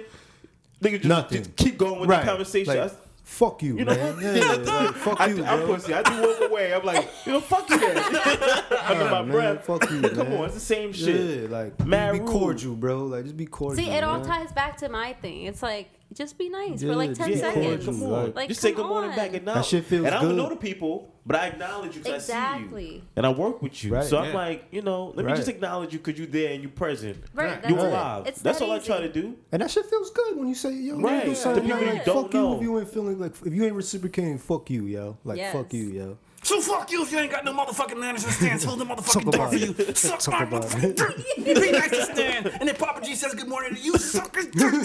Nigga, 0.82 0.92
just, 0.96 1.04
Nothing. 1.04 1.38
just 1.44 1.56
keep 1.56 1.76
going 1.78 2.00
with 2.00 2.08
right. 2.10 2.20
the 2.24 2.30
conversation. 2.30 2.74
Like, 2.74 2.90
I- 2.92 2.94
fuck 3.22 3.62
you, 3.62 3.78
You 3.78 3.84
know? 3.84 3.94
man. 3.94 4.16
Yeah, 4.36 4.52
like, 4.54 4.94
fuck 4.94 5.20
I, 5.20 5.26
you, 5.26 5.44
I'm 5.44 5.60
bro. 5.60 5.74
pussy. 5.76 5.94
I 5.94 6.02
do 6.02 6.20
walk 6.26 6.50
away. 6.50 6.74
I'm 6.74 6.84
like, 6.84 7.08
you 7.26 7.32
know, 7.32 7.40
fuck 7.40 7.68
you 7.70 7.78
then. 7.78 7.96
Under 8.86 9.04
my 9.04 9.22
man, 9.22 9.30
breath. 9.30 9.64
fuck 9.66 9.88
you, 9.90 9.98
man. 10.00 10.14
Come 10.16 10.30
man. 10.30 10.38
on, 10.38 10.44
it's 10.46 10.54
the 10.54 10.60
same 10.60 10.92
shit. 10.92 11.42
Yeah, 11.42 11.48
like 11.48 11.86
Mad 11.86 12.12
be 12.12 12.18
rude. 12.20 12.28
cordial, 12.28 12.74
bro. 12.74 13.04
Like 13.04 13.24
just 13.24 13.36
be 13.36 13.46
cordial. 13.46 13.84
See, 13.84 13.90
it 13.90 14.02
all 14.02 14.24
ties 14.24 14.50
back 14.52 14.78
to 14.78 14.88
my 14.88 15.12
thing. 15.14 15.44
It's 15.44 15.62
like, 15.62 15.90
just 16.14 16.36
be 16.38 16.48
nice 16.48 16.82
for 16.82 16.94
like 16.96 17.14
10 17.14 17.28
just 17.28 17.40
seconds. 17.42 17.66
cordial, 17.66 17.92
Come 17.94 18.02
on. 18.02 18.10
like- 18.26 18.34
Like, 18.36 18.48
just 18.48 18.60
say 18.60 18.72
come 18.72 18.82
good 18.82 18.88
morning 18.88 19.10
on. 19.10 19.16
back 19.16 19.34
and 19.34 19.44
now. 19.44 19.54
That 19.54 19.64
shit 19.64 19.84
feels 19.84 20.06
And 20.06 20.14
I 20.14 20.20
don't 20.20 20.30
good. 20.30 20.36
know 20.36 20.48
the 20.48 20.56
people, 20.56 21.14
but 21.24 21.36
I 21.36 21.46
acknowledge 21.48 21.94
you 21.96 22.02
because 22.02 22.28
I 22.30 22.32
see 22.32 22.32
you. 22.32 22.38
Exactly. 22.58 23.04
And 23.16 23.26
I 23.26 23.28
work 23.30 23.62
with 23.62 23.84
you. 23.84 23.94
Right. 23.94 24.04
So 24.04 24.18
I'm 24.18 24.34
like, 24.34 24.64
you 24.72 24.82
know, 24.82 25.12
let 25.14 25.24
me 25.24 25.32
just 25.34 25.48
acknowledge 25.48 25.92
you 25.92 25.98
because 26.00 26.18
you're 26.18 26.26
there 26.26 26.52
and 26.52 26.62
you're 26.62 26.72
present. 26.72 27.18
Right, 27.34 27.56
You 27.68 27.74
that's 27.76 27.84
it. 27.84 27.88
alive. 27.88 28.26
It's 28.26 28.42
That's 28.42 28.58
that 28.58 28.64
all 28.64 28.72
I 28.72 28.78
try 28.80 29.00
to 29.00 29.12
do. 29.12 29.36
And 29.52 29.62
that 29.62 29.70
shit 29.70 29.86
feels 29.86 30.10
good 30.10 30.36
when 30.36 30.48
you 30.48 30.54
say, 30.54 30.72
yo, 30.72 30.96
Right. 30.96 31.04
right. 31.04 31.24
do 31.24 31.30
The 31.30 31.36
something. 31.36 31.62
people 31.64 31.78
like, 31.80 31.86
you 31.98 32.02
don't 32.04 32.22
fuck 32.24 32.34
you 32.34 32.40
know. 32.40 32.56
if 32.56 32.62
you 32.62 32.78
ain't 32.80 32.88
feeling 32.90 33.18
like 33.20 33.32
if 33.46 33.54
you 33.54 33.64
ain't 33.64 33.74
reciprocating, 33.74 34.38
fuck 34.38 34.68
you, 34.70 34.86
yo. 34.86 35.16
Like 35.24 35.38
Yes. 35.38 35.52
fuck 35.52 35.72
you, 35.72 35.84
yo. 35.90 36.18
So 36.42 36.60
fuck 36.60 36.90
you 36.90 37.02
if 37.02 37.12
you 37.12 37.18
ain't 37.18 37.30
got 37.30 37.44
no 37.44 37.52
motherfucking 37.52 37.98
manners 37.98 38.24
and 38.24 38.32
Stan. 38.32 38.58
Hold 38.60 38.80
the 38.80 38.84
motherfucking 38.94 39.30
door 39.30 39.48
for 39.48 39.56
you. 39.56 39.74
it. 39.78 39.96
Suck 39.98 40.26
my 40.32 40.42
about 40.44 40.62
motherfucking 40.62 40.84
it. 40.84 40.96
dick. 40.96 41.54
Be 41.62 41.70
nice 41.72 41.90
to 41.90 42.02
stand. 42.06 42.46
And 42.46 42.68
then 42.68 42.74
Papa 42.76 43.00
G 43.04 43.14
says 43.14 43.34
good 43.34 43.48
morning 43.48 43.74
to 43.74 43.80
you, 43.80 43.96
suckers. 43.98 44.46
dick. 44.52 44.54
Wait, 44.54 44.80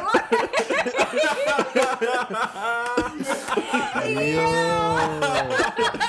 what? 0.00 0.30
Yo, 4.06 4.44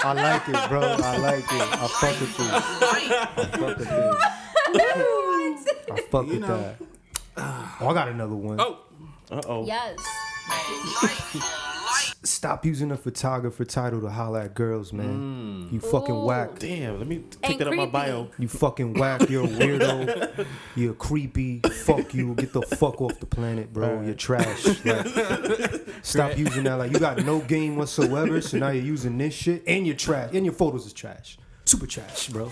I 0.03 0.13
like 0.15 0.47
it, 0.49 0.69
bro. 0.69 0.81
I 0.81 1.17
like 1.17 1.43
it. 1.43 1.49
I 1.51 1.87
fuck 1.87 2.19
with 2.19 2.39
you. 2.39 2.45
I 2.51 2.59
fuck 3.57 3.77
with 3.77 3.89
you. 3.89 4.17
I 5.93 6.01
fuck 6.09 6.25
with 6.27 6.41
that. 6.41 6.75
Oh, 7.37 7.87
I 7.89 7.93
got 7.93 8.07
another 8.09 8.35
one. 8.35 8.59
Oh, 8.61 8.77
Uh 9.31 9.41
oh. 9.47 9.65
yes. 9.65 9.97
Stop 12.23 12.65
using 12.65 12.89
the 12.89 12.97
photographer 12.97 13.65
title 13.65 13.99
to 14.01 14.09
holler 14.09 14.41
at 14.41 14.53
girls, 14.53 14.93
man. 14.93 15.67
Mm. 15.69 15.73
You 15.73 15.79
fucking 15.79 16.15
Ooh. 16.15 16.25
whack. 16.25 16.59
Damn, 16.59 16.99
let 16.99 17.07
me 17.07 17.15
And 17.15 17.37
take 17.43 17.57
that 17.59 17.67
out 17.67 17.75
my 17.75 17.87
bio. 17.87 18.29
You 18.37 18.47
fucking 18.47 18.93
whack. 18.93 19.27
You're 19.29 19.45
a 19.45 19.47
weirdo. 19.47 20.45
You're 20.75 20.93
creepy. 20.93 21.59
Fuck 21.59 22.13
you. 22.13 22.35
Get 22.35 22.53
the 22.53 22.61
fuck 22.61 23.01
off 23.01 23.19
the 23.19 23.25
planet, 23.25 23.73
bro. 23.73 24.01
You're 24.01 24.13
trash. 24.13 24.65
Like, 24.85 25.07
stop 26.03 26.37
using 26.37 26.63
that. 26.65 26.75
Like 26.75 26.91
you 26.91 26.99
got 26.99 27.23
no 27.25 27.39
game 27.39 27.75
whatsoever. 27.75 28.39
So 28.41 28.57
now 28.59 28.69
you're 28.69 28.85
using 28.85 29.17
this 29.17 29.33
shit 29.33 29.63
and 29.65 29.85
you're 29.87 29.95
trash. 29.95 30.31
And 30.33 30.45
your 30.45 30.53
photos 30.53 30.85
is 30.85 30.93
trash. 30.93 31.37
Super 31.65 31.87
trash, 31.87 32.29
bro. 32.29 32.45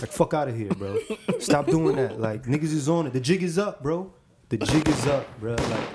Like 0.00 0.10
fuck 0.10 0.34
out 0.34 0.48
of 0.48 0.56
here, 0.56 0.70
bro. 0.70 0.98
Stop 1.38 1.66
doing 1.66 1.96
that. 1.96 2.20
Like 2.20 2.44
niggas 2.44 2.72
is 2.72 2.88
on 2.88 3.06
it. 3.06 3.12
The 3.12 3.20
jig 3.20 3.42
is 3.42 3.58
up, 3.58 3.82
bro. 3.82 4.12
The 4.48 4.58
jig 4.58 4.88
is 4.88 5.06
up, 5.06 5.26
bro. 5.40 5.54
Like 5.54 5.88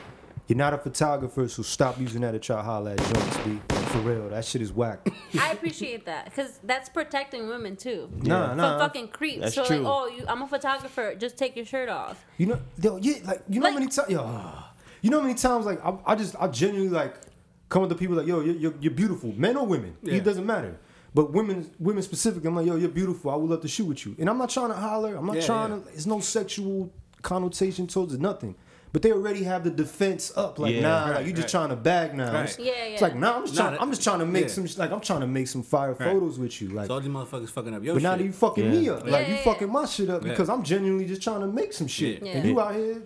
You're 0.48 0.58
not 0.58 0.74
a 0.74 0.78
photographer, 0.78 1.48
so 1.50 1.62
stop 1.62 2.00
using 2.00 2.22
that 2.22 2.32
to 2.32 2.40
try 2.40 2.58
to 2.58 2.64
holler 2.64 2.92
at 2.92 2.98
joints, 3.00 3.38
B. 3.40 3.60
For 3.88 4.00
real, 4.00 4.30
that 4.30 4.46
shit 4.46 4.62
is 4.62 4.72
whack. 4.72 5.06
I 5.40 5.52
appreciate 5.52 6.06
that 6.06 6.26
because 6.26 6.60
that's 6.64 6.88
protecting 6.90 7.48
women 7.50 7.76
too. 7.76 8.10
Nah, 8.22 8.50
From 8.50 8.80
fucking 8.80 9.10
creeps. 9.10 9.42
That's 9.42 9.56
so 9.56 9.66
true. 9.66 9.78
like, 9.80 9.86
oh, 9.88 10.08
you, 10.08 10.24
I'm 10.28 10.42
a 10.42 10.48
photographer. 10.48 11.16
Just 11.16 11.38
take 11.38 11.56
your 11.58 11.66
shirt 11.66 11.90
off. 11.90 12.24
You 12.38 12.48
know, 12.48 12.60
yo, 12.82 12.98
yeah, 12.98 13.16
like 13.26 13.42
you 13.50 13.60
know 13.60 13.66
Like- 13.66 13.74
how 13.74 13.80
many 13.80 13.92
times, 13.92 14.10
yo, 14.10 14.54
you 15.02 15.10
know 15.10 15.18
how 15.20 15.24
many 15.28 15.38
times 15.38 15.66
like 15.66 15.84
I, 15.86 15.98
I 16.06 16.16
just 16.16 16.36
I 16.40 16.48
genuinely 16.48 16.90
like 16.96 17.16
come 17.70 17.82
with 17.82 17.90
the 17.90 17.96
people 17.96 18.16
like 18.16 18.28
yo, 18.28 18.40
you're, 18.42 18.56
you're, 18.56 18.74
you're 18.80 18.94
beautiful, 18.94 19.34
men 19.36 19.58
or 19.58 19.66
women, 19.66 19.98
Yeah. 20.02 20.16
it 20.16 20.24
doesn't 20.24 20.46
matter. 20.46 20.78
But 21.14 21.34
women, 21.34 21.70
women 21.80 22.04
specifically, 22.04 22.48
I'm 22.48 22.56
like 22.56 22.68
yo, 22.68 22.76
you're 22.78 22.90
beautiful. 22.90 23.32
I 23.32 23.36
would 23.36 23.50
love 23.50 23.62
to 23.62 23.68
shoot 23.68 23.86
with 23.86 24.06
you, 24.06 24.16
and 24.20 24.30
I'm 24.30 24.38
not 24.38 24.50
trying 24.50 24.70
to 24.70 24.76
holler. 24.76 25.16
I'm 25.16 25.26
not 25.26 25.36
Yeah, 25.38 25.46
trying 25.46 25.72
yeah. 25.72 25.80
to. 25.80 25.88
It's 25.94 26.06
no 26.06 26.20
sexual 26.22 26.92
connotation 27.22 27.88
towards 27.88 28.14
it, 28.14 28.22
nothing. 28.22 28.56
But 28.98 29.04
they 29.04 29.12
already 29.12 29.44
have 29.44 29.64
the 29.64 29.70
defense 29.70 30.34
up, 30.36 30.58
like 30.58 30.74
Yeah. 30.74 30.82
nah, 30.82 31.06
Right, 31.06 31.16
like 31.18 31.28
you 31.28 31.32
just 31.32 31.54
right. 31.54 31.60
trying 31.60 31.70
to 31.70 31.76
bag 31.76 32.16
now. 32.16 32.34
Right. 32.34 32.46
It's, 32.46 32.58
Yeah, 32.58 32.72
it's 32.86 33.02
like 33.04 33.16
nah, 33.16 33.36
I'm 33.36 33.44
just 33.44 33.56
trying. 33.56 33.74
that- 33.74 33.82
I'm 33.84 33.92
just 33.92 34.02
trying 34.04 34.18
to 34.18 34.26
make 34.26 34.46
yeah. 34.46 34.48
some 34.48 34.66
like 34.78 34.92
I'm 34.92 35.02
trying 35.02 35.20
to 35.22 35.28
make 35.28 35.48
some 35.48 35.62
fire 35.62 35.90
Right. 35.90 36.00
photos 36.14 36.40
with 36.40 36.60
you, 36.60 36.70
like. 36.70 36.88
So 36.88 36.96
all 36.96 37.00
these 37.00 37.12
motherfuckers 37.12 37.50
fucking 37.50 37.76
up 37.76 37.84
your 37.84 37.94
But 37.94 38.02
now 38.02 38.16
you 38.16 38.32
fucking 38.32 38.72
me 38.72 38.80
Yeah. 38.88 38.94
up. 38.94 39.04
Like 39.08 39.28
Yeah, 39.28 39.34
you 39.36 39.44
fucking 39.44 39.72
my 39.72 39.86
shit 39.86 40.10
up 40.10 40.24
Yeah. 40.24 40.30
because 40.32 40.50
I'm 40.50 40.64
genuinely 40.64 41.06
just 41.06 41.22
trying 41.22 41.42
to 41.42 41.48
make 41.48 41.74
some 41.74 41.86
shit. 41.86 42.24
Yeah. 42.26 42.38
And 42.38 42.50
you 42.50 42.60
out 42.60 42.74
here 42.74 43.04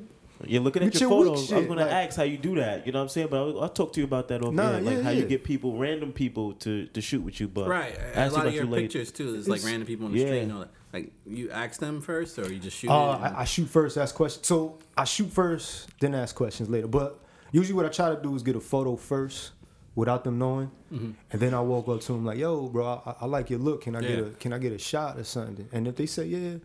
You're 0.47 0.61
looking 0.61 0.81
at 0.83 0.93
your, 0.97 1.09
your 1.09 1.19
weak 1.19 1.27
photos. 1.27 1.51
I 1.51 1.57
was 1.57 1.67
gonna 1.67 1.81
like- 1.81 1.91
ask 1.91 2.15
how 2.15 2.23
you 2.23 2.37
do 2.37 2.55
that. 2.55 2.87
You 2.87 2.93
know 2.93 2.99
what 2.99 3.03
I'm 3.03 3.09
saying? 3.09 3.27
But 3.29 3.37
I'll, 3.41 3.59
I'll 3.63 3.69
talk 3.69 3.91
to 3.91 3.99
you 3.99 4.05
about 4.05 4.29
that 4.29 4.41
off 4.43 4.53
Nah, 4.53 4.71
air, 4.75 4.81
like 4.81 4.95
yeah, 4.95 5.03
how 5.03 5.09
you 5.09 5.25
get 5.25 5.43
people, 5.43 5.77
random 5.77 6.13
people, 6.13 6.53
to 6.53 6.85
to 6.85 7.01
shoot 7.01 7.21
with 7.21 7.41
you. 7.41 7.49
But 7.49 7.67
Right. 7.67 7.93
A 7.97 8.17
ask 8.17 8.31
lot 8.31 8.39
about 8.43 8.47
of 8.47 8.53
your 8.53 8.63
you 8.63 8.69
later. 8.71 8.83
pictures 8.83 9.11
too 9.11 9.35
is 9.35 9.49
like 9.49 9.57
It's- 9.57 9.69
random 9.69 9.87
people 9.87 10.05
on 10.05 10.13
the 10.13 10.19
yeah. 10.19 10.25
street 10.27 10.39
and 10.39 10.53
all 10.53 10.59
that. 10.61 10.69
Like 10.93 11.11
you 11.25 11.49
ask 11.51 11.79
them 11.79 12.01
first 12.01 12.37
or 12.39 12.51
you 12.51 12.59
just 12.59 12.77
shoot 12.77 12.89
Uh, 12.89 13.11
I, 13.11 13.41
I 13.41 13.45
shoot 13.45 13.67
first, 13.69 13.97
ask 13.97 14.13
questions. 14.13 14.45
So 14.47 14.77
I 14.97 15.05
shoot 15.05 15.29
first, 15.31 15.87
then 15.99 16.13
ask 16.15 16.35
questions 16.35 16.69
later. 16.69 16.87
But 16.87 17.19
usually, 17.51 17.75
what 17.75 17.85
I 17.85 17.89
try 17.89 18.13
to 18.13 18.21
do 18.21 18.35
is 18.35 18.43
get 18.43 18.55
a 18.55 18.59
photo 18.59 18.95
first, 18.97 19.51
without 19.95 20.23
them 20.23 20.37
knowing, 20.39 20.71
Mm-hmm. 20.91 21.11
and 21.31 21.41
then 21.41 21.53
I 21.53 21.61
walk 21.61 21.87
up 21.87 22.01
to 22.01 22.11
them 22.13 22.25
like, 22.25 22.37
"Yo, 22.37 22.67
bro, 22.67 23.01
I, 23.05 23.15
I 23.21 23.25
like 23.25 23.49
your 23.49 23.59
look. 23.59 23.83
Can 23.83 23.95
I 23.95 24.01
get 24.01 24.19
a 24.19 24.23
Can 24.39 24.51
I 24.53 24.57
get 24.57 24.73
a 24.73 24.77
shot 24.77 25.17
or 25.17 25.23
something?" 25.23 25.67
And 25.71 25.87
if 25.87 25.95
they 25.95 26.05
say 26.05 26.25
yeah. 26.25 26.57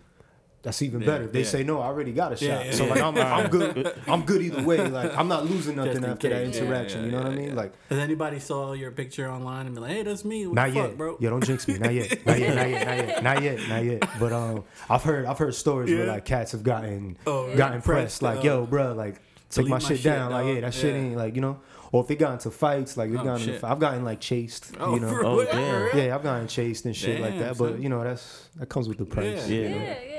That's 0.66 0.82
even 0.82 1.00
Yeah, 1.00 1.06
better. 1.06 1.24
If 1.26 1.32
they 1.32 1.38
yeah. 1.42 1.44
say 1.46 1.62
no, 1.62 1.80
I 1.80 1.86
already 1.86 2.10
got 2.10 2.32
a 2.32 2.36
shot. 2.36 2.66
yeah, 2.66 2.72
so 2.72 2.86
yeah. 2.86 2.90
like 2.94 3.00
I'm, 3.00 3.16
I'm 3.16 3.48
good. 3.56 3.94
I'm 4.08 4.24
good 4.24 4.42
either 4.42 4.64
way. 4.64 4.84
Like 4.88 5.16
I'm 5.16 5.28
not 5.28 5.46
losing 5.46 5.76
nothing 5.76 5.92
Just 6.02 6.04
after 6.04 6.28
that 6.28 6.44
case. 6.46 6.56
Yeah, 6.56 6.62
interaction. 6.62 6.98
yeah, 7.00 7.06
you 7.06 7.12
know 7.12 7.18
what 7.18 7.26
I 7.28 7.34
mean? 7.36 7.48
yeah. 7.50 7.54
Like 7.54 7.72
Has 7.88 7.98
anybody 8.00 8.40
saw 8.40 8.72
your 8.72 8.90
picture 8.90 9.30
online 9.30 9.66
and 9.66 9.76
be 9.76 9.80
like, 9.80 9.92
"Hey, 9.92 10.02
that's 10.02 10.24
me"? 10.24 10.44
What 10.48 10.56
Not 10.56 10.68
the 10.70 10.74
fuck, 10.74 10.88
yet, 10.88 10.98
bro? 10.98 11.16
Yo, 11.20 11.30
don't 11.30 11.44
jinx 11.44 11.68
me. 11.68 11.78
Not 11.78 11.94
yet. 11.94 12.10
Not 12.26 12.40
yet. 12.40 12.54
Not 12.56 12.68
yet. 12.68 12.84
Not 12.84 12.96
yet. 13.06 13.22
Not 13.22 13.42
yet. 13.44 13.68
Not 13.68 13.84
yet. 13.84 14.08
But 14.18 14.32
um, 14.32 14.64
I've 14.90 15.04
heard 15.04 15.24
I've 15.26 15.38
heard 15.38 15.54
stories 15.54 15.88
where 15.96 16.06
like 16.08 16.24
cats 16.24 16.50
have 16.50 16.64
gotten 16.64 17.16
Oh, 17.28 17.46
yeah. 17.48 17.54
gotten 17.54 17.80
pressed. 17.80 18.20
Pressed, 18.20 18.22
Like, 18.22 18.42
yo, 18.44 18.66
bro, 18.66 18.92
like 18.92 19.20
take 19.50 19.66
my 19.68 19.76
my 19.76 19.78
shit 19.78 19.98
shit, 19.98 20.04
down. 20.04 20.32
Like, 20.32 20.46
dog. 20.46 20.54
yeah, 20.56 20.60
that 20.62 20.74
shit 20.74 20.96
ain't 20.96 21.16
like 21.16 21.36
you 21.36 21.42
know. 21.42 21.60
Or 21.92 22.02
if 22.02 22.08
they 22.08 22.16
got 22.16 22.32
into 22.32 22.50
fights, 22.50 22.96
like 22.96 23.12
they 23.12 23.16
oh, 23.16 23.22
got 23.22 23.40
into, 23.40 23.64
I've 23.64 23.78
gotten 23.78 24.04
like 24.04 24.18
chased. 24.20 24.72
Oh, 24.80 24.94
you 24.94 25.00
know. 25.00 25.08
for 25.08 25.24
Oh, 25.24 25.44
damn. 25.44 25.96
Yeah, 25.96 26.16
I've 26.16 26.22
gotten 26.24 26.48
chased 26.48 26.84
and 26.84 26.96
shit 26.96 27.20
like 27.20 27.38
that. 27.38 27.56
But 27.56 27.78
you 27.78 27.88
know, 27.88 28.02
that's 28.02 28.48
that 28.56 28.68
comes 28.68 28.88
with 28.88 28.98
the 28.98 29.04
price. 29.04 29.48
Yeah. 29.48 29.60
Yeah. 29.60 29.68
Yeah, 29.68 29.74
yeah, 29.76 29.98
yeah. 30.08 30.15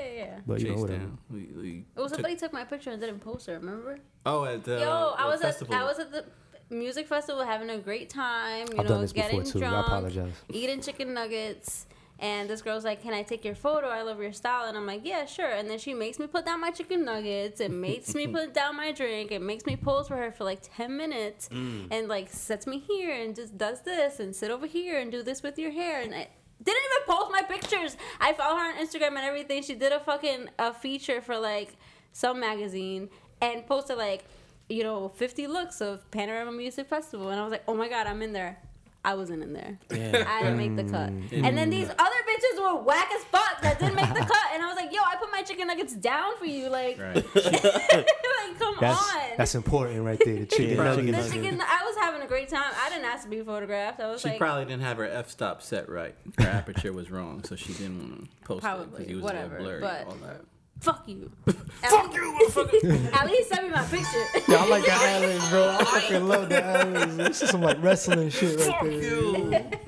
But 0.48 0.60
you 0.62 0.68
know 0.70 0.74
Chase 0.76 0.82
whatever. 0.82 1.00
down. 1.00 1.18
We- 1.30 1.52
we 1.62 1.86
Oh, 1.98 2.08
somebody 2.08 2.36
took 2.38 2.54
my 2.54 2.64
picture 2.64 2.90
and 2.92 3.02
didn't 3.02 3.20
post 3.20 3.48
it. 3.50 3.54
Remember? 3.54 4.00
oh, 4.26 4.46
at 4.46 4.64
the 4.64 4.80
Yo, 4.80 5.14
I 5.18 5.26
was 5.28 5.42
festival. 5.42 5.76
at 5.76 5.82
I 5.82 5.84
was 5.86 6.00
at 6.00 6.12
the 6.12 6.24
music 6.70 7.08
festival 7.08 7.44
having 7.44 7.70
a 7.70 7.78
great 7.78 8.10
time. 8.10 8.68
You 8.72 8.80
I've 8.80 8.86
know, 8.86 8.94
done 8.96 9.02
this 9.02 9.14
getting 9.14 9.40
before 9.44 9.60
too. 9.62 9.66
I 9.66 9.70
drunk, 9.70 9.88
apologize. 9.88 10.34
eating 10.50 10.82
chicken 10.82 11.14
nuggets. 11.14 11.86
And 12.20 12.50
this 12.50 12.64
girl's 12.64 12.84
like, 12.84 13.04
"Can 13.04 13.14
I 13.14 13.22
take 13.22 13.46
your 13.46 13.54
photo? 13.54 13.90
I 13.90 14.02
love 14.02 14.20
your 14.20 14.34
style." 14.34 14.66
And 14.68 14.76
I'm 14.76 14.88
like, 14.88 15.02
"Yeah, 15.04 15.26
sure." 15.26 15.52
And 15.52 15.70
then 15.70 15.78
she 15.78 15.94
makes 15.94 16.18
me 16.18 16.26
put 16.26 16.46
down 16.48 16.60
my 16.60 16.72
chicken 16.72 17.06
nuggets 17.06 17.60
and 17.60 17.80
makes 17.80 18.16
me 18.16 18.26
put 18.38 18.56
down 18.56 18.76
my 18.76 18.92
drink 18.92 19.30
and 19.30 19.46
makes 19.46 19.68
me 19.68 19.76
pose 19.76 20.08
for 20.08 20.18
her 20.18 20.32
for 20.32 20.44
like 20.44 20.62
ten 20.64 20.98
minutes 20.98 21.48
Mm. 21.50 21.90
and 21.92 22.08
like 22.08 22.34
sets 22.34 22.66
me 22.66 22.80
here 22.80 23.14
and 23.14 23.36
just 23.36 23.56
does 23.56 23.82
this 23.84 24.20
and 24.20 24.36
sit 24.36 24.50
over 24.50 24.66
here 24.66 24.98
and 25.00 25.12
do 25.12 25.22
this 25.22 25.44
with 25.44 25.60
your 25.60 25.70
hair 25.70 26.02
and 26.02 26.16
I 26.16 26.28
didn't 26.64 26.82
even 26.84 27.16
post 27.16 27.32
my 27.32 27.44
pictures. 27.44 27.98
I 28.20 28.34
follow 28.34 28.58
her 28.58 28.74
on 28.74 28.76
Instagram 28.76 29.10
and 29.10 29.26
everything. 29.26 29.64
She 29.64 29.76
did 29.76 29.92
a 29.92 30.00
fucking 30.00 30.50
a 30.58 30.74
feature 30.74 31.22
for 31.22 31.38
like 31.38 31.76
some 32.12 32.40
magazine 32.40 33.10
and 33.42 33.66
posted 33.68 33.98
like 33.98 34.26
you 34.70 34.84
know 34.84 35.10
50 35.10 35.48
looks 35.48 35.82
of 35.82 36.10
Panorama 36.12 36.52
Music 36.52 36.88
Festival 36.88 37.30
and 37.30 37.40
I 37.40 37.44
was 37.44 37.52
like, 37.52 37.64
"Oh 37.68 37.76
my 37.76 37.88
god, 37.90 38.08
I'm 38.08 38.22
in 38.22 38.34
there." 38.34 38.58
I 39.06 39.14
wasn't 39.16 39.42
in 39.42 39.54
there. 39.54 39.80
Yeah. 39.90 40.26
I 40.28 40.44
didn't 40.44 40.58
make 40.58 40.76
the 40.76 40.84
cut. 40.84 41.10
Mm. 41.12 41.46
And 41.46 41.58
then 41.58 41.70
these 41.70 41.88
other 41.88 41.96
bitches 42.28 42.60
were 42.60 42.82
whack 42.84 43.10
as 43.16 43.24
fuck 43.26 43.62
that 43.62 43.80
didn't 43.80 43.96
make 43.96 44.10
the 44.10 44.20
cut. 44.34 44.48
And 44.54 44.62
I 44.62 44.68
was 44.68 44.76
like, 44.76 44.92
yo, 44.94 45.00
I 45.02 45.16
put 45.16 45.32
my 45.32 45.44
chicken 45.44 45.68
nuggets 45.68 45.94
down 45.94 46.38
for 46.38 46.46
you. 46.46 46.68
Like, 46.70 47.00
Right. 47.00 47.16
like 47.36 48.60
come 48.60 48.76
That's 48.82 49.00
on. 49.16 49.22
that's 49.38 49.56
important 49.56 50.04
right 50.04 50.20
there. 50.24 50.40
The 50.40 50.46
chicken 50.46 50.78
Yeah, 50.78 50.84
nuggets. 50.84 51.32
chicken 51.32 51.58
the 51.58 51.64
I 51.64 51.84
was 51.86 51.96
having 52.00 52.22
a 52.22 52.28
great 52.28 52.50
time. 52.50 52.74
I 52.84 52.90
didn't 52.90 53.06
ask 53.06 53.24
to 53.24 53.30
be 53.30 53.42
photographed. 53.42 54.00
I 54.02 54.08
was 54.12 54.22
She 54.22 54.30
like, 54.30 54.40
probably 54.40 54.66
didn't 54.66 54.82
have 54.84 54.98
her 54.98 55.06
f-stop 55.06 55.62
set 55.62 55.88
right. 55.90 56.16
Her 56.40 56.48
aperture 56.48 56.92
was 56.92 57.10
wrong, 57.10 57.44
so 57.44 57.56
she 57.56 57.74
didn't 57.74 58.00
want 58.00 58.24
to 58.24 58.46
post 58.46 58.66
it 58.66 58.92
because 58.92 59.08
he 59.08 59.16
was 59.16 59.24
whatever, 59.24 59.58
a 59.58 59.64
little 59.64 59.80
blurry. 59.80 60.04
but- 60.04 60.08
all 60.08 60.18
that. 60.28 60.42
Fuck 60.82 61.04
you. 61.08 61.32
Fuck 61.78 62.12
you, 62.14 62.36
motherfucker! 62.42 63.14
At 63.14 63.28
least 63.28 63.50
send 63.50 63.68
me 63.68 63.74
my 63.74 63.84
picture. 63.84 64.24
Yeah, 64.48 64.64
I 64.64 64.68
like 64.68 64.84
the 64.84 64.94
islands, 64.94 65.50
bro. 65.50 65.70
I 65.80 65.84
fucking 65.84 66.28
love 66.28 66.50
the 66.50 66.66
islands. 66.66 67.18
This 67.18 67.42
is 67.44 67.50
some 67.52 67.62
like 67.62 67.82
wrestling 67.84 68.30
shit 68.32 68.60
right 68.60 68.66
Fuck 68.72 68.82
there. 68.82 68.92
you! 68.92 69.34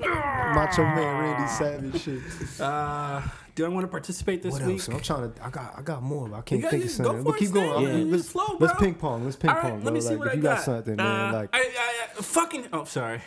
Macho 0.54 0.84
Man 0.84 0.96
Randy 1.20 1.48
Savage 1.48 2.00
shit. 2.02 2.60
Uh, 2.60 3.20
do 3.56 3.64
I 3.64 3.68
want 3.68 3.84
to 3.84 3.88
participate 3.88 4.42
this 4.44 4.52
What 4.52 4.62
week? 4.62 4.76
else? 4.76 4.88
I'm 4.88 5.00
trying 5.00 5.32
to. 5.32 5.44
I 5.44 5.50
got. 5.50 5.74
I 5.78 5.82
got 5.82 6.02
more. 6.04 6.28
But 6.28 6.36
I 6.38 6.42
can't 6.42 6.60
think 6.62 6.72
of 6.72 6.78
you- 6.78 6.84
go 6.84 6.88
something. 7.04 7.24
for 7.24 7.30
But 7.32 7.38
keep 7.40 7.50
going. 7.50 7.70
Stan. 7.70 7.84
I'm- 7.86 7.98
Yeah. 7.98 8.04
Let's, 8.12 8.22
Just 8.22 8.32
flow, 8.32 8.56
let's 8.60 8.78
ping 8.80 8.94
pong. 8.94 9.24
Let's 9.24 9.36
ping 9.36 9.50
All 9.50 9.56
right, 9.56 9.62
pong, 9.64 9.74
let 9.78 9.82
bro. 9.84 9.92
me 9.92 10.00
see 10.00 10.08
like 10.10 10.18
what 10.20 10.26
if 10.28 10.32
I 10.32 10.36
you 10.36 10.42
got. 10.42 10.56
got 10.56 10.64
something, 10.64 10.96
man. 10.96 11.06
Uh, 11.34 11.38
Like 11.38 11.50
I, 11.52 11.58
I, 11.58 11.62
I, 12.18 12.22
fucking. 12.22 12.66
Oh, 12.72 12.84
sorry. 12.84 13.20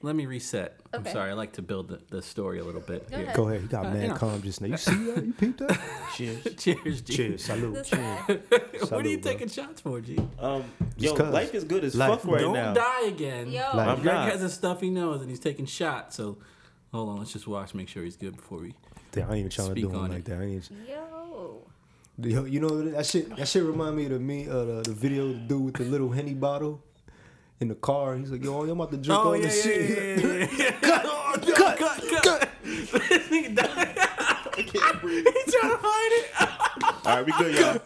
Let 0.00 0.14
me 0.14 0.26
reset. 0.26 0.78
I'm 0.92 1.04
sorry. 1.06 1.30
I 1.30 1.34
like 1.34 1.54
to 1.54 1.62
build 1.62 1.88
the, 1.88 2.00
the 2.08 2.22
story 2.22 2.60
a 2.60 2.64
little 2.64 2.80
bit. 2.80 3.10
Go 3.10 3.16
here. 3.16 3.24
ahead. 3.24 3.36
go 3.36 3.48
ahead. 3.48 3.62
You 3.62 3.68
got 3.68 3.86
Uh, 3.86 3.90
man 3.90 4.02
you 4.02 4.08
know. 4.08 4.14
calm 4.14 4.42
just 4.42 4.60
now. 4.60 4.68
You 4.68 4.76
see 4.76 4.92
that? 5.06 5.24
You 5.26 5.32
peeped 5.32 5.58
that? 5.58 5.80
Cheers. 6.14 6.54
Cheers, 6.56 7.00
G. 7.00 7.16
Cheers. 7.16 7.44
Salute. 7.44 7.74
This 7.74 7.90
Cheers. 7.90 8.20
what 8.90 9.04
are 9.04 9.08
you 9.08 9.18
bro. 9.18 9.32
taking 9.32 9.48
shots 9.48 9.80
for, 9.80 10.00
G? 10.00 10.16
Um, 10.38 10.62
yo, 10.96 11.14
'cause. 11.16 11.32
life 11.34 11.52
is 11.52 11.64
good 11.64 11.82
as 11.82 11.96
Life. 11.96 12.20
fuck 12.20 12.30
right 12.30 12.42
now. 12.42 12.72
Don't 12.72 12.74
die 12.74 13.06
again. 13.08 13.50
Yo. 13.50 13.60
Like- 13.74 13.88
I'm 13.88 14.02
Greg 14.02 14.14
not. 14.14 14.30
has 14.30 14.42
a 14.44 14.50
stuffy 14.50 14.88
nose 14.90 15.20
and 15.20 15.28
he's 15.30 15.40
taking 15.40 15.66
shots. 15.66 16.14
So 16.16 16.38
hold 16.92 17.08
on, 17.08 17.18
let's 17.18 17.32
just 17.32 17.48
watch, 17.48 17.74
make 17.74 17.88
sure 17.88 18.04
he's 18.04 18.16
good 18.16 18.36
before 18.36 18.58
we. 18.58 18.74
Damn, 19.10 19.24
I 19.24 19.30
ain't 19.30 19.38
even 19.38 19.50
trying 19.50 19.68
to 19.68 19.72
Speak 19.72 19.90
do 19.90 19.90
it 19.96 19.98
like 19.98 20.12
it. 20.20 20.24
that. 20.26 20.38
I 20.40 20.44
ain't, 20.44 20.70
Yo. 20.88 21.62
Yo, 22.20 22.44
you 22.44 22.60
know 22.60 22.82
that 22.90 23.06
shit. 23.06 23.34
That 23.36 23.46
shit 23.48 23.62
remind 23.64 23.96
me 23.96 24.04
of 24.06 24.10
the 24.12 24.18
me 24.18 24.48
uh, 24.48 24.64
the, 24.64 24.82
the 24.82 24.92
video 24.92 25.28
the 25.28 25.34
dude 25.34 25.64
with 25.64 25.74
the 25.74 25.84
little 25.84 26.10
henny 26.10 26.34
bottle 26.34 26.82
in 27.60 27.68
the 27.68 27.74
car. 27.74 28.16
He's 28.16 28.30
like, 28.30 28.42
"Yo, 28.44 28.62
I'm 28.62 28.70
about 28.70 28.90
to 28.92 28.96
drink 28.96 29.20
Oh 29.20 29.24
all 29.28 29.36
yeah, 29.36 29.42
this 29.42 29.66
yeah, 29.66 29.72
shit." 29.72 30.20
yeah, 30.20 30.48
yeah, 30.58 30.74
yeah. 30.82 31.02
Oh, 31.04 31.34
cut, 31.54 31.76
cut, 31.78 32.00
cut, 32.08 32.22
cut. 32.22 32.48
This 32.64 33.28
nigga 33.28 33.54
died. 33.54 33.94
I 33.98 34.62
can't 34.66 35.00
breathe. 35.00 35.26
He's 35.44 35.54
trying 35.54 35.72
to 35.72 35.78
hide 35.80 36.12
it. 36.18 36.26
All 37.06 37.16
right, 37.16 37.24
we 37.26 37.32
good, 37.32 37.54
y'all. 37.54 37.78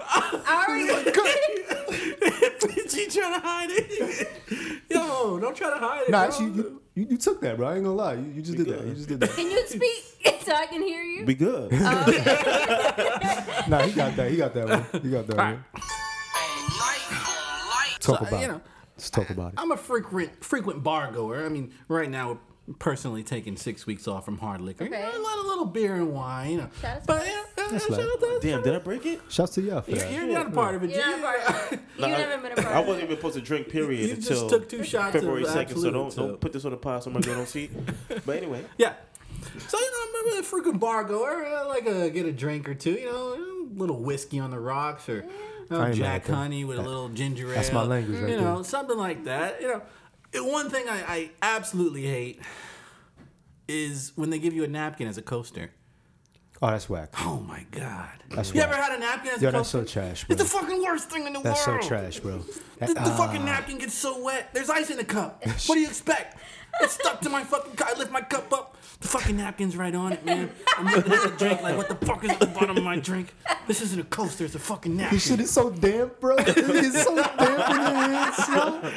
I 0.47 0.49
already. 0.69 1.09
it. 1.09 1.15
He 2.93 3.07
trying 3.09 3.35
to 3.41 3.47
hide 3.47 3.71
it. 3.71 4.83
Yo, 4.91 5.39
don't 5.39 5.57
try 5.57 5.71
to 5.71 5.79
hide 5.79 6.03
it. 6.03 6.11
Nah, 6.11 6.27
bro. 6.27 6.29
actually, 6.29 6.51
you, 6.53 6.83
you, 6.95 7.07
you 7.11 7.17
took 7.19 7.41
that, 7.41 7.57
bro. 7.57 7.69
I 7.69 7.75
ain't 7.77 7.85
gonna 7.85 7.97
lie. 7.97 8.15
You, 8.15 8.33
you 8.35 8.43
just 8.43 8.57
did 8.59 8.67
that. 8.69 8.85
You 8.87 8.95
just 8.95 9.09
did 9.09 9.21
that. 9.21 9.31
Can 9.31 9.51
you 9.51 9.67
speak 9.67 10.05
so 10.43 10.53
I 10.55 10.67
can 10.67 10.83
hear 10.83 11.03
you? 11.03 11.25
We 11.25 11.35
good. 11.35 11.73
Nah, 11.73 12.05
he 13.83 13.93
got 13.93 14.15
that. 14.17 14.31
He 14.31 14.37
got 14.37 14.53
that 14.55 14.69
one. 14.69 14.85
He 15.03 15.11
got 15.11 15.27
that 15.27 15.37
one. 15.37 15.65
Talk 18.01 18.19
So, 18.19 18.27
about 18.27 18.41
you 18.41 18.51
it. 18.57 18.61
Know, 18.93 18.99
Let's 18.99 19.11
talk 19.11 19.31
about 19.31 19.53
it. 19.53 19.59
I'm 19.59 19.71
a 19.73 19.77
frequent 19.77 20.45
frequent 20.45 20.83
bar 20.83 21.11
goer. 21.13 21.45
I 21.45 21.49
mean, 21.49 21.73
right 21.89 22.09
now, 22.11 22.39
personally 22.79 23.23
taking 23.25 23.57
six 23.57 23.87
weeks 23.87 24.07
off 24.07 24.25
from 24.25 24.39
hard 24.39 24.61
liquor. 24.61 24.85
You 24.85 24.91
know, 24.91 24.97
Okay. 24.99 25.17
a 25.17 25.21
lot 25.21 25.39
of 25.39 25.45
little 25.47 25.65
beer 25.65 25.97
and 25.97 26.13
wine. 26.13 26.51
You 26.53 26.57
know, 26.59 26.69
Shout 26.81 27.01
to 27.01 27.07
but 27.07 27.27
yeah, 27.27 27.33
yeah, 27.59 27.69
That's 27.73 27.87
shout 27.87 28.01
out 28.01 28.21
to- 28.21 28.39
Damn, 28.41 28.63
did 28.63 28.75
I 28.75 28.79
break 28.79 29.05
it? 29.07 29.21
Shouts 29.29 29.55
to 29.55 29.63
y'all 29.63 29.81
for 29.83 29.91
You're, 29.91 30.01
that. 30.01 30.13
you're 30.13 30.27
not 30.27 30.47
a 30.47 30.51
part 30.51 30.75
of 30.77 30.85
it. 30.85 30.91
You're 30.91 31.05
not 31.05 31.19
a 31.19 31.23
part 31.23 31.41
of 31.41 31.73
it. 31.73 31.81
You've 31.97 32.01
Nah, 32.01 32.07
never 32.09 32.43
been 32.43 32.53
a 32.53 32.63
part 32.63 32.69
I 32.77 32.81
wasn't 32.81 33.05
even 33.05 33.17
supposed 33.17 33.35
to 33.35 33.41
drink 33.41 33.69
period 33.69 34.09
You 34.09 34.15
until 34.15 34.37
just 34.37 34.49
took 34.51 34.69
two 34.69 34.85
shots 34.85 35.13
February 35.15 35.45
second. 35.45 35.79
So 35.79 35.91
don't 35.91 36.07
Absolute, 36.07 36.27
don't 36.29 36.35
uh, 36.35 36.39
put 36.39 36.53
this 36.53 36.65
on 36.65 36.71
the 36.71 36.77
pile 36.77 37.01
somewhere 37.01 37.23
they 37.23 37.33
don't 37.35 37.49
see. 37.49 37.71
But 38.25 38.37
anyway, 38.37 38.65
Yeah. 38.79 38.95
So 39.67 39.79
you 39.79 39.85
know, 39.91 39.97
I'm 40.21 40.27
a 40.27 40.29
really 40.29 40.43
frequent 40.43 40.79
bar 40.79 41.03
goer. 41.03 41.45
I 41.45 41.63
like 41.63 41.85
to 41.87 42.11
get 42.11 42.27
a 42.27 42.33
drink 42.33 42.69
or 42.69 42.75
two. 42.75 42.93
You 42.93 43.07
know, 43.07 43.35
a 43.35 43.79
little 43.79 43.99
whiskey 43.99 44.39
on 44.39 44.51
the 44.53 44.61
rocks 44.61 45.09
or 45.09 45.17
you 45.17 45.52
know, 45.73 45.81
I 45.81 45.89
ain't 45.91 45.99
mad 45.99 46.23
Jack 46.23 46.31
at. 46.31 46.35
Honey 46.37 46.65
with 46.65 46.79
a 46.79 46.83
little 46.83 47.09
ginger 47.09 47.49
ale. 47.49 47.55
that's 47.55 47.73
my 47.73 47.83
language 47.83 48.21
right 48.21 48.31
You 48.31 48.37
know, 48.41 48.55
there. 48.57 48.65
something 48.65 48.97
like 48.97 49.25
that. 49.25 49.61
You 49.61 49.69
know, 49.69 50.45
one 50.47 50.71
thing 50.71 50.89
I, 50.89 51.03
I 51.07 51.31
absolutely 51.43 52.03
hate 52.03 52.41
is 53.69 54.13
when 54.17 54.31
they 54.31 54.39
give 54.39 54.55
you 54.55 54.65
a 54.65 54.69
napkin 54.69 55.09
as 55.09 55.19
a 55.19 55.23
coaster. 55.23 55.71
Oh, 56.65 56.69
that's 56.71 56.89
whack. 56.89 57.11
Oh 57.19 57.41
my 57.41 57.67
god! 57.73 58.09
That's 58.31 58.55
you 58.55 58.61
whack. 58.61 58.69
ever 58.71 58.81
had 58.81 58.93
a 58.97 59.01
napkin 59.01 59.33
as 59.33 59.43
a 59.43 59.45
coaster? 59.45 59.45
Yo, 59.45 59.49
a 59.49 59.53
that's 59.53 59.69
so 59.71 59.85
trash, 59.85 60.25
bro. 60.25 60.35
It's 60.35 60.43
the 60.45 60.49
fucking 60.49 60.81
worst 60.83 61.11
thing 61.11 61.27
in 61.27 61.33
the 61.33 61.41
world. 61.41 61.57
That's 61.57 61.65
so 61.65 61.79
trash, 61.81 62.21
bro. 62.21 62.39
The, 62.79 62.87
the 62.87 62.95
Ah. 63.01 63.17
fucking 63.17 63.45
napkin 63.45 63.79
gets 63.79 63.95
so 63.95 64.23
wet. 64.23 64.51
There's 64.55 64.71
ice 64.71 64.91
in 64.91 64.97
the 64.97 65.05
cup. 65.05 65.43
What 65.67 65.75
do 65.75 65.81
you 65.81 65.89
expect? 65.89 66.37
It's 66.81 66.95
stuck 66.95 67.21
to 67.21 67.29
my 67.29 67.45
fucking 67.45 67.75
cup. 67.75 67.89
I 67.95 67.99
lift 67.99 68.11
my 68.11 68.21
cup 68.23 68.53
up. 68.53 68.77
The 69.01 69.09
fucking 69.09 69.37
napkins 69.37 69.77
right 69.77 69.95
on 69.95 70.13
it, 70.13 70.25
man. 70.25 70.51
I'm 70.79 70.87
looking 70.87 71.13
at 71.13 71.23
the 71.23 71.37
drink 71.37 71.61
like, 71.63 71.77
what 71.77 71.89
the 71.89 72.07
fuck 72.07 72.25
is 72.25 72.31
at 72.31 72.41
the 72.41 72.47
bottom 72.47 72.77
of 72.77 72.85
my 72.85 72.99
drink? 72.99 73.35
This 73.67 73.81
isn't 73.83 73.99
a 73.99 74.05
coaster, 74.05 74.45
it's 74.45 74.55
a 74.55 74.61
fucking 74.61 74.97
napkin. 74.97 75.17
This 75.17 75.27
shit 75.27 75.41
is 75.41 75.51
so 75.51 75.71
damp, 75.71 76.21
bro. 76.21 76.37
It's 76.47 77.03
so 77.03 77.17
damp 77.17 77.41
in 77.41 77.81
your 77.81 77.95
hands, 77.95 78.49
yo. 78.49 78.91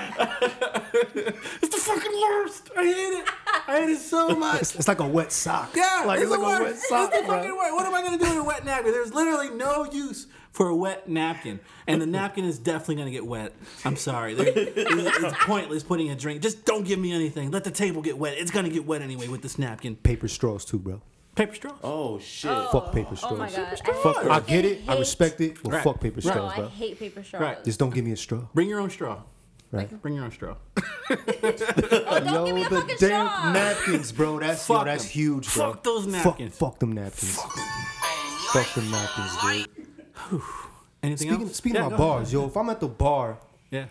It's 1.62 1.76
the 1.76 1.82
fucking 1.82 2.12
worst. 2.22 2.70
I 2.78 2.84
hate 2.84 3.20
it. 3.20 3.30
I 3.68 3.80
hate 3.82 3.90
it 3.90 4.00
so 4.00 4.30
much. 4.36 4.62
It's, 4.62 4.76
it's 4.76 4.88
like 4.88 5.00
a 5.00 5.08
wet 5.08 5.32
sock. 5.32 5.72
Yeah, 5.76 6.04
like 6.06 6.20
it's, 6.22 6.32
it's, 6.32 6.40
like 6.40 6.62
a 6.62 6.64
wet 6.64 6.78
sock, 6.78 7.10
It's 7.12 7.22
the 7.22 7.28
bro. 7.28 7.38
fucking 7.38 7.56
worst. 7.58 7.74
What 7.74 7.86
am 7.86 7.96
I 7.96 8.02
gonna 8.04 8.18
do 8.18 8.26
with 8.26 8.38
a 8.38 8.44
wet 8.44 8.66
napkin? 8.66 8.92
There's 8.92 9.14
literally 9.14 9.50
no 9.50 9.86
use 9.92 10.28
for 10.56 10.70
a 10.70 10.76
wet 10.76 11.10
napkin, 11.10 11.60
and 11.86 12.02
the 12.02 12.06
napkin 12.06 12.46
is 12.46 12.58
definitely 12.58 12.96
gonna 12.96 13.12
get 13.12 13.26
wet. 13.26 13.54
I'm 13.84 13.98
sorry. 13.98 14.34
There- 14.34 14.48
It's, 14.56 15.18
it's 15.24 15.36
pointless 15.44 15.84
putting 15.84 16.10
a 16.12 16.16
drink. 16.16 16.42
Just 16.42 16.64
don't 16.66 16.86
give 16.86 16.98
me 16.98 17.12
anything. 17.12 17.52
Let 17.52 17.66
the 17.66 17.72
table 17.72 18.02
get 18.02 18.18
wet. 18.18 18.38
It's 18.38 18.52
gonna 18.52 18.70
get 18.70 18.86
wet 18.86 19.02
anyway 19.02 19.28
with 19.28 19.42
this 19.42 19.60
napkin. 19.60 19.98
Paper 19.98 20.28
straws 20.30 20.64
too, 20.64 20.80
bro. 20.80 21.02
Paper 21.36 21.56
straws. 21.56 21.78
Oh 21.84 22.18
shit. 22.20 22.50
Oh. 22.52 22.70
Fuck 22.72 22.94
paper 22.94 23.18
straws. 23.18 23.34
Oh 23.34 23.36
my 23.36 23.50
straws. 23.50 23.82
god. 23.82 23.96
Fuck 23.98 24.26
I, 24.26 24.36
I 24.36 24.40
get 24.40 24.64
it. 24.64 24.82
I 24.88 24.98
respect 24.98 25.42
it. 25.42 25.62
Well, 25.64 25.76
Right. 25.76 25.84
fuck 25.84 26.00
paper 26.00 26.22
Right. 26.24 26.36
No, 26.36 26.50
straws, 26.50 26.60
I 26.60 26.70
hate 26.70 26.98
paper 27.00 27.22
straws. 27.24 27.42
Right. 27.42 27.64
Just 27.66 27.78
don't 27.78 27.94
give 27.94 28.06
me 28.06 28.14
a 28.14 28.18
straw. 28.18 28.48
Bring 28.54 28.70
your 28.70 28.80
own 28.80 28.90
straw. 28.90 29.24
Right. 29.72 30.02
Bring 30.02 30.14
your 30.16 30.24
own 30.24 30.32
straw. 30.32 30.56
Oh, 31.10 32.20
don't 32.20 32.46
give 32.46 32.56
me 32.56 32.64
a 32.66 32.70
the 32.70 32.82
fucking 32.82 32.96
damn 33.00 33.28
straw. 33.28 33.52
napkins, 33.52 34.12
bro. 34.12 34.40
That's 34.40 34.68
yo, 34.70 34.84
that's 34.86 35.04
them. 35.04 35.12
huge, 35.12 35.54
bro. 35.54 35.74
Fuck 35.74 35.84
those 35.84 36.04
Fuck- 36.06 36.12
napkins. 36.26 36.58
Fuck, 36.58 36.80
them 36.80 36.92
napkins. 36.94 37.36
Fuck 38.54 38.74
them 38.74 38.90
napkins, 38.92 39.38
dude. 39.42 39.88
Anything 41.04 41.28
Speaking, 41.30 41.48
else? 41.48 41.56
speaking 41.58 41.76
Yeah, 41.76 41.88
ahead. 41.88 41.98
bars, 41.98 42.34
yo, 42.34 42.48
if 42.48 42.58
I'm 42.58 42.70
at 42.70 42.80
the 42.80 42.88
bar 42.88 43.38
Yeah. 43.70 43.86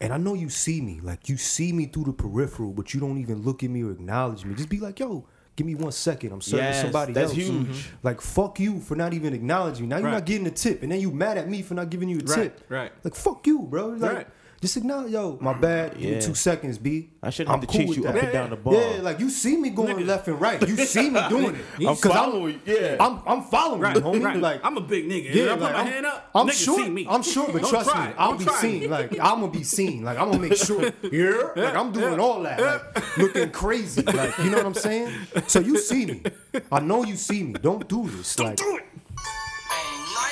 and 0.00 0.12
I 0.12 0.16
know 0.16 0.34
you 0.34 0.48
see 0.48 0.80
me, 0.80 1.00
like 1.02 1.28
you 1.28 1.36
see 1.36 1.72
me 1.72 1.86
through 1.86 2.04
the 2.04 2.12
peripheral, 2.12 2.72
but 2.72 2.94
you 2.94 3.00
don't 3.00 3.18
even 3.18 3.42
look 3.42 3.62
at 3.64 3.70
me 3.70 3.82
or 3.82 3.90
acknowledge 3.90 4.44
me, 4.44 4.54
just 4.54 4.68
be 4.68 4.78
like, 4.78 5.00
yo, 5.00 5.26
give 5.56 5.66
me 5.66 5.74
one 5.74 5.90
second. 5.92 6.32
I'm 6.32 6.40
serving 6.40 6.66
Yes, 6.66 6.80
somebody 6.82 7.12
that's 7.12 7.30
else. 7.30 7.36
huge. 7.36 7.50
Mm-hmm. 7.52 7.72
Mm-hmm. 7.72 7.96
Like, 8.06 8.20
fuck 8.20 8.60
you 8.60 8.80
for 8.80 8.94
not 8.94 9.12
even 9.12 9.34
acknowledging 9.34 9.82
me. 9.84 9.88
Now 9.88 9.96
you're 9.96 10.06
Right. 10.06 10.12
not 10.14 10.24
getting 10.26 10.46
a 10.46 10.50
tip, 10.52 10.82
and 10.84 10.92
then 10.92 11.00
you 11.00 11.10
mad 11.10 11.36
at 11.36 11.48
me 11.48 11.62
for 11.62 11.74
not 11.74 11.90
giving 11.90 12.08
you 12.08 12.18
a 12.18 12.24
Right, 12.24 12.34
tip. 12.56 12.64
right. 12.68 12.92
Like, 13.02 13.14
fuck 13.16 13.46
you, 13.46 13.62
bro. 13.62 13.88
Like, 13.88 14.12
Right. 14.14 14.26
Just 14.60 14.76
acknowledge, 14.76 15.10
yo, 15.12 15.38
my 15.40 15.54
bad. 15.54 15.92
Give 15.94 16.02
Yeah. 16.02 16.16
me 16.16 16.20
two 16.20 16.34
seconds, 16.34 16.76
B. 16.76 17.08
I 17.22 17.30
shouldn't 17.30 17.50
have 17.50 17.60
to 17.62 17.66
cool 17.66 17.80
chase 17.80 17.88
with 17.88 17.96
you 17.96 18.02
that. 18.04 18.16
up 18.16 18.22
and 18.24 18.32
down 18.32 18.50
the 18.50 18.56
bar. 18.56 18.74
Yeah, 18.74 19.00
like 19.00 19.18
you 19.18 19.30
see 19.30 19.56
me 19.56 19.70
going 19.70 19.96
Nigga. 19.96 20.06
left 20.06 20.28
and 20.28 20.38
right. 20.38 20.60
You 20.68 20.76
see 20.84 21.08
me 21.08 21.18
doing 21.30 21.54
it. 21.54 21.64
I'm 21.88 21.96
'Cause 21.96 22.12
following 22.12 22.60
you, 22.66 22.74
yeah. 22.74 22.96
I'm, 23.00 23.20
I'm 23.26 23.42
following 23.44 23.80
Right, 23.80 23.96
you, 23.96 24.02
homie. 24.02 24.22
right. 24.22 24.36
Like 24.36 24.60
I'm 24.62 24.76
a 24.76 24.82
big 24.82 25.08
nigga. 25.08 25.34
yeah, 25.34 25.44
Yeah, 25.44 25.50
I 25.52 25.54
put 25.54 25.62
like, 25.62 25.72
my 25.72 25.80
I'm, 25.80 25.86
hand 25.86 26.06
up. 26.06 26.30
I'm 26.34 26.46
niggas 26.48 26.64
sure. 26.64 26.76
see 26.78 26.90
me. 26.90 27.06
I'm 27.08 27.22
sure, 27.22 27.46
but 27.50 27.62
Don't 27.62 27.70
trust 27.70 27.88
try 27.90 28.08
me. 28.08 28.14
I'll 28.18 28.28
Don't 28.32 28.38
be 28.38 28.44
try 28.44 28.60
seen. 28.60 28.90
Like 28.90 29.12
I'm 29.12 29.40
gonna 29.40 29.48
be 29.48 29.62
seen. 29.64 30.04
Like 30.04 30.18
I'm 30.18 30.30
gonna 30.30 30.42
make 30.42 30.56
sure. 30.56 30.90
Yeah, 31.10 31.42
like 31.56 31.74
I'm 31.74 31.90
doing 31.92 32.20
all 32.20 32.42
that. 32.42 32.60
Like 32.60 33.16
looking 33.16 33.50
crazy. 33.52 34.02
Like 34.02 34.36
you 34.40 34.50
know 34.50 34.58
what 34.58 34.66
I'm 34.66 34.74
saying? 34.74 35.10
So 35.46 35.60
you 35.60 35.78
see 35.78 36.04
me. 36.04 36.22
I 36.70 36.80
know 36.80 37.02
you 37.04 37.16
see 37.16 37.44
me. 37.44 37.54
Don't 37.54 37.88
do 37.88 38.08
this. 38.10 38.38
like, 38.38 38.56
Do 38.56 38.76
it. 38.76 38.84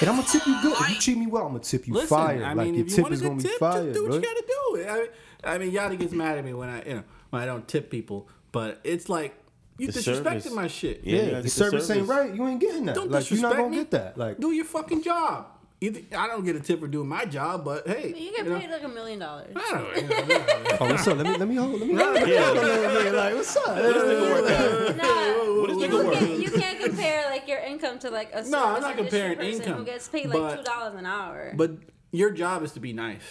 And 0.00 0.10
I'm 0.10 0.16
gonna 0.16 0.28
tip 0.28 0.46
you 0.46 0.60
good. 0.62 0.72
If 0.80 0.88
you 0.90 0.94
treat 1.00 1.18
me 1.18 1.26
well, 1.26 1.42
I'm 1.46 1.52
gonna 1.52 1.60
tip 1.64 1.86
you 1.88 1.94
Listen, 1.94 2.08
fire. 2.08 2.44
I 2.44 2.52
like 2.54 2.66
mean, 2.66 2.74
your 2.74 2.84
if 2.84 2.90
you 2.90 2.96
tip 2.96 3.02
want 3.02 3.12
a 3.12 3.14
is 3.14 3.20
good 3.22 3.28
gonna 3.28 3.42
be 3.42 3.48
tip, 3.48 3.58
fire, 3.58 3.82
just 3.84 3.94
do 3.94 4.02
what 4.02 4.08
bro. 4.10 4.16
you 4.16 4.22
gotta 4.22 4.44
do. 4.46 4.88
I 4.88 4.98
mean, 4.98 5.08
I 5.44 5.58
mean, 5.58 5.70
Yada 5.72 5.96
gets 5.96 6.12
mad 6.12 6.38
at 6.38 6.44
me 6.44 6.54
when 6.54 6.68
I, 6.68 6.84
you 6.84 6.94
know, 6.94 7.04
when 7.30 7.42
I 7.42 7.46
don't 7.46 7.66
tip 7.68 7.90
people, 7.90 8.28
but 8.52 8.80
it's 8.84 9.08
like 9.08 9.34
you 9.78 9.86
The 9.86 9.92
disrespecting 10.00 10.22
service. 10.42 10.52
my 10.52 10.66
shit. 10.66 11.02
Yeah, 11.04 11.16
Yeah, 11.16 11.22
gotta 11.22 11.36
the 11.36 11.42
get 11.44 11.52
service 11.52 11.90
ain't 11.90 12.08
right. 12.08 12.34
You 12.34 12.46
ain't 12.46 12.60
getting 12.60 12.84
that. 12.86 12.94
Don't 12.96 13.10
like 13.10 13.30
you're 13.30 13.40
not 13.40 13.56
gonna 13.56 13.70
me. 13.70 13.76
get 13.76 13.90
that. 13.92 14.18
Like 14.18 14.38
Do 14.40 14.52
your 14.52 14.64
fucking 14.64 15.02
job. 15.02 15.46
Either 15.80 16.00
I 16.16 16.26
don't 16.26 16.44
get 16.44 16.56
a 16.56 16.60
tip 16.60 16.80
for 16.80 16.88
doing 16.88 17.08
my 17.08 17.24
job, 17.24 17.64
but 17.64 17.86
hey, 17.86 18.08
You 18.16 18.32
get 18.36 18.48
know, 18.48 18.58
paid 18.58 18.68
like 18.68 18.82
a 18.82 18.88
million 18.88 19.20
dollars. 19.20 19.52
I 19.54 19.70
don't, 19.70 20.08
know, 20.28 20.76
oh, 20.80 20.90
what's 20.90 21.06
up? 21.06 21.16
Let 21.18 21.26
me 21.26 21.36
let 21.36 21.48
me 21.48 21.54
hold. 21.54 21.78
Let 21.80 21.86
me 21.88 21.94
hold. 21.94 22.16
Yeah. 22.28 22.50
a 22.50 22.52
little 22.52 23.02
bit. 23.04 23.14
Like 23.14 23.34
what's 23.34 23.56
up? 23.56 23.68
What 23.68 23.76
this 23.94 24.02
nigga 24.02 24.32
work 24.32 24.50
at? 24.50 24.96
No, 25.90 26.04
What 26.04 26.14
is 26.14 26.20
you, 26.22 26.26
can't, 26.28 26.40
you 26.42 26.50
can't 26.60 26.80
compare 26.84 27.30
like 27.30 27.48
your 27.48 27.58
income 27.60 27.98
to 28.00 28.10
like 28.10 28.30
a 28.34 28.42
No, 28.48 28.64
I'm 28.64 28.82
service 28.82 28.82
not 28.82 28.96
comparing 28.96 29.36
person 29.38 29.60
income, 29.62 29.78
who 29.78 29.84
gets 29.84 30.08
paid 30.08 30.30
but- 30.30 30.40
like 30.42 30.58
two 30.58 30.64
dollars 30.64 30.94
an 30.94 31.06
hour. 31.06 31.52
but 31.56 31.72
your 32.12 32.30
job 32.30 32.62
is 32.62 32.72
to 32.72 32.80
be 32.80 32.92
nice. 32.92 33.22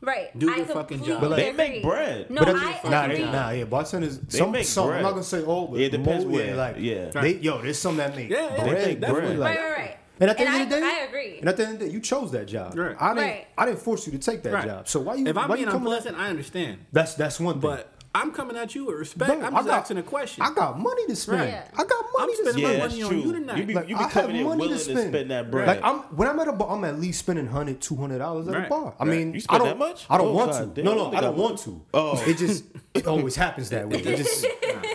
right, 0.00 0.36
do 0.38 0.52
I 0.52 0.56
your 0.56 0.66
fucking 0.66 1.04
job. 1.04 1.20
But, 1.20 1.30
like, 1.30 1.44
they 1.44 1.52
make 1.52 1.82
bread. 1.82 2.28
No, 2.30 2.40
But 2.40 2.48
I 2.48 2.52
that's- 2.72 2.84
nah, 2.90 3.04
agree. 3.04 3.16
they, 3.18 3.24
nah, 3.24 3.50
yeah, 3.50 3.64
bartenders. 3.64 4.18
Some, 4.28 4.50
make 4.50 4.64
some. 4.64 4.90
I'm 4.90 5.02
not 5.02 5.10
gonna 5.10 5.22
say 5.22 5.42
all, 5.42 5.68
but 5.68 5.78
Yeah, 5.80 5.86
it 5.86 5.90
depends 5.92 6.24
most, 6.24 6.34
where, 6.34 6.56
Like, 6.56 6.76
yeah. 6.78 7.10
they, 7.10 7.34
yo, 7.36 7.60
there's 7.62 7.78
some 7.78 7.96
that 7.98 8.16
make 8.16 8.28
Yeah, 8.30 8.54
yeah, 8.56 8.64
bread, 8.64 8.76
they 8.76 8.96
make 8.96 9.00
bread. 9.12 9.38
Like, 9.38 9.58
Right, 9.58 9.64
right, 9.70 9.78
right. 9.78 9.98
And 10.20 10.30
at 10.30 10.36
the 10.38 10.44
And 10.44 10.54
end 10.54 10.62
of 10.64 10.68
the 10.70 10.76
I- 10.76 10.80
day, 10.80 10.86
I 10.86 11.04
agree. 11.08 11.38
And 11.40 11.48
at 11.48 11.56
the 11.56 11.64
end 11.64 11.72
of 11.74 11.78
the 11.80 11.86
day, 11.86 11.92
you 11.92 12.00
chose 12.00 12.30
that 12.32 12.46
job. 12.46 12.76
Right. 12.78 12.96
I 13.00 13.14
didn't. 13.14 13.28
Right. 13.28 13.46
I 13.58 13.66
didn't 13.66 13.80
force 13.80 14.06
you 14.06 14.12
to 14.12 14.18
take 14.18 14.42
that 14.44 14.52
Right. 14.52 14.64
job. 14.64 14.88
So 14.88 15.00
why 15.00 15.14
you? 15.14 15.26
If 15.26 15.36
I'm 15.36 15.48
why 15.48 15.56
being 15.56 15.66
you 15.66 15.72
coming 15.72 15.88
at- 15.92 15.98
unpleasant, 15.98 16.16
I 16.18 16.28
understand. 16.28 16.78
That's 16.92 17.14
that's 17.14 17.40
one 17.40 17.54
thing. 17.54 17.60
But 17.62 17.91
I'm 18.14 18.30
coming 18.30 18.56
at 18.58 18.74
you 18.74 18.84
with 18.84 18.96
respect. 18.96 19.30
Bro, 19.30 19.40
I'm 19.46 19.54
just 19.54 19.66
got- 19.66 19.80
asking 19.80 19.96
a 19.96 20.02
question. 20.02 20.42
I 20.42 20.52
got 20.52 20.78
money 20.78 21.06
to 21.06 21.16
spend. 21.16 21.40
Right. 21.40 21.64
I 21.72 21.84
got 21.84 22.04
I'm 22.04 22.12
money 22.20 22.32
to 22.32 22.42
spending 22.42 22.52
spend. 22.52 22.62
my 22.64 22.70
Yeah, 22.72 22.78
money 22.78 23.00
that's 23.00 23.10
on 23.10 23.16
you 23.16 23.22
true. 23.22 23.32
tonight. 23.32 23.56
You 23.56 23.64
be, 23.64 23.74
Like, 23.74 23.88
you 23.88 23.94
be 23.96 24.00
I 24.00 24.02
have 24.02 24.12
coming 24.12 24.36
in 24.36 24.44
money 24.44 24.56
to 24.56 24.58
willing 24.68 24.78
to 24.78 24.84
spend. 24.84 25.08
spend 25.14 25.30
that 25.30 25.50
bread. 25.50 25.66
Like 25.66 25.80
I'm 25.82 25.98
when 26.16 26.28
I'm 26.28 26.38
at 26.40 26.48
a 26.48 26.52
bar, 26.52 26.70
I'm 26.76 26.84
at 26.84 27.00
least 27.00 27.20
spending 27.20 27.46
100 27.46 27.80
200 27.80 28.18
dollars 28.18 28.48
at 28.48 28.54
Right. 28.54 28.66
a 28.66 28.68
bar. 28.68 28.94
I 29.00 29.04
Right. 29.04 29.16
mean, 29.16 29.34
You 29.34 29.40
spend 29.40 29.54
I 29.62 29.64
don't, 29.64 29.78
that 29.78 29.78
much? 29.78 30.06
I 30.10 30.18
don't 30.18 30.28
Oh, 30.28 30.32
want 30.34 30.50
God 30.52 30.60
to. 30.60 30.66
damn, 30.82 30.84
no, 30.84 30.94
no, 30.94 31.10
I 31.12 31.18
I 31.18 31.20
don't 31.22 31.36
want 31.38 31.58
to. 31.60 31.80
Oh. 31.94 32.22
it 32.26 32.36
just 32.36 32.64
it 32.94 33.06
always 33.06 33.34
happens 33.36 33.70
that 33.70 33.88
way. 33.88 33.98
It 34.00 34.16
just 34.16 34.44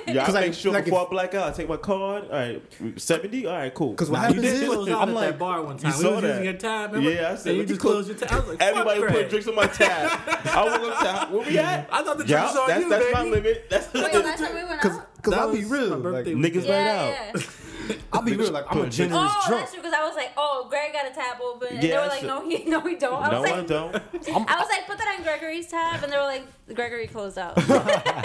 Yeah, 0.07 0.23
I 0.23 0.25
'Cause, 0.25 0.33
make 0.35 0.53
sure 0.53 0.71
like 0.71 0.85
before 0.85 1.01
if- 1.01 1.07
I 1.07 1.09
black 1.09 1.33
out, 1.35 1.49
I 1.49 1.51
take 1.51 1.67
my 1.67 1.75
card. 1.77 2.23
All 2.25 2.29
right, 2.29 2.61
seventy. 2.95 3.45
All 3.45 3.57
right, 3.57 3.73
cool. 3.73 3.91
because 3.91 4.09
what 4.09 4.17
Nah, 4.21 4.27
you 4.29 4.35
happens 4.35 4.53
did 4.53 4.63
is 4.63 4.69
close 4.69 4.87
I'm 4.89 5.09
at 5.09 5.15
like 5.15 5.29
that 5.31 5.39
bar 5.39 5.61
one 5.63 5.77
time. 5.77 5.91
You 5.91 5.97
we 5.97 6.03
saw 6.03 6.11
was 6.13 6.21
that. 6.21 6.27
using 6.29 6.43
your 6.45 6.53
tab. 6.53 6.93
Remember? 6.93 7.11
Yeah, 7.11 7.31
I 7.31 7.35
said, 7.35 7.47
And 7.49 7.57
you 7.57 7.65
just 7.65 7.81
put- 7.81 7.91
closed 7.91 8.07
your 8.07 8.17
tab. 8.17 8.31
I 8.31 8.35
was 8.39 8.47
like, 8.47 8.61
Everybody 8.61 8.99
fuck 9.01 9.09
put 9.09 9.15
Craig. 9.17 9.29
drinks 9.29 9.47
on 9.49 9.55
my 9.55 9.67
tab. 9.67 10.19
I 10.27 10.63
was 10.63 10.77
gonna 10.77 10.95
say, 11.27 11.33
where 11.35 11.47
we 11.47 11.57
at? 11.57 11.89
I 11.91 12.03
thought 12.03 12.17
the 12.19 12.25
yeah, 12.25 12.37
drinks 12.39 12.53
was 12.53 12.57
on 12.61 12.67
that's 12.69 12.83
you, 12.83 12.89
that's 12.89 13.13
my 13.13 13.23
limit. 13.23 13.65
That's 13.69 13.93
Wait, 13.93 14.13
last 14.13 14.39
time 14.43 14.55
we 14.55 14.63
went 14.63 14.81
because 14.81 14.97
out. 14.97 15.15
because 15.17 15.33
I'll 15.33 15.51
be 15.53 15.65
real. 15.65 15.97
my 15.97 16.09
Like, 16.09 16.25
niggas 16.25 16.41
weekend. 16.43 16.55
right 16.55 16.69
Yeah, 16.69 17.31
out. 17.35 17.47
Yeah. 17.89 17.95
I'll 18.13 18.21
be 18.21 18.35
real. 18.35 18.51
Like 18.51 18.65
I'm 18.69 18.79
a 18.79 18.83
Put- 18.83 18.91
generous 18.91 19.31
Oh, 19.35 19.43
drunk. 19.47 19.61
that's 19.61 19.73
true. 19.73 19.81
Because 19.81 19.93
I 19.93 20.05
was 20.05 20.15
like, 20.15 20.31
oh, 20.37 20.67
Greg 20.69 20.93
got 20.93 21.09
a 21.09 21.13
tab 21.13 21.37
open, 21.41 21.69
and 21.75 21.83
Yeah, 21.83 21.89
they 21.89 21.97
were 22.01 22.07
like, 22.07 22.21
so- 22.21 22.27
no, 22.27 22.49
he, 22.49 22.63
no, 22.69 22.79
we 22.79 22.95
don't. 22.95 23.21
I 23.23 23.31
No, 23.31 23.41
was 23.41 23.49
I 23.51 23.55
like, 23.57 23.67
don't. 23.67 23.95
I 24.49 24.59
was 24.59 24.69
like, 24.69 24.87
put 24.87 24.97
that 24.97 25.15
on 25.17 25.23
Gregory's 25.23 25.67
tab, 25.67 26.03
and 26.03 26.11
they 26.11 26.17
were 26.17 26.23
like, 26.23 26.43
Gregory 26.73 27.07
closed 27.07 27.37
out. 27.37 27.53
I 27.57 27.61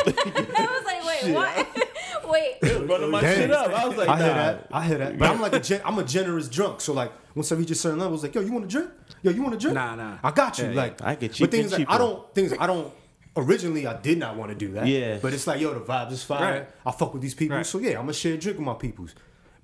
was 0.07 0.85
like, 0.85 1.05
wait, 1.05 1.35
what? 1.35 2.31
wait. 2.31 2.89
Running 2.89 3.11
my 3.11 3.21
Damn. 3.21 3.35
shit 3.37 3.51
up. 3.51 3.71
I 3.73 3.87
was 3.87 3.97
like, 3.97 4.09
I 4.09 4.17
hear 4.19 4.27
nah. 4.29 4.35
that. 4.35 4.69
I 4.73 4.85
hear 4.87 4.99
that. 4.99 5.19
But 5.19 5.31
I'm 5.31 5.41
like 5.41 5.53
a 5.55 5.61
gen- 5.61 5.83
I'm 5.85 5.99
a 5.99 6.05
generous 6.05 6.49
drunk. 6.49 6.81
So 6.81 6.93
like 6.93 7.13
once 7.35 7.53
I 7.53 7.55
reach 7.57 7.71
a 7.71 7.75
certain 7.75 7.99
level, 7.99 8.15
it's 8.15 8.23
like, 8.23 8.35
yo, 8.35 8.41
you 8.41 8.53
want 8.53 8.65
a 8.65 8.69
drink? 8.69 8.91
Yo, 9.23 9.31
you 9.31 9.43
want 9.43 9.55
a 9.55 9.59
drink? 9.59 9.75
Nah, 9.75 9.95
nah. 9.95 10.19
I 10.23 10.31
got 10.33 10.59
you. 10.59 10.67
Yeah, 10.67 10.73
like 10.75 11.01
yeah. 11.01 11.09
I 11.09 11.15
get 11.15 11.39
you. 11.39 11.47
But 11.47 11.51
things 11.53 11.73
like 11.73 11.89
I 11.89 11.99
don't 11.99 12.35
things 12.35 12.53
I 12.59 12.67
don't. 12.67 12.93
Originally, 13.35 13.87
I 13.87 13.99
did 13.99 14.19
not 14.19 14.37
want 14.37 14.51
to 14.51 14.55
do 14.55 14.73
that. 14.73 14.87
Yeah. 14.87 15.19
But 15.23 15.33
it's 15.33 15.47
like, 15.47 15.59
yo, 15.61 15.73
the 15.73 15.81
vibes 15.81 16.13
is 16.13 16.23
fire. 16.23 16.53
Right. 16.53 16.69
I 16.85 16.91
fuck 16.93 17.15
with 17.15 17.23
these 17.23 17.35
people. 17.35 17.57
Right. 17.57 17.65
So 17.65 17.79
yeah, 17.79 17.93
I'm 17.93 18.03
gonna 18.03 18.13
share 18.13 18.35
a 18.35 18.37
drink 18.37 18.59
with 18.59 18.67
my 18.67 18.75
peoples. 18.75 19.15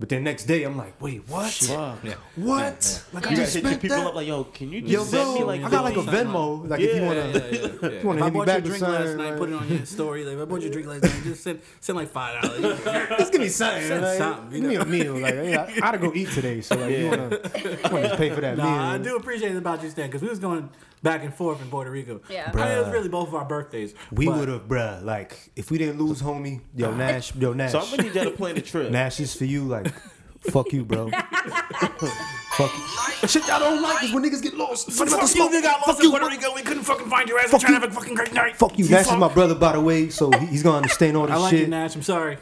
But 0.00 0.10
then 0.10 0.22
next 0.22 0.44
day, 0.44 0.62
I'm 0.62 0.76
like, 0.76 0.94
wait, 1.02 1.28
what? 1.28 1.50
Fuck. 1.50 1.98
Yeah. 2.04 2.14
What? 2.36 3.02
Like 3.12 3.26
I 3.26 3.30
You 3.30 3.36
gotta 3.36 3.42
just 3.46 3.54
hit 3.54 3.62
your 3.64 3.70
spent 3.72 3.82
people 3.82 3.96
that. 3.96 4.06
up 4.06 4.14
like, 4.14 4.28
yo, 4.28 4.44
can 4.44 4.70
you 4.70 4.80
just 4.82 4.92
Yo, 4.92 5.02
send 5.02 5.32
me 5.32 5.38
bro, 5.38 5.46
like 5.48 5.64
I 5.64 5.70
got 5.70 5.82
like 5.82 5.96
a 5.96 6.02
Venmo. 6.02 6.68
Like 6.70 6.80
if 6.80 6.94
you 6.94 7.02
wanna. 7.02 7.20
Yeah, 7.26 7.36
yeah, 7.36 7.68
yeah. 7.82 8.00
You 8.00 8.06
wanna 8.06 8.18
if 8.18 8.22
I 8.22 8.24
hit 8.26 8.32
me 8.32 8.38
bought 8.38 8.46
back 8.46 8.58
you 8.58 8.64
a 8.64 8.68
drink 8.68 8.78
something, 8.78 9.04
last 9.06 9.16
night, 9.16 9.30
like- 9.30 9.38
put 9.38 9.48
it 9.48 9.54
on 9.54 9.68
your 9.68 9.86
story. 9.96 10.24
Like, 10.24 10.34
if 10.36 10.40
I 10.40 10.44
bought 10.44 10.62
you 10.62 10.68
a 10.68 10.70
drink 10.70 10.86
last 10.88 11.02
night, 11.02 11.22
just 11.24 11.42
send 11.42 11.60
send 11.80 11.98
like 11.98 12.10
five 12.10 12.42
dollars. 12.42 12.60
Just 13.18 13.32
give 13.32 13.40
me 13.40 13.48
something. 13.48 13.82
Send 13.88 14.02
like, 14.04 14.18
something, 14.18 14.62
you 14.62 14.70
give 14.70 14.88
me 14.88 15.00
a 15.02 15.04
meal. 15.04 15.18
Like 15.18 15.34
yeah, 15.34 15.66
I 15.68 15.80
gotta 15.80 15.98
go 15.98 16.12
eat 16.14 16.28
today, 16.30 16.60
so 16.60 16.76
like 16.76 16.90
you 16.92 16.96
Yeah. 16.98 17.10
wanna, 17.10 17.40
you 17.64 17.78
wanna 17.90 18.16
pay 18.16 18.30
for 18.30 18.40
that 18.40 18.56
meal. 18.56 18.66
Nah, 18.66 18.92
I 18.94 18.98
do 18.98 19.16
appreciate 19.16 19.50
it 19.50 19.58
about 19.58 19.82
you, 19.82 19.90
Stan, 19.90 20.06
because 20.06 20.22
we 20.22 20.28
was 20.28 20.38
going 20.38 20.68
back 21.02 21.22
and 21.24 21.34
forth 21.34 21.60
in 21.62 21.68
Puerto 21.68 21.90
Rico. 21.90 22.20
Yeah. 22.28 22.50
I 22.52 22.56
mean, 22.56 22.66
it 22.66 22.78
was 22.84 22.88
really 22.92 23.08
both 23.08 23.28
of 23.28 23.34
our 23.34 23.44
birthdays. 23.44 23.94
We 24.12 24.28
would 24.28 24.48
have, 24.48 24.62
bruh. 24.68 25.02
Like, 25.02 25.50
if 25.56 25.70
we 25.70 25.78
didn't 25.78 25.98
lose, 26.02 26.20
homie, 26.22 26.60
yo, 26.74 26.94
Nash, 26.96 27.34
yo, 27.34 27.52
Nash, 27.52 27.72
So 27.72 27.80
I'm 27.80 27.90
gonna 27.90 28.02
need 28.04 28.14
y'all 28.14 28.24
to 28.24 28.30
plan 28.32 28.54
the 28.54 28.62
trip. 28.62 28.90
Nash 28.90 29.20
is 29.20 29.34
for 29.34 29.44
you. 29.44 29.64
Like, 29.64 29.92
fuck 30.50 30.72
you, 30.72 30.84
bro. 30.84 31.10
fuck 31.80 32.72
you. 33.22 33.28
Shit 33.28 33.46
y'all 33.48 33.58
don't 33.58 33.82
like 33.82 34.04
is 34.04 34.12
when 34.12 34.22
niggas 34.24 34.42
get 34.42 34.54
lost. 34.54 34.92
So 34.92 35.04
Fuck 35.04 35.14
about 35.16 35.28
fuck 35.28 35.36
you, 35.52 35.58
nigga. 35.58 35.62
got 35.62 35.78
lost 35.80 35.86
Fuck 35.86 35.98
in 35.98 36.04
you. 36.04 36.10
Puerto 36.10 36.26
Rico. 36.28 36.54
We 36.54 36.62
couldn't 36.62 36.84
fucking 36.84 37.08
find 37.08 37.28
your 37.28 37.38
ass. 37.40 37.52
We're 37.52 37.58
trying 37.58 37.74
you. 37.74 37.80
to 37.80 37.86
have 37.86 37.96
a 37.96 38.00
fucking 38.00 38.14
great 38.14 38.32
night. 38.32 38.56
Fuck 38.56 38.78
you. 38.78 38.88
Nash 38.88 39.06
is 39.06 39.16
my 39.16 39.32
brother, 39.32 39.54
by 39.54 39.72
the 39.72 39.80
way, 39.80 40.08
so 40.08 40.30
he's 40.30 40.62
gonna 40.62 40.76
understand 40.78 41.16
all 41.16 41.26
this 41.26 41.34
shit. 41.34 41.38
I 41.38 41.42
like 41.42 41.50
shit. 41.50 41.60
you, 41.62 41.66
Nash. 41.66 41.94
I'm 41.96 42.02
sorry. 42.02 42.38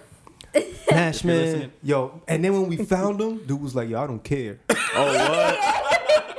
Nash, 0.90 1.24
man, 1.24 1.72
yo. 1.82 2.22
And 2.28 2.42
then 2.44 2.52
when 2.54 2.66
we 2.68 2.76
found 2.78 3.20
him, 3.20 3.44
dude 3.46 3.60
was 3.60 3.74
like, 3.74 3.88
yo, 3.90 4.02
I 4.02 4.06
don't 4.06 4.22
care. 4.24 4.58
Oh 4.70 4.74
what? 4.94 6.35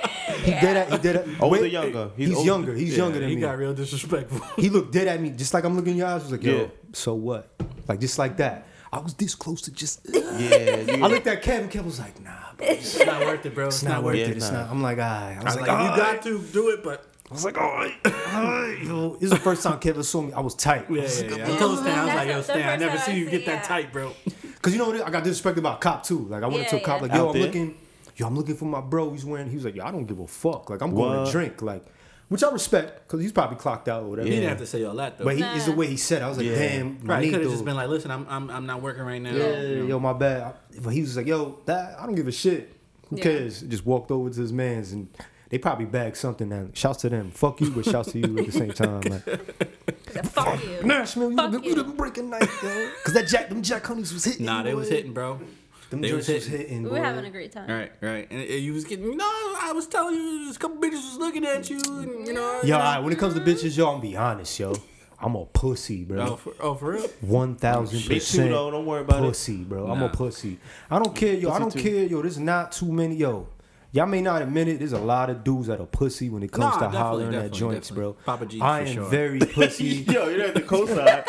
He 0.48 0.60
did 0.60 0.76
that. 0.76 0.92
He 0.92 0.98
did 0.98 1.16
that. 1.16 1.42
Older, 1.42 1.62
Wait, 1.62 1.72
younger? 1.72 2.12
He's, 2.16 2.34
older. 2.34 2.46
younger. 2.48 2.74
He's 2.74 2.92
Yeah, 2.92 3.04
younger 3.04 3.20
than 3.20 3.30
He 3.30 3.36
me. 3.36 3.42
He 3.42 3.48
got 3.48 3.58
real 3.58 3.74
disrespectful. 3.74 4.40
He 4.64 4.70
looked 4.70 4.92
dead 4.94 5.08
at 5.08 5.22
me, 5.22 5.30
just 5.32 5.54
like 5.54 5.64
I'm 5.64 5.76
looking 5.76 5.92
in 5.94 5.98
your 5.98 6.08
eyes. 6.08 6.24
Was 6.24 6.32
like, 6.32 6.44
yo, 6.44 6.58
Yeah. 6.62 6.68
so 6.94 7.14
what? 7.14 7.50
Like 7.88 8.00
just 8.00 8.18
like 8.18 8.38
that. 8.38 8.66
I 8.92 9.00
was 9.00 9.14
this 9.16 9.36
close 9.36 9.62
to 9.64 9.72
just. 9.72 10.02
Yeah, 10.14 10.78
you, 10.80 11.04
I 11.04 11.08
looked 11.08 11.28
at 11.28 11.42
Kevin. 11.42 11.68
Kevin 11.70 11.88
was 11.88 12.00
like, 12.00 12.20
nah, 12.24 12.32
bro, 12.58 12.68
it's 12.68 12.96
It's 12.96 13.06
not 13.06 13.20
worth 13.22 13.46
it, 13.46 13.54
bro. 13.54 13.68
It's 13.68 13.84
not 13.84 14.04
worth 14.04 14.16
Yeah, 14.16 14.28
it. 14.28 14.38
It's 14.38 14.50
not. 14.52 14.70
I'm 14.70 14.82
like, 14.82 14.98
alright. 14.98 15.38
I 15.38 15.42
I 15.42 15.44
was 15.44 15.46
was 15.46 15.56
like, 15.58 15.68
like, 15.68 15.80
you 15.84 15.90
alright. 15.92 16.14
got 16.16 16.24
to 16.24 16.40
do 16.54 16.70
it, 16.70 16.84
but 16.84 17.06
I 17.30 17.34
was 17.34 17.44
like, 17.44 17.58
alright, 17.58 17.94
alright. 18.06 18.80
Yo, 18.84 19.14
this 19.16 19.24
is 19.24 19.30
the 19.32 19.36
first 19.40 19.62
time 19.64 19.80
Kevin 19.80 20.04
saw 20.04 20.22
me. 20.22 20.32
I 20.32 20.40
was 20.40 20.56
tight. 20.56 20.86
yeah, 20.90 21.02
yeah, 21.02 21.36
yeah. 21.36 21.54
I 21.54 21.58
told 21.58 21.80
Stan, 21.80 22.00
I 22.00 22.06
was 22.06 22.16
like, 22.16 22.28
yo, 22.30 22.42
Stan, 22.42 22.70
I 22.70 22.76
never 22.78 22.98
seen 23.00 23.18
you 23.18 23.30
get 23.30 23.46
that 23.46 23.66
tight, 23.66 23.92
bro. 23.92 24.14
Cause 24.62 24.72
you 24.74 24.80
know 24.80 24.90
what? 24.90 25.02
I 25.06 25.10
got 25.10 25.24
disrespected 25.26 25.62
by 25.62 25.74
a 25.76 25.78
cop 25.78 26.04
too. 26.06 26.26
Like 26.30 26.44
I 26.44 26.48
went 26.48 26.64
Yeah, 26.64 26.70
to 26.70 26.78
a 26.78 26.80
cop, 26.80 27.02
like, 27.02 27.14
yo, 27.14 27.28
I'm 27.28 27.34
there? 27.34 27.42
looking. 27.44 27.76
Yo, 28.18 28.28
I'm 28.28 28.36
looking 28.36 28.56
for 28.56 28.66
my 28.66 28.82
bro. 28.82 29.12
He's 29.12 29.24
wearing. 29.24 29.50
He 29.50 29.56
was 29.56 29.64
like, 29.66 29.76
yo, 29.76 29.86
I 29.86 29.92
don't 29.92 30.06
give 30.06 30.20
a 30.20 30.28
fuck. 30.28 30.70
Like 30.70 30.82
I'm 30.82 30.94
going 30.94 31.26
to 31.26 31.32
drink. 31.32 31.62
Like 31.62 31.84
which 32.30 32.44
I 32.44 32.50
respect 32.52 33.08
because 33.08 33.22
he's 33.22 33.32
probably 33.32 33.56
clocked 33.58 33.88
out 33.88 34.04
or 34.04 34.10
whatever. 34.10 34.28
He 34.28 34.34
didn't 34.36 34.50
have 34.50 34.58
to 34.58 34.66
say 34.66 34.84
all 34.84 34.96
that 34.96 35.18
though. 35.18 35.24
But 35.24 35.36
he, 35.36 35.42
Nah. 35.42 35.56
it's 35.56 35.66
the 35.66 35.72
way 35.72 35.88
he 35.88 35.96
said. 35.96 36.22
it. 36.22 36.26
I 36.26 36.30
was 36.30 36.38
like, 36.38 36.48
Yeah. 36.48 36.56
damn, 36.58 37.00
right, 37.04 37.24
he 37.24 37.32
could 37.32 37.42
have 37.42 37.52
just 37.52 37.64
been 37.64 37.76
like, 37.78 37.88
"Listen, 37.88 38.12
I'm 38.12 38.26
I'm, 38.30 38.50
I'm 38.50 38.66
not 38.66 38.82
working 38.82 39.04
right 39.04 39.22
now." 39.22 39.32
Yeah, 39.34 39.62
you 39.62 39.76
know. 39.78 39.86
yo, 39.86 40.00
my 40.00 40.12
bad. 40.14 40.56
But 40.84 40.90
he 40.90 41.02
was 41.02 41.16
like, 41.16 41.26
yo, 41.28 41.60
that 41.66 41.98
I 42.00 42.06
don't 42.06 42.16
give 42.16 42.28
a 42.28 42.32
shit. 42.34 42.74
Who 43.10 43.16
Yeah. 43.18 43.24
cares? 43.24 43.62
Just 43.62 43.86
walked 43.86 44.12
over 44.12 44.30
to 44.30 44.42
his 44.42 44.52
man's 44.52 44.92
and 44.92 45.08
they 45.50 45.58
probably 45.58 45.86
bagged 45.86 46.18
something. 46.18 46.52
And 46.52 46.76
shouts 46.76 47.02
to 47.04 47.10
them. 47.10 47.32
Fuck 47.32 47.62
you, 47.62 47.70
but 47.72 47.86
shouts 47.86 48.12
to 48.12 48.20
you 48.20 48.38
at 48.40 48.46
the 48.48 48.52
same 48.52 48.72
time. 48.74 49.02
Like, 49.02 50.26
Fuck 50.26 50.62
you. 50.66 50.84
Nashville, 50.84 51.30
you 51.32 51.38
Fuck 51.38 51.52
the, 51.52 51.62
you. 51.62 51.70
you 51.70 51.76
the 51.76 51.84
breaking 51.86 52.30
night, 52.30 52.50
yo. 52.64 52.90
Cause 53.06 53.14
that 53.14 53.28
Jack, 53.28 53.48
them 53.50 53.62
Jack 53.62 53.86
Honeys 53.86 54.12
was 54.14 54.26
hitting. 54.26 54.46
Nah, 54.46 54.64
they 54.64 54.74
was 54.74 54.90
hitting, 54.90 55.14
bro. 55.14 55.40
Them 55.90 56.02
they 56.02 56.12
was 56.14 56.28
was 56.28 56.46
hitting. 56.46 56.60
hitting. 56.60 56.84
We 56.84 56.90
boy. 56.90 56.96
were 57.00 57.04
having 57.06 57.26
a 57.26 57.30
great 57.30 57.52
time. 57.52 57.70
Right, 57.70 57.92
right, 58.02 58.28
and, 58.30 58.42
and 58.42 58.60
you 58.62 58.74
was 58.74 58.84
getting. 58.84 59.16
No, 59.16 59.26
I 59.26 59.72
was 59.74 59.88
telling 59.88 60.16
you, 60.16 60.44
there's 60.46 60.56
a 60.58 60.60
couple 60.60 60.78
bitches 60.78 60.94
was 60.94 61.18
looking 61.18 61.46
at 61.46 61.70
you, 61.70 61.78
and, 61.86 62.28
you 62.28 62.34
know. 62.34 62.62
you 62.62 62.70
Yo, 62.70 62.78
know. 62.78 62.84
all 62.84 62.94
right, 62.96 63.00
when 63.04 63.14
it 63.14 63.20
comes 63.20 63.34
to 63.36 63.40
bitches, 63.42 63.78
yo, 63.78 63.90
I'm 63.94 64.02
be 64.02 64.16
honest, 64.18 64.60
yo. 64.60 64.74
I'm 65.20 65.34
a 65.36 65.46
pussy, 65.46 66.04
Oh, 66.04 66.14
bro. 66.14 66.36
for, 66.36 66.54
oh, 66.60 66.76
for 66.76 66.92
real? 66.92 67.08
One 67.22 67.56
thousand 67.56 67.98
Me 68.00 68.04
too, 68.04 68.14
percent. 68.16 68.52
Don't 68.52 68.86
worry 68.86 69.02
about 69.02 69.24
it. 69.24 69.28
pussy, 69.28 69.64
bro. 69.64 69.88
I'm 69.88 70.04
a 70.04 70.10
pussy. 70.10 70.60
I 70.92 71.00
don't 71.00 71.16
care, 71.16 71.34
yo. 71.34 71.50
I 71.52 71.58
don't 71.58 71.72
too. 71.72 71.82
care, 71.82 72.04
yo. 72.04 72.22
There's 72.22 72.38
not 72.38 72.72
too 72.72 72.92
many, 72.92 73.16
yo. 73.16 73.48
Y'all 73.98 74.06
may 74.06 74.22
not 74.22 74.44
admit 74.44 74.68
it. 74.68 74.78
There's 74.78 74.92
a 74.92 75.00
lot 75.00 75.32
of 75.32 75.44
dudes 75.44 75.66
that 75.68 75.82
are 75.82 75.88
pussy 75.88 76.30
when 76.30 76.44
it 76.44 76.52
comes 76.52 76.80
Nah, 76.80 76.88
to 76.92 76.98
hollering 76.98 77.34
at 77.34 77.52
joints, 77.52 77.88
definitely. 77.90 78.14
bro. 78.14 78.24
Papa 78.26 78.46
G's 78.46 78.62
I 78.62 78.84
for 78.84 78.88
am 78.90 78.94
sure. 78.94 79.06
very 79.06 79.40
pussy. 79.40 79.86
Yo, 80.08 80.30
you 80.30 80.38
know 80.38 80.46
at 80.46 80.54
the 80.54 80.62
cosign. 80.62 81.24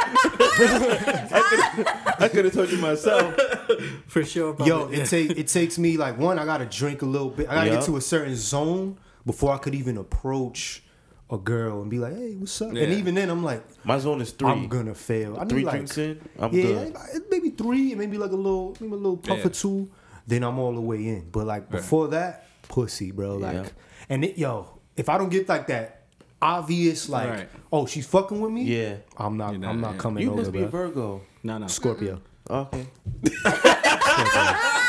I 2.20 2.28
could 2.30 2.44
have 2.44 2.52
told 2.54 2.70
you 2.70 2.76
myself. 2.76 3.34
For 4.06 4.22
sure. 4.22 4.54
Yo, 4.66 4.88
it 4.88 4.98
yeah. 4.98 5.04
take 5.04 5.30
it 5.30 5.48
takes 5.48 5.78
me 5.78 5.96
like 5.96 6.18
one. 6.18 6.38
I 6.38 6.44
gotta 6.44 6.66
drink 6.66 7.00
a 7.00 7.06
little 7.06 7.30
bit. 7.30 7.48
I 7.48 7.54
gotta 7.54 7.70
Yeah. 7.70 7.76
get 7.76 7.84
to 7.86 7.96
a 7.96 8.00
certain 8.02 8.36
zone 8.36 8.98
before 9.24 9.54
I 9.54 9.58
could 9.58 9.74
even 9.74 9.96
approach 9.96 10.82
a 11.30 11.38
girl 11.38 11.80
and 11.82 11.90
be 11.90 11.98
like, 11.98 12.16
"Hey, 12.16 12.34
what's 12.34 12.60
up?" 12.60 12.68
And 12.70 12.78
even 12.92 13.14
then, 13.14 13.30
I'm 13.30 13.42
like, 13.44 13.62
My 13.84 13.98
zone 13.98 14.20
is 14.20 14.32
3 14.32 14.48
I'm 14.50 14.68
gonna 14.68 14.94
fail. 14.94 15.36
I 15.38 15.44
need 15.44 15.48
Three 15.50 15.64
like, 15.64 15.74
drinks 15.74 15.96
in, 15.98 16.20
I'm 16.38 16.52
yeah, 16.54 16.62
good. 16.62 16.96
maybe 17.30 17.50
three, 17.50 17.94
maybe 17.94 18.18
like 18.18 18.30
a 18.32 18.36
little, 18.36 18.76
maybe 18.80 18.92
a 18.92 18.96
little 18.96 19.16
puff 19.16 19.38
Yeah. 19.38 19.46
or 19.46 19.50
two. 19.50 19.88
Then 20.26 20.42
I'm 20.44 20.58
all 20.58 20.74
the 20.74 20.80
way 20.80 21.06
in. 21.06 21.28
But 21.30 21.46
like 21.46 21.70
before 21.70 22.08
that, 22.08 22.46
pussy, 22.68 23.10
bro. 23.10 23.36
Like, 23.36 23.54
Yeah. 23.54 23.68
and 24.08 24.24
it, 24.24 24.38
yo, 24.38 24.66
if 24.96 25.08
I 25.08 25.18
don't 25.18 25.28
get 25.30 25.48
like 25.48 25.66
that 25.68 26.02
obvious, 26.40 27.08
like, 27.08 27.30
Right. 27.30 27.48
oh, 27.72 27.86
she's 27.86 28.06
fucking 28.06 28.40
with 28.40 28.52
me. 28.52 28.62
Yeah. 28.64 28.96
I'm 29.16 29.36
not. 29.36 29.56
Not- 29.58 29.70
I'm 29.70 29.80
not 29.80 29.92
yeah. 29.94 29.98
coming 29.98 30.22
You 30.24 30.30
over, 30.30 30.38
must 30.40 30.52
be 30.52 30.60
bro. 30.60 30.68
Virgo. 30.68 31.20
No, 31.42 31.58
no. 31.58 31.66
Scorpio. 31.66 32.20
Okay. 32.48 32.86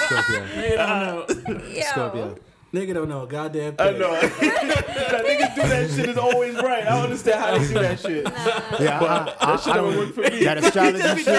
Scorpio. 0.06 0.46
Nigga 0.46 0.78
don't 0.78 1.46
know. 1.46 1.82
Scorpio. 1.82 2.36
Nigga 2.74 2.94
don't 2.94 3.10
know 3.10 3.24
a 3.24 3.28
goddamn 3.28 3.76
I 3.80 3.92
know. 3.92 4.12
that 4.22 5.26
niggas 5.26 5.56
do 5.56 5.62
that 5.62 5.90
shit 5.90 6.10
is 6.10 6.18
always 6.18 6.54
right. 6.56 6.84
I 6.86 6.90
don't 6.92 7.04
understand 7.06 7.40
how 7.44 7.58
they 7.58 7.68
do 7.68 7.74
that 7.74 8.00
shit. 8.00 8.24
Yeah, 8.80 9.00
I, 9.00 9.36
I, 9.42 9.46
That 9.56 9.60
shit 9.60 9.74
I 9.74 9.78
don't 9.78 9.90
don't 9.94 9.98
work 9.98 10.14
for 10.14 10.22
me. 10.22 10.44
That 10.46 10.58
astrology 10.60 11.24
shit. 11.24 11.28
I 11.30 11.34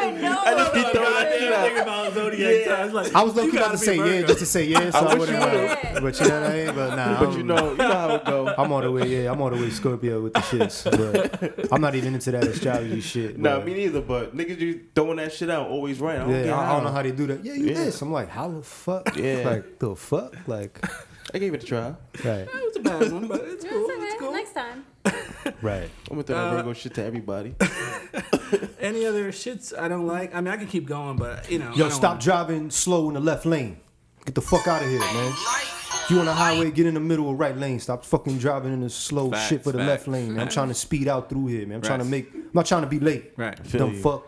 don't 0.00 0.10
even 0.18 0.22
know. 0.22 0.38
I 0.44 0.54
just 0.54 0.74
be 0.74 0.82
Like, 0.82 0.92
throwing 0.92 1.12
that 1.14 1.30
goddamn 1.30 1.38
shit 1.40 1.52
out. 1.54 1.64
thing 1.66 1.78
about 1.82 2.12
zodiac 2.14 2.66
Yeah. 2.66 2.76
signs, 2.76 2.92
like, 2.92 3.14
I 3.14 3.22
was 3.22 3.34
you 3.36 3.40
looking 3.42 3.58
about 3.58 3.72
gotta 3.72 3.78
to 3.78 3.80
be 3.80 3.86
say 3.86 3.96
Virgo. 3.96 4.12
yeah, 4.20 4.26
just 4.26 4.38
to 4.40 4.46
say 4.46 4.64
yeah, 4.66 4.90
so 4.90 4.98
I, 4.98 5.02
wish 5.14 5.18
wouldn't 5.20 5.38
you 5.40 5.46
know. 5.46 5.62
would've. 5.62 6.02
But 6.02 6.20
you 6.20 6.28
know 6.28 6.40
what 6.40 6.50
I 6.50 6.54
mean? 6.64 6.74
But 6.74 6.96
nah, 6.96 7.20
But 7.20 7.28
I'm, 7.30 7.36
you 7.38 7.42
know, 7.42 7.70
you 7.70 7.76
know 7.78 7.92
how 7.94 8.14
it 8.16 8.24
go. 8.26 8.54
I'm 8.58 8.72
all 8.72 8.80
the 8.82 8.90
way, 8.92 9.08
yeah, 9.08 9.32
I'm 9.32 9.40
all 9.40 9.50
the 9.50 9.56
way 9.56 9.70
Scorpio 9.70 10.20
with 10.22 10.34
the 10.34 10.40
shits. 10.40 10.84
But 10.84 11.72
I'm 11.72 11.80
not 11.80 11.94
even 11.94 12.12
into 12.14 12.30
that 12.32 12.44
astrology 12.44 13.00
shit. 13.00 13.38
Nah, 13.38 13.60
me 13.60 13.72
neither. 13.74 14.02
But 14.02 14.36
niggas 14.36 14.58
just 14.58 14.78
throwing 14.94 15.16
that 15.16 15.32
shit 15.32 15.48
out 15.48 15.68
always 15.68 16.00
right. 16.00 16.16
I 16.16 16.24
don't 16.26 16.30
Yeah, 16.44 16.54
I, 16.58 16.70
I 16.70 16.72
don't 16.74 16.84
know 16.84 16.88
how. 16.90 16.96
how 16.96 17.02
they 17.02 17.12
do 17.12 17.26
that. 17.28 17.44
Yeah, 17.44 17.54
you 17.54 17.66
Yeah. 17.68 17.74
this. 17.84 18.02
I'm 18.02 18.12
like, 18.12 18.28
how 18.28 18.48
the 18.50 18.62
fuck? 18.62 19.16
Yeah. 19.16 19.42
Like 19.46 19.78
the 19.78 19.96
fuck? 19.96 20.34
Like, 20.50 20.84
I 21.32 21.38
gave 21.38 21.54
it 21.54 21.62
a 21.62 21.66
try. 21.66 21.94
right, 22.24 22.48
It 22.48 22.48
was 22.66 22.76
a 22.76 22.80
bad 22.80 23.12
one, 23.12 23.28
but 23.28 23.40
it's 23.44 23.64
cool. 23.64 23.86
It's 23.88 23.90
okay. 23.96 24.04
It's 24.04 24.20
cool. 24.20 24.32
Next 24.32 24.52
time. 24.52 24.84
right. 25.62 25.88
I'm 26.10 26.16
gonna 26.16 26.22
throw 26.24 26.36
that 26.36 26.46
uh, 26.48 26.56
Virgo 26.56 26.72
shit 26.72 26.94
to 26.94 27.04
everybody. 27.04 27.54
Any 28.80 29.06
other 29.06 29.30
shits 29.30 29.76
I 29.78 29.88
don't 29.88 30.06
like? 30.06 30.34
I 30.34 30.40
mean, 30.40 30.52
I 30.52 30.56
can 30.56 30.66
keep 30.66 30.86
going, 30.86 31.16
but 31.16 31.50
you 31.50 31.58
know. 31.60 31.68
I 31.68 31.74
Yo, 31.74 31.76
don't 31.84 31.90
stop 31.92 32.10
wanna- 32.12 32.20
driving 32.22 32.70
slow 32.70 33.08
in 33.08 33.14
the 33.14 33.20
left 33.20 33.46
lane. 33.46 33.78
Get 34.26 34.34
the 34.34 34.40
fuck 34.42 34.66
out 34.66 34.82
of 34.82 34.88
here, 34.88 34.98
man. 34.98 35.32
If 35.32 36.06
you 36.10 36.18
on 36.18 36.26
the 36.26 36.32
highway, 36.34 36.70
get 36.72 36.86
in 36.86 36.94
the 36.94 37.00
middle 37.00 37.26
or 37.28 37.36
right 37.36 37.56
lane. 37.56 37.78
Stop 37.78 38.04
fucking 38.04 38.38
driving 38.38 38.72
in 38.72 38.80
the 38.80 38.90
slow 38.90 39.30
Facts, 39.30 39.46
shit 39.48 39.62
for 39.62 39.70
the 39.72 39.78
facts, 39.78 39.88
left 39.88 40.08
lane. 40.08 40.32
Man. 40.34 40.40
I'm 40.42 40.48
trying 40.48 40.68
to 40.68 40.74
speed 40.74 41.06
out 41.08 41.28
through 41.30 41.46
here, 41.46 41.64
man. 41.66 41.76
I'm 41.76 41.82
trying 41.82 42.00
to 42.00 42.04
Right. 42.04 42.10
make. 42.10 42.34
I'm 42.34 42.50
not 42.52 42.66
trying 42.66 42.82
to 42.82 42.88
be 42.88 42.98
late. 42.98 43.32
Right. 43.36 43.56
Feel 43.66 43.86
Dumb 43.86 43.94
you. 43.94 44.02
fuck. 44.02 44.26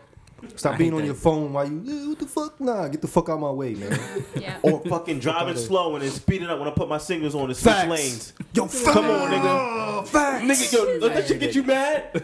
Stop 0.57 0.74
I 0.74 0.76
being 0.78 0.93
on 0.93 1.01
that. 1.01 1.07
your 1.07 1.14
phone 1.14 1.53
while 1.53 1.66
you. 1.68 1.82
"Eh, 1.88 2.09
what 2.09 2.18
the 2.18 2.26
fuck? 2.26 2.61
Nah, 2.61 2.88
get 2.88 3.01
the 3.01 3.09
fuck 3.09 3.28
out 3.28 3.40
my 3.40 3.51
way, 3.51 3.74
man. 3.74 3.99
Yeah. 4.36 4.59
Or 4.62 4.80
fucking 4.80 5.20
driving 5.20 5.57
slow 5.57 5.95
and 5.95 6.03
then 6.05 6.11
speeding 6.11 6.49
up 6.49 6.59
when 6.59 6.66
I 6.68 6.72
put 6.72 6.88
my 6.88 6.99
signals 6.99 7.34
on 7.34 7.45
and 7.45 7.57
switch 7.57 7.72
Facts. 7.72 7.88
lanes. 7.88 8.32
Yo, 8.53 8.66
facts. 8.66 8.93
Come 8.93 9.05
on, 9.07 9.30
nigga. 9.30 10.07
Facts. 10.09 10.45
Nigga, 10.45 10.72
yo, 10.72 10.99
let 11.07 11.14
that 11.14 11.28
shit 11.28 11.40
get 11.40 11.55
you 11.55 11.62
mad? 11.62 12.22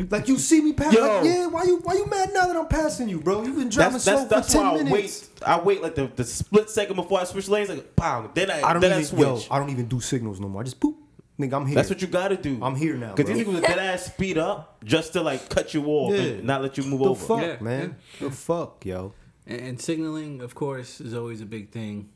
Like 0.10 0.28
you 0.28 0.38
see 0.38 0.60
me 0.62 0.72
pass. 0.72 0.92
Yo. 0.94 1.00
Like, 1.02 1.24
yeah, 1.24 1.46
why 1.46 1.64
you 1.64 1.76
why 1.78 1.94
you 1.94 2.06
mad 2.06 2.30
now 2.32 2.46
that 2.46 2.56
I'm 2.56 2.66
passing 2.68 3.08
you, 3.08 3.20
bro? 3.20 3.42
You've 3.44 3.56
been 3.56 3.68
driving 3.68 3.92
That's 3.94 4.04
slow 4.04 4.16
that's, 4.26 4.28
that's 4.30 4.46
for 4.48 4.52
ten 4.54 4.62
why 4.62 4.70
I 4.70 4.82
minutes. 4.84 4.92
wait. 4.92 5.48
I 5.48 5.60
wait 5.60 5.82
like 5.82 5.94
the, 5.94 6.10
the 6.16 6.24
split 6.24 6.70
second 6.70 6.96
before 6.96 7.20
I 7.20 7.24
switch 7.24 7.48
lanes. 7.48 7.68
Like, 7.68 7.94
bang. 7.94 8.30
Then 8.34 8.50
I, 8.50 8.62
I 8.62 8.72
don't 8.72 8.80
then 8.80 8.92
I 8.92 9.00
even 9.00 9.04
switch. 9.06 9.20
yo, 9.20 9.40
I 9.50 9.58
don't 9.58 9.70
even 9.70 9.86
do 9.86 10.00
signals 10.00 10.40
no 10.40 10.48
more. 10.48 10.62
I 10.62 10.64
just 10.64 10.80
boop. 10.80 10.94
Nigga, 11.38 11.52
I'm 11.54 11.66
here. 11.66 11.76
That's 11.76 11.88
what 11.88 12.02
you 12.02 12.08
gotta 12.08 12.36
do. 12.36 12.58
I'm 12.62 12.74
here 12.74 12.96
now, 12.96 13.14
Cause 13.14 13.26
bro. 13.26 13.34
these 13.34 13.46
niggas 13.46 13.60
dead 13.62 13.78
ass 13.78 14.06
speed 14.06 14.38
up 14.38 14.82
just 14.84 15.12
to 15.12 15.22
like 15.22 15.48
cut 15.48 15.72
you 15.72 15.84
off 15.86 16.12
Yeah. 16.14 16.20
and 16.20 16.44
not 16.44 16.62
let 16.62 16.76
you 16.76 16.84
move 16.84 16.98
the 17.00 17.10
over. 17.10 17.26
fuck, 17.26 17.40
Yeah, 17.42 17.56
man. 17.60 17.96
The 18.18 18.30
fuck, 18.30 18.84
yo. 18.84 19.12
And, 19.46 19.60
and 19.60 19.80
signaling, 19.80 20.40
of 20.40 20.54
course, 20.56 21.00
is 21.00 21.14
always 21.14 21.40
a 21.40 21.46
big 21.46 21.70
thing. 21.70 22.08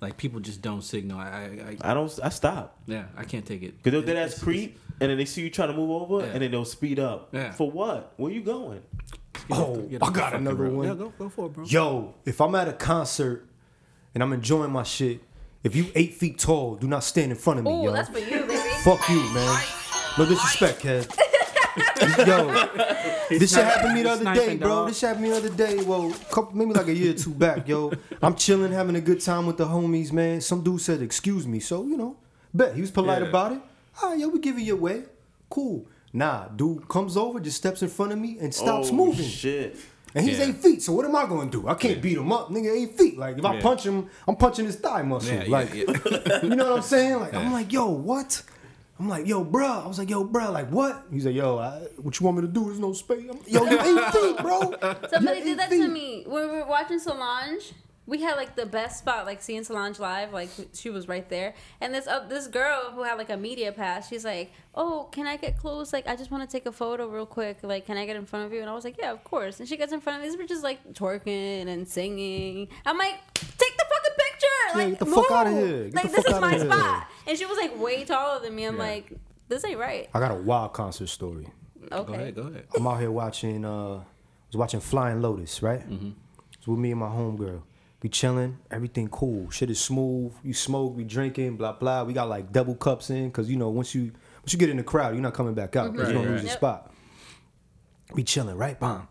Like 0.00 0.16
people 0.16 0.38
just 0.38 0.62
don't 0.62 0.82
signal. 0.82 1.18
I, 1.18 1.24
I, 1.24 1.76
I 1.86 1.90
I 1.90 1.94
don't. 1.94 2.16
I 2.22 2.28
stop. 2.28 2.78
yeah, 2.86 3.06
I 3.16 3.24
can't 3.24 3.44
take 3.44 3.62
it. 3.62 3.82
Cause 3.82 3.90
they'll 3.92 4.02
dead 4.02 4.16
It's- 4.16 4.34
ass 4.34 4.42
creep, 4.42 4.78
and 5.00 5.10
then 5.10 5.16
they 5.18 5.24
see 5.24 5.42
you 5.42 5.50
trying 5.50 5.68
to 5.70 5.74
move 5.74 5.90
over, 5.90 6.24
Yeah. 6.24 6.32
and 6.32 6.42
then 6.42 6.50
they'll 6.52 6.64
speed 6.64 6.98
up. 7.00 7.30
Yeah. 7.32 7.50
For 7.52 7.68
what? 7.70 8.12
Where 8.18 8.30
you 8.30 8.42
going? 8.42 8.82
get 9.48 9.58
Oh, 9.58 9.76
the- 9.90 9.98
I 10.04 10.10
got 10.10 10.34
another 10.34 10.56
road. 10.56 10.72
one. 10.74 10.86
Yeah, 10.86 10.94
go, 10.94 11.12
go 11.18 11.28
for 11.28 11.46
it, 11.46 11.54
bro. 11.54 11.64
Yo, 11.64 12.14
if 12.24 12.40
I'm 12.40 12.54
at 12.54 12.68
a 12.68 12.72
concert 12.72 13.46
and 14.14 14.22
I'm 14.22 14.32
enjoying 14.32 14.70
my 14.70 14.84
shit, 14.84 15.22
if 15.64 15.74
you 15.74 15.86
eight 15.94 16.14
feet 16.14 16.38
tall, 16.38 16.76
do 16.76 16.86
not 16.86 17.02
stand 17.02 17.32
in 17.32 17.38
front 17.38 17.58
of 17.58 17.64
me, 17.64 17.70
Oh, 17.72 17.84
yo. 17.84 17.92
that's 17.92 18.08
for 18.10 18.18
you, 18.20 18.42
baby. 18.42 18.54
Fuck 18.84 19.08
you, 19.08 19.20
man. 19.34 19.62
No 20.16 20.26
disrespect, 20.26 20.80
kid. 20.80 21.06
Yo, 22.24 22.52
this 23.30 23.52
shit 23.52 23.64
happened 23.64 23.88
to 23.90 23.94
me 23.94 24.02
the 24.04 24.10
other 24.10 24.34
day, 24.34 24.56
bro. 24.56 24.68
dog. 24.68 24.88
This 24.88 24.98
shit 25.00 25.08
happened 25.08 25.24
to 25.26 25.30
me 25.32 25.40
the 25.40 25.46
other 25.48 25.56
day. 25.56 25.82
Well, 25.82 26.12
couple, 26.30 26.56
maybe 26.56 26.72
like 26.72 26.86
a 26.86 26.94
year 26.94 27.12
or 27.12 27.16
two 27.16 27.30
back, 27.30 27.66
yo. 27.66 27.90
I'm 28.22 28.36
chilling, 28.36 28.70
having 28.70 28.94
a 28.94 29.00
good 29.00 29.20
time 29.20 29.44
with 29.46 29.56
the 29.56 29.64
homies, 29.66 30.12
man. 30.12 30.40
Some 30.40 30.62
dude 30.62 30.80
said, 30.80 31.02
"Excuse 31.02 31.48
me," 31.48 31.58
so 31.58 31.82
you 31.84 31.96
know, 31.96 32.16
bet 32.52 32.76
he 32.76 32.80
was 32.80 32.92
polite 32.92 33.22
Yeah. 33.22 33.28
about 33.28 33.52
it. 33.52 33.60
All 34.00 34.10
right, 34.10 34.18
yo, 34.20 34.28
we 34.28 34.38
give 34.38 34.56
you 34.56 34.64
your 34.64 34.76
way. 34.76 35.02
Cool. 35.50 35.84
Nah, 36.12 36.46
dude 36.48 36.88
comes 36.88 37.16
over, 37.16 37.40
just 37.40 37.56
steps 37.56 37.82
in 37.82 37.88
front 37.88 38.12
of 38.12 38.18
me 38.18 38.38
and 38.40 38.54
stops 38.54 38.90
oh, 38.90 38.94
moving. 38.94 39.26
Shit. 39.26 39.76
And 40.14 40.24
he's 40.28 40.38
Yeah. 40.38 40.44
eight 40.46 40.56
feet, 40.62 40.82
so 40.82 40.92
what 40.92 41.04
am 41.04 41.16
I 41.16 41.26
gonna 41.26 41.50
do? 41.50 41.66
I 41.66 41.74
can't 41.74 42.00
beat 42.00 42.16
him 42.16 42.30
up, 42.32 42.48
nigga. 42.50 42.70
Eight 42.72 42.96
feet. 42.96 43.18
Like 43.18 43.36
if 43.38 43.44
I 43.44 43.60
punch 43.60 43.84
him, 43.84 44.08
I'm 44.28 44.36
punching 44.36 44.64
his 44.64 44.76
thigh 44.76 45.02
muscle. 45.02 45.34
Yeah, 45.34 45.42
yeah, 45.44 45.50
like, 45.50 45.74
yeah. 45.74 46.40
you 46.42 46.50
know 46.50 46.70
what 46.70 46.76
I'm 46.76 46.82
saying? 46.82 47.18
Like 47.20 47.34
I'm 47.34 47.52
like, 47.52 47.72
yo, 47.72 47.86
what? 47.90 48.42
I'm 49.00 49.08
like, 49.08 49.26
yo, 49.26 49.42
bro. 49.42 49.66
I 49.66 49.88
was 49.88 49.98
like, 49.98 50.08
yo, 50.08 50.22
bro. 50.22 50.52
like 50.52 50.68
what? 50.68 51.04
He's 51.10 51.26
like, 51.26 51.34
yo, 51.34 51.58
I, 51.58 51.80
what 52.00 52.18
you 52.20 52.24
want 52.26 52.36
me 52.38 52.42
to 52.42 52.48
do? 52.48 52.66
There's 52.66 52.78
no 52.78 52.92
space. 52.92 53.24
I'm, 53.28 53.38
yo, 53.46 53.64
you're 53.64 53.80
eight 53.80 54.12
feet, 54.12 54.38
bro. 54.38 54.60
Somebody 55.10 55.38
You're 55.38 55.44
did 55.46 55.58
that 55.58 55.70
feet. 55.70 55.82
to 55.82 55.88
me 55.88 56.22
we 56.26 56.46
were 56.46 56.64
watching 56.64 57.00
Solange. 57.00 57.72
We 58.06 58.20
had 58.20 58.34
like 58.36 58.54
the 58.54 58.66
best 58.66 58.98
spot, 58.98 59.24
like 59.24 59.40
seeing 59.40 59.64
Solange 59.64 59.98
live. 59.98 60.32
Like 60.34 60.50
she 60.74 60.90
was 60.90 61.08
right 61.08 61.26
there, 61.30 61.54
and 61.80 61.94
this 61.94 62.06
uh, 62.06 62.26
this 62.28 62.46
girl 62.48 62.90
who 62.94 63.02
had 63.02 63.16
like 63.16 63.30
a 63.30 63.36
media 63.36 63.72
pass. 63.72 64.08
She's 64.08 64.26
like, 64.26 64.52
"Oh, 64.74 65.08
can 65.10 65.26
I 65.26 65.36
get 65.38 65.56
close? 65.56 65.90
Like, 65.92 66.06
I 66.06 66.14
just 66.14 66.30
want 66.30 66.48
to 66.48 66.52
take 66.54 66.66
a 66.66 66.72
photo 66.72 67.08
real 67.08 67.24
quick. 67.24 67.58
Like, 67.62 67.86
can 67.86 67.96
I 67.96 68.04
get 68.04 68.16
in 68.16 68.26
front 68.26 68.44
of 68.44 68.52
you?" 68.52 68.60
And 68.60 68.68
I 68.68 68.74
was 68.74 68.84
like, 68.84 68.96
"Yeah, 68.98 69.10
of 69.12 69.24
course." 69.24 69.58
And 69.58 69.66
she 69.66 69.78
gets 69.78 69.92
in 69.92 70.00
front 70.02 70.18
of 70.18 70.22
me. 70.22 70.28
These 70.28 70.36
were 70.38 70.44
just 70.46 70.62
like 70.62 70.92
twerking 70.92 71.66
and 71.66 71.88
singing. 71.88 72.68
I'm 72.84 72.98
like, 72.98 73.14
"Take 73.34 73.76
the 73.76 73.84
fucking 73.88 74.16
picture! 74.18 74.46
Yeah, 74.68 74.76
Like, 74.76 74.88
get 74.90 74.98
the 74.98 75.06
fuck 75.06 75.30
outta 75.30 75.50
move. 75.50 75.66
here. 75.68 75.84
Get 75.84 75.94
Like, 75.94 76.04
the 76.04 76.10
this 76.10 76.16
fuck 76.16 76.26
is 76.26 76.32
outta 76.34 76.40
my 76.40 76.52
here." 76.56 76.66
spot." 76.66 77.06
And 77.26 77.38
she 77.38 77.46
was 77.46 77.56
like 77.56 77.80
way 77.80 78.04
taller 78.04 78.40
than 78.42 78.54
me. 78.54 78.64
I'm 78.64 78.76
Yeah. 78.76 78.82
like, 78.82 79.12
"This 79.48 79.64
ain't 79.64 79.78
right." 79.78 80.10
I 80.12 80.20
got 80.20 80.30
a 80.30 80.34
wild 80.34 80.74
concert 80.74 81.08
story. 81.08 81.48
Okay. 81.90 82.04
Go 82.06 82.12
ahead, 82.12 82.34
go 82.34 82.42
ahead. 82.42 82.66
I'm 82.76 82.86
out 82.86 83.00
here 83.00 83.10
watching. 83.10 83.64
uh 83.64 83.94
I 83.96 84.46
was 84.48 84.56
watching 84.58 84.80
Flying 84.80 85.22
Lotus, 85.22 85.62
right? 85.62 85.80
Mm-hmm. 85.80 86.10
It's 86.52 86.68
with 86.68 86.78
me 86.78 86.90
and 86.90 87.00
my 87.00 87.08
homegirl. 87.08 87.62
We 88.04 88.10
chilling, 88.10 88.58
everything 88.70 89.08
cool. 89.08 89.48
Shit 89.48 89.70
is 89.70 89.80
smooth. 89.80 90.34
You 90.42 90.52
smoke, 90.52 90.94
we 90.94 91.04
drinking, 91.04 91.56
blah 91.56 91.72
blah. 91.72 92.04
We 92.04 92.12
got 92.12 92.28
like 92.28 92.52
double 92.52 92.74
cups 92.74 93.08
in, 93.08 93.30
cause 93.30 93.48
you 93.48 93.56
know 93.56 93.70
once 93.70 93.94
you 93.94 94.12
once 94.42 94.52
you 94.52 94.58
get 94.58 94.68
in 94.68 94.76
the 94.76 94.82
crowd, 94.82 95.14
you're 95.14 95.22
not 95.22 95.32
coming 95.32 95.54
back 95.54 95.74
out. 95.74 95.96
Right, 95.96 96.08
you 96.08 96.12
don't 96.12 96.24
right. 96.24 96.32
lose 96.32 96.42
your 96.42 96.50
Yep. 96.50 96.58
spot. 96.58 96.92
We 98.12 98.22
chilling, 98.22 98.58
right? 98.58 98.78
Bang. 98.78 99.08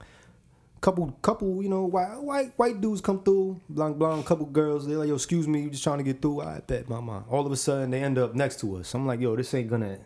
Couple, 0.79 1.11
couple, 1.23 1.63
you 1.63 1.69
know, 1.69 1.85
white, 1.85 2.21
white, 2.21 2.51
white 2.55 2.81
dudes 2.81 3.01
come 3.01 3.23
through, 3.23 3.59
blonde, 3.67 3.97
blonde, 3.97 4.27
couple 4.27 4.45
girls. 4.45 4.85
They're 4.85 4.97
like, 4.97 5.07
"Yo, 5.07 5.15
excuse 5.15 5.47
me, 5.47 5.63
you 5.63 5.69
just 5.71 5.83
trying 5.83 5.97
to 5.97 6.03
get 6.03 6.21
through." 6.21 6.41
I 6.41 6.59
bet, 6.59 6.87
mama. 6.87 7.23
All 7.31 7.43
of 7.43 7.51
a 7.51 7.57
sudden, 7.57 7.89
they 7.89 8.03
end 8.03 8.19
up 8.19 8.35
next 8.35 8.59
to 8.59 8.75
us. 8.77 8.93
I'm 8.93 9.07
like, 9.07 9.19
"Yo, 9.19 9.35
this 9.35 9.55
ain't 9.55 9.71
gonna." 9.71 9.97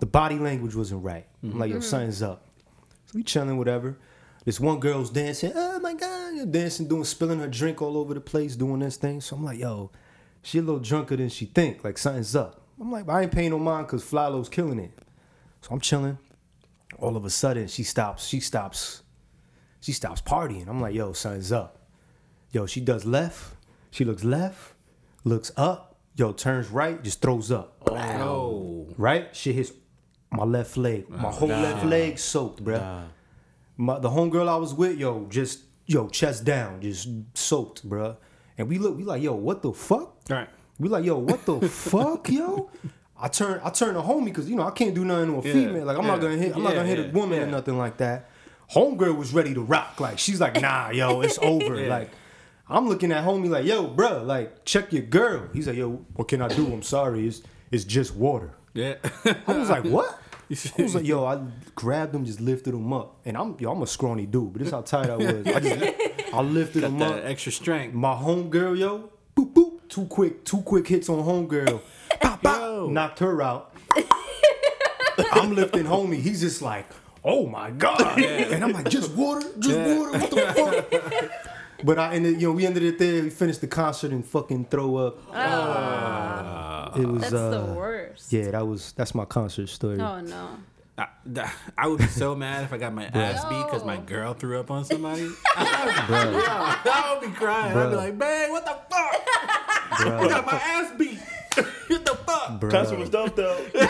The 0.00 0.06
body 0.06 0.38
language 0.38 0.74
wasn't 0.74 1.02
right. 1.02 1.26
I'm 1.42 1.58
like, 1.58 1.70
"Yo, 1.70 1.76
mm-hmm. 1.76 1.82
something's 1.82 2.20
up." 2.20 2.46
So 3.06 3.12
we 3.14 3.22
chilling, 3.22 3.56
whatever. 3.56 3.96
This 4.44 4.60
one 4.60 4.80
girl's 4.80 5.10
dancing. 5.10 5.52
Oh 5.54 5.80
my 5.80 5.94
god, 5.94 6.34
you're 6.34 6.46
dancing, 6.46 6.86
doing, 6.86 7.04
spilling 7.04 7.38
her 7.40 7.48
drink 7.48 7.80
all 7.80 7.96
over 7.96 8.14
the 8.14 8.20
place, 8.20 8.56
doing 8.56 8.80
this 8.80 8.96
thing. 8.96 9.20
So 9.20 9.36
I'm 9.36 9.44
like, 9.44 9.58
"Yo, 9.58 9.90
she 10.42 10.58
a 10.58 10.62
little 10.62 10.80
drunker 10.80 11.16
than 11.16 11.30
she 11.30 11.46
think. 11.46 11.82
Like 11.82 11.98
something's 11.98 12.36
up." 12.36 12.60
I'm 12.80 12.90
like, 12.90 13.08
I 13.08 13.22
ain't 13.22 13.32
paying 13.32 13.50
no 13.50 13.58
mind 13.58 13.86
because 13.86 14.04
FlyLo's 14.04 14.48
killing 14.48 14.78
it. 14.78 14.98
So 15.60 15.68
I'm 15.72 15.80
chilling. 15.80 16.18
All 16.98 17.16
of 17.16 17.24
a 17.24 17.30
sudden, 17.30 17.68
she 17.68 17.82
stops. 17.82 18.26
She 18.26 18.40
stops. 18.40 19.02
She 19.80 19.92
stops 19.92 20.20
partying. 20.20 20.68
I'm 20.68 20.80
like, 20.80 20.94
yo, 20.94 21.12
something's 21.12 21.52
up. 21.52 21.78
Yo, 22.52 22.66
she 22.66 22.80
does 22.80 23.04
left. 23.04 23.54
She 23.90 24.04
looks 24.04 24.24
left, 24.24 24.74
looks 25.22 25.52
up. 25.56 25.96
Yo, 26.16 26.32
turns 26.32 26.68
right, 26.68 27.02
just 27.02 27.20
throws 27.20 27.50
up. 27.52 27.76
Oh. 27.88 28.88
Right? 28.96 29.34
She 29.34 29.52
hits 29.52 29.72
my 30.30 30.44
left 30.44 30.76
leg. 30.76 31.08
My 31.08 31.28
oh, 31.28 31.32
whole 31.32 31.48
left 31.48 31.84
leg 31.84 32.18
soaked, 32.18 32.64
bruh. 32.64 33.04
My, 33.76 33.98
the 33.98 34.10
homegirl 34.10 34.48
I 34.48 34.56
was 34.56 34.72
with, 34.74 34.98
yo, 34.98 35.26
just 35.28 35.60
yo, 35.86 36.08
chest 36.08 36.44
down, 36.44 36.80
just 36.80 37.08
soaked, 37.34 37.88
bruh. 37.88 38.16
And 38.56 38.68
we 38.68 38.78
look, 38.78 38.96
we 38.96 39.04
like, 39.04 39.22
yo, 39.22 39.34
what 39.34 39.62
the 39.62 39.72
fuck? 39.72 40.16
Right. 40.30 40.48
We 40.78 40.88
like, 40.88 41.04
yo, 41.04 41.18
what 41.18 41.44
the 41.44 41.60
fuck, 41.68 42.28
yo? 42.28 42.70
I 43.16 43.28
turn, 43.28 43.60
I 43.64 43.70
turn 43.70 43.94
to 43.94 44.00
homie 44.00 44.26
because 44.26 44.48
you 44.50 44.56
know 44.56 44.64
I 44.64 44.70
can't 44.72 44.94
do 44.94 45.04
nothing 45.04 45.30
to 45.30 45.38
a 45.38 45.42
Yeah, 45.42 45.52
female. 45.52 45.84
Like 45.86 45.98
I'm 45.98 46.06
not 46.06 46.20
gonna 46.20 46.36
hit, 46.36 46.54
I'm 46.54 46.62
not 46.62 46.74
gonna 46.74 46.88
hit 46.88 46.98
yeah, 46.98 47.04
a 47.06 47.10
woman 47.10 47.42
or 47.42 47.46
nothing 47.46 47.78
like 47.78 47.96
that. 47.98 48.28
Homegirl 48.72 49.16
was 49.16 49.32
ready 49.32 49.54
to 49.54 49.60
rock. 49.60 50.00
Like 50.00 50.18
she's 50.18 50.40
like, 50.40 50.60
nah, 50.60 50.90
yo, 50.90 51.20
it's 51.20 51.38
over. 51.42 51.80
Yeah. 51.80 51.88
Like 51.88 52.10
I'm 52.68 52.88
looking 52.88 53.12
at 53.12 53.24
homie 53.24 53.48
like, 53.48 53.64
yo, 53.64 53.86
bro, 53.86 54.24
like 54.24 54.64
check 54.64 54.92
your 54.92 55.02
girl. 55.02 55.48
He's 55.52 55.66
like, 55.68 55.76
yo, 55.76 56.04
what 56.14 56.28
can 56.28 56.42
I 56.42 56.48
do? 56.48 56.66
I'm 56.72 56.82
sorry, 56.82 57.26
it's 57.26 57.42
it's 57.70 57.84
just 57.84 58.14
water. 58.16 58.52
Yeah. 58.74 58.96
I 59.46 59.56
was 59.56 59.70
like, 59.70 59.84
what? 59.96 60.18
I 60.50 60.82
was 60.82 60.94
like, 60.94 61.06
yo, 61.06 61.24
I 61.32 61.40
grabbed 61.74 62.14
him, 62.14 62.24
just 62.24 62.40
lifted 62.40 62.74
him 62.74 62.92
up, 62.92 63.16
and 63.24 63.36
I'm 63.36 63.56
yo, 63.58 63.72
I'm 63.72 63.82
a 63.82 63.86
scrawny 63.86 64.26
dude, 64.26 64.52
but 64.52 64.62
this 64.62 64.70
how 64.70 64.82
tight 64.82 65.10
I 65.10 65.16
was. 65.16 65.46
I 65.46 65.60
just, 65.60 66.34
I 66.34 66.40
lifted 66.42 66.82
Got 66.82 66.90
him 66.90 66.98
that 66.98 67.18
up. 67.20 67.24
extra 67.24 67.52
strength. 67.52 67.94
My 67.94 68.14
homegirl, 68.14 68.78
yo, 68.78 69.10
boop 69.36 69.52
boop, 69.54 69.72
two 69.88 70.06
quick, 70.06 70.44
two 70.44 70.62
quick 70.62 70.86
hits 70.86 71.08
on 71.08 71.18
homegirl, 71.24 71.80
pop 72.20 72.42
pop, 72.42 72.88
knocked 72.90 73.18
her 73.20 73.40
out. 73.42 73.74
I'm 75.32 75.54
lifting 75.54 75.84
homie. 75.84 76.20
He's 76.20 76.40
just 76.40 76.60
like, 76.62 76.86
oh 77.24 77.46
my 77.46 77.70
god, 77.70 78.18
and 78.18 78.62
I'm 78.64 78.72
like, 78.72 78.88
just 78.88 79.12
water, 79.12 79.46
just 79.58 79.76
Yeah. 79.78 79.98
water. 79.98 80.18
What 80.18 80.30
the 80.30 80.90
fuck? 81.20 81.30
But 81.84 81.98
I 81.98 82.14
ended, 82.14 82.40
you 82.40 82.48
know, 82.48 82.54
we 82.54 82.64
ended 82.66 82.82
it 82.82 82.98
there. 82.98 83.22
We 83.22 83.30
finished 83.30 83.60
the 83.60 83.66
concert 83.66 84.10
and 84.10 84.24
fucking 84.24 84.66
throw 84.66 84.96
up. 84.96 85.18
Ah. 85.34 86.63
It 86.96 87.06
was, 87.06 87.22
That's 87.22 87.34
uh, 87.34 87.50
the 87.66 87.72
worst. 87.74 88.32
yeah, 88.32 88.50
that 88.52 88.66
was 88.66 88.92
that's 88.92 89.14
my 89.14 89.24
concert 89.24 89.68
story. 89.68 89.98
Oh 90.00 90.20
no. 90.20 90.48
I, 90.96 91.08
I 91.76 91.88
would 91.88 91.98
be 91.98 92.06
so 92.06 92.36
mad 92.36 92.62
if 92.62 92.72
I 92.72 92.78
got 92.78 92.94
my 92.94 93.06
ass 93.06 93.44
beat 93.46 93.64
because 93.64 93.84
my 93.84 93.96
girl 93.96 94.32
threw 94.32 94.60
up 94.60 94.70
on 94.70 94.84
somebody. 94.92 95.26
Bruh, 95.26 95.36
I 95.56 97.18
would 97.20 97.28
be 97.28 97.34
crying. 97.34 97.76
I'd 97.76 97.90
be 97.90 97.96
like, 97.96 98.14
man, 98.14 98.52
what 98.52 98.64
the 98.64 98.76
fuck? 98.88 99.22
I 99.90 100.26
got 100.28 100.46
my 100.46 100.52
ass 100.52 100.92
beat. 100.96 101.18
what 101.88 102.04
the 102.04 102.14
fuck? 102.14 102.60
bruh. 102.60 102.70
Concert 102.70 103.00
was 103.00 103.10
dope 103.10 103.34
though. 103.34 103.58
I 103.74 103.86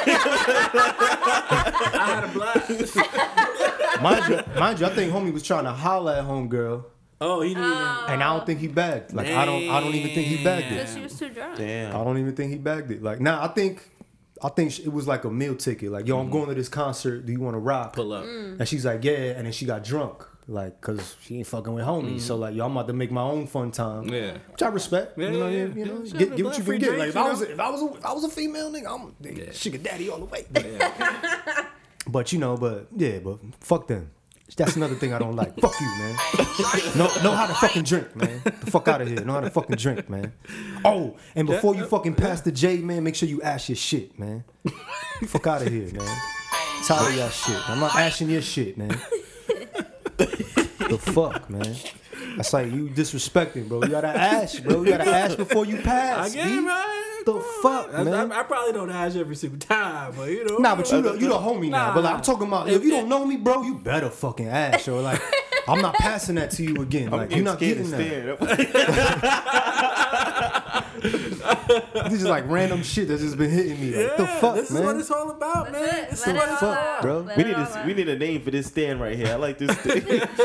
had 2.15 2.25
a 2.25 2.29
blast. 2.33 2.71
Mind 4.03 4.29
you, 4.29 4.41
mind 4.59 4.81
you, 4.81 4.87
I 4.87 4.91
think 4.91 5.13
homie 5.13 5.33
was 5.33 5.43
trying 5.43 5.65
to 5.65 5.73
holler 5.73 6.13
at 6.15 6.25
homegirl, 6.25 6.85
Oh, 7.21 7.41
he 7.41 7.55
didn't 7.55 7.65
even. 7.65 7.83
and 7.83 8.23
I 8.23 8.37
don't 8.37 8.47
think 8.47 8.61
he 8.61 8.69
bagged. 8.69 9.13
Like 9.13 9.29
I 9.29 9.45
don't, 9.45 9.69
I 9.69 9.81
don't 9.81 9.95
even 9.95 10.15
think 10.15 10.27
he 10.27 10.45
bagged 10.45 10.67
it. 10.67 10.77
Because 10.77 10.95
she 10.95 11.01
was 11.01 11.19
too 11.19 11.29
drunk. 11.31 11.59
Damn. 11.59 11.95
I 11.95 12.05
don't 12.05 12.19
even 12.19 12.35
think 12.35 12.53
he 12.53 12.59
bagged 12.59 12.91
it. 12.91 13.03
Like 13.03 13.21
now, 13.21 13.43
I 13.43 13.49
think, 13.49 13.91
I 14.43 14.49
think 14.49 14.79
it 14.81 14.93
was 14.93 15.07
like 15.07 15.25
a 15.25 15.31
meal 15.31 15.55
ticket. 15.55 15.91
Like 15.93 16.07
yo, 16.07 16.19
I'm 16.19 16.29
mm. 16.29 16.33
going 16.33 16.49
to 16.49 16.55
this 16.55 16.69
concert. 16.69 17.25
Do 17.27 17.33
you 17.33 17.41
want 17.41 17.55
to 17.55 17.61
rock? 17.61 17.95
Pull 17.95 18.13
up. 18.13 18.25
Mm. 18.25 18.61
And 18.61 18.69
she's 18.69 18.85
like, 18.85 19.05
yeah. 19.05 19.13
And 19.13 19.47
then 19.47 19.53
she 19.53 19.65
got 19.65 19.85
drunk, 19.85 20.25
like, 20.49 20.81
cause 20.81 21.17
she 21.23 21.39
ain't 21.39 21.47
fucking 21.47 21.73
with 21.73 21.85
homies. 21.85 22.23
So 22.23 22.37
mm. 22.37 22.41
like, 22.41 22.55
yo, 22.55 22.67
I'm 22.67 22.73
about 22.73 22.89
to 22.89 22.93
make 22.93 23.11
my 23.11 23.23
own 23.23 23.47
fun 23.47 23.71
time. 23.71 24.09
Yeah. 24.09 24.37
Which 24.51 24.63
I 24.63 24.69
respect. 24.69 25.17
Yeah, 25.17 25.31
you 25.31 25.39
know, 25.39 25.49
yeah, 25.49 25.57
you, 25.57 25.67
yeah. 25.69 25.75
you 25.75 25.85
know, 25.87 26.03
Yeah, 26.05 26.19
get, 26.19 26.37
get 26.37 26.45
what 26.45 26.59
you 26.59 26.65
free 26.65 26.79
can 26.79 26.91
get. 26.91 26.99
Like 26.99 27.09
if 27.11 27.17
I 27.17 27.31
was, 27.31 27.43
a, 27.43 27.53
if 27.53 27.61
I 27.61 27.71
was, 27.71 27.83
a, 27.83 27.95
if 27.95 28.05
I 28.05 28.13
was 28.13 28.25
a 28.25 28.29
female 28.29 28.71
nigga, 28.71 28.87
I'm 28.89 29.15
Yeah. 29.21 29.53
sugar 29.53 29.79
daddy 29.79 30.11
all 30.11 30.19
the 30.19 30.27
way. 30.27 30.47
But 32.07 32.33
you 32.33 32.39
know, 32.39 32.57
but 32.57 32.89
yeah, 32.95 33.19
but 33.19 33.39
fuck 33.61 33.89
them. 33.89 34.11
That's 34.57 34.77
another 34.77 34.95
thing 34.95 35.13
I 35.13 35.19
don't 35.19 35.35
like. 35.35 35.59
Fuck 35.59 35.75
you, 35.81 35.87
man. 35.99 36.17
know, 36.97 37.09
know 37.23 37.33
how 37.33 37.47
to 37.47 37.55
fucking 37.55 37.83
drink, 37.83 38.15
man. 38.15 38.41
The 38.45 38.71
fuck 38.71 38.87
out 38.89 39.01
of 39.01 39.09
here. 39.09 39.25
Know 39.25 39.33
how 39.33 39.41
to 39.41 39.51
fucking 39.51 39.77
drink, 39.77 40.09
man. 40.09 40.33
Oh, 40.85 41.17
and 41.35 41.47
before 41.49 41.75
you 41.75 41.87
fucking 41.87 42.15
pass 42.15 42.43
the 42.43 42.53
J, 42.53 42.79
man, 42.79 43.03
make 43.03 43.17
sure 43.17 43.29
you 43.29 43.43
ash 43.43 43.69
your 43.69 43.77
shit, 43.77 44.19
man. 44.19 44.45
fuck 45.27 45.47
out 45.47 45.63
of 45.63 45.69
here, 45.69 45.91
man. 45.93 46.19
Tired 46.85 47.13
of 47.13 47.17
y'all 47.17 47.29
shit. 47.31 47.71
I'm 47.71 47.81
not 47.81 47.95
ashing 47.97 48.29
your 48.29 48.43
shit, 48.43 48.77
man. 48.77 49.01
the 50.19 50.99
fuck, 51.01 51.49
man. 51.49 51.75
That's 52.37 52.53
like 52.53 52.73
you 52.73 52.89
disrespecting, 52.89 53.69
bro. 53.69 53.83
You 53.83 53.89
gotta 53.89 54.09
ask, 54.09 54.63
bro. 54.63 54.83
You 54.83 54.91
gotta 54.91 55.09
ask 55.09 55.37
before 55.37 55.67
you 55.67 55.79
pass. 55.79 56.31
I 56.31 56.35
get 56.35 56.47
B. 56.47 56.59
it, 56.59 56.61
man. 56.63 56.87
The 57.25 57.41
fuck, 57.63 57.91
I, 57.95 58.03
man. 58.05 58.33
I, 58.33 58.41
I 58.41 58.43
probably 58.43 58.73
don't 58.73 58.91
ask 58.91 59.17
every 59.17 59.37
single 59.37 59.59
time, 59.59 60.13
but 60.17 60.31
you 60.31 60.45
know. 60.45 60.59
Nah, 60.59 60.75
but 60.75 60.91
you 60.93 61.01
the, 61.01 61.15
you 61.15 61.29
the 61.29 61.39
homie 61.39 61.71
now. 61.71 61.95
But 61.95 62.05
like, 62.05 62.15
I'm 62.15 62.23
talking 62.23 62.47
about 62.47 62.69
if 62.69 62.85
you 62.85 62.91
don't 62.91 63.09
know 63.09 63.25
me, 63.25 63.37
bro, 63.37 63.63
you 63.63 63.77
better 63.77 64.11
fucking 64.11 64.49
ask. 64.49 64.89
Or 64.89 65.01
like, 65.01 65.23
I'm 65.69 65.81
not 65.81 65.95
passing 65.95 66.35
that 66.35 66.51
to 66.53 66.63
you 66.63 66.83
again. 66.83 67.11
Like, 67.11 67.31
you're 67.31 67.45
not 67.45 67.59
getting 67.59 67.91
that. 67.91 68.41
This 72.11 72.21
is 72.23 72.27
like 72.29 72.45
random 72.49 72.83
shit 72.83 73.09
that's 73.09 73.23
just 73.23 73.37
been 73.39 73.51
hitting 73.51 73.81
me. 73.81 73.95
Like, 73.97 74.07
yeah, 74.11 74.17
the 74.17 74.27
fuck, 74.27 74.55
this 74.57 74.71
man? 74.71 74.83
is 74.83 74.87
what 74.87 74.97
it's 74.97 75.11
all 75.11 75.31
about, 75.31 75.73
man. 75.73 75.83
It. 75.85 76.11
This 76.11 76.21
is 76.21 76.27
what 76.27 76.37
it 76.37 76.53
it's 76.53 76.63
all 76.63 76.69
all 76.71 76.75
out. 76.75 77.03
bro. 77.03 77.19
Let 77.21 77.37
We 77.37 77.45
need 77.45 77.53
a 77.57 77.83
we 77.87 77.95
need 77.95 78.09
a 78.09 78.19
name 78.19 78.43
for 78.43 78.51
this 78.51 78.67
stand 78.67 79.01
right 79.01 79.17
here. 79.17 79.29
I 79.29 79.35
like 79.37 79.59
this. 79.59 79.75
Thing. 79.79 80.03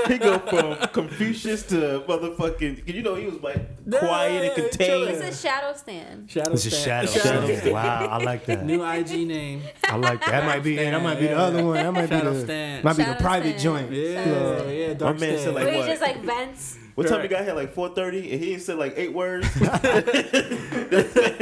he 0.08 0.18
go 0.18 0.40
from 0.40 0.76
Confucius 0.90 1.64
to 1.68 2.04
motherfucking. 2.08 2.88
You 2.88 3.02
know 3.04 3.16
he 3.16 3.26
was 3.26 3.42
like 3.42 3.58
Yeah, 3.86 4.00
quiet 4.00 4.44
and 4.58 4.70
contained. 4.70 5.10
It's 5.10 5.40
a 5.42 5.48
shadow 5.48 5.76
stand. 5.78 6.30
Shadow 6.30 6.52
It's 6.54 6.66
a 6.66 6.70
shadow. 6.72 7.08
stand. 7.08 7.48
shadow. 7.62 7.74
Wow, 7.74 8.08
I 8.08 8.18
like 8.24 8.46
that. 8.46 8.66
New 8.66 8.84
IG 8.84 9.28
name. 9.28 9.62
I 9.86 9.96
like 9.98 10.20
that. 10.22 10.32
That 10.32 10.46
might 10.46 10.64
be. 10.64 10.76
That 10.78 11.02
might 11.02 11.20
be 11.20 11.28
the 11.28 11.38
other 11.38 11.64
one. 11.64 11.76
That 11.76 11.92
might 11.94 12.10
Shadow 12.10 12.32
be 12.32 12.38
the. 12.40 12.44
stand. 12.46 12.84
Might 12.84 12.98
be 12.98 13.04
the 13.04 13.16
private 13.16 13.60
stand. 13.60 13.90
joint. 13.90 13.92
Yeah, 13.92 14.20
Uh, 14.20 14.64
yeah. 14.70 14.94
Dark 14.94 15.20
man 15.20 15.30
said, 15.32 15.40
stand. 15.42 15.56
like, 15.56 15.66
Where 15.66 15.78
what? 15.78 15.88
just 15.88 16.02
like 16.02 16.22
vents. 16.22 16.78
What 16.96 17.08
time 17.08 17.20
Right. 17.20 17.30
we 17.30 17.36
got 17.36 17.44
here? 17.46 17.54
Like 17.54 17.74
4:30, 17.74 18.34
and 18.34 18.42
he 18.44 18.60
said 18.60 18.78
like 18.78 18.94
eight 18.98 19.14
words. 19.14 19.48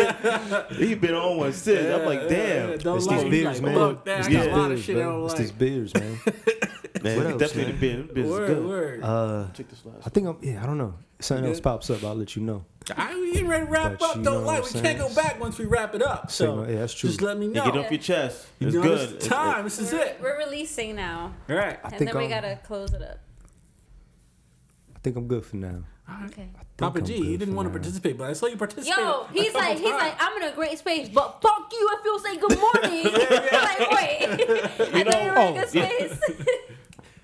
he 0.78 0.96
been 0.96 1.14
on 1.16 1.38
one 1.38 1.54
since. 1.54 1.94
I'm 1.94 2.06
like, 2.06 2.28
damn, 2.30 2.78
Don't 2.80 2.98
It's 2.98 3.06
lie. 3.08 3.22
these 3.24 3.30
beers, 3.32 3.46
like, 3.62 3.62
man. 3.62 3.76
Look, 3.78 4.06
man, 4.06 4.18
It's 4.20 4.28
I 4.28 4.30
these 4.32 4.38
got 4.40 4.48
a 4.48 4.56
lot 4.56 4.64
of 4.66 4.70
beers, 4.70 4.84
shit 4.86 4.96
I 4.96 5.00
man. 5.00 5.08
don't 5.08 5.24
It's 5.26 5.34
like. 5.34 5.42
these 5.42 5.52
beers, 5.52 5.94
man. 5.94 6.20
man. 7.04 7.18
What 7.18 7.26
else, 7.28 7.40
definitely 7.40 7.64
man? 7.64 7.72
the 7.74 7.78
business. 7.80 8.14
business 8.14 8.26
is 8.26 8.32
Word, 8.32 8.48
good. 8.48 8.68
word. 8.68 9.04
Uh, 9.04 9.48
Check 9.54 9.70
this 9.70 9.86
last. 9.86 10.06
I 10.06 10.10
think 10.10 10.28
I'm. 10.28 10.38
Yeah, 10.42 10.64
I 10.64 10.66
don't 10.66 10.78
know. 10.78 10.94
If 11.20 11.26
something 11.26 11.46
else 11.48 11.60
pops 11.60 11.90
up, 11.90 12.04
I'll 12.04 12.16
let 12.16 12.36
you 12.36 12.44
know. 12.44 12.64
I 12.96 13.14
we 13.20 13.34
getting 13.34 13.48
ready 13.48 13.66
to 13.66 13.72
wrap 13.72 14.00
But 14.00 14.10
up. 14.10 14.14
Don't 14.16 14.24
know 14.24 14.40
lie. 14.42 14.60
We 14.62 14.68
I'm 14.68 14.82
can't 14.84 14.98
go 15.00 15.14
back 15.14 15.40
once 15.40 15.58
we 15.58 15.66
wrap 15.66 15.94
it 15.96 16.02
up. 16.02 16.30
So 16.32 16.58
no- 16.64 16.70
yeah, 16.72 16.80
that's 16.80 16.94
true. 16.94 17.10
just 17.10 17.22
let 17.22 17.38
me 17.38 17.48
You 17.48 17.54
know. 17.54 17.66
get 17.66 17.78
off 17.78 17.92
your 17.92 18.00
chest. 18.00 18.48
You 18.60 18.68
It's 18.68 18.76
know, 18.76 18.82
good. 18.84 19.00
This 19.00 19.08
is 19.10 19.14
It's- 19.14 19.28
time. 19.28 19.64
This 19.66 19.80
is 19.80 19.94
it. 19.94 20.20
we're 20.22 20.38
releasing 20.38 20.96
now. 20.96 21.34
All 21.50 21.56
right. 21.56 21.80
I 21.84 21.88
And 21.90 21.98
think 21.98 22.12
then 22.12 22.18
we 22.20 22.26
I'm. 22.26 22.30
gotta 22.30 22.60
close 22.64 22.94
it 22.94 23.02
up. 23.02 23.20
I 24.96 25.00
think 25.00 25.16
I'm 25.18 25.28
good 25.28 25.46
for 25.46 25.56
now. 25.58 25.84
Okay. 26.26 26.50
Papa 26.78 27.02
G, 27.02 27.18
good 27.18 27.26
you 27.26 27.38
didn't 27.38 27.56
want 27.56 27.68
to 27.68 27.72
participate, 27.72 28.18
but 28.18 28.30
I 28.30 28.34
saw 28.34 28.46
you 28.48 28.56
participate. 28.56 28.98
Yo, 28.98 29.26
he's 29.34 29.52
couple 29.52 29.62
like, 29.62 29.78
he's 29.78 29.92
like, 29.92 30.16
I'm 30.20 30.42
in 30.42 30.50
a 30.50 30.56
great 30.56 30.78
space, 30.80 31.10
but 31.10 31.42
fuck 31.42 31.70
you 31.72 31.90
if 31.94 32.06
you'll 32.06 32.20
say 32.20 32.38
good 32.38 32.58
morning. 32.60 33.08
I'm 33.08 33.10
like, 33.80 33.92
wait. 33.92 34.96
I 34.96 35.04
know 35.04 35.24
you're 35.24 35.40
in 35.40 35.58
a 35.58 35.60
good 35.60 35.70
space. 35.70 36.20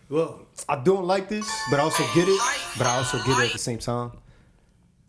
Well, 0.10 0.46
I 0.68 0.76
don't 0.76 1.06
like 1.06 1.30
this, 1.30 1.50
but 1.72 1.80
I 1.80 1.84
also 1.84 2.04
get 2.14 2.28
it. 2.28 2.42
But 2.78 2.88
I 2.88 2.98
also 2.98 3.18
get 3.20 3.40
it 3.40 3.46
at 3.46 3.52
the 3.54 3.58
same 3.60 3.80
time. 3.80 4.12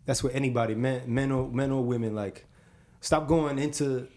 That's 0.05 0.23
what 0.23 0.33
anybody, 0.35 0.73
men, 0.75 1.01
men 1.07 1.31
or 1.31 1.49
men 1.49 1.71
or 1.71 1.83
women, 1.83 2.15
like. 2.15 2.45
Stop 3.01 3.27
going 3.27 3.59
into, 3.59 4.07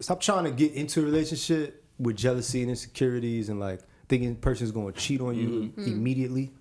stop 0.00 0.18
trying 0.20 0.44
to 0.44 0.50
get 0.50 0.72
into 0.72 1.00
a 1.00 1.04
relationship 1.04 1.84
with 1.98 2.16
jealousy 2.16 2.62
and 2.62 2.70
insecurities 2.70 3.50
and 3.50 3.60
like 3.60 3.80
thinking 4.08 4.30
the 4.30 4.40
person's 4.40 4.70
going 4.70 4.90
to 4.92 4.98
cheat 4.98 5.20
on 5.20 5.34
you 5.34 5.48
Mm-hmm. 5.48 5.84
immediately. 5.84 6.52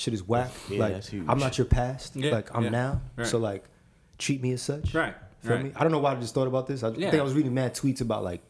Shit 0.00 0.14
is 0.14 0.26
whack. 0.26 0.50
Yeah, 0.70 0.78
like 0.78 0.92
that's 0.94 1.08
huge. 1.08 1.26
I'm 1.28 1.38
not 1.38 1.58
your 1.58 1.66
past. 1.66 2.16
Yeah, 2.16 2.32
like 2.32 2.54
I'm 2.56 2.64
yeah. 2.64 2.70
now. 2.70 3.00
Right. 3.16 3.26
So 3.26 3.36
like, 3.36 3.64
treat 4.16 4.40
me 4.40 4.52
as 4.52 4.62
such. 4.62 4.94
Right, 4.94 5.14
Feel 5.40 5.56
right. 5.56 5.64
me? 5.66 5.72
I 5.76 5.82
don't 5.82 5.92
know 5.92 5.98
why 5.98 6.12
I 6.12 6.14
just 6.14 6.32
thought 6.34 6.46
about 6.48 6.66
this. 6.66 6.82
I 6.82 6.88
Yeah. 6.88 7.10
think 7.10 7.20
I 7.20 7.22
was 7.22 7.34
reading 7.34 7.52
mad 7.52 7.74
tweets 7.74 8.00
about 8.00 8.24
like 8.24 8.40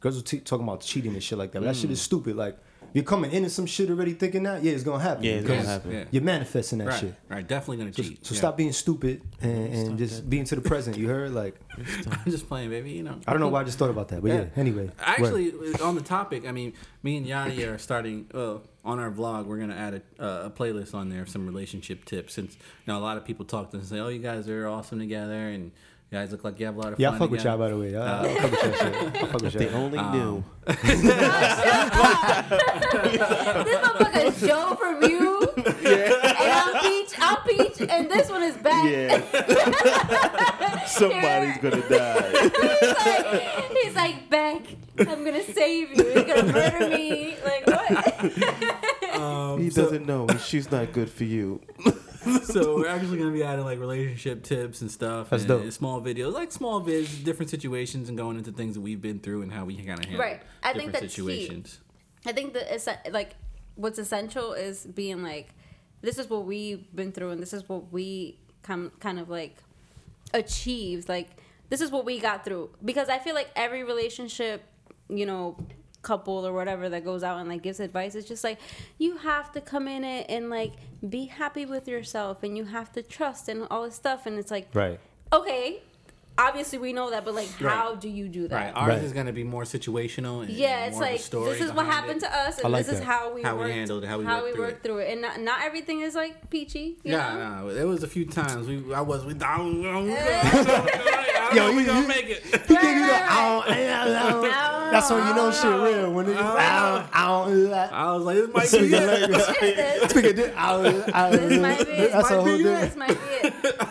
girls 0.00 0.16
were 0.16 0.22
t- 0.22 0.40
talking 0.40 0.64
about 0.68 0.82
cheating 0.82 1.14
and 1.14 1.22
shit 1.22 1.38
like 1.38 1.52
that. 1.52 1.60
But 1.60 1.66
that 1.68 1.76
shit 1.76 1.90
is 1.90 1.98
Mm. 2.00 2.04
stupid. 2.04 2.36
Like 2.36 2.58
you're 2.94 3.04
coming 3.04 3.30
into 3.32 3.48
some 3.50 3.66
shit 3.66 3.88
already 3.90 4.12
thinking 4.12 4.42
that 4.44 4.62
yeah 4.62 4.72
it's 4.72 4.84
gonna 4.84 5.02
happen. 5.02 5.24
Yeah, 5.24 5.32
it's 5.32 5.46
gonna 5.48 5.62
happen. 5.62 5.90
Yeah. 5.92 6.04
You're 6.10 6.22
manifesting 6.22 6.78
that 6.78 6.88
Right, 6.88 7.00
shit. 7.00 7.14
right. 7.28 7.46
Definitely 7.46 7.78
gonna 7.78 7.92
So, 7.94 8.02
cheat. 8.02 8.26
so 8.26 8.34
Yeah. 8.34 8.38
stop 8.38 8.56
being 8.56 8.72
stupid 8.72 9.22
and, 9.40 9.72
and 9.74 9.98
just 9.98 10.28
be 10.28 10.38
into 10.38 10.54
the 10.54 10.60
present. 10.60 10.96
You 10.98 11.08
heard? 11.08 11.32
Like 11.32 11.54
I'm 11.78 12.30
just 12.30 12.48
playing, 12.48 12.70
baby. 12.70 12.90
You 12.92 13.02
know. 13.02 13.18
I 13.26 13.32
don't 13.32 13.40
know 13.40 13.48
why 13.48 13.60
I 13.62 13.64
just 13.64 13.78
thought 13.78 13.90
about 13.90 14.08
that, 14.08 14.22
but 14.22 14.28
yeah. 14.28 14.34
Yeah. 14.40 14.46
Anyway, 14.56 14.84
word. 14.84 14.92
Actually, 15.00 15.52
on 15.82 15.94
the 15.94 16.02
topic, 16.02 16.46
I 16.46 16.52
mean, 16.52 16.74
me 17.02 17.16
and 17.16 17.26
Yanni 17.26 17.62
are 17.64 17.78
starting 17.78 18.26
uh, 18.34 18.56
on 18.84 18.98
our 18.98 19.10
vlog. 19.10 19.46
We're 19.46 19.58
gonna 19.58 19.74
add 19.74 20.02
a, 20.18 20.22
uh, 20.22 20.46
a 20.46 20.50
playlist 20.50 20.94
on 20.94 21.08
there 21.08 21.22
of 21.22 21.28
some 21.28 21.46
relationship 21.46 22.04
tips. 22.04 22.34
Since 22.34 22.54
you 22.54 22.92
know 22.92 22.98
a 22.98 23.00
lot 23.00 23.16
of 23.16 23.24
people 23.24 23.44
talk 23.44 23.70
to 23.70 23.76
us 23.78 23.82
and 23.84 23.88
say, 23.90 23.98
"Oh, 24.00 24.08
you 24.08 24.18
guys 24.20 24.48
are 24.48 24.66
awesome 24.68 24.98
together," 24.98 25.48
and 25.48 25.72
you 26.12 26.18
guys 26.18 26.30
look 26.30 26.44
like 26.44 26.60
you 26.60 26.66
have 26.66 26.76
a 26.76 26.78
lot 26.78 26.92
of 26.92 27.00
yeah, 27.00 27.08
I 27.08 27.12
fun. 27.12 27.20
fuck 27.20 27.30
with 27.30 27.42
y'all 27.44 27.56
by 27.56 27.68
the 27.70 27.78
way. 27.78 27.96
I, 27.96 28.22
I 28.22 28.34
fuck 28.34 28.50
with 28.50 28.62
y'all. 28.62 28.72
Shit. 28.74 28.94
I 29.16 29.26
fuck 29.32 29.40
with 29.42 29.52
They 29.54 29.64
y'all. 29.70 29.76
only 29.76 29.98
Um, 29.98 30.12
knew. 30.12 30.44
this 30.66 30.76
motherfucker 33.80 34.24
is 34.26 34.40
Joe 34.40 34.74
from 34.78 35.02
you. 35.10 35.48
And 35.56 36.52
I'm 36.52 36.74
Peach. 36.82 37.14
I'm 37.18 37.36
Peach. 37.46 37.80
And 37.88 38.10
this 38.10 38.28
one 38.30 38.42
is 38.42 38.56
Beck. 38.58 38.84
Yeah. 38.84 39.22
Somebody's 40.86 41.56
gonna 41.58 41.80
die. 41.88 42.50
he's 42.60 42.92
like, 42.92 43.70
he's 43.78 43.94
like, 43.94 44.28
Beck, 44.30 44.60
I'm 44.98 45.24
gonna 45.24 45.42
save 45.44 45.96
you. 45.96 46.04
He's 46.04 46.24
gonna 46.24 46.52
murder 46.52 46.88
me. 46.90 47.36
Like 47.42 47.66
what? 47.66 48.24
Um, 49.20 49.60
He 49.62 49.70
so- 49.70 49.82
doesn't 49.84 50.04
know. 50.06 50.26
She's 50.44 50.70
not 50.70 50.92
good 50.92 51.08
for 51.10 51.24
you. 51.24 51.60
so 52.44 52.76
we're 52.76 52.88
actually 52.88 53.18
gonna 53.18 53.30
be 53.30 53.42
adding 53.42 53.64
like 53.64 53.78
relationship 53.78 54.42
tips 54.42 54.80
and 54.80 54.90
stuff. 54.90 55.30
That's 55.30 55.42
and 55.44 55.48
dope. 55.48 55.72
Small 55.72 56.00
videos, 56.00 56.32
like 56.32 56.52
small 56.52 56.80
vids, 56.82 57.22
different 57.24 57.50
situations, 57.50 58.08
and 58.08 58.16
going 58.16 58.36
into 58.36 58.52
things 58.52 58.74
that 58.74 58.80
we've 58.80 59.00
been 59.00 59.18
through 59.18 59.42
and 59.42 59.52
how 59.52 59.64
we 59.64 59.76
kind 59.76 59.98
of 59.98 60.04
handle 60.04 60.20
Right. 60.20 60.42
I 60.62 60.72
think 60.72 60.92
different 60.92 60.92
that's 60.92 61.14
key. 61.16 61.22
situations. 61.22 61.80
I 62.26 62.32
think 62.32 62.54
that 62.54 62.72
it's 62.72 62.88
like 63.10 63.34
what's 63.74 63.98
essential 63.98 64.52
is 64.52 64.86
being 64.86 65.22
like, 65.22 65.54
this 66.00 66.18
is 66.18 66.28
what 66.28 66.44
we've 66.44 66.84
been 66.94 67.12
through, 67.12 67.30
and 67.30 67.42
this 67.42 67.52
is 67.52 67.68
what 67.68 67.92
we 67.92 68.38
come 68.62 68.92
kind 69.00 69.18
of 69.18 69.28
like 69.28 69.56
achieved. 70.34 71.08
Like 71.08 71.28
this 71.68 71.80
is 71.80 71.90
what 71.90 72.04
we 72.04 72.20
got 72.20 72.44
through. 72.44 72.70
Because 72.84 73.08
I 73.08 73.18
feel 73.18 73.34
like 73.34 73.50
every 73.56 73.82
relationship, 73.82 74.62
you 75.08 75.26
know, 75.26 75.56
couple 76.02 76.46
or 76.46 76.52
whatever 76.52 76.88
that 76.88 77.04
goes 77.04 77.22
out 77.22 77.38
and 77.38 77.48
like 77.48 77.62
gives 77.62 77.80
advice, 77.80 78.14
it's 78.14 78.28
just 78.28 78.44
like 78.44 78.58
you 78.98 79.16
have 79.18 79.52
to 79.52 79.60
come 79.60 79.86
in 79.88 80.04
it 80.04 80.26
and 80.28 80.50
like 80.50 80.72
be 81.08 81.26
happy 81.26 81.64
with 81.66 81.88
yourself, 81.88 82.42
and 82.42 82.56
you 82.56 82.64
have 82.64 82.92
to 82.92 83.02
trust 83.02 83.48
and 83.48 83.66
all 83.70 83.84
this 83.84 83.94
stuff. 83.94 84.26
And 84.26 84.38
it's 84.38 84.50
like, 84.50 84.68
Right. 84.74 85.00
okay, 85.32 85.82
obviously 86.38 86.78
we 86.78 86.92
know 86.92 87.10
that, 87.10 87.24
but 87.24 87.34
like, 87.34 87.48
Right. 87.60 87.72
how 87.72 87.94
do 87.94 88.08
you 88.08 88.28
do 88.28 88.48
that? 88.48 88.54
Right. 88.56 88.72
Ours 88.74 88.88
Right. 88.88 89.02
is 89.04 89.12
gonna 89.12 89.32
be 89.32 89.44
more 89.44 89.64
situational. 89.64 90.42
And 90.42 90.50
Yeah, 90.50 90.86
it's 90.86 90.94
more 90.96 91.04
of 91.04 91.08
a 91.08 91.12
like 91.12 91.20
story 91.20 91.52
this 91.52 91.60
is 91.62 91.72
what 91.72 91.86
happened 91.86 92.18
it. 92.22 92.26
to 92.26 92.34
us, 92.36 92.58
and 92.58 92.72
like 92.72 92.86
this 92.86 92.98
is 92.98 93.04
how 93.04 93.32
we 93.32 93.42
How 93.42 93.56
we 93.56 93.70
handled 93.70 94.04
it, 94.04 94.06
how 94.08 94.18
we 94.18 94.24
worked 94.24 94.54
through 94.54 94.64
worked 94.64 94.72
it. 94.72 94.82
through 94.88 94.98
it, 94.98 95.12
and 95.12 95.22
not, 95.22 95.40
not 95.40 95.62
everything 95.64 96.00
is 96.00 96.14
like 96.14 96.48
peachy. 96.50 96.98
You 97.04 97.12
Yeah, 97.12 97.34
know? 97.34 97.66
no, 97.68 97.74
there 97.74 97.86
was 97.86 98.02
a 98.02 98.08
few 98.08 98.24
times 98.24 98.66
we 98.66 98.92
I 98.94 99.00
was 99.00 99.24
we 99.24 99.34
down. 99.34 99.82
Yo, 99.82 101.66
Yo, 101.66 101.72
we 101.76 101.80
you- 101.82 101.86
gonna 101.86 102.00
you- 102.00 102.08
make 102.08 102.30
it. 102.30 102.42
He 102.42 102.50
think 102.50 102.82
you 102.82 103.06
go, 103.06 103.12
"Ow, 103.12 103.64
ow, 103.68 104.44
ow." 104.44 104.90
That's 104.90 105.10
when 105.10 105.26
you 105.26 105.34
know 105.34 105.50
shit 105.50 105.64
real. 105.70 106.10
When 106.12 106.28
it, 106.28 106.36
ow, 106.38 106.56
ow, 106.56 107.08
ow. 107.12 107.88
I 107.92 108.12
was 108.14 108.24
like, 108.24 108.36
this 108.36 108.48
might 108.54 108.62
be 108.62 108.66
Speaking 108.68 108.92
it. 108.92 109.30
language. 109.30 110.10
Speaking 110.10 110.36
di- 110.36 110.52
ow, 110.56 111.04
ow. 111.14 111.30
This 111.30 111.60
might 111.60 111.78
be 111.86 111.92
it. 111.92 112.12
That's 112.12 112.30
a 112.30 112.34
whole 112.34 112.44
might 112.46 112.56
be 112.56 112.62
different. 112.62 112.80
This 112.88 112.96
might 112.96 113.08
be 113.08 113.48
it. 113.68 113.88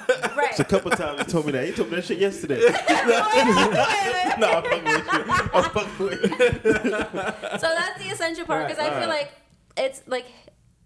Right. 0.62 0.68
A 0.68 0.76
couple 0.76 0.92
times 0.92 1.20
he 1.26 1.32
told 1.32 1.46
me 1.46 1.52
that. 1.54 1.66
He 1.66 1.72
told 1.72 1.90
me 1.90 1.96
that 1.96 2.06
shit 2.06 2.18
yesterday. 2.20 2.60
no, 4.38 4.48
I'm 4.52 4.64
fucking 4.64 4.84
with 4.84 5.14
you. 5.14 5.50
I'm 5.54 5.64
fucking 5.72 6.06
with 6.06 6.24
you. 6.24 7.60
so 7.60 7.68
that's 7.76 8.04
the 8.04 8.10
essential 8.12 8.46
part 8.46 8.68
because 8.68 8.80
I 8.80 8.90
feel 8.90 9.00
Right. 9.00 9.08
like 9.10 9.32
it's 9.78 10.02
like 10.08 10.26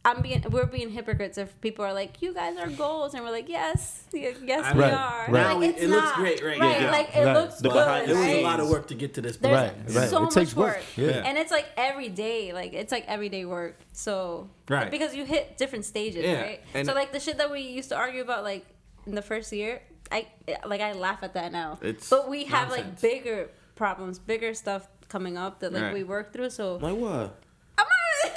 I'm 0.04 0.22
being 0.22 0.44
we're 0.52 0.68
being 0.68 0.92
hypocrites 0.92 1.38
if 1.40 1.60
people 1.62 1.84
are 1.84 1.94
like 1.94 2.22
you 2.22 2.32
guys 2.34 2.58
are 2.58 2.68
goals 2.70 3.16
and 3.16 3.24
we're 3.24 3.32
like 3.32 3.50
yes 3.50 4.04
yes 4.14 4.36
I 4.64 4.74
we 4.74 4.80
mean, 4.84 4.94
are 4.94 5.26
right. 5.30 5.48
Like, 5.48 5.58
we- 5.58 5.68
it's 5.70 5.82
it 5.82 5.90
looks 5.90 6.12
great 6.14 6.44
right 6.44 6.60
right 6.60 6.82
now. 6.82 6.92
like 6.92 7.16
it 7.16 7.26
Right. 7.26 7.34
looks 7.34 7.56
The 7.58 7.70
good 7.70 7.74
behind 7.86 8.10
It 8.12 8.14
was 8.14 8.22
right? 8.22 8.36
a 8.38 8.42
lot 8.44 8.60
of 8.60 8.70
work 8.70 8.88
to 8.90 8.94
get 8.96 9.16
to 9.16 9.22
this 9.22 9.36
point. 9.38 9.54
Right, 9.56 9.74
right. 9.96 10.10
so 10.10 10.18
It 10.18 10.22
much 10.26 10.34
takes 10.36 10.56
work. 10.56 10.76
work. 10.76 10.84
Yeah. 10.96 11.24
And 11.26 11.38
it's 11.40 11.52
like 11.52 11.66
every 11.76 12.10
day, 12.10 12.54
like 12.54 12.74
it's 12.74 12.92
like 12.92 13.06
everyday 13.08 13.46
work. 13.46 13.78
So 13.94 14.48
Right. 14.70 14.92
because 14.92 15.16
you 15.16 15.26
hit 15.26 15.58
different 15.58 15.86
stages, 15.86 16.24
Yeah, 16.24 16.42
right? 16.42 16.62
and- 16.76 16.88
so 16.88 16.94
like 16.94 17.12
the 17.12 17.20
shit 17.20 17.38
that 17.40 17.50
we 17.52 17.62
used 17.62 17.90
to 17.90 17.96
argue 17.96 18.22
about 18.22 18.44
like 18.44 18.66
in 19.06 19.16
the 19.16 19.22
first 19.22 19.52
year, 19.54 19.82
I 20.12 20.28
like 20.66 20.82
I 20.82 20.94
laugh 20.94 21.20
at 21.24 21.34
that 21.34 21.52
now. 21.52 21.80
It's 21.82 22.10
but 22.10 22.30
we 22.30 22.46
have 22.46 22.70
like 22.72 23.02
bigger 23.02 23.50
problems, 23.76 24.20
bigger 24.20 24.54
stuff 24.54 24.88
coming 25.10 25.38
up 25.38 25.60
that 25.60 25.74
like 25.74 25.84
Right. 25.84 25.94
we 25.94 26.04
work 26.04 26.32
through. 26.34 26.50
So 26.52 26.76
Like 26.78 26.96
what? 26.96 27.40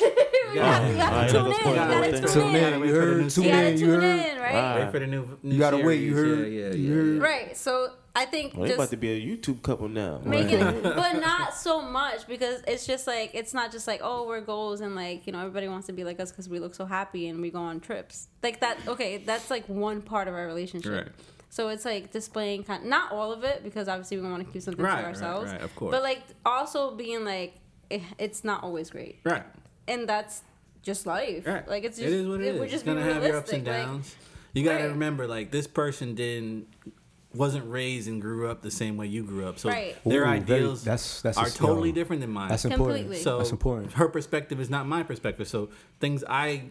I'm 0.00 0.54
not. 0.54 0.54
you 0.54 0.60
have, 0.60 0.88
you 0.90 0.96
have 0.96 1.12
Alright, 1.12 1.30
to 1.30 1.32
tune 1.34 1.46
in. 1.46 1.52
go 1.52 1.68
You 1.70 1.74
gotta 1.76 2.28
tune 2.28 2.54
in. 2.54 2.74
in. 2.74 2.88
You 2.88 2.94
heard. 2.94 3.30
Tune 3.30 3.44
in. 3.46 3.78
You 3.78 3.86
heard. 3.90 4.02
right? 4.40 4.54
Right. 4.54 4.78
Wait 4.84 4.92
for 4.92 4.98
the 4.98 5.06
new. 5.06 5.38
new 5.42 5.52
You 5.54 5.58
gotta 5.58 5.78
wait. 5.78 6.00
You 6.00 6.14
heard. 6.14 6.38
Yeah, 6.52 6.66
yeah, 6.68 6.74
You 6.74 6.88
yeah. 6.88 6.94
heard. 6.94 7.22
Right. 7.22 7.56
So 7.56 7.92
I 8.16 8.24
think 8.24 8.54
Well, 8.56 8.66
they 8.68 8.74
about 8.74 8.90
to 8.90 8.96
be 8.96 9.10
a 9.10 9.20
YouTube 9.36 9.62
couple 9.62 9.88
now. 9.88 10.20
make 10.24 10.50
it 10.50 10.60
but 10.82 11.20
not 11.20 11.54
so 11.54 11.80
much 11.82 12.26
because 12.26 12.62
it's 12.66 12.86
just 12.86 13.06
like 13.06 13.30
it's 13.34 13.54
not 13.54 13.70
just 13.70 13.86
like 13.86 14.00
oh 14.02 14.26
we're 14.26 14.40
goals 14.40 14.80
and 14.80 14.94
like 14.96 15.26
you 15.26 15.32
know 15.32 15.38
everybody 15.40 15.68
wants 15.68 15.86
to 15.86 15.92
be 15.92 16.02
like 16.04 16.18
us 16.18 16.30
because 16.32 16.48
we 16.48 16.58
look 16.58 16.74
so 16.74 16.84
happy 16.84 17.28
and 17.28 17.40
we 17.40 17.50
go 17.50 17.60
on 17.60 17.78
trips 17.78 18.26
like 18.42 18.60
that 18.60 18.76
okay 18.88 19.18
that's 19.18 19.50
like 19.50 19.64
one 19.68 20.02
part 20.02 20.26
of 20.26 20.34
our 20.34 20.46
relationship 20.46 20.92
Right. 20.92 21.06
so 21.48 21.68
it's 21.68 21.84
like 21.84 22.10
displaying 22.10 22.64
kind 22.64 22.86
not 22.86 23.12
all 23.12 23.30
of 23.32 23.44
it 23.44 23.62
because 23.62 23.86
obviously 23.86 24.16
we 24.18 24.28
want 24.28 24.44
to 24.44 24.52
keep 24.52 24.62
something 24.62 24.84
Right, 24.84 24.96
to 24.96 24.96
right, 24.96 25.04
ourselves 25.14 25.52
right, 25.52 25.60
of 25.60 25.76
course. 25.76 25.92
but 25.92 26.02
like 26.02 26.22
also 26.44 26.96
being 26.96 27.24
like 27.24 27.54
it, 27.88 28.02
it's 28.18 28.42
not 28.42 28.64
always 28.64 28.90
great 28.90 29.20
Right. 29.24 29.44
And 29.88 30.08
that's 30.08 30.42
just 30.82 31.06
life 31.06 31.44
Right. 31.46 31.66
like 31.68 31.84
it's 31.84 31.98
just 31.98 32.08
it 32.08 32.14
is 32.14 32.26
what 32.26 32.40
it 32.40 32.54
is. 32.54 32.60
we're 32.60 32.68
just 32.68 32.84
gonna 32.86 33.02
have 33.02 33.22
your 33.24 33.36
ups 33.36 33.52
and 33.52 33.66
realistic, 33.66 33.66
like- 33.66 33.86
downs. 33.86 34.16
you 34.52 34.64
gotta 34.64 34.84
Right. 34.84 34.90
remember, 34.92 35.26
like 35.26 35.50
this 35.50 35.66
person 35.66 36.14
didn't 36.14 36.66
wasn't 37.34 37.70
raised 37.70 38.08
and 38.08 38.22
grew 38.22 38.48
up 38.48 38.62
the 38.62 38.70
same 38.70 38.96
way 38.96 39.06
you 39.06 39.22
grew 39.22 39.46
up, 39.46 39.58
so 39.58 39.68
Right. 39.68 39.94
their 40.04 40.22
Ooh, 40.22 40.24
very- 40.24 40.36
ideals 40.38 40.82
that's- 40.82 41.20
that's 41.20 41.36
are 41.36 41.50
totally 41.50 41.92
different 41.92 42.22
than 42.22 42.30
mine. 42.30 42.48
That's 42.48 42.64
important. 42.64 43.00
Completely. 43.00 43.22
so 43.22 43.36
That's 43.38 43.50
important. 43.50 43.92
her 43.94 44.08
perspective 44.08 44.58
is 44.60 44.70
not 44.70 44.86
my 44.86 45.02
perspective. 45.02 45.46
So 45.46 45.68
things 46.00 46.24
I 46.26 46.70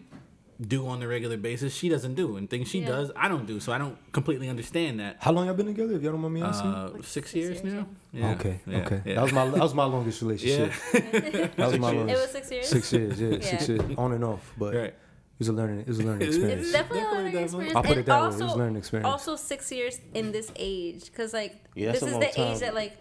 do 0.60 0.88
on 0.88 1.00
a 1.02 1.06
regular 1.06 1.36
basis, 1.36 1.72
she 1.74 1.88
doesn't 1.88 2.14
do, 2.14 2.36
and 2.36 2.50
things 2.50 2.68
she 2.68 2.80
Yeah. 2.80 2.88
does, 2.88 3.10
I 3.14 3.28
don't 3.28 3.46
do. 3.46 3.60
So 3.60 3.72
I 3.72 3.78
don't 3.78 3.96
completely 4.12 4.48
understand 4.48 4.98
that. 4.98 5.16
How 5.20 5.30
long 5.30 5.46
y'all 5.46 5.54
been 5.54 5.66
together? 5.66 5.94
If 5.94 6.02
y'all 6.02 6.12
don't 6.12 6.20
mind 6.20 6.34
me 6.34 6.42
asking. 6.42 6.70
Uh, 6.70 6.90
Like 6.94 7.04
six 7.04 7.10
six 7.30 7.34
years, 7.34 7.62
years, 7.62 7.74
now. 7.74 7.86
yeah. 8.12 8.30
okay. 8.32 8.60
Yeah, 8.66 8.78
Okay. 8.78 9.02
yeah. 9.04 9.14
That 9.14 9.22
was 9.22 9.32
my 9.32 9.44
that 9.50 9.60
was 9.60 9.74
my 9.74 9.84
longest 9.96 10.20
relationship. 10.22 10.72
yeah. 10.94 11.00
That 11.56 11.70
was 11.70 11.78
my 11.78 11.92
longest. 11.92 11.94
it 11.94 11.96
longest. 11.96 12.22
was 12.22 12.30
six 12.32 12.50
years 12.50 12.68
Six 12.68 12.92
years. 12.92 13.20
Yeah. 13.20 13.40
Six 13.40 13.68
years. 13.68 13.80
On 13.96 14.12
and 14.12 14.24
off. 14.24 14.52
But 14.58 14.74
right. 14.74 14.84
it 14.86 14.98
was 15.38 15.48
a 15.48 15.52
learning. 15.52 15.80
It 15.80 15.86
was 15.88 16.00
a 16.00 16.02
learning 16.02 16.26
experience. 16.28 16.62
It's 16.62 16.72
definitely, 16.72 17.00
Definitely, 17.00 17.00
a 17.00 17.22
learning 17.22 17.32
definitely. 17.32 17.44
experience. 17.44 17.76
I'll 17.76 17.82
put 17.82 17.90
and 17.92 18.00
it 18.00 18.06
that 18.06 18.20
way. 18.20 18.26
It 18.26 18.42
was 18.42 18.52
a 18.54 18.58
learning 18.58 18.76
experience. 18.76 19.06
Also, 19.12 19.36
six 19.36 19.70
years 19.70 20.00
in 20.14 20.32
this 20.32 20.50
age, 20.56 21.04
because 21.04 21.32
like 21.32 21.54
Yeah, 21.76 21.92
this 21.92 22.02
is 22.02 22.12
the 22.18 22.26
time. 22.26 22.52
age 22.54 22.58
that 22.60 22.74
like 22.74 22.96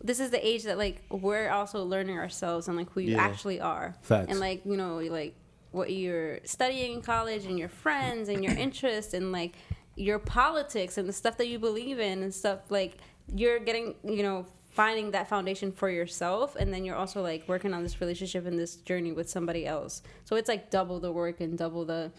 this 0.00 0.20
is 0.20 0.30
the 0.30 0.46
age 0.46 0.62
that 0.64 0.78
like 0.78 1.02
we're 1.10 1.48
also 1.50 1.82
learning 1.82 2.18
ourselves 2.18 2.68
and 2.68 2.76
like 2.76 2.90
who 2.92 3.00
you 3.00 3.12
Yeah. 3.16 3.24
actually 3.24 3.58
are. 3.60 3.96
Facts. 4.02 4.30
And 4.30 4.38
like 4.38 4.64
you 4.64 4.76
know 4.76 4.98
like 4.98 5.34
what 5.74 5.92
you're 5.92 6.38
studying 6.44 6.92
in 6.94 7.02
college 7.02 7.44
and 7.44 7.58
your 7.58 7.68
friends 7.68 8.28
and 8.28 8.42
your 8.44 8.54
interests 8.54 9.12
and 9.14 9.32
like 9.32 9.54
your 9.96 10.18
politics 10.18 10.98
and 10.98 11.08
the 11.08 11.12
stuff 11.12 11.36
that 11.36 11.48
you 11.48 11.58
believe 11.58 11.98
in 11.98 12.22
and 12.22 12.34
stuff 12.34 12.60
like 12.70 12.98
you're 13.34 13.58
getting 13.58 13.94
you 14.04 14.22
know 14.22 14.46
finding 14.74 15.12
that 15.12 15.28
foundation 15.28 15.70
for 15.70 15.88
yourself. 15.88 16.56
And 16.56 16.74
then 16.74 16.84
you're 16.84 16.96
also 16.96 17.22
like 17.22 17.48
working 17.48 17.72
on 17.72 17.84
this 17.84 18.00
relationship 18.00 18.44
and 18.44 18.58
this 18.58 18.74
journey 18.76 19.12
with 19.12 19.30
somebody 19.30 19.66
else. 19.66 20.02
So 20.24 20.34
it's 20.34 20.48
like 20.48 20.68
double 20.68 20.98
the 20.98 21.12
work 21.12 21.40
and 21.40 21.56
double 21.56 21.84
the 21.84 22.10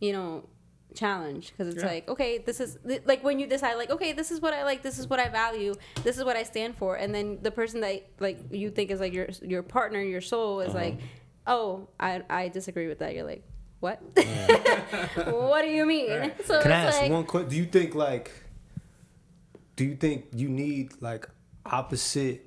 you 0.00 0.12
know 0.12 0.48
challenge. 0.92 1.52
Because 1.52 1.72
it's 1.72 1.84
Yeah. 1.84 1.88
like 1.88 2.08
okay 2.08 2.38
this 2.38 2.58
is 2.58 2.78
th- 2.86 3.02
like 3.06 3.22
when 3.22 3.38
you 3.38 3.46
decide 3.46 3.74
like 3.76 3.90
okay 3.90 4.12
this 4.12 4.32
is 4.32 4.40
what 4.40 4.52
i 4.52 4.64
like 4.64 4.82
this 4.82 4.98
is 4.98 5.06
what 5.06 5.20
i 5.20 5.28
value 5.28 5.72
this 6.02 6.18
is 6.18 6.24
what 6.24 6.36
i 6.36 6.42
stand 6.42 6.74
for. 6.76 6.96
And 6.96 7.14
then 7.14 7.38
the 7.42 7.52
person 7.52 7.80
that 7.82 8.02
like 8.18 8.40
you 8.50 8.70
think 8.70 8.90
is 8.90 8.98
like 8.98 9.12
your 9.12 9.28
your 9.42 9.62
partner 9.62 10.02
your 10.02 10.20
soul 10.20 10.60
is 10.60 10.70
uh-huh. 10.74 10.84
like 10.84 10.98
oh 11.50 11.86
i 11.98 12.22
i 12.30 12.48
disagree 12.48 12.86
with 12.88 13.00
that 13.00 13.14
you're 13.14 13.24
like 13.26 13.42
what 13.80 14.00
what 15.26 15.62
do 15.62 15.68
you 15.68 15.84
mean 15.86 16.10
Right. 16.10 16.46
so 16.46 16.60
Can 16.62 16.70
I 16.72 16.86
it's 16.86 16.94
ask 16.96 17.02
like 17.02 17.10
one 17.12 17.24
question? 17.24 17.48
Do 17.50 17.56
you 17.56 17.64
think 17.64 17.94
like, 17.94 18.30
do 19.76 19.84
you 19.84 19.96
think 19.96 20.26
you 20.34 20.48
need 20.50 20.92
like 21.00 21.26
opposite 21.64 22.46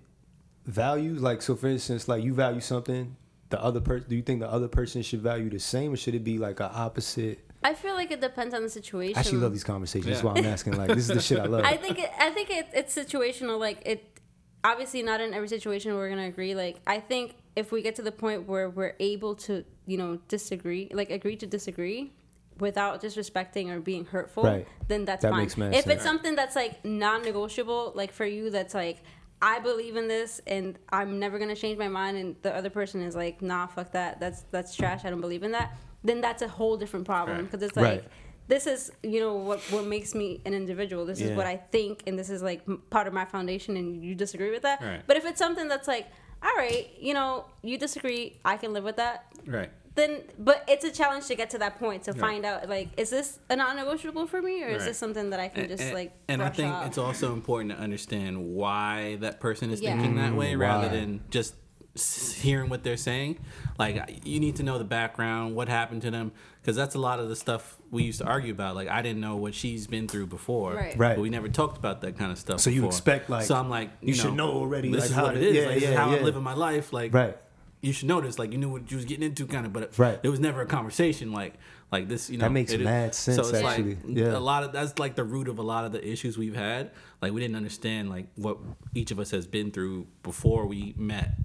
values? 0.65 1.21
Like, 1.23 1.41
so 1.41 1.55
for 1.55 1.67
instance, 1.67 2.07
like 2.07 2.23
you 2.23 2.33
value 2.35 2.59
something, 2.61 3.15
the 3.49 3.59
other 3.61 3.81
person. 3.81 4.07
Do 4.09 4.15
you 4.15 4.21
think 4.21 4.41
the 4.41 4.49
other 4.51 4.67
person 4.67 5.01
should 5.01 5.21
value 5.21 5.49
the 5.49 5.59
same, 5.59 5.93
or 5.93 5.97
should 5.97 6.13
it 6.15 6.23
be 6.23 6.37
like 6.37 6.59
an 6.59 6.69
opposite? 6.71 7.39
i 7.65 7.73
feel 7.73 7.93
like 7.95 8.11
it 8.11 8.19
depends 8.19 8.53
on 8.53 8.61
the 8.61 8.69
situation 8.69 9.15
I 9.15 9.19
actually 9.21 9.37
love 9.39 9.53
these 9.53 9.63
conversations. 9.63 10.05
That's 10.05 10.21
Yeah. 10.23 10.31
why 10.33 10.37
I'm 10.37 10.45
asking. 10.45 10.77
Like, 10.77 10.89
this 10.89 11.09
is 11.09 11.15
the 11.15 11.21
shit 11.21 11.39
I 11.39 11.45
love. 11.55 11.63
I 11.65 11.77
think 11.77 11.97
it, 11.97 12.11
I 12.19 12.29
think 12.29 12.49
it, 12.51 12.67
it's 12.73 12.93
situational. 12.95 13.57
Like 13.57 13.81
it, 13.87 14.19
obviously 14.63 15.01
not 15.01 15.19
in 15.21 15.33
every 15.33 15.47
situation 15.47 15.95
we're 15.95 16.09
gonna 16.09 16.27
agree. 16.27 16.53
Like 16.53 16.77
I 16.85 16.99
think 16.99 17.35
if 17.55 17.71
we 17.71 17.81
get 17.81 17.95
to 17.95 18.01
the 18.01 18.11
point 18.11 18.47
where 18.47 18.69
we're 18.69 18.95
able 18.99 19.35
to, 19.35 19.63
you 19.85 19.97
know, 19.97 20.17
disagree, 20.27 20.89
like 20.93 21.09
agree 21.11 21.35
to 21.37 21.45
disagree, 21.45 22.11
without 22.59 23.01
disrespecting 23.01 23.69
or 23.71 23.79
being 23.79 24.05
hurtful, 24.05 24.43
Right. 24.43 24.67
then 24.87 25.05
that's 25.05 25.21
That 25.23 25.31
fine. 25.31 25.41
makes 25.41 25.57
if 25.57 25.71
sense. 25.73 25.87
it's 25.87 26.03
something 26.03 26.35
that's 26.35 26.55
like 26.55 26.83
non-negotiable, 26.85 27.93
like 27.95 28.11
for 28.11 28.25
you, 28.25 28.49
that's 28.49 28.73
like. 28.73 28.97
I 29.45 29.59
believe 29.59 29.97
in 29.97 30.07
this, 30.07 30.39
and 30.47 30.79
I'm 30.89 31.19
never 31.19 31.37
gonna 31.37 31.53
change 31.55 31.77
my 31.77 31.89
mind. 31.89 32.15
And 32.15 32.35
the 32.43 32.55
other 32.55 32.69
person 32.69 33.01
is 33.01 33.13
like, 33.13 33.41
"Nah, 33.41 33.67
fuck 33.67 33.91
that. 33.91 34.17
That's 34.21 34.43
that's 34.51 34.73
trash. 34.73 35.03
I 35.03 35.09
don't 35.09 35.19
believe 35.19 35.43
in 35.43 35.51
that." 35.51 35.75
Then 36.01 36.21
that's 36.21 36.41
a 36.41 36.47
whole 36.47 36.77
different 36.77 37.05
problem 37.05 37.35
Right. 37.39 37.43
because 37.51 37.61
it's 37.61 37.75
like, 37.75 37.85
Right. 37.85 38.03
this 38.47 38.67
is 38.67 38.93
you 39.03 39.19
know 39.19 39.33
what 39.35 39.59
what 39.73 39.85
makes 39.85 40.15
me 40.15 40.39
an 40.45 40.53
individual 40.53 41.05
this 41.05 41.19
is 41.19 41.31
what 41.35 41.45
i 41.45 41.57
think 41.57 42.03
and 42.07 42.17
this 42.19 42.29
is 42.29 42.41
like 42.41 42.61
part 42.89 43.05
of 43.07 43.13
my 43.13 43.23
foundation 43.25 43.75
and 43.77 44.01
you 44.03 44.15
disagree 44.15 44.51
with 44.51 44.61
that 44.63 44.81
Right. 44.81 45.01
but 45.07 45.15
if 45.17 45.25
it's 45.25 45.39
something 45.39 45.67
that's 45.69 45.87
like 45.89 46.07
all 46.43 46.55
right 46.57 46.89
you 46.99 47.13
know 47.13 47.45
you 47.61 47.77
disagree 47.77 48.37
i 48.45 48.57
can 48.57 48.73
live 48.73 48.83
with 48.83 48.97
that 48.97 49.25
Right. 49.45 49.69
then 49.95 50.21
but 50.39 50.63
it's 50.67 50.83
a 50.85 50.91
challenge 50.91 51.27
to 51.27 51.35
get 51.35 51.49
to 51.51 51.57
that 51.59 51.79
point 51.79 52.03
to 52.03 52.11
Right. 52.11 52.19
find 52.19 52.45
out 52.45 52.67
like 52.69 52.89
is 52.97 53.09
this 53.09 53.39
a 53.49 53.55
non-negotiable 53.55 54.27
for 54.27 54.41
me 54.41 54.63
or 54.63 54.67
is 54.69 54.85
this 54.85 54.97
something 54.97 55.29
that 55.31 55.39
i 55.39 55.47
can 55.47 55.61
And- 55.61 55.69
just 55.69 55.83
and, 55.83 55.93
like 55.93 56.11
and 56.27 56.41
I 56.43 56.49
think 56.49 56.71
off? 56.73 56.87
it's 56.87 56.97
also 56.97 57.33
important 57.33 57.71
to 57.71 57.77
understand 57.77 58.33
why 58.55 59.17
that 59.21 59.39
person 59.39 59.69
is 59.71 59.81
Yeah. 59.81 59.91
thinking 59.93 60.15
that 60.15 60.33
way, 60.35 60.53
mm, 60.53 60.59
rather 60.59 60.89
than 60.89 61.21
just 61.29 61.53
s- 61.53 61.59
hearing 61.95 62.69
what 62.69 62.83
they're 62.83 62.97
saying. 62.97 63.39
Like 63.77 64.21
you 64.25 64.39
need 64.39 64.55
to 64.57 64.63
know 64.63 64.77
the 64.77 64.83
background, 64.83 65.55
what 65.55 65.69
happened 65.69 66.01
to 66.03 66.11
them, 66.11 66.31
because 66.61 66.75
that's 66.75 66.95
a 66.95 66.99
lot 66.99 67.19
of 67.19 67.29
the 67.29 67.35
stuff 67.35 67.77
we 67.91 68.03
used 68.03 68.19
to 68.19 68.25
argue 68.25 68.51
about. 68.51 68.75
Like 68.75 68.87
I 68.87 69.01
didn't 69.01 69.21
know 69.21 69.35
what 69.35 69.53
she's 69.53 69.85
been 69.87 70.07
through 70.07 70.27
before, 70.27 70.73
Right. 70.73 70.97
Right. 70.97 71.15
But 71.15 71.21
we 71.21 71.29
never 71.29 71.49
talked 71.49 71.77
about 71.77 72.01
that 72.01 72.17
kind 72.17 72.31
of 72.31 72.37
stuff. 72.39 72.59
So 72.61 72.69
you 72.69 72.81
before. 72.81 72.89
expect, 72.89 73.29
like, 73.29 73.45
so 73.45 73.55
I'm 73.55 73.69
like, 73.69 73.89
you, 74.01 74.09
you 74.09 74.13
should 74.15 74.33
know 74.33 74.51
already, 74.51 74.91
This 74.91 75.01
like, 75.01 75.09
is 75.11 75.15
how 75.15 75.23
what 75.25 75.37
it 75.37 75.41
to- 75.41 75.47
is. 75.47 75.55
yeah, 75.55 75.61
like, 75.65 75.73
this 75.75 75.83
is 75.83 75.89
yeah, 75.89 75.97
how 75.99 76.09
yeah. 76.11 76.17
I'm 76.17 76.23
living 76.23 76.43
my 76.43 76.53
life. 76.55 76.93
Like 76.93 77.13
Right. 77.13 77.37
you 77.81 77.93
should 77.93 78.07
know 78.07 78.21
this. 78.21 78.39
Like 78.39 78.51
you 78.51 78.57
knew 78.57 78.69
what 78.69 78.89
you 78.89 78.97
was 78.97 79.05
getting 79.05 79.23
into, 79.23 79.45
kind 79.45 79.65
of. 79.67 79.73
But 79.73 79.97
Right. 79.99 80.21
there 80.21 80.31
was 80.31 80.39
never 80.39 80.61
a 80.61 80.65
conversation 80.65 81.31
like 81.31 81.55
like 81.91 82.07
this. 82.07 82.27
You 82.31 82.39
know, 82.39 82.45
That 82.45 82.51
makes 82.51 82.71
it 82.71 82.81
is- 82.81 82.85
mad 82.85 83.13
sense, 83.13 83.35
So 83.37 83.43
it's 83.43 83.53
actually. 83.63 83.95
like 83.95 84.17
Yeah. 84.17 84.35
a 84.35 84.39
lot 84.39 84.63
of 84.63 84.71
that's 84.71 84.97
like 84.97 85.13
the 85.15 85.23
root 85.23 85.47
of 85.47 85.59
a 85.59 85.63
lot 85.63 85.85
of 85.85 85.91
the 85.91 86.03
issues 86.07 86.39
we've 86.39 86.55
had. 86.55 86.89
Like 87.21 87.33
we 87.33 87.39
didn't 87.41 87.55
understand 87.55 88.09
like 88.09 88.27
what 88.35 88.57
each 88.95 89.11
of 89.11 89.19
us 89.19 89.29
has 89.31 89.45
been 89.45 89.69
through 89.69 90.07
before 90.23 90.65
we 90.65 90.95
met. 90.97 91.35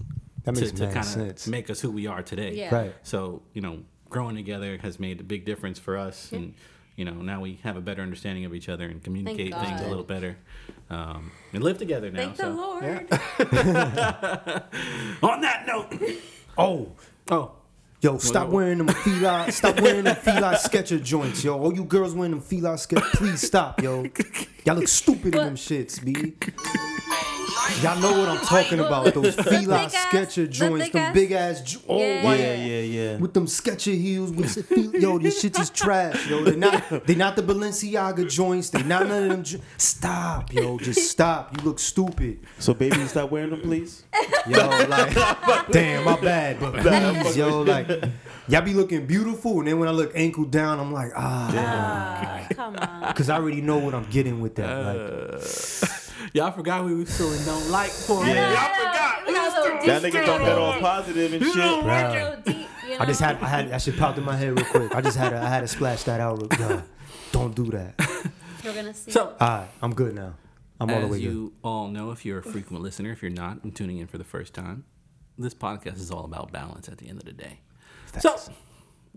That 0.54 0.60
makes 0.60 0.72
to, 0.72 0.86
to 0.86 0.92
kind 0.92 1.30
of 1.30 1.46
make 1.48 1.68
us 1.68 1.80
who 1.80 1.90
we 1.90 2.06
are 2.06 2.22
today. 2.22 2.54
Yeah. 2.54 2.74
Right. 2.74 2.94
So 3.02 3.42
you 3.52 3.60
know, 3.60 3.82
growing 4.08 4.34
together 4.34 4.78
has 4.78 4.98
made 4.98 5.20
a 5.20 5.24
big 5.24 5.44
difference 5.44 5.78
for 5.78 5.98
us, 5.98 6.32
and 6.32 6.54
you 6.96 7.04
know 7.04 7.12
now 7.12 7.42
we 7.42 7.60
have 7.64 7.76
a 7.76 7.82
better 7.82 8.00
understanding 8.00 8.46
of 8.46 8.54
each 8.54 8.70
other 8.70 8.86
and 8.86 9.02
communicate 9.02 9.52
things 9.54 9.82
a 9.82 9.88
little 9.88 10.04
better, 10.04 10.38
um, 10.88 11.30
and 11.52 11.62
live 11.62 11.76
together 11.76 12.10
now. 12.10 12.32
Thank 12.32 12.36
so 12.36 12.50
the 12.50 12.56
Lord. 12.56 12.84
on 15.22 15.40
that 15.42 15.66
note, 15.66 15.94
Oh, 16.56 16.92
oh. 17.30 17.52
yo, 18.00 18.16
stop 18.16 18.48
wearing 18.48 18.78
them 18.78 18.88
Fila, 18.88 19.52
stop 19.52 19.78
wearing 19.82 20.04
them 20.04 20.16
Fila 20.16 20.56
Sketcher 20.56 20.98
joints, 20.98 21.44
yo. 21.44 21.60
All 21.60 21.74
you 21.74 21.84
girls 21.84 22.14
wearing 22.14 22.30
them 22.32 22.40
Fila 22.40 22.78
Sketcher, 22.78 23.04
please 23.12 23.42
stop, 23.42 23.82
yo. 23.82 24.06
Y'all 24.64 24.76
look 24.76 24.88
stupid 24.88 25.34
in 25.34 25.44
them 25.44 25.56
shits, 25.56 26.02
b. 26.02 26.36
Y'all 27.82 27.98
know 28.00 28.18
what 28.18 28.28
I'm 28.28 28.44
talking 28.44 28.80
about. 28.80 29.12
Those 29.14 29.34
Fila 29.34 29.88
thick-ass- 29.88 30.06
Sketcher 30.08 30.46
joints, 30.46 30.90
them 30.90 31.12
big 31.12 31.32
ass, 31.32 31.60
jo- 31.62 31.80
all 31.86 32.00
Yeah. 32.00 32.24
white. 32.24 32.40
Yeah, 32.40 32.54
yeah, 32.54 32.80
yeah. 32.80 33.16
With 33.18 33.34
them 33.34 33.46
Sketcher 33.46 33.90
heels, 33.92 34.32
with 34.32 34.70
yo, 34.94 35.18
this 35.18 35.40
shit 35.40 35.58
is 35.58 35.70
trash, 35.70 36.26
yo. 36.28 36.42
They 36.44 36.56
not, 36.56 36.82
they 37.06 37.14
not 37.14 37.36
the 37.36 37.42
Balenciaga 37.42 38.28
joints. 38.28 38.70
They 38.70 38.82
not 38.82 39.06
none 39.08 39.24
of 39.24 39.28
them. 39.30 39.42
Jo- 39.44 39.58
stop, 39.76 40.52
yo, 40.52 40.78
just 40.78 41.10
stop. 41.10 41.56
You 41.56 41.64
look 41.64 41.78
stupid. 41.78 42.40
So, 42.58 42.74
baby, 42.74 43.06
stop 43.06 43.30
wearing 43.30 43.50
them, 43.50 43.60
please. 43.60 44.04
Yo, 44.46 44.66
like, 44.88 45.14
damn, 45.70 46.04
my 46.04 46.18
bad, 46.20 46.58
but 46.60 46.74
please, 46.82 47.36
yo, 47.36 47.60
like, 47.62 47.88
y'all 48.48 48.62
be 48.62 48.74
looking 48.74 49.06
beautiful, 49.06 49.58
and 49.60 49.68
then 49.68 49.78
when 49.78 49.88
I 49.88 49.92
look 49.92 50.12
ankle 50.14 50.44
down, 50.44 50.80
I'm 50.80 50.92
like, 50.92 51.12
ah, 51.16 51.50
Ah, 51.54 52.46
come 52.54 52.76
on. 52.76 53.08
because 53.08 53.28
I 53.28 53.36
already 53.36 53.60
know 53.60 53.78
what 53.78 53.94
I'm 53.94 54.08
getting 54.10 54.40
with 54.40 54.54
that. 54.56 54.68
Like, 54.84 56.07
Y'all 56.32 56.50
forgot 56.52 56.84
we 56.84 56.94
was 56.94 57.08
still 57.08 57.32
in 57.32 57.44
don't 57.44 57.70
like 57.70 57.90
for 57.90 58.24
I 58.24 58.30
it. 58.30 58.34
Y'all 58.36 58.56
I 58.56 58.68
forgot. 58.78 59.26
We 59.26 59.32
got 59.34 59.58
a 59.58 59.60
little 59.62 59.86
That 59.86 60.02
deep 60.02 60.14
nigga 60.14 60.26
don't 60.26 60.40
get 60.40 60.58
all 60.58 60.80
positive 60.80 61.32
and 61.32 61.42
shit. 61.44 61.54
We 61.54 61.60
got 61.60 61.78
a 61.78 61.82
Bruh. 61.86 62.12
little 62.14 62.40
deep, 62.42 62.68
you 62.84 62.90
know? 62.90 62.96
I 63.00 63.06
just 63.06 63.20
had, 63.20 63.36
I 63.42 63.46
had, 63.48 63.70
that 63.70 63.82
shit 63.82 63.96
popped 63.96 64.18
in 64.18 64.24
my 64.24 64.36
head 64.36 64.56
real 64.56 64.64
quick. 64.66 64.94
I 64.94 65.00
just 65.00 65.16
had, 65.16 65.30
to, 65.30 65.40
I 65.40 65.48
had 65.48 65.60
to 65.60 65.68
splash 65.68 66.02
that 66.04 66.20
out. 66.20 66.40
Real, 66.40 66.68
yo, 66.70 66.82
don't 67.32 67.54
do 67.54 67.66
that. 67.66 67.94
We're 68.64 68.74
gonna 68.74 68.94
see. 68.94 69.10
So, 69.12 69.34
All 69.40 69.48
right, 69.48 69.68
I'm 69.82 69.94
good 69.94 70.14
now. 70.14 70.34
I'm 70.80 70.90
all 70.90 71.00
the 71.00 71.06
as 71.06 71.10
way 71.10 71.18
good. 71.20 71.32
you 71.32 71.52
all 71.62 71.88
know, 71.88 72.10
if 72.10 72.24
you're 72.24 72.38
a 72.38 72.42
frequent 72.42 72.82
listener, 72.82 73.10
if 73.12 73.22
you're 73.22 73.30
not, 73.30 73.58
I'm 73.64 73.72
tuning 73.72 73.98
in 73.98 74.06
for 74.06 74.18
the 74.18 74.24
first 74.24 74.54
time. 74.54 74.84
This 75.36 75.54
podcast 75.54 75.96
is 75.98 76.10
all 76.10 76.24
about 76.24 76.52
balance 76.52 76.88
at 76.88 76.98
the 76.98 77.08
end 77.08 77.18
of 77.18 77.24
the 77.24 77.32
day. 77.32 77.60
So, 78.18 78.36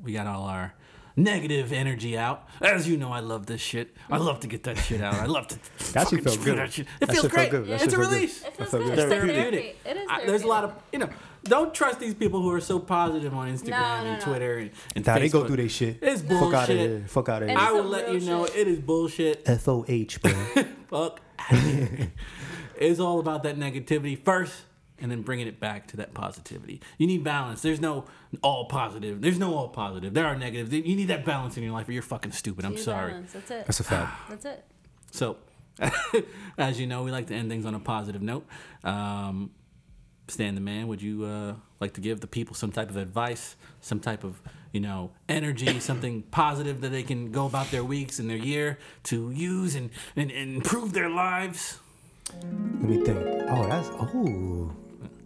we 0.01 0.13
got 0.13 0.27
all 0.27 0.43
our 0.45 0.73
negative 1.15 1.71
energy 1.73 2.17
out. 2.17 2.47
As 2.61 2.87
you 2.87 2.97
know, 2.97 3.11
I 3.11 3.19
love 3.19 3.45
this 3.45 3.61
shit. 3.61 3.95
I 4.09 4.17
love 4.17 4.39
to 4.41 4.47
get 4.47 4.63
that 4.63 4.77
shit 4.77 5.01
out. 5.01 5.15
I 5.15 5.25
love 5.25 5.47
to. 5.49 5.57
That 5.93 6.07
shit 6.07 6.23
fucking 6.23 6.39
felt 6.39 6.43
good. 6.45 6.57
That 6.57 6.71
shit. 6.73 6.87
It 7.01 7.07
That 7.07 7.11
feels 7.11 7.21
shit 7.23 7.31
felt 7.31 7.49
great. 7.49 7.65
good. 7.65 7.69
It's 7.69 7.83
a 7.83 7.89
felt 7.89 8.01
good. 8.03 8.11
release. 8.11 8.43
It 8.45 8.55
feels 8.57 8.69
good. 8.71 8.81
good. 8.83 8.99
It's 8.99 9.01
therapeutic. 9.11 9.35
therapeutic. 9.35 9.77
It 9.85 9.97
is 9.97 10.07
I- 10.09 10.25
there's 10.25 10.43
a 10.43 10.47
lot 10.47 10.63
of 10.63 10.73
you 10.93 10.99
know. 10.99 11.09
Don't 11.43 11.73
trust 11.73 11.99
these 11.99 12.13
people 12.13 12.39
who 12.39 12.51
are 12.51 12.61
so 12.61 12.77
positive 12.77 13.33
on 13.33 13.51
Instagram 13.51 13.69
No, 13.71 13.79
no, 14.03 14.09
and 14.11 14.19
no. 14.19 14.25
Twitter 14.25 14.57
and, 14.59 14.71
and 14.95 15.03
Nah, 15.07 15.17
they 15.17 15.27
go 15.27 15.43
through 15.47 15.55
their 15.57 15.69
shit. 15.69 15.97
It's 15.99 16.21
Fuck 16.21 16.31
out 16.33 16.43
of 16.43 16.51
bullshit. 16.51 16.77
here. 16.77 17.03
Fuck 17.07 17.29
out 17.29 17.41
of 17.41 17.49
And 17.49 17.57
here. 17.57 17.67
I 17.67 17.71
will 17.71 17.83
let 17.83 18.13
you 18.13 18.19
know 18.19 18.45
shit. 18.45 18.55
it 18.57 18.67
is 18.67 18.79
bullshit. 18.79 19.41
F 19.47 19.67
O 19.67 19.83
H, 19.87 20.21
bro. 20.21 20.31
Fuck. 20.91 21.19
outta 21.39 21.55
here. 21.55 22.11
it's 22.77 22.99
all 22.99 23.19
about 23.19 23.41
that 23.43 23.57
negativity 23.57 24.23
first, 24.23 24.53
and 25.01 25.11
then 25.11 25.21
bringing 25.21 25.47
it 25.47 25.59
back 25.59 25.87
to 25.87 25.97
that 25.97 26.13
positivity. 26.13 26.81
You 26.97 27.07
need 27.07 27.23
balance. 27.23 27.61
There's 27.61 27.81
no 27.81 28.05
all 28.41 28.65
positive. 28.65 29.21
There's 29.21 29.39
no 29.39 29.55
all 29.55 29.69
positive. 29.69 30.13
There 30.13 30.25
are 30.25 30.35
negatives. 30.35 30.71
You 30.71 30.95
need 30.95 31.07
that 31.07 31.25
balance 31.25 31.57
in 31.57 31.63
your 31.63 31.73
life, 31.73 31.89
or 31.89 31.91
you're 31.91 32.01
fucking 32.01 32.31
stupid. 32.31 32.65
I'm 32.65 32.77
sorry. 32.77 33.11
balance. 33.11 33.33
That's 33.33 33.51
it. 33.51 33.65
That's 33.65 33.79
a 33.79 33.83
fact. 33.83 34.13
That's 34.29 34.45
it. 34.45 34.65
So, 35.11 35.37
as 36.57 36.79
you 36.79 36.87
know, 36.87 37.03
we 37.03 37.11
like 37.11 37.27
to 37.27 37.35
end 37.35 37.49
things 37.49 37.65
on 37.65 37.75
a 37.75 37.79
positive 37.79 38.21
note. 38.21 38.45
Um, 38.83 39.51
Stan 40.27 40.55
the 40.55 40.61
man, 40.61 40.87
would 40.87 41.01
you 41.01 41.25
uh, 41.25 41.55
like 41.81 41.93
to 41.95 42.01
give 42.01 42.21
the 42.21 42.27
people 42.27 42.55
some 42.55 42.71
type 42.71 42.89
of 42.89 42.95
advice, 42.95 43.57
some 43.81 43.99
type 43.99 44.23
of 44.23 44.41
you 44.71 44.79
know 44.79 45.11
energy, 45.27 45.79
something 45.81 46.21
positive 46.23 46.79
that 46.81 46.89
they 46.89 47.03
can 47.03 47.31
go 47.31 47.45
about 47.45 47.69
their 47.71 47.83
weeks 47.83 48.19
and 48.19 48.29
their 48.29 48.37
year 48.37 48.79
to 49.03 49.31
use 49.31 49.75
and, 49.75 49.89
and, 50.15 50.31
and 50.31 50.55
improve 50.55 50.93
their 50.93 51.09
lives? 51.09 51.79
Let 52.33 52.43
me 52.43 53.03
think. 53.03 53.17
Oh, 53.49 53.67
that's 53.67 53.89
oh, 53.89 54.71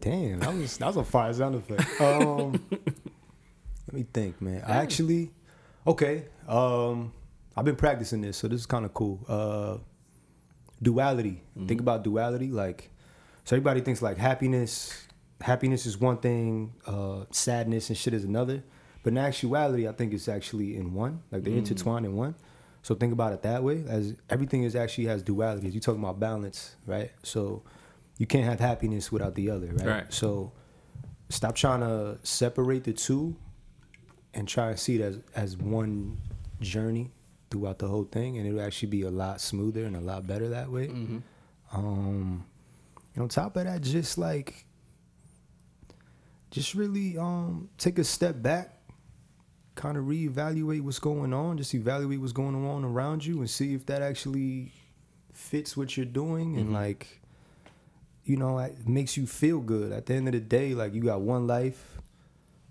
damn. 0.05 0.39
That 0.39 0.53
was 0.53 0.77
that 0.77 0.87
was 0.87 0.97
a 0.97 1.03
fire 1.03 1.33
sound 1.33 1.55
effect. 1.55 1.83
Um, 1.99 2.51
let 3.87 3.93
me 3.93 4.05
think, 4.13 4.41
man. 4.41 4.63
I 4.65 4.77
actually, 4.77 5.31
okay. 5.85 6.25
Um, 6.47 7.13
I've 7.55 7.65
been 7.65 7.75
practicing 7.75 8.21
this, 8.21 8.37
so 8.37 8.47
this 8.47 8.61
is 8.61 8.65
kind 8.65 8.85
of 8.85 8.93
cool. 8.93 9.19
Uh, 9.27 9.77
duality. 10.81 11.41
Think 11.67 11.81
about 11.81 12.03
duality. 12.03 12.47
Like, 12.47 12.89
so 13.45 13.55
everybody 13.55 13.81
thinks 13.81 14.01
like 14.01 14.17
happiness. 14.17 15.07
Happiness 15.41 15.85
is 15.85 15.99
one 15.99 16.17
thing. 16.17 16.73
Uh, 16.85 17.25
sadness 17.31 17.89
and 17.89 17.97
shit 17.97 18.13
is 18.13 18.23
another. 18.23 18.63
But 19.03 19.13
in 19.13 19.17
actuality, 19.19 19.87
I 19.87 19.91
think 19.91 20.13
it's 20.13 20.27
actually 20.27 20.75
in 20.75 20.93
one. 20.93 21.21
Like 21.31 21.43
they're 21.43 21.53
intertwined 21.53 22.05
in 22.05 22.15
one. 22.15 22.35
So 22.81 22.95
think 22.95 23.13
about 23.13 23.33
it 23.33 23.43
that 23.43 23.63
way. 23.63 23.83
As 23.87 24.15
everything 24.29 24.63
is 24.63 24.75
actually 24.75 25.05
has 25.05 25.21
duality. 25.23 25.69
You 25.69 25.79
talking 25.79 26.01
about 26.01 26.19
balance, 26.19 26.75
right? 26.85 27.11
So 27.23 27.63
you 28.17 28.25
can't 28.25 28.45
have 28.45 28.59
happiness 28.59 29.11
without 29.11 29.35
the 29.35 29.49
other, 29.49 29.67
right? 29.67 29.87
Right. 29.87 30.13
So 30.13 30.51
stop 31.29 31.55
trying 31.55 31.81
to 31.81 32.17
separate 32.23 32.83
the 32.83 32.93
two 32.93 33.35
and 34.33 34.47
try 34.47 34.69
and 34.69 34.79
see 34.79 34.95
it 34.95 35.01
as 35.01 35.19
as 35.35 35.57
one 35.57 36.17
journey 36.61 37.11
throughout 37.51 37.79
the 37.79 37.87
whole 37.87 38.05
thing, 38.05 38.37
and 38.37 38.47
it'll 38.47 38.61
actually 38.61 38.89
be 38.89 39.03
a 39.03 39.09
lot 39.09 39.39
smoother 39.39 39.85
and 39.85 39.95
a 39.95 40.01
lot 40.01 40.25
better 40.27 40.49
that 40.49 40.69
way. 40.71 40.87
Um, 41.71 42.45
and 43.13 43.23
on 43.23 43.29
top 43.29 43.55
of 43.57 43.65
that, 43.65 43.81
just 43.81 44.17
like, 44.17 44.65
just 46.51 46.73
really 46.73 47.17
um 47.17 47.69
take 47.77 47.99
a 47.99 48.03
step 48.03 48.41
back, 48.41 48.77
kind 49.75 49.97
of 49.97 50.05
reevaluate 50.05 50.81
what's 50.81 50.99
going 50.99 51.33
on, 51.33 51.57
just 51.57 51.73
evaluate 51.73 52.19
what's 52.19 52.33
going 52.33 52.55
on 52.55 52.83
around 52.85 53.25
you, 53.25 53.39
and 53.39 53.49
see 53.49 53.73
if 53.73 53.85
that 53.87 54.01
actually 54.01 54.71
fits 55.33 55.75
what 55.75 55.97
you're 55.97 56.05
doing, 56.05 56.57
and 56.57 56.71
like, 56.71 57.21
you 58.25 58.37
know, 58.37 58.57
it 58.59 58.87
makes 58.87 59.15
you 59.15 59.27
feel 59.27 59.59
good. 59.59 59.91
At 59.91 60.07
the 60.07 60.15
end 60.15 60.27
of 60.27 60.33
the 60.33 60.39
day, 60.39 60.73
like 60.73 60.93
you 60.93 61.01
got 61.01 61.21
one 61.21 61.47
life. 61.47 61.91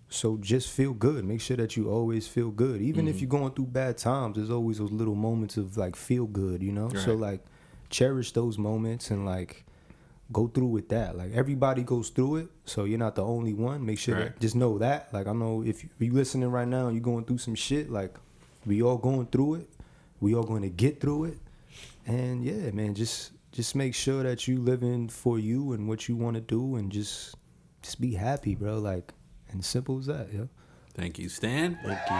So 0.09 0.37
just 0.37 0.71
feel 0.71 0.93
good. 0.93 1.25
Make 1.25 1.41
sure 1.41 1.57
that 1.57 1.77
you 1.77 1.91
always 1.91 2.29
feel 2.29 2.51
good. 2.51 2.81
Even 2.81 3.09
if 3.09 3.17
mm-hmm. 3.17 3.21
you're 3.23 3.31
going 3.31 3.53
through 3.53 3.67
bad 3.67 3.99
times, 3.99 4.37
there's 4.37 4.51
always 4.51 4.79
those 4.79 4.93
little 4.93 5.15
moments 5.15 5.57
of 5.57 5.77
like 5.77 5.97
feel 5.97 6.27
good, 6.27 6.63
you 6.63 6.73
know? 6.73 6.91
So 6.91 7.15
like 7.15 7.45
cherish 7.91 8.33
those 8.33 8.59
moments 8.59 9.11
and 9.11 9.25
like 9.25 9.65
go 10.33 10.47
through 10.47 10.67
with 10.69 10.89
that. 10.91 11.17
Like 11.17 11.33
everybody 11.33 11.83
goes 11.83 12.11
through 12.11 12.37
it, 12.37 12.49
so 12.65 12.85
you're 12.85 12.99
not 12.99 13.15
the 13.17 13.25
only 13.25 13.55
one. 13.55 13.85
Make 13.85 13.99
sure 13.99 14.15
Right. 14.15 14.25
that 14.27 14.41
just 14.41 14.55
know 14.55 14.79
that. 14.79 15.13
Like 15.13 15.27
I 15.27 15.33
know 15.33 15.63
if 15.65 15.85
you 15.99 16.13
listening 16.13 16.51
right 16.51 16.69
now 16.69 16.89
you're 16.89 17.01
going 17.01 17.25
through 17.25 17.39
some 17.39 17.55
shit, 17.55 17.91
like 17.91 18.15
we 18.67 18.83
all 18.83 18.99
going 18.99 19.27
through 19.27 19.55
it. 19.57 19.71
We 20.21 20.35
all 20.35 20.45
going 20.45 20.63
to 20.63 20.71
get 20.71 21.01
through 21.01 21.25
it. 21.25 21.39
And 22.07 22.45
yeah, 22.45 22.71
man, 22.71 22.95
just 22.95 23.33
just 23.55 23.75
make 23.77 23.95
sure 23.95 24.23
that 24.25 24.47
you 24.49 24.61
living 24.61 25.09
for 25.09 25.39
you 25.39 25.73
and 25.73 25.89
what 25.89 26.09
you 26.09 26.17
want 26.17 26.35
to 26.35 26.41
do 26.41 26.75
and 26.77 26.91
just 26.93 27.35
just 27.83 28.01
be 28.01 28.15
happy, 28.15 28.55
bro. 28.55 28.79
Like 28.79 29.13
and 29.51 29.65
simple 29.65 29.99
as 29.99 30.07
that, 30.07 30.29
yeah. 30.33 30.45
Thank 30.95 31.19
you, 31.19 31.29
Stan. 31.29 31.79
Thank 31.85 31.99
you. 32.11 32.17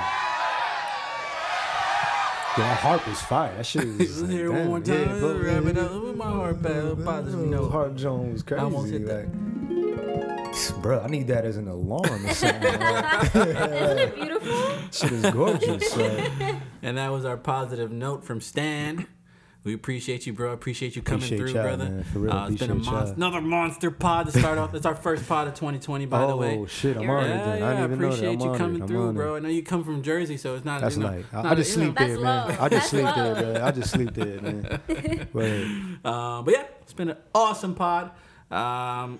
Yeah, 2.57 2.69
that 2.69 2.79
harp 2.81 3.09
is 3.09 3.21
fire. 3.21 3.53
That 3.57 3.67
shit 3.67 3.83
is. 3.85 4.23
Let's 4.23 4.33
hear 4.33 4.47
it 4.47 4.51
one 4.53 4.67
more 4.69 4.81
time. 4.81 5.43
Wrap 5.43 5.65
it 5.65 5.77
up 5.77 5.93
with 6.03 6.15
my 6.17 6.25
heart, 6.27 6.63
pal. 6.63 6.95
Positive 6.97 7.41
note. 7.49 7.71
Harp 7.73 7.97
Jones 7.97 8.33
was 8.33 8.43
crazy. 8.45 8.61
I 8.61 8.65
almost 8.65 8.93
hit 8.93 9.07
that. 9.07 9.27
Like, 9.27 10.83
bro, 10.83 11.01
I 11.01 11.09
need 11.09 11.27
that 11.29 11.45
as 11.45 11.57
an 11.57 11.67
alarm 11.67 12.27
or 12.27 12.29
something. 12.35 12.63
like, 12.81 13.35
Isn't 13.35 13.99
it 13.99 14.15
beautiful? 14.15 14.77
shit 14.93 15.13
is 15.13 15.31
gorgeous. 15.33 15.97
Like, 15.97 16.57
And 16.83 16.97
that 16.99 17.11
was 17.11 17.25
our 17.25 17.37
positive 17.37 17.91
note 17.91 18.25
from 18.25 18.41
Stan. 18.41 19.09
We 19.65 19.73
appreciate 19.73 20.27
you, 20.27 20.35
bro. 20.35 20.53
Appreciate 20.53 20.95
you 20.95 21.01
coming 21.01 21.25
Appreciate 21.25 21.39
through, 21.39 21.53
y'all, 21.55 21.63
brother. 21.63 21.85
man. 21.89 22.05
For 22.05 22.19
real, 22.19 22.33
Uh, 22.35 22.49
it's 22.51 22.59
been 22.59 22.69
a 22.71 22.73
appreciate 22.75 22.93
monster, 22.93 23.15
another 23.17 23.41
monster 23.41 23.91
pod 23.91 24.27
to 24.31 24.39
start 24.39 24.59
off. 24.59 24.75
It's 24.75 24.85
our 24.85 24.95
first 24.95 25.27
pod 25.27 25.49
of 25.49 25.55
2020, 25.55 26.05
by 26.05 26.27
the 26.27 26.37
way. 26.37 26.59
oh 26.59 26.67
shit, 26.67 26.97
I'm 26.99 27.03
You're- 27.05 27.15
honored. 27.15 27.31
Yeah, 27.31 27.37
yeah, 27.37 27.43
I 27.45 27.49
I 27.49 27.57
didn't 27.57 27.63
even 27.63 27.79
know 27.79 27.87
that. 27.87 28.05
appreciate 28.15 28.29
I'm 28.35 28.41
you 28.41 28.47
honored. 28.47 28.59
coming 28.59 28.83
I'm 28.83 28.89
through, 28.89 29.01
honored. 29.03 29.15
bro. 29.17 29.37
I 29.37 29.39
know 29.39 29.49
you 29.49 29.63
come 29.63 29.83
from 29.85 30.03
Jersey, 30.03 30.37
so 30.37 30.55
it's 30.55 30.67
not. 30.67 30.83
That's 30.83 30.97
you 30.97 31.03
know, 31.03 31.11
nice. 31.13 31.25
I, 31.33 31.43
not 31.43 31.47
I 31.47 31.55
just 31.55 31.71
you 31.77 31.83
sleep 31.83 31.97
That's 31.97 32.11
there, 32.13 32.21
man. 32.21 32.49
love. 32.49 32.61
I 32.61 32.69
just 32.69 32.91
sleep 32.91 33.05
there, 33.15 33.35
man. 33.35 33.63
I 33.63 33.71
just 33.71 33.91
sleep 33.91 34.15
there, 34.15 34.41
man. 34.43 35.99
Uh, 36.05 36.43
but 36.43 36.53
yeah, 36.55 36.65
it's 36.83 36.93
been 36.93 37.09
an 37.09 37.17
awesome 37.35 37.75
pod. 37.75 38.11
Um, 38.51 39.19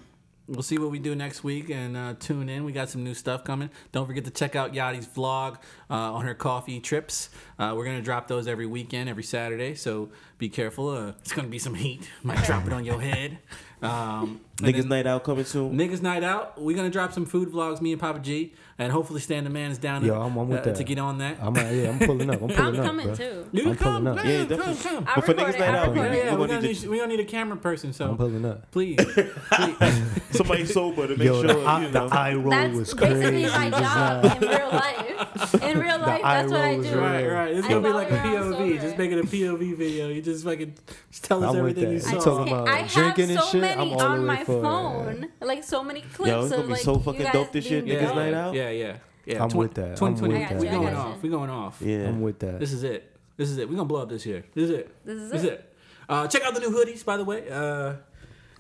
we'll 0.49 0.63
see 0.63 0.79
what 0.79 0.91
we 0.91 0.99
do 0.99 1.15
next 1.15 1.43
week 1.43 1.71
and 1.71 1.97
uh, 1.97 2.15
tune 2.19 2.49
in. 2.49 2.65
We 2.65 2.73
got 2.73 2.91
some 2.91 3.03
new 3.03 3.15
stuff 3.15 3.45
coming. 3.45 3.71
Don't 3.93 4.07
forget 4.07 4.25
to 4.25 4.31
check 4.31 4.55
out 4.57 4.73
Yachty's 4.73 5.07
vlog 5.07 5.57
uh, 5.91 5.95
on 5.95 6.25
her 6.25 6.35
coffee 6.35 6.81
trips. 6.81 7.31
Uh, 7.59 7.73
we're 7.77 7.85
gonna 7.85 8.03
drop 8.03 8.29
those 8.29 8.47
every 8.47 8.67
weekend, 8.67 9.09
every 9.09 9.23
Saturday. 9.23 9.75
So 9.75 10.11
be 10.39 10.49
careful. 10.49 10.89
Uh, 10.91 11.13
it's 11.21 11.33
gonna 11.33 11.49
be 11.49 11.59
some 11.59 11.75
heat. 11.75 12.09
Might 12.23 12.43
drop 12.45 12.67
it 12.67 12.73
on 12.73 12.85
your 12.85 13.01
head. 13.01 13.39
Um, 13.83 14.41
Niggas 14.59 14.77
then- 14.83 14.89
night 14.89 15.07
out 15.07 15.25
coming 15.25 15.45
soon. 15.45 15.77
Niggas 15.77 16.01
Night 16.01 16.23
Out. 16.23 16.61
We're 16.61 16.77
gonna 16.77 16.89
drop 16.91 17.13
some 17.13 17.27
food 17.27 17.49
vlogs, 17.51 17.81
me 17.81 17.91
and 17.91 18.01
Papa 18.01 18.21
G, 18.21 18.53
and 18.79 18.93
hopefully 18.93 19.21
Stan 19.21 19.43
the 19.43 19.51
Man 19.51 19.73
is 19.73 19.79
down 19.79 20.05
Yo, 20.05 20.15
to, 20.15 20.21
I'm- 20.21 20.39
I'm 20.39 20.49
with 20.49 20.61
uh, 20.61 20.63
that. 20.65 20.75
to 20.77 20.85
get 20.85 20.99
on 20.99 21.19
that. 21.19 21.39
I'm 21.43 21.57
uh, 21.57 21.61
yeah, 21.71 21.91
I'm 21.91 21.99
pulling 21.99 22.31
up. 22.31 22.41
I'm 22.41 22.49
pulling 22.49 22.59
I'm 22.61 22.79
up, 22.81 22.87
coming 22.87 23.07
bro. 23.07 23.15
too. 23.17 23.49
You 23.51 23.71
I'm 23.71 23.77
come, 23.77 24.05
pulling 24.05 24.19
up. 24.19 24.25
Yeah, 24.25 24.39
come, 24.39 24.49
definitely. 24.49 24.75
come. 24.83 25.05
I'll 25.09 25.15
But 25.17 25.25
for 25.25 25.33
record 25.35 25.55
niggas 25.55 25.59
night 25.59 25.75
out, 25.75 25.93
we- 25.93 25.99
Yeah, 25.99 26.05
it. 26.05 26.13
We're 26.15 26.39
we're 26.39 26.47
gonna 26.47 26.47
gonna 26.47 26.61
need 26.69 26.81
need 26.83 26.89
we're 26.91 26.97
gonna 27.01 27.09
need 27.17 27.21
a 27.21 27.25
camera 27.25 27.57
person. 27.57 27.93
So 27.93 28.11
I'm 28.11 28.17
pulling 28.17 28.45
up. 28.45 28.71
please, 28.71 28.97
please. 29.05 30.03
Somebody 30.31 30.65
sober 30.67 31.07
to 31.09 31.17
make 31.17 31.27
Yo, 31.27 31.43
sure 31.43 31.53
the, 31.55 31.61
eye- 31.65 31.83
you 31.83 31.91
the 31.91 32.01
know. 32.01 32.09
eye 32.09 32.35
roll 32.35 32.51
That's 32.51 32.77
was 32.77 32.95
basically 32.95 33.47
my 33.47 33.71
job 33.71 34.25
in 34.25 34.49
real 34.49 34.69
life. 34.71 35.55
In 35.63 35.79
real 35.81 35.99
life, 35.99 36.23
that's 36.23 36.51
what 36.53 36.61
I 36.61 36.77
do. 36.77 36.99
Right, 36.99 37.27
right. 37.29 37.55
It's 37.57 37.67
gonna 37.69 37.81
be 37.81 37.91
like 37.93 38.11
a 38.11 38.17
POV. 38.19 38.81
Just 38.81 38.99
make 38.99 39.11
it 39.11 39.19
a 39.19 39.23
POV 39.27 39.77
video. 39.77 40.09
You 40.09 40.23
just 40.23 40.45
fucking 40.45 40.75
tell 41.23 41.43
us 41.45 41.55
everything 41.57 41.91
you 41.93 41.99
saw. 42.01 42.11
I, 42.11 42.19
talking 42.21 42.47
can't- 42.55 42.69
I 42.69 42.77
have 42.79 43.17
so 43.51 43.59
many 43.61 43.81
I'm 43.81 43.93
all 43.93 43.99
the 43.99 44.05
on 44.05 44.27
way 44.27 44.44
my 44.49 44.55
for 44.55 44.63
phone, 44.63 45.29
like 45.41 45.65
so 45.65 45.83
many 45.83 46.01
clips. 46.01 46.29
Yo, 46.31 46.41
it's 46.43 46.51
gonna 46.51 46.63
be 46.65 46.73
like, 46.73 46.81
so 46.83 46.99
fucking 46.99 47.27
dope 47.33 47.53
this 47.53 47.69
being 47.69 47.87
shit, 47.87 47.99
niggas 47.99 48.07
dope. 48.07 48.17
night 48.17 48.35
out. 48.35 48.55
Yeah, 48.55 48.71
yeah, 48.71 48.97
yeah. 49.27 49.43
I'm 49.43 49.49
Twen- 49.49 49.69
with 49.69 49.75
that. 49.75 49.97
2020. 49.97 50.35
We 50.61 50.69
I 50.69 50.73
going 50.73 50.89
you. 50.89 50.95
off. 51.01 51.23
We 51.23 51.29
going 51.29 51.51
off. 51.51 51.81
Yeah. 51.81 52.09
I'm 52.09 52.21
with 52.21 52.39
that. 52.41 52.61
This 52.61 52.73
is 52.73 52.83
it. 52.85 53.11
This 53.37 53.51
is 53.51 53.59
it. 53.59 53.69
We're 53.69 53.77
gonna 53.77 53.87
blow 53.89 54.03
up 54.03 54.09
this 54.09 54.25
year. 54.27 54.45
This 54.55 54.65
is 54.65 54.71
it. 54.71 55.05
This 55.05 55.17
is 55.21 55.31
This 55.31 55.43
is 55.43 55.49
it. 55.49 55.75
Uh, 56.09 56.27
check 56.29 56.43
out 56.45 56.55
the 56.55 56.61
new 56.61 56.71
hoodies, 56.71 57.05
by 57.05 57.17
the 57.17 57.25
way. 57.25 57.49
Uh, 57.51 57.95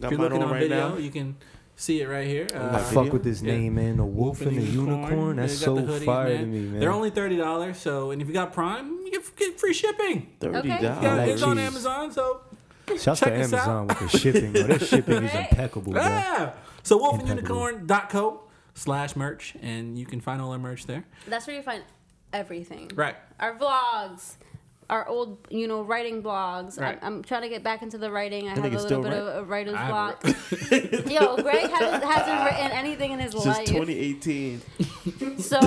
if 0.02 0.10
you're 0.10 0.18
looking 0.18 0.38
on 0.38 0.44
on 0.44 0.50
right 0.50 0.60
video, 0.62 0.90
now. 0.90 0.96
you 0.96 1.10
can 1.10 1.36
see 1.76 2.00
it 2.00 2.08
right 2.08 2.26
here. 2.26 2.46
I 2.54 2.56
Uh, 2.56 2.78
fuck 2.78 3.12
with 3.12 3.22
this 3.22 3.42
Yeah. 3.42 3.52
name, 3.56 3.74
man. 3.76 3.96
The 3.98 4.04
wolf 4.04 4.40
and 4.40 4.56
the 4.56 4.62
unicorn. 4.62 5.36
That's 5.36 5.54
so 5.58 5.76
hoodies, 5.76 6.04
fire 6.04 6.28
man. 6.30 6.40
to 6.40 6.46
me, 6.46 6.60
man. 6.60 6.80
They're 6.80 6.92
only 6.92 7.10
thirty 7.10 7.36
dollars. 7.36 7.76
So, 7.78 8.10
and 8.10 8.20
if 8.22 8.26
you 8.28 8.34
got 8.34 8.52
Prime, 8.52 9.00
you 9.04 9.10
get, 9.12 9.36
get 9.36 9.60
free 9.60 9.72
shipping. 9.74 10.30
Thirty 10.40 10.58
Okay. 10.58 10.68
Yeah, 10.68 11.00
dollars. 11.00 11.18
like 11.18 11.28
it's 11.30 11.42
on. 11.42 11.58
Amazon. 11.58 12.10
So 12.12 12.40
Shouts 12.98 13.20
check 13.20 13.34
to 13.34 13.40
us 13.40 13.52
out. 13.52 13.68
Amazon 13.68 13.86
with 13.88 13.98
the 14.12 14.18
shipping. 14.18 14.52
Bro. 14.52 14.62
Their 14.64 14.78
shipping 14.78 15.24
is 15.24 15.34
impeccable, 15.50 15.92
bro. 15.92 16.02
yeah. 16.02 16.52
So 16.82 16.98
Impeccable. 17.18 17.56
wolfandunicorn.co 17.56 18.42
slash 18.74 19.16
merch, 19.16 19.54
and 19.62 19.98
you 19.98 20.06
can 20.06 20.20
find 20.20 20.40
all 20.42 20.52
our 20.52 20.58
merch 20.58 20.86
there. 20.86 21.04
That's 21.26 21.46
where 21.46 21.56
you 21.56 21.62
find 21.62 21.82
everything. 22.32 22.90
Right. 22.94 23.16
Our 23.40 23.56
vlogs, 23.56 24.34
our 24.90 25.06
old, 25.08 25.38
you 25.50 25.66
know, 25.66 25.82
writing 25.82 26.22
blogs. 26.22 26.78
Right. 26.80 26.98
I'm, 27.02 27.16
I'm 27.16 27.22
trying 27.22 27.42
to 27.42 27.48
get 27.48 27.62
back 27.62 27.82
into 27.82 27.98
the 27.98 28.10
writing. 28.10 28.48
I 28.48 28.54
That 28.54 28.64
have 28.64 28.72
a 28.72 28.76
little 28.76 28.86
still 28.86 29.02
bit 29.02 29.08
write? 29.12 29.18
of 29.18 29.36
a 29.36 29.44
writer's 29.44 29.74
I 29.74 29.88
block. 29.88 30.22
Yo, 31.10 31.36
Greg 31.42 31.70
hasn't, 31.70 32.04
hasn't 32.04 32.44
written 32.44 32.70
anything 32.72 33.12
in 33.12 33.18
his 33.18 33.32
Since 33.32 33.46
life. 33.46 33.66
2018. 33.66 34.60
So 35.38 35.58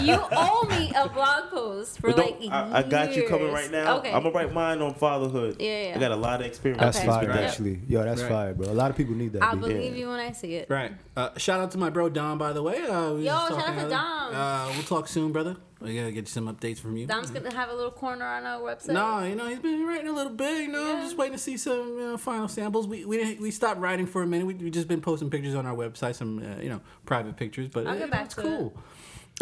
you 0.00 0.18
owe 0.32 0.66
me 0.70 0.92
a 0.96 1.08
blog 1.08 1.50
post 1.50 2.00
for 2.00 2.12
like 2.12 2.40
don't, 2.40 2.52
I, 2.52 2.78
I 2.78 2.82
got 2.82 3.14
you 3.16 3.26
coming 3.28 3.52
right 3.52 3.70
now. 3.70 3.98
Okay. 3.98 4.12
I'm 4.12 4.22
gonna 4.22 4.34
write 4.34 4.52
mine 4.52 4.80
on 4.82 4.94
fatherhood. 4.94 5.56
Yeah, 5.60 5.88
yeah. 5.88 5.96
I 5.96 5.98
got 5.98 6.12
a 6.12 6.16
lot 6.16 6.40
of 6.40 6.46
experience. 6.46 6.80
That's 6.80 6.98
Okay. 6.98 7.06
fire, 7.06 7.26
with 7.26 7.34
that. 7.34 7.44
actually. 7.44 7.80
Yo, 7.88 8.02
that's 8.04 8.22
Right. 8.22 8.30
fire, 8.30 8.54
bro. 8.54 8.68
A 8.68 8.72
lot 8.72 8.90
of 8.90 8.96
people 8.96 9.14
need 9.14 9.32
that. 9.34 9.42
I'll 9.42 9.52
dude. 9.56 9.62
believe 9.68 9.96
you 9.96 10.08
when 10.08 10.20
I 10.20 10.32
see 10.32 10.54
it. 10.54 10.68
Right. 10.70 10.92
Uh, 11.16 11.30
shout 11.36 11.60
out 11.60 11.70
to 11.72 11.78
my 11.78 11.90
bro 11.90 12.08
Dom, 12.08 12.38
by 12.38 12.52
the 12.52 12.62
way. 12.62 12.82
Uh, 12.86 13.14
we 13.14 13.22
Yo, 13.26 13.32
shout 13.32 13.52
out 13.52 13.66
to 13.66 13.72
earlier. 13.72 13.88
Dom. 13.88 14.34
Uh, 14.34 14.68
we'll 14.74 14.82
talk 14.84 15.08
soon, 15.08 15.32
brother. 15.32 15.56
We 15.80 15.94
gotta 15.94 16.10
get 16.12 16.26
some 16.26 16.46
updates 16.48 16.78
from 16.78 16.96
you. 16.96 17.06
Dom's 17.06 17.30
gonna 17.30 17.52
have 17.52 17.68
a 17.68 17.74
little 17.74 17.90
corner 17.90 18.24
on 18.24 18.44
our 18.44 18.60
website. 18.60 18.94
No, 18.94 19.22
you 19.24 19.34
know 19.34 19.46
he's 19.48 19.58
been 19.58 19.86
writing 19.86 20.08
a 20.08 20.12
little 20.12 20.32
bit. 20.32 20.62
You 20.62 20.68
know, 20.72 20.94
Yeah. 20.94 21.02
just 21.02 21.18
waiting 21.18 21.36
to 21.36 21.42
see 21.42 21.58
some 21.58 21.88
you 21.98 22.00
know, 22.00 22.16
final 22.16 22.48
samples. 22.48 22.86
We 22.86 23.04
we 23.04 23.18
didn't- 23.18 23.42
we 23.42 23.50
stopped 23.50 23.78
writing 23.80 24.06
for 24.06 24.22
a 24.22 24.26
minute. 24.26 24.46
We 24.46 24.54
we 24.54 24.70
just 24.70 24.88
been 24.88 25.02
posting 25.02 25.28
pictures 25.28 25.54
on 25.54 25.66
our 25.66 25.74
website, 25.76 26.14
some 26.14 26.38
uh, 26.38 26.62
you 26.62 26.70
know 26.70 26.80
private 27.04 27.36
pictures. 27.36 27.68
But 27.68 27.86
I'll 27.86 27.98
get 27.98 28.10
back 28.10 28.20
know, 28.20 28.24
it's 28.24 28.34
to 28.36 28.42
cool. 28.42 28.74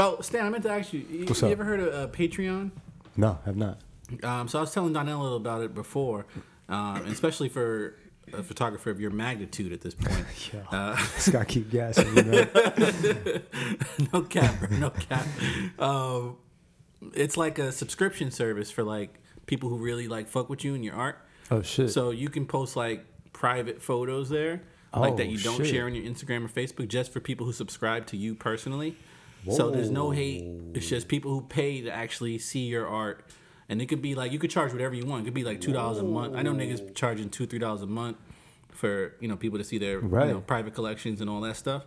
Oh, 0.01 0.21
Stan, 0.23 0.45
I 0.45 0.49
meant 0.51 0.65
to 0.65 0.71
ask 0.71 0.93
you. 0.93 1.05
You, 1.09 1.25
What's 1.27 1.41
you 1.41 1.49
ever 1.49 1.63
heard 1.63 1.79
of 1.79 1.95
uh, 1.95 2.13
Patreon? 2.13 2.73
No, 3.17 3.39
have 3.45 3.57
not. 3.57 3.79
Um, 4.25 4.49
so 4.49 4.59
I 4.59 4.61
was 4.63 4.73
telling 4.73 4.93
Donnell 4.93 5.21
a 5.21 5.23
little 5.23 5.37
about 5.37 5.63
it 5.63 5.73
before, 5.73 6.27
um, 6.69 7.07
especially 7.07 7.49
for 7.49 7.95
a 8.33 8.43
photographer 8.43 8.91
of 8.91 9.01
your 9.01 9.11
magnitude 9.11 9.73
at 9.73 9.81
this 9.81 9.95
point. 9.95 10.25
yeah, 10.53 10.61
Uh, 10.71 10.97
just 10.97 11.33
gotta 11.33 11.45
keep 11.45 11.71
gassing, 11.71 12.17
you 12.17 12.23
know. 12.23 12.47
no 14.13 14.23
cap, 14.23 14.59
bro, 14.61 14.77
no 14.79 14.91
cap. 14.91 15.27
Um, 15.79 16.37
it's 17.15 17.37
like 17.37 17.59
a 17.59 17.71
subscription 17.73 18.31
service 18.31 18.71
for 18.71 18.83
like 18.83 19.21
people 19.47 19.69
who 19.69 19.77
really 19.77 20.09
like 20.09 20.29
fuck 20.29 20.49
with 20.49 20.65
you 20.65 20.75
and 20.75 20.85
your 20.85 20.95
art. 20.95 21.19
Oh 21.51 21.63
shit. 21.63 21.91
So 21.91 22.11
you 22.11 22.29
can 22.31 22.47
post 22.47 22.77
like 22.77 23.05
private 23.33 23.83
photos 23.83 24.29
there, 24.31 24.63
like 24.95 25.17
that 25.17 25.27
Oh, 25.27 25.31
you 25.31 25.39
don't 25.39 25.59
shit. 25.59 25.67
share 25.67 25.87
on 25.87 25.95
your 25.95 26.05
Instagram 26.05 26.45
or 26.45 26.49
Facebook, 26.49 26.89
just 26.89 27.13
for 27.13 27.21
people 27.21 27.45
who 27.47 27.53
subscribe 27.53 28.07
to 28.07 28.17
you 28.17 28.35
personally. 28.35 28.97
So 29.51 29.71
there's 29.71 29.91
no 29.91 30.11
hate. 30.11 30.47
It's 30.73 30.89
just 30.89 31.07
people 31.07 31.31
who 31.31 31.43
pay 31.43 31.83
to 31.83 31.91
actually 31.91 32.39
see 32.39 32.61
your 32.61 32.89
art, 32.89 33.27
and 33.69 33.81
it 33.83 33.87
could 33.87 34.03
be 34.03 34.15
like 34.15 34.33
you 34.33 34.39
could 34.39 34.51
charge 34.51 34.73
whatever 34.73 34.95
you 34.95 35.07
want. 35.07 35.23
It 35.23 35.25
could 35.27 35.35
be 35.35 35.45
like 35.45 35.61
two 35.61 35.73
dollars 35.73 35.99
a 35.99 36.03
month. 36.05 36.35
I 36.37 36.43
know 36.43 36.53
niggas 36.55 36.95
charging 36.95 37.29
two, 37.31 37.47
three 37.47 37.59
dollars 37.59 37.83
a 37.83 37.87
month 37.87 38.17
for 38.73 39.15
you 39.21 39.29
know 39.29 39.37
people 39.37 39.59
to 39.59 39.65
see 39.65 39.79
their 39.79 40.01
Right. 40.01 40.27
you 40.29 40.35
know 40.35 40.41
private 40.41 40.75
collections 40.75 41.21
and 41.21 41.31
all 41.31 41.41
that 41.43 41.57
stuff. 41.57 41.85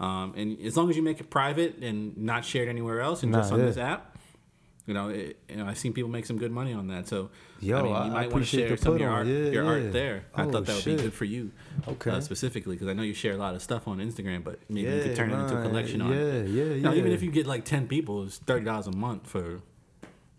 Um, 0.00 0.34
and 0.36 0.60
as 0.60 0.76
long 0.76 0.88
as 0.90 0.96
you 0.96 1.02
make 1.02 1.18
it 1.20 1.28
private 1.28 1.78
and 1.82 2.16
not 2.16 2.44
shared 2.44 2.68
anywhere 2.68 3.00
else, 3.00 3.22
and 3.24 3.32
Nah, 3.32 3.38
just 3.40 3.52
on 3.52 3.58
yeah. 3.58 3.64
this 3.66 3.76
app, 3.76 4.16
you 4.86 4.94
know, 4.94 5.08
it, 5.08 5.36
you 5.50 5.56
know, 5.56 5.66
I've 5.66 5.76
seen 5.76 5.92
people 5.92 6.08
make 6.08 6.24
some 6.24 6.38
good 6.38 6.52
money 6.52 6.72
on 6.72 6.86
that. 6.86 7.08
So, 7.08 7.30
Yo, 7.60 7.76
I 7.78 7.82
mean, 7.82 7.92
I- 7.92 7.98
you 7.98 8.04
I 8.04 8.08
might 8.08 8.14
want 8.14 8.22
to 8.30 8.36
appreciate 8.36 8.68
share 8.68 8.76
some 8.76 8.94
of 8.94 9.00
your 9.00 9.10
art, 9.10 9.26
Yeah, 9.26 9.34
your 9.50 9.64
yeah. 9.64 9.68
art 9.70 9.92
there. 9.92 10.24
I 10.36 10.44
Oh, 10.44 10.50
thought 10.52 10.66
that 10.66 10.74
would 10.76 10.82
shit. 10.84 10.96
be 10.98 11.02
good 11.02 11.12
for 11.14 11.24
you, 11.24 11.50
Okay. 11.88 12.10
uh, 12.12 12.20
specifically 12.20 12.76
because 12.76 12.86
I 12.88 12.92
know 12.92 13.02
you 13.02 13.12
share 13.12 13.32
a 13.32 13.36
lot 13.36 13.56
of 13.56 13.60
stuff 13.60 13.88
on 13.88 13.98
Instagram, 13.98 14.44
but 14.44 14.60
maybe 14.68 14.88
you 14.88 15.02
could 15.02 15.16
turn 15.16 15.30
it 15.30 15.34
into 15.42 15.56
a 15.56 15.62
nah, 15.64 15.68
collection 15.68 16.00
on. 16.00 16.12
yeah, 16.12 16.42
yeah, 16.42 16.80
Now, 16.80 16.94
even 16.94 17.10
if 17.10 17.20
you 17.22 17.32
get 17.32 17.46
like 17.48 17.64
ten 17.64 17.88
people, 17.88 18.22
it's 18.22 18.38
thirty 18.38 18.64
dollars 18.64 18.86
a 18.86 18.92
month 18.92 19.26
for, 19.26 19.60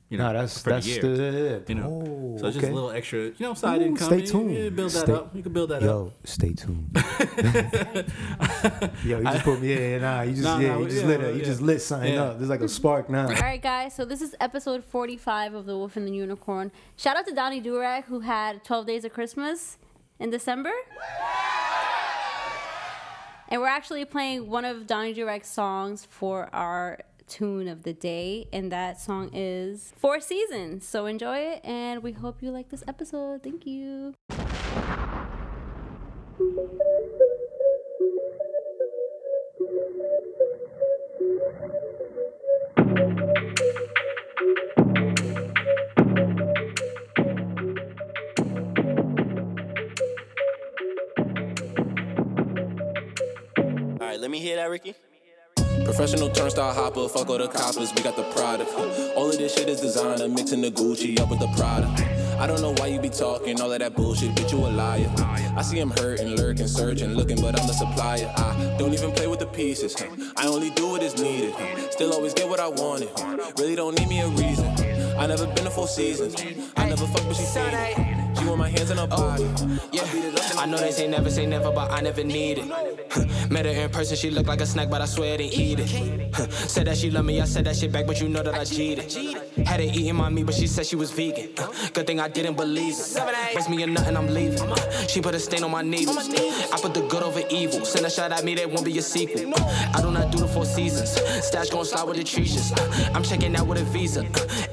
you 0.10 0.18
know, 0.18 0.26
Nah, 0.26 0.34
that's 0.34 0.62
for 0.62 0.72
that's 0.72 0.86
the 0.86 0.92
year. 0.92 1.02
the 1.02 1.64
you 1.68 1.76
know, 1.76 1.86
Oh, 1.86 2.38
so 2.40 2.48
it's 2.48 2.56
just 2.56 2.66
okay. 2.66 2.72
a 2.72 2.76
little 2.76 2.92
extra, 2.92 3.20
you 3.26 3.34
know, 3.40 3.54
side 3.54 3.82
Ooh, 3.82 3.86
income. 3.86 4.08
Stay 4.08 4.26
tuned. 4.26 4.54
You, 4.56 4.72
build 4.72 4.92
that 4.92 5.04
Stay- 5.06 5.14
up. 5.14 5.36
You 5.36 5.44
can 5.44 5.54
build 5.54 5.70
that 5.70 5.78
up. 5.78 5.84
Yo, 5.84 6.14
stay 6.24 6.54
tuned. 6.54 6.90
Yo, 9.06 9.18
you 9.20 9.24
just 9.24 9.44
put 9.44 9.62
me 9.62 9.74
yeah, 9.74 9.98
nah, 10.00 10.22
you 10.22 10.32
just 10.32 10.44
Nah, 10.44 10.60
yeah, 10.60 10.74
nah, 10.74 10.80
you 10.80 10.86
just 10.90 11.02
yeah, 11.02 11.08
lit 11.08 11.22
it. 11.22 11.36
You 11.36 11.46
just 11.46 11.62
lit 11.62 11.82
something 11.82 12.14
Yeah. 12.14 12.24
up. 12.24 12.38
There's 12.38 12.50
like 12.50 12.62
a 12.62 12.70
spark 12.70 13.10
now. 13.10 13.28
All 13.28 13.34
right, 13.34 13.62
guys. 13.62 13.94
So 13.96 14.06
this 14.06 14.22
is 14.22 14.36
episode 14.40 14.84
45 14.84 15.54
of 15.54 15.66
The 15.66 15.78
Wolf 15.78 15.96
and 15.96 16.08
the 16.08 16.12
Unicorn. 16.12 16.72
Shout 16.98 17.18
out 17.18 17.28
to 17.28 17.34
Donnie 17.34 17.62
Durag 17.62 18.06
who 18.06 18.22
had 18.22 18.64
12 18.64 18.86
Days 18.88 19.06
of 19.06 19.14
Christmas 19.14 19.78
in 20.20 20.30
December. 20.32 20.72
And 23.52 23.62
we're 23.62 23.68
actually 23.68 24.06
playing 24.06 24.48
one 24.50 24.64
of 24.64 24.86
Donnie 24.86 25.14
Durag's 25.14 25.48
songs 25.48 26.06
for 26.06 26.50
our 26.54 27.00
tune 27.30 27.68
of 27.68 27.84
the 27.84 27.94
day, 27.94 28.48
and 28.52 28.72
that 28.72 29.00
song 29.00 29.30
is 29.34 29.94
Four 29.96 30.20
Seasons. 30.20 30.88
So 30.88 31.06
enjoy 31.06 31.38
it, 31.38 31.62
and 31.64 32.02
we 32.04 32.12
hope 32.12 32.42
you 32.42 32.52
like 32.52 32.70
this 32.70 32.84
episode. 32.88 33.44
Thank 33.44 33.66
you. 33.66 34.16
All 54.02 54.08
right, 54.08 54.20
let 54.20 54.32
me 54.32 54.40
hear 54.40 54.56
that, 54.56 54.70
Ricky. 54.70 54.96
Professional 55.90 56.30
turnstile 56.30 56.72
hopper, 56.72 57.10
fuck 57.10 57.28
all 57.32 57.40
the 57.40 57.48
coppers, 57.48 57.92
we 57.96 58.04
got 58.04 58.16
the 58.16 58.22
product. 58.32 58.72
All 59.16 59.28
of 59.28 59.38
this 59.40 59.56
shit 59.56 59.68
is 59.68 59.82
designer, 59.82 60.30
mixing 60.30 60.62
the 60.62 60.70
Gucci 60.70 61.20
up 61.20 61.32
with 61.32 61.40
the 61.40 61.48
Prada. 61.58 61.88
I 62.40 62.46
don't 62.46 62.62
know 62.62 62.74
why 62.74 62.88
you 62.88 63.02
be 63.02 63.10
talking 63.10 63.60
all 63.60 63.72
of 63.72 63.80
that 63.80 63.96
bullshit, 63.96 64.36
bitch, 64.36 64.52
you 64.52 64.60
a 64.60 64.70
liar. 64.70 65.12
I 65.58 65.64
see 65.64 65.80
him 65.80 65.90
hurting, 65.90 66.36
lurking, 66.36 66.68
searching, 66.68 67.16
looking, 67.16 67.42
but 67.42 67.60
I'm 67.60 67.66
the 67.66 67.74
supplier. 67.74 68.32
I 68.38 68.76
don't 68.78 68.94
even 68.94 69.12
play 69.14 69.26
with 69.26 69.40
the 69.40 69.48
pieces. 69.48 69.96
I 70.38 70.46
only 70.46 70.70
do 70.70 70.90
what 70.90 71.02
is 71.02 71.20
needed. 71.20 71.56
Still 71.90 72.14
always 72.14 72.36
get 72.36 72.48
what 72.48 72.60
I 72.60 72.68
wanted. 72.68 73.10
Really 73.58 73.76
don't 73.76 73.98
need 73.98 74.10
me 74.10 74.20
a 74.20 74.28
reason. 74.28 74.68
I 75.18 75.26
never 75.26 75.48
been 75.48 75.64
to 75.64 75.72
four 75.72 75.88
seasons. 75.88 76.36
I 76.78 76.88
never 76.88 77.08
fuck, 77.08 77.24
but 77.26 77.36
she 77.36 78.19
it. 78.40 78.44
She 78.44 78.48
want 78.48 78.60
my 78.60 78.70
hands 78.70 78.92
on 78.92 78.98
her 78.98 79.08
oh, 79.12 79.18
body. 79.18 79.44
Yeah, 79.92 80.04
I 80.58 80.66
know 80.66 80.78
they 80.78 80.92
say 80.92 81.08
never 81.08 81.30
say 81.30 81.46
never, 81.46 81.72
but 81.72 81.92
I 81.92 82.02
never 82.02 82.24
need 82.24 82.60
it. 82.60 83.50
Met 83.50 83.66
her 83.66 83.72
in 83.72 83.90
person, 83.90 84.16
she 84.16 84.30
looked 84.30 84.48
like 84.48 84.62
a 84.62 84.66
snack, 84.66 84.90
but 84.90 85.02
I 85.02 85.06
swear 85.06 85.34
I 85.34 85.38
didn't 85.38 85.60
eat 85.60 85.80
it. 85.80 86.54
said 86.70 86.88
that 86.88 86.98
she 86.98 87.10
loved 87.10 87.28
me, 87.28 87.42
I 87.42 87.46
said 87.46 87.66
that 87.66 87.76
shit 87.76 87.92
back, 87.92 88.06
but 88.06 88.22
you 88.22 88.30
know 88.30 88.44
that 88.44 88.54
I 88.54 88.64
cheated. 88.64 89.12
Had 89.66 89.80
her 89.80 89.86
eating 89.86 90.16
my 90.16 90.30
meat, 90.30 90.46
but 90.46 90.56
she 90.56 90.68
said 90.68 90.86
she 90.86 90.96
was 90.96 91.12
vegan. 91.12 91.50
Good 91.94 92.06
thing 92.06 92.20
I 92.20 92.28
didn't 92.28 92.56
believe 92.56 92.94
it. 92.94 93.54
Brings 93.54 93.70
me 93.70 93.84
a 93.84 93.88
nut 93.88 94.08
and 94.08 94.18
I'm 94.18 94.28
leaving. 94.28 94.60
She 95.08 95.22
put 95.22 95.34
a 95.34 95.40
stain 95.40 95.64
on 95.64 95.72
my 95.72 95.82
needles. 95.82 96.18
I 96.18 96.78
put 96.82 96.94
the 96.94 97.08
good 97.10 97.24
over 97.24 97.42
evil. 97.50 97.86
Send 97.86 98.06
a 98.06 98.10
shot 98.10 98.32
at 98.32 98.44
me, 98.44 98.56
that 98.56 98.70
won't 98.70 98.86
be 98.86 98.98
a 98.98 99.02
sequel. 99.02 99.54
I 99.58 100.02
do 100.02 100.12
not 100.12 100.32
do 100.32 100.40
the 100.40 100.48
four 100.48 100.66
seasons. 100.66 101.10
Stash 101.46 101.70
gon' 101.70 101.86
slide 101.86 102.04
with 102.04 102.18
the 102.18 102.24
treaches. 102.24 102.74
I'm 103.14 103.24
checking 103.24 103.56
out 103.56 103.68
with 103.68 103.82
a 103.82 103.86
visa. 103.86 104.26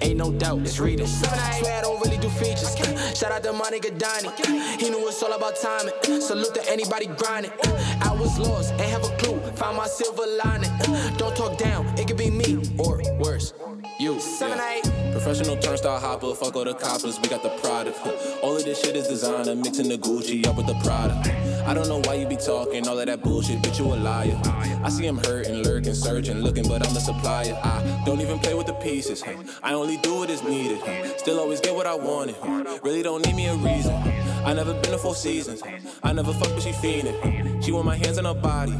Ain't 0.02 0.18
no 0.18 0.32
doubt, 0.32 0.60
it's 0.60 0.78
reading. 0.78 1.06
Swear 1.06 1.78
I 1.78 1.80
don't 1.80 2.04
really 2.04 2.18
do 2.18 2.28
features. 2.28 2.74
Shout 3.16 3.32
out 3.32 3.42
to 3.44 3.52
my 3.54 3.70
nigga 3.70 3.98
Donnie. 3.98 4.28
He 4.78 4.90
knew 4.90 5.08
it's 5.08 5.22
all 5.22 5.32
about 5.32 5.56
timing. 5.56 5.94
Salute 6.20 6.52
to 6.54 6.70
anybody 6.70 7.06
grinding. 7.06 7.50
I 8.02 8.12
was 8.12 8.38
lost, 8.38 8.72
ain't 8.72 8.90
have 8.90 9.04
a 9.04 9.16
clue. 9.16 9.38
Found 9.52 9.78
my 9.78 9.86
silver 9.86 10.24
lining. 10.44 10.70
Don't 11.16 11.34
talk 11.34 11.56
down, 11.56 11.86
it 11.98 12.08
could 12.08 12.18
be 12.18 12.28
me 12.28 12.58
or 12.76 13.00
worse. 13.18 13.54
You. 13.98 14.20
Seven, 14.20 14.58
Yeah. 14.58 14.72
eight. 14.84 14.95
Professional 15.16 15.56
turnstile 15.56 15.98
hopper, 15.98 16.34
fuck 16.34 16.54
all 16.56 16.64
the 16.64 16.74
coppers, 16.74 17.18
we 17.18 17.28
got 17.28 17.42
the 17.42 17.48
product. 17.62 17.98
All 18.42 18.54
of 18.54 18.64
this 18.64 18.82
shit 18.82 18.94
is 18.96 19.08
designer, 19.08 19.54
mixing 19.54 19.88
the 19.88 19.96
Gucci 19.96 20.46
up 20.46 20.56
with 20.56 20.66
the 20.66 20.74
Prada. 20.74 21.14
I 21.66 21.72
don't 21.72 21.88
know 21.88 22.02
why 22.04 22.16
you 22.16 22.26
be 22.26 22.36
talking 22.36 22.86
all 22.86 22.98
of 22.98 23.06
that 23.06 23.22
bullshit, 23.22 23.62
bitch, 23.62 23.78
you 23.78 23.86
a 23.86 23.96
liar. 23.96 24.38
I 24.84 24.90
see 24.90 25.06
him 25.06 25.16
hurting, 25.16 25.62
lurking, 25.62 25.94
searching, 25.94 26.40
looking, 26.42 26.68
but 26.68 26.86
I'm 26.86 26.92
the 26.92 27.00
supplier. 27.00 27.58
I 27.64 28.02
don't 28.04 28.20
even 28.20 28.38
play 28.38 28.52
with 28.52 28.66
the 28.66 28.74
pieces. 28.74 29.24
I 29.62 29.72
only 29.72 29.96
do 29.96 30.16
what 30.16 30.28
is 30.28 30.42
needed. 30.42 30.80
Still 31.18 31.40
always 31.40 31.60
get 31.60 31.74
what 31.74 31.86
I 31.86 31.94
wanted. 31.94 32.36
Really 32.82 33.02
don't 33.02 33.24
need 33.24 33.36
me 33.36 33.46
a 33.46 33.54
reason. 33.54 33.94
I 34.46 34.52
never 34.52 34.74
been 34.74 34.92
to 34.92 34.98
four 34.98 35.16
seasons. 35.16 35.60
I 36.04 36.12
never 36.12 36.32
fuck, 36.32 36.50
but 36.50 36.62
she 36.62 36.70
fiendin'. 36.70 37.64
She 37.64 37.72
want 37.72 37.84
my 37.84 37.96
hands 37.96 38.16
on 38.16 38.26
her 38.26 38.34
body. 38.34 38.74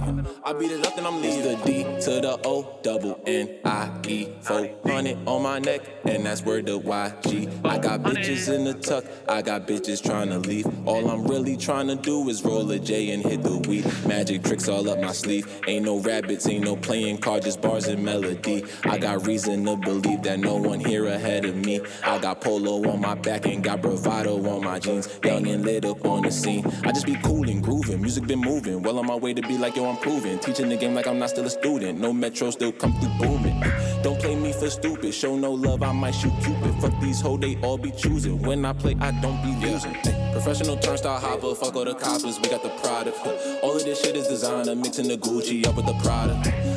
I 0.44 0.52
beat 0.52 0.70
it 0.70 0.86
up, 0.86 0.94
then 0.94 1.05
I'm 1.05 1.20
leaving. 1.20 1.43
the 1.43 1.56
D 1.64 1.82
to 1.82 2.20
the 2.20 2.38
O, 2.44 2.78
double 2.82 3.20
N 3.26 3.59
I 3.64 3.90
E, 4.06 4.28
400 4.43 5.26
on 5.26 5.43
my 5.43 5.59
neck, 5.59 5.80
and 6.05 6.24
that's 6.24 6.44
where 6.44 6.62
the 6.62 6.78
YG. 6.78 7.51
I 7.64 7.78
got 7.78 8.02
bitches 8.02 8.48
in 8.55 8.62
the 8.62 8.74
tuck, 8.74 9.05
I 9.28 9.43
got 9.43 9.66
bitches 9.66 10.01
trying 10.01 10.28
to 10.28 10.38
leave. 10.38 10.66
All 10.86 11.10
I'm 11.10 11.26
really 11.26 11.56
trying 11.56 11.88
to 11.88 11.97
do 11.97 12.28
is 12.28 12.44
roll 12.44 12.70
a 12.70 12.78
J 12.78 13.10
and 13.10 13.24
hit 13.24 13.43
the 13.43 13.59
weed. 13.68 13.86
Magic 14.06 14.44
tricks 14.44 14.68
all 14.68 14.88
up 14.88 15.01
my 15.01 15.10
sleeve. 15.10 15.48
Ain't 15.66 15.84
no 15.84 15.98
rabbits, 15.98 16.47
ain't 16.48 16.64
no 16.64 16.76
playing 16.76 17.18
cards, 17.18 17.44
just 17.44 17.60
bars 17.60 17.88
and 17.88 18.05
melody. 18.05 18.64
I 18.84 18.98
got 18.98 19.26
reason 19.26 19.64
to 19.64 19.76
believe 19.76 20.22
that 20.22 20.38
no 20.38 20.55
one 20.55 20.78
here 20.78 21.06
ahead 21.06 21.44
of 21.44 21.56
me. 21.56 21.80
I 22.05 22.18
got 22.18 22.40
polo 22.40 22.88
on 22.88 23.01
my 23.01 23.16
back 23.16 23.47
and 23.47 23.64
got 23.64 23.82
bravado 23.82 24.36
on 24.48 24.62
my 24.62 24.78
jeans. 24.78 25.09
Young 25.24 25.55
and 25.56 25.64
lit 25.64 25.84
up 25.84 26.04
on 26.04 26.22
the 26.22 26.30
scene. 26.30 26.64
I 26.84 26.92
just 26.92 27.06
be 27.06 27.16
cool 27.24 27.48
and 27.48 27.62
grooving. 27.62 28.00
Music 28.00 28.26
been 28.26 28.40
moving. 28.40 28.82
Well 28.82 28.98
on 28.98 29.06
my 29.06 29.16
way 29.16 29.32
to 29.32 29.42
be 29.42 29.56
like 29.56 29.74
yo, 29.76 29.88
I'm 29.88 29.96
proving. 29.96 30.38
Teaching 30.38 30.68
the 30.68 30.76
game 30.76 30.94
like 30.94 31.06
I'm 31.06 31.18
not 31.18 31.30
still 31.30 31.46
a 31.46 31.50
student. 31.50 31.98
No 31.98 32.12
metro 32.12 32.50
still 32.50 32.72
come 32.72 32.92
through 33.00 33.14
booming. 33.18 33.58
Don't 34.02 34.18
play 34.20 34.36
me 34.36 34.52
for 34.52 34.68
stupid. 34.70 35.14
Show 35.14 35.34
no 35.36 35.52
love, 35.52 35.82
I 35.82 35.92
might 35.92 36.14
shoot 36.14 36.32
Cupid. 36.42 36.74
Fuck 36.80 37.00
these 37.00 37.20
hoes, 37.20 37.40
they 37.40 37.56
all 37.62 37.78
be 37.78 37.90
choosing. 37.90 38.40
When 38.42 38.64
I 38.64 38.72
play, 38.72 38.96
I 39.00 39.10
don't 39.22 39.42
be 39.42 39.66
losing. 39.66 39.94
Professional 40.32 40.76
turnstile 40.76 41.18
hopper, 41.18 41.54
fuck 41.54 41.74
all 41.74 41.84
the 41.84 41.94
coppers, 41.94 42.38
we 42.38 42.48
got 42.50 42.62
the 42.62 42.68
product. 42.82 43.18
All 43.62 43.74
of 43.74 43.84
this 43.84 44.02
shit 44.02 44.16
is 44.16 44.28
designer, 44.28 44.74
mixing 44.74 45.08
the 45.08 45.16
Gucci 45.16 45.66
up 45.66 45.76
with 45.76 45.86
the 45.86 45.94
Prada. 46.02 46.34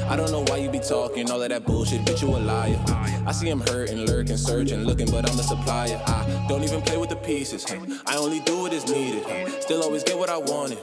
I 0.09 0.15
don't 0.15 0.31
know 0.31 0.43
why 0.47 0.57
you 0.57 0.69
be 0.69 0.79
talking 0.79 1.29
all 1.29 1.41
of 1.41 1.49
that 1.49 1.65
bullshit, 1.65 2.05
bitch, 2.05 2.21
you 2.21 2.29
a 2.29 2.39
liar. 2.39 2.79
I 3.27 3.31
see 3.33 3.49
him 3.49 3.59
hurting, 3.59 4.05
lurking, 4.05 4.37
searching, 4.37 4.85
looking, 4.85 5.11
but 5.11 5.29
I'm 5.29 5.35
the 5.35 5.43
supplier. 5.43 6.01
I 6.07 6.45
don't 6.47 6.63
even 6.63 6.81
play 6.81 6.97
with 6.97 7.09
the 7.09 7.17
pieces. 7.17 7.65
I 8.07 8.15
only 8.15 8.39
do 8.39 8.68
what 8.69 8.83
is 8.83 8.91
needed. 8.91 9.63
Still 9.63 9.81
always 9.81 10.03
get 10.03 10.17
what 10.17 10.29
I 10.29 10.37
wanted. 10.37 10.77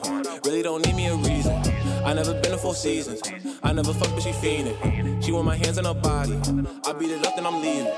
Really 0.44 0.62
don't 0.62 0.84
need 0.84 0.96
me 0.96 1.06
a 1.06 1.14
reason. 1.14 1.54
I 2.04 2.12
never 2.14 2.34
been 2.34 2.50
to 2.50 2.58
four 2.58 2.74
seasons. 2.74 3.20
I 3.62 3.72
never 3.72 3.92
fucked, 3.92 4.12
but 4.12 4.22
she 4.22 4.30
fiendin'. 4.30 5.22
She 5.22 5.30
want 5.30 5.46
my 5.46 5.56
hands 5.56 5.78
on 5.78 5.84
her 5.84 5.94
body. 5.94 6.34
I 6.84 6.92
beat 6.94 7.10
it 7.10 7.24
up, 7.24 7.36
then 7.36 7.46
I'm 7.46 7.62
leaving. 7.62 7.92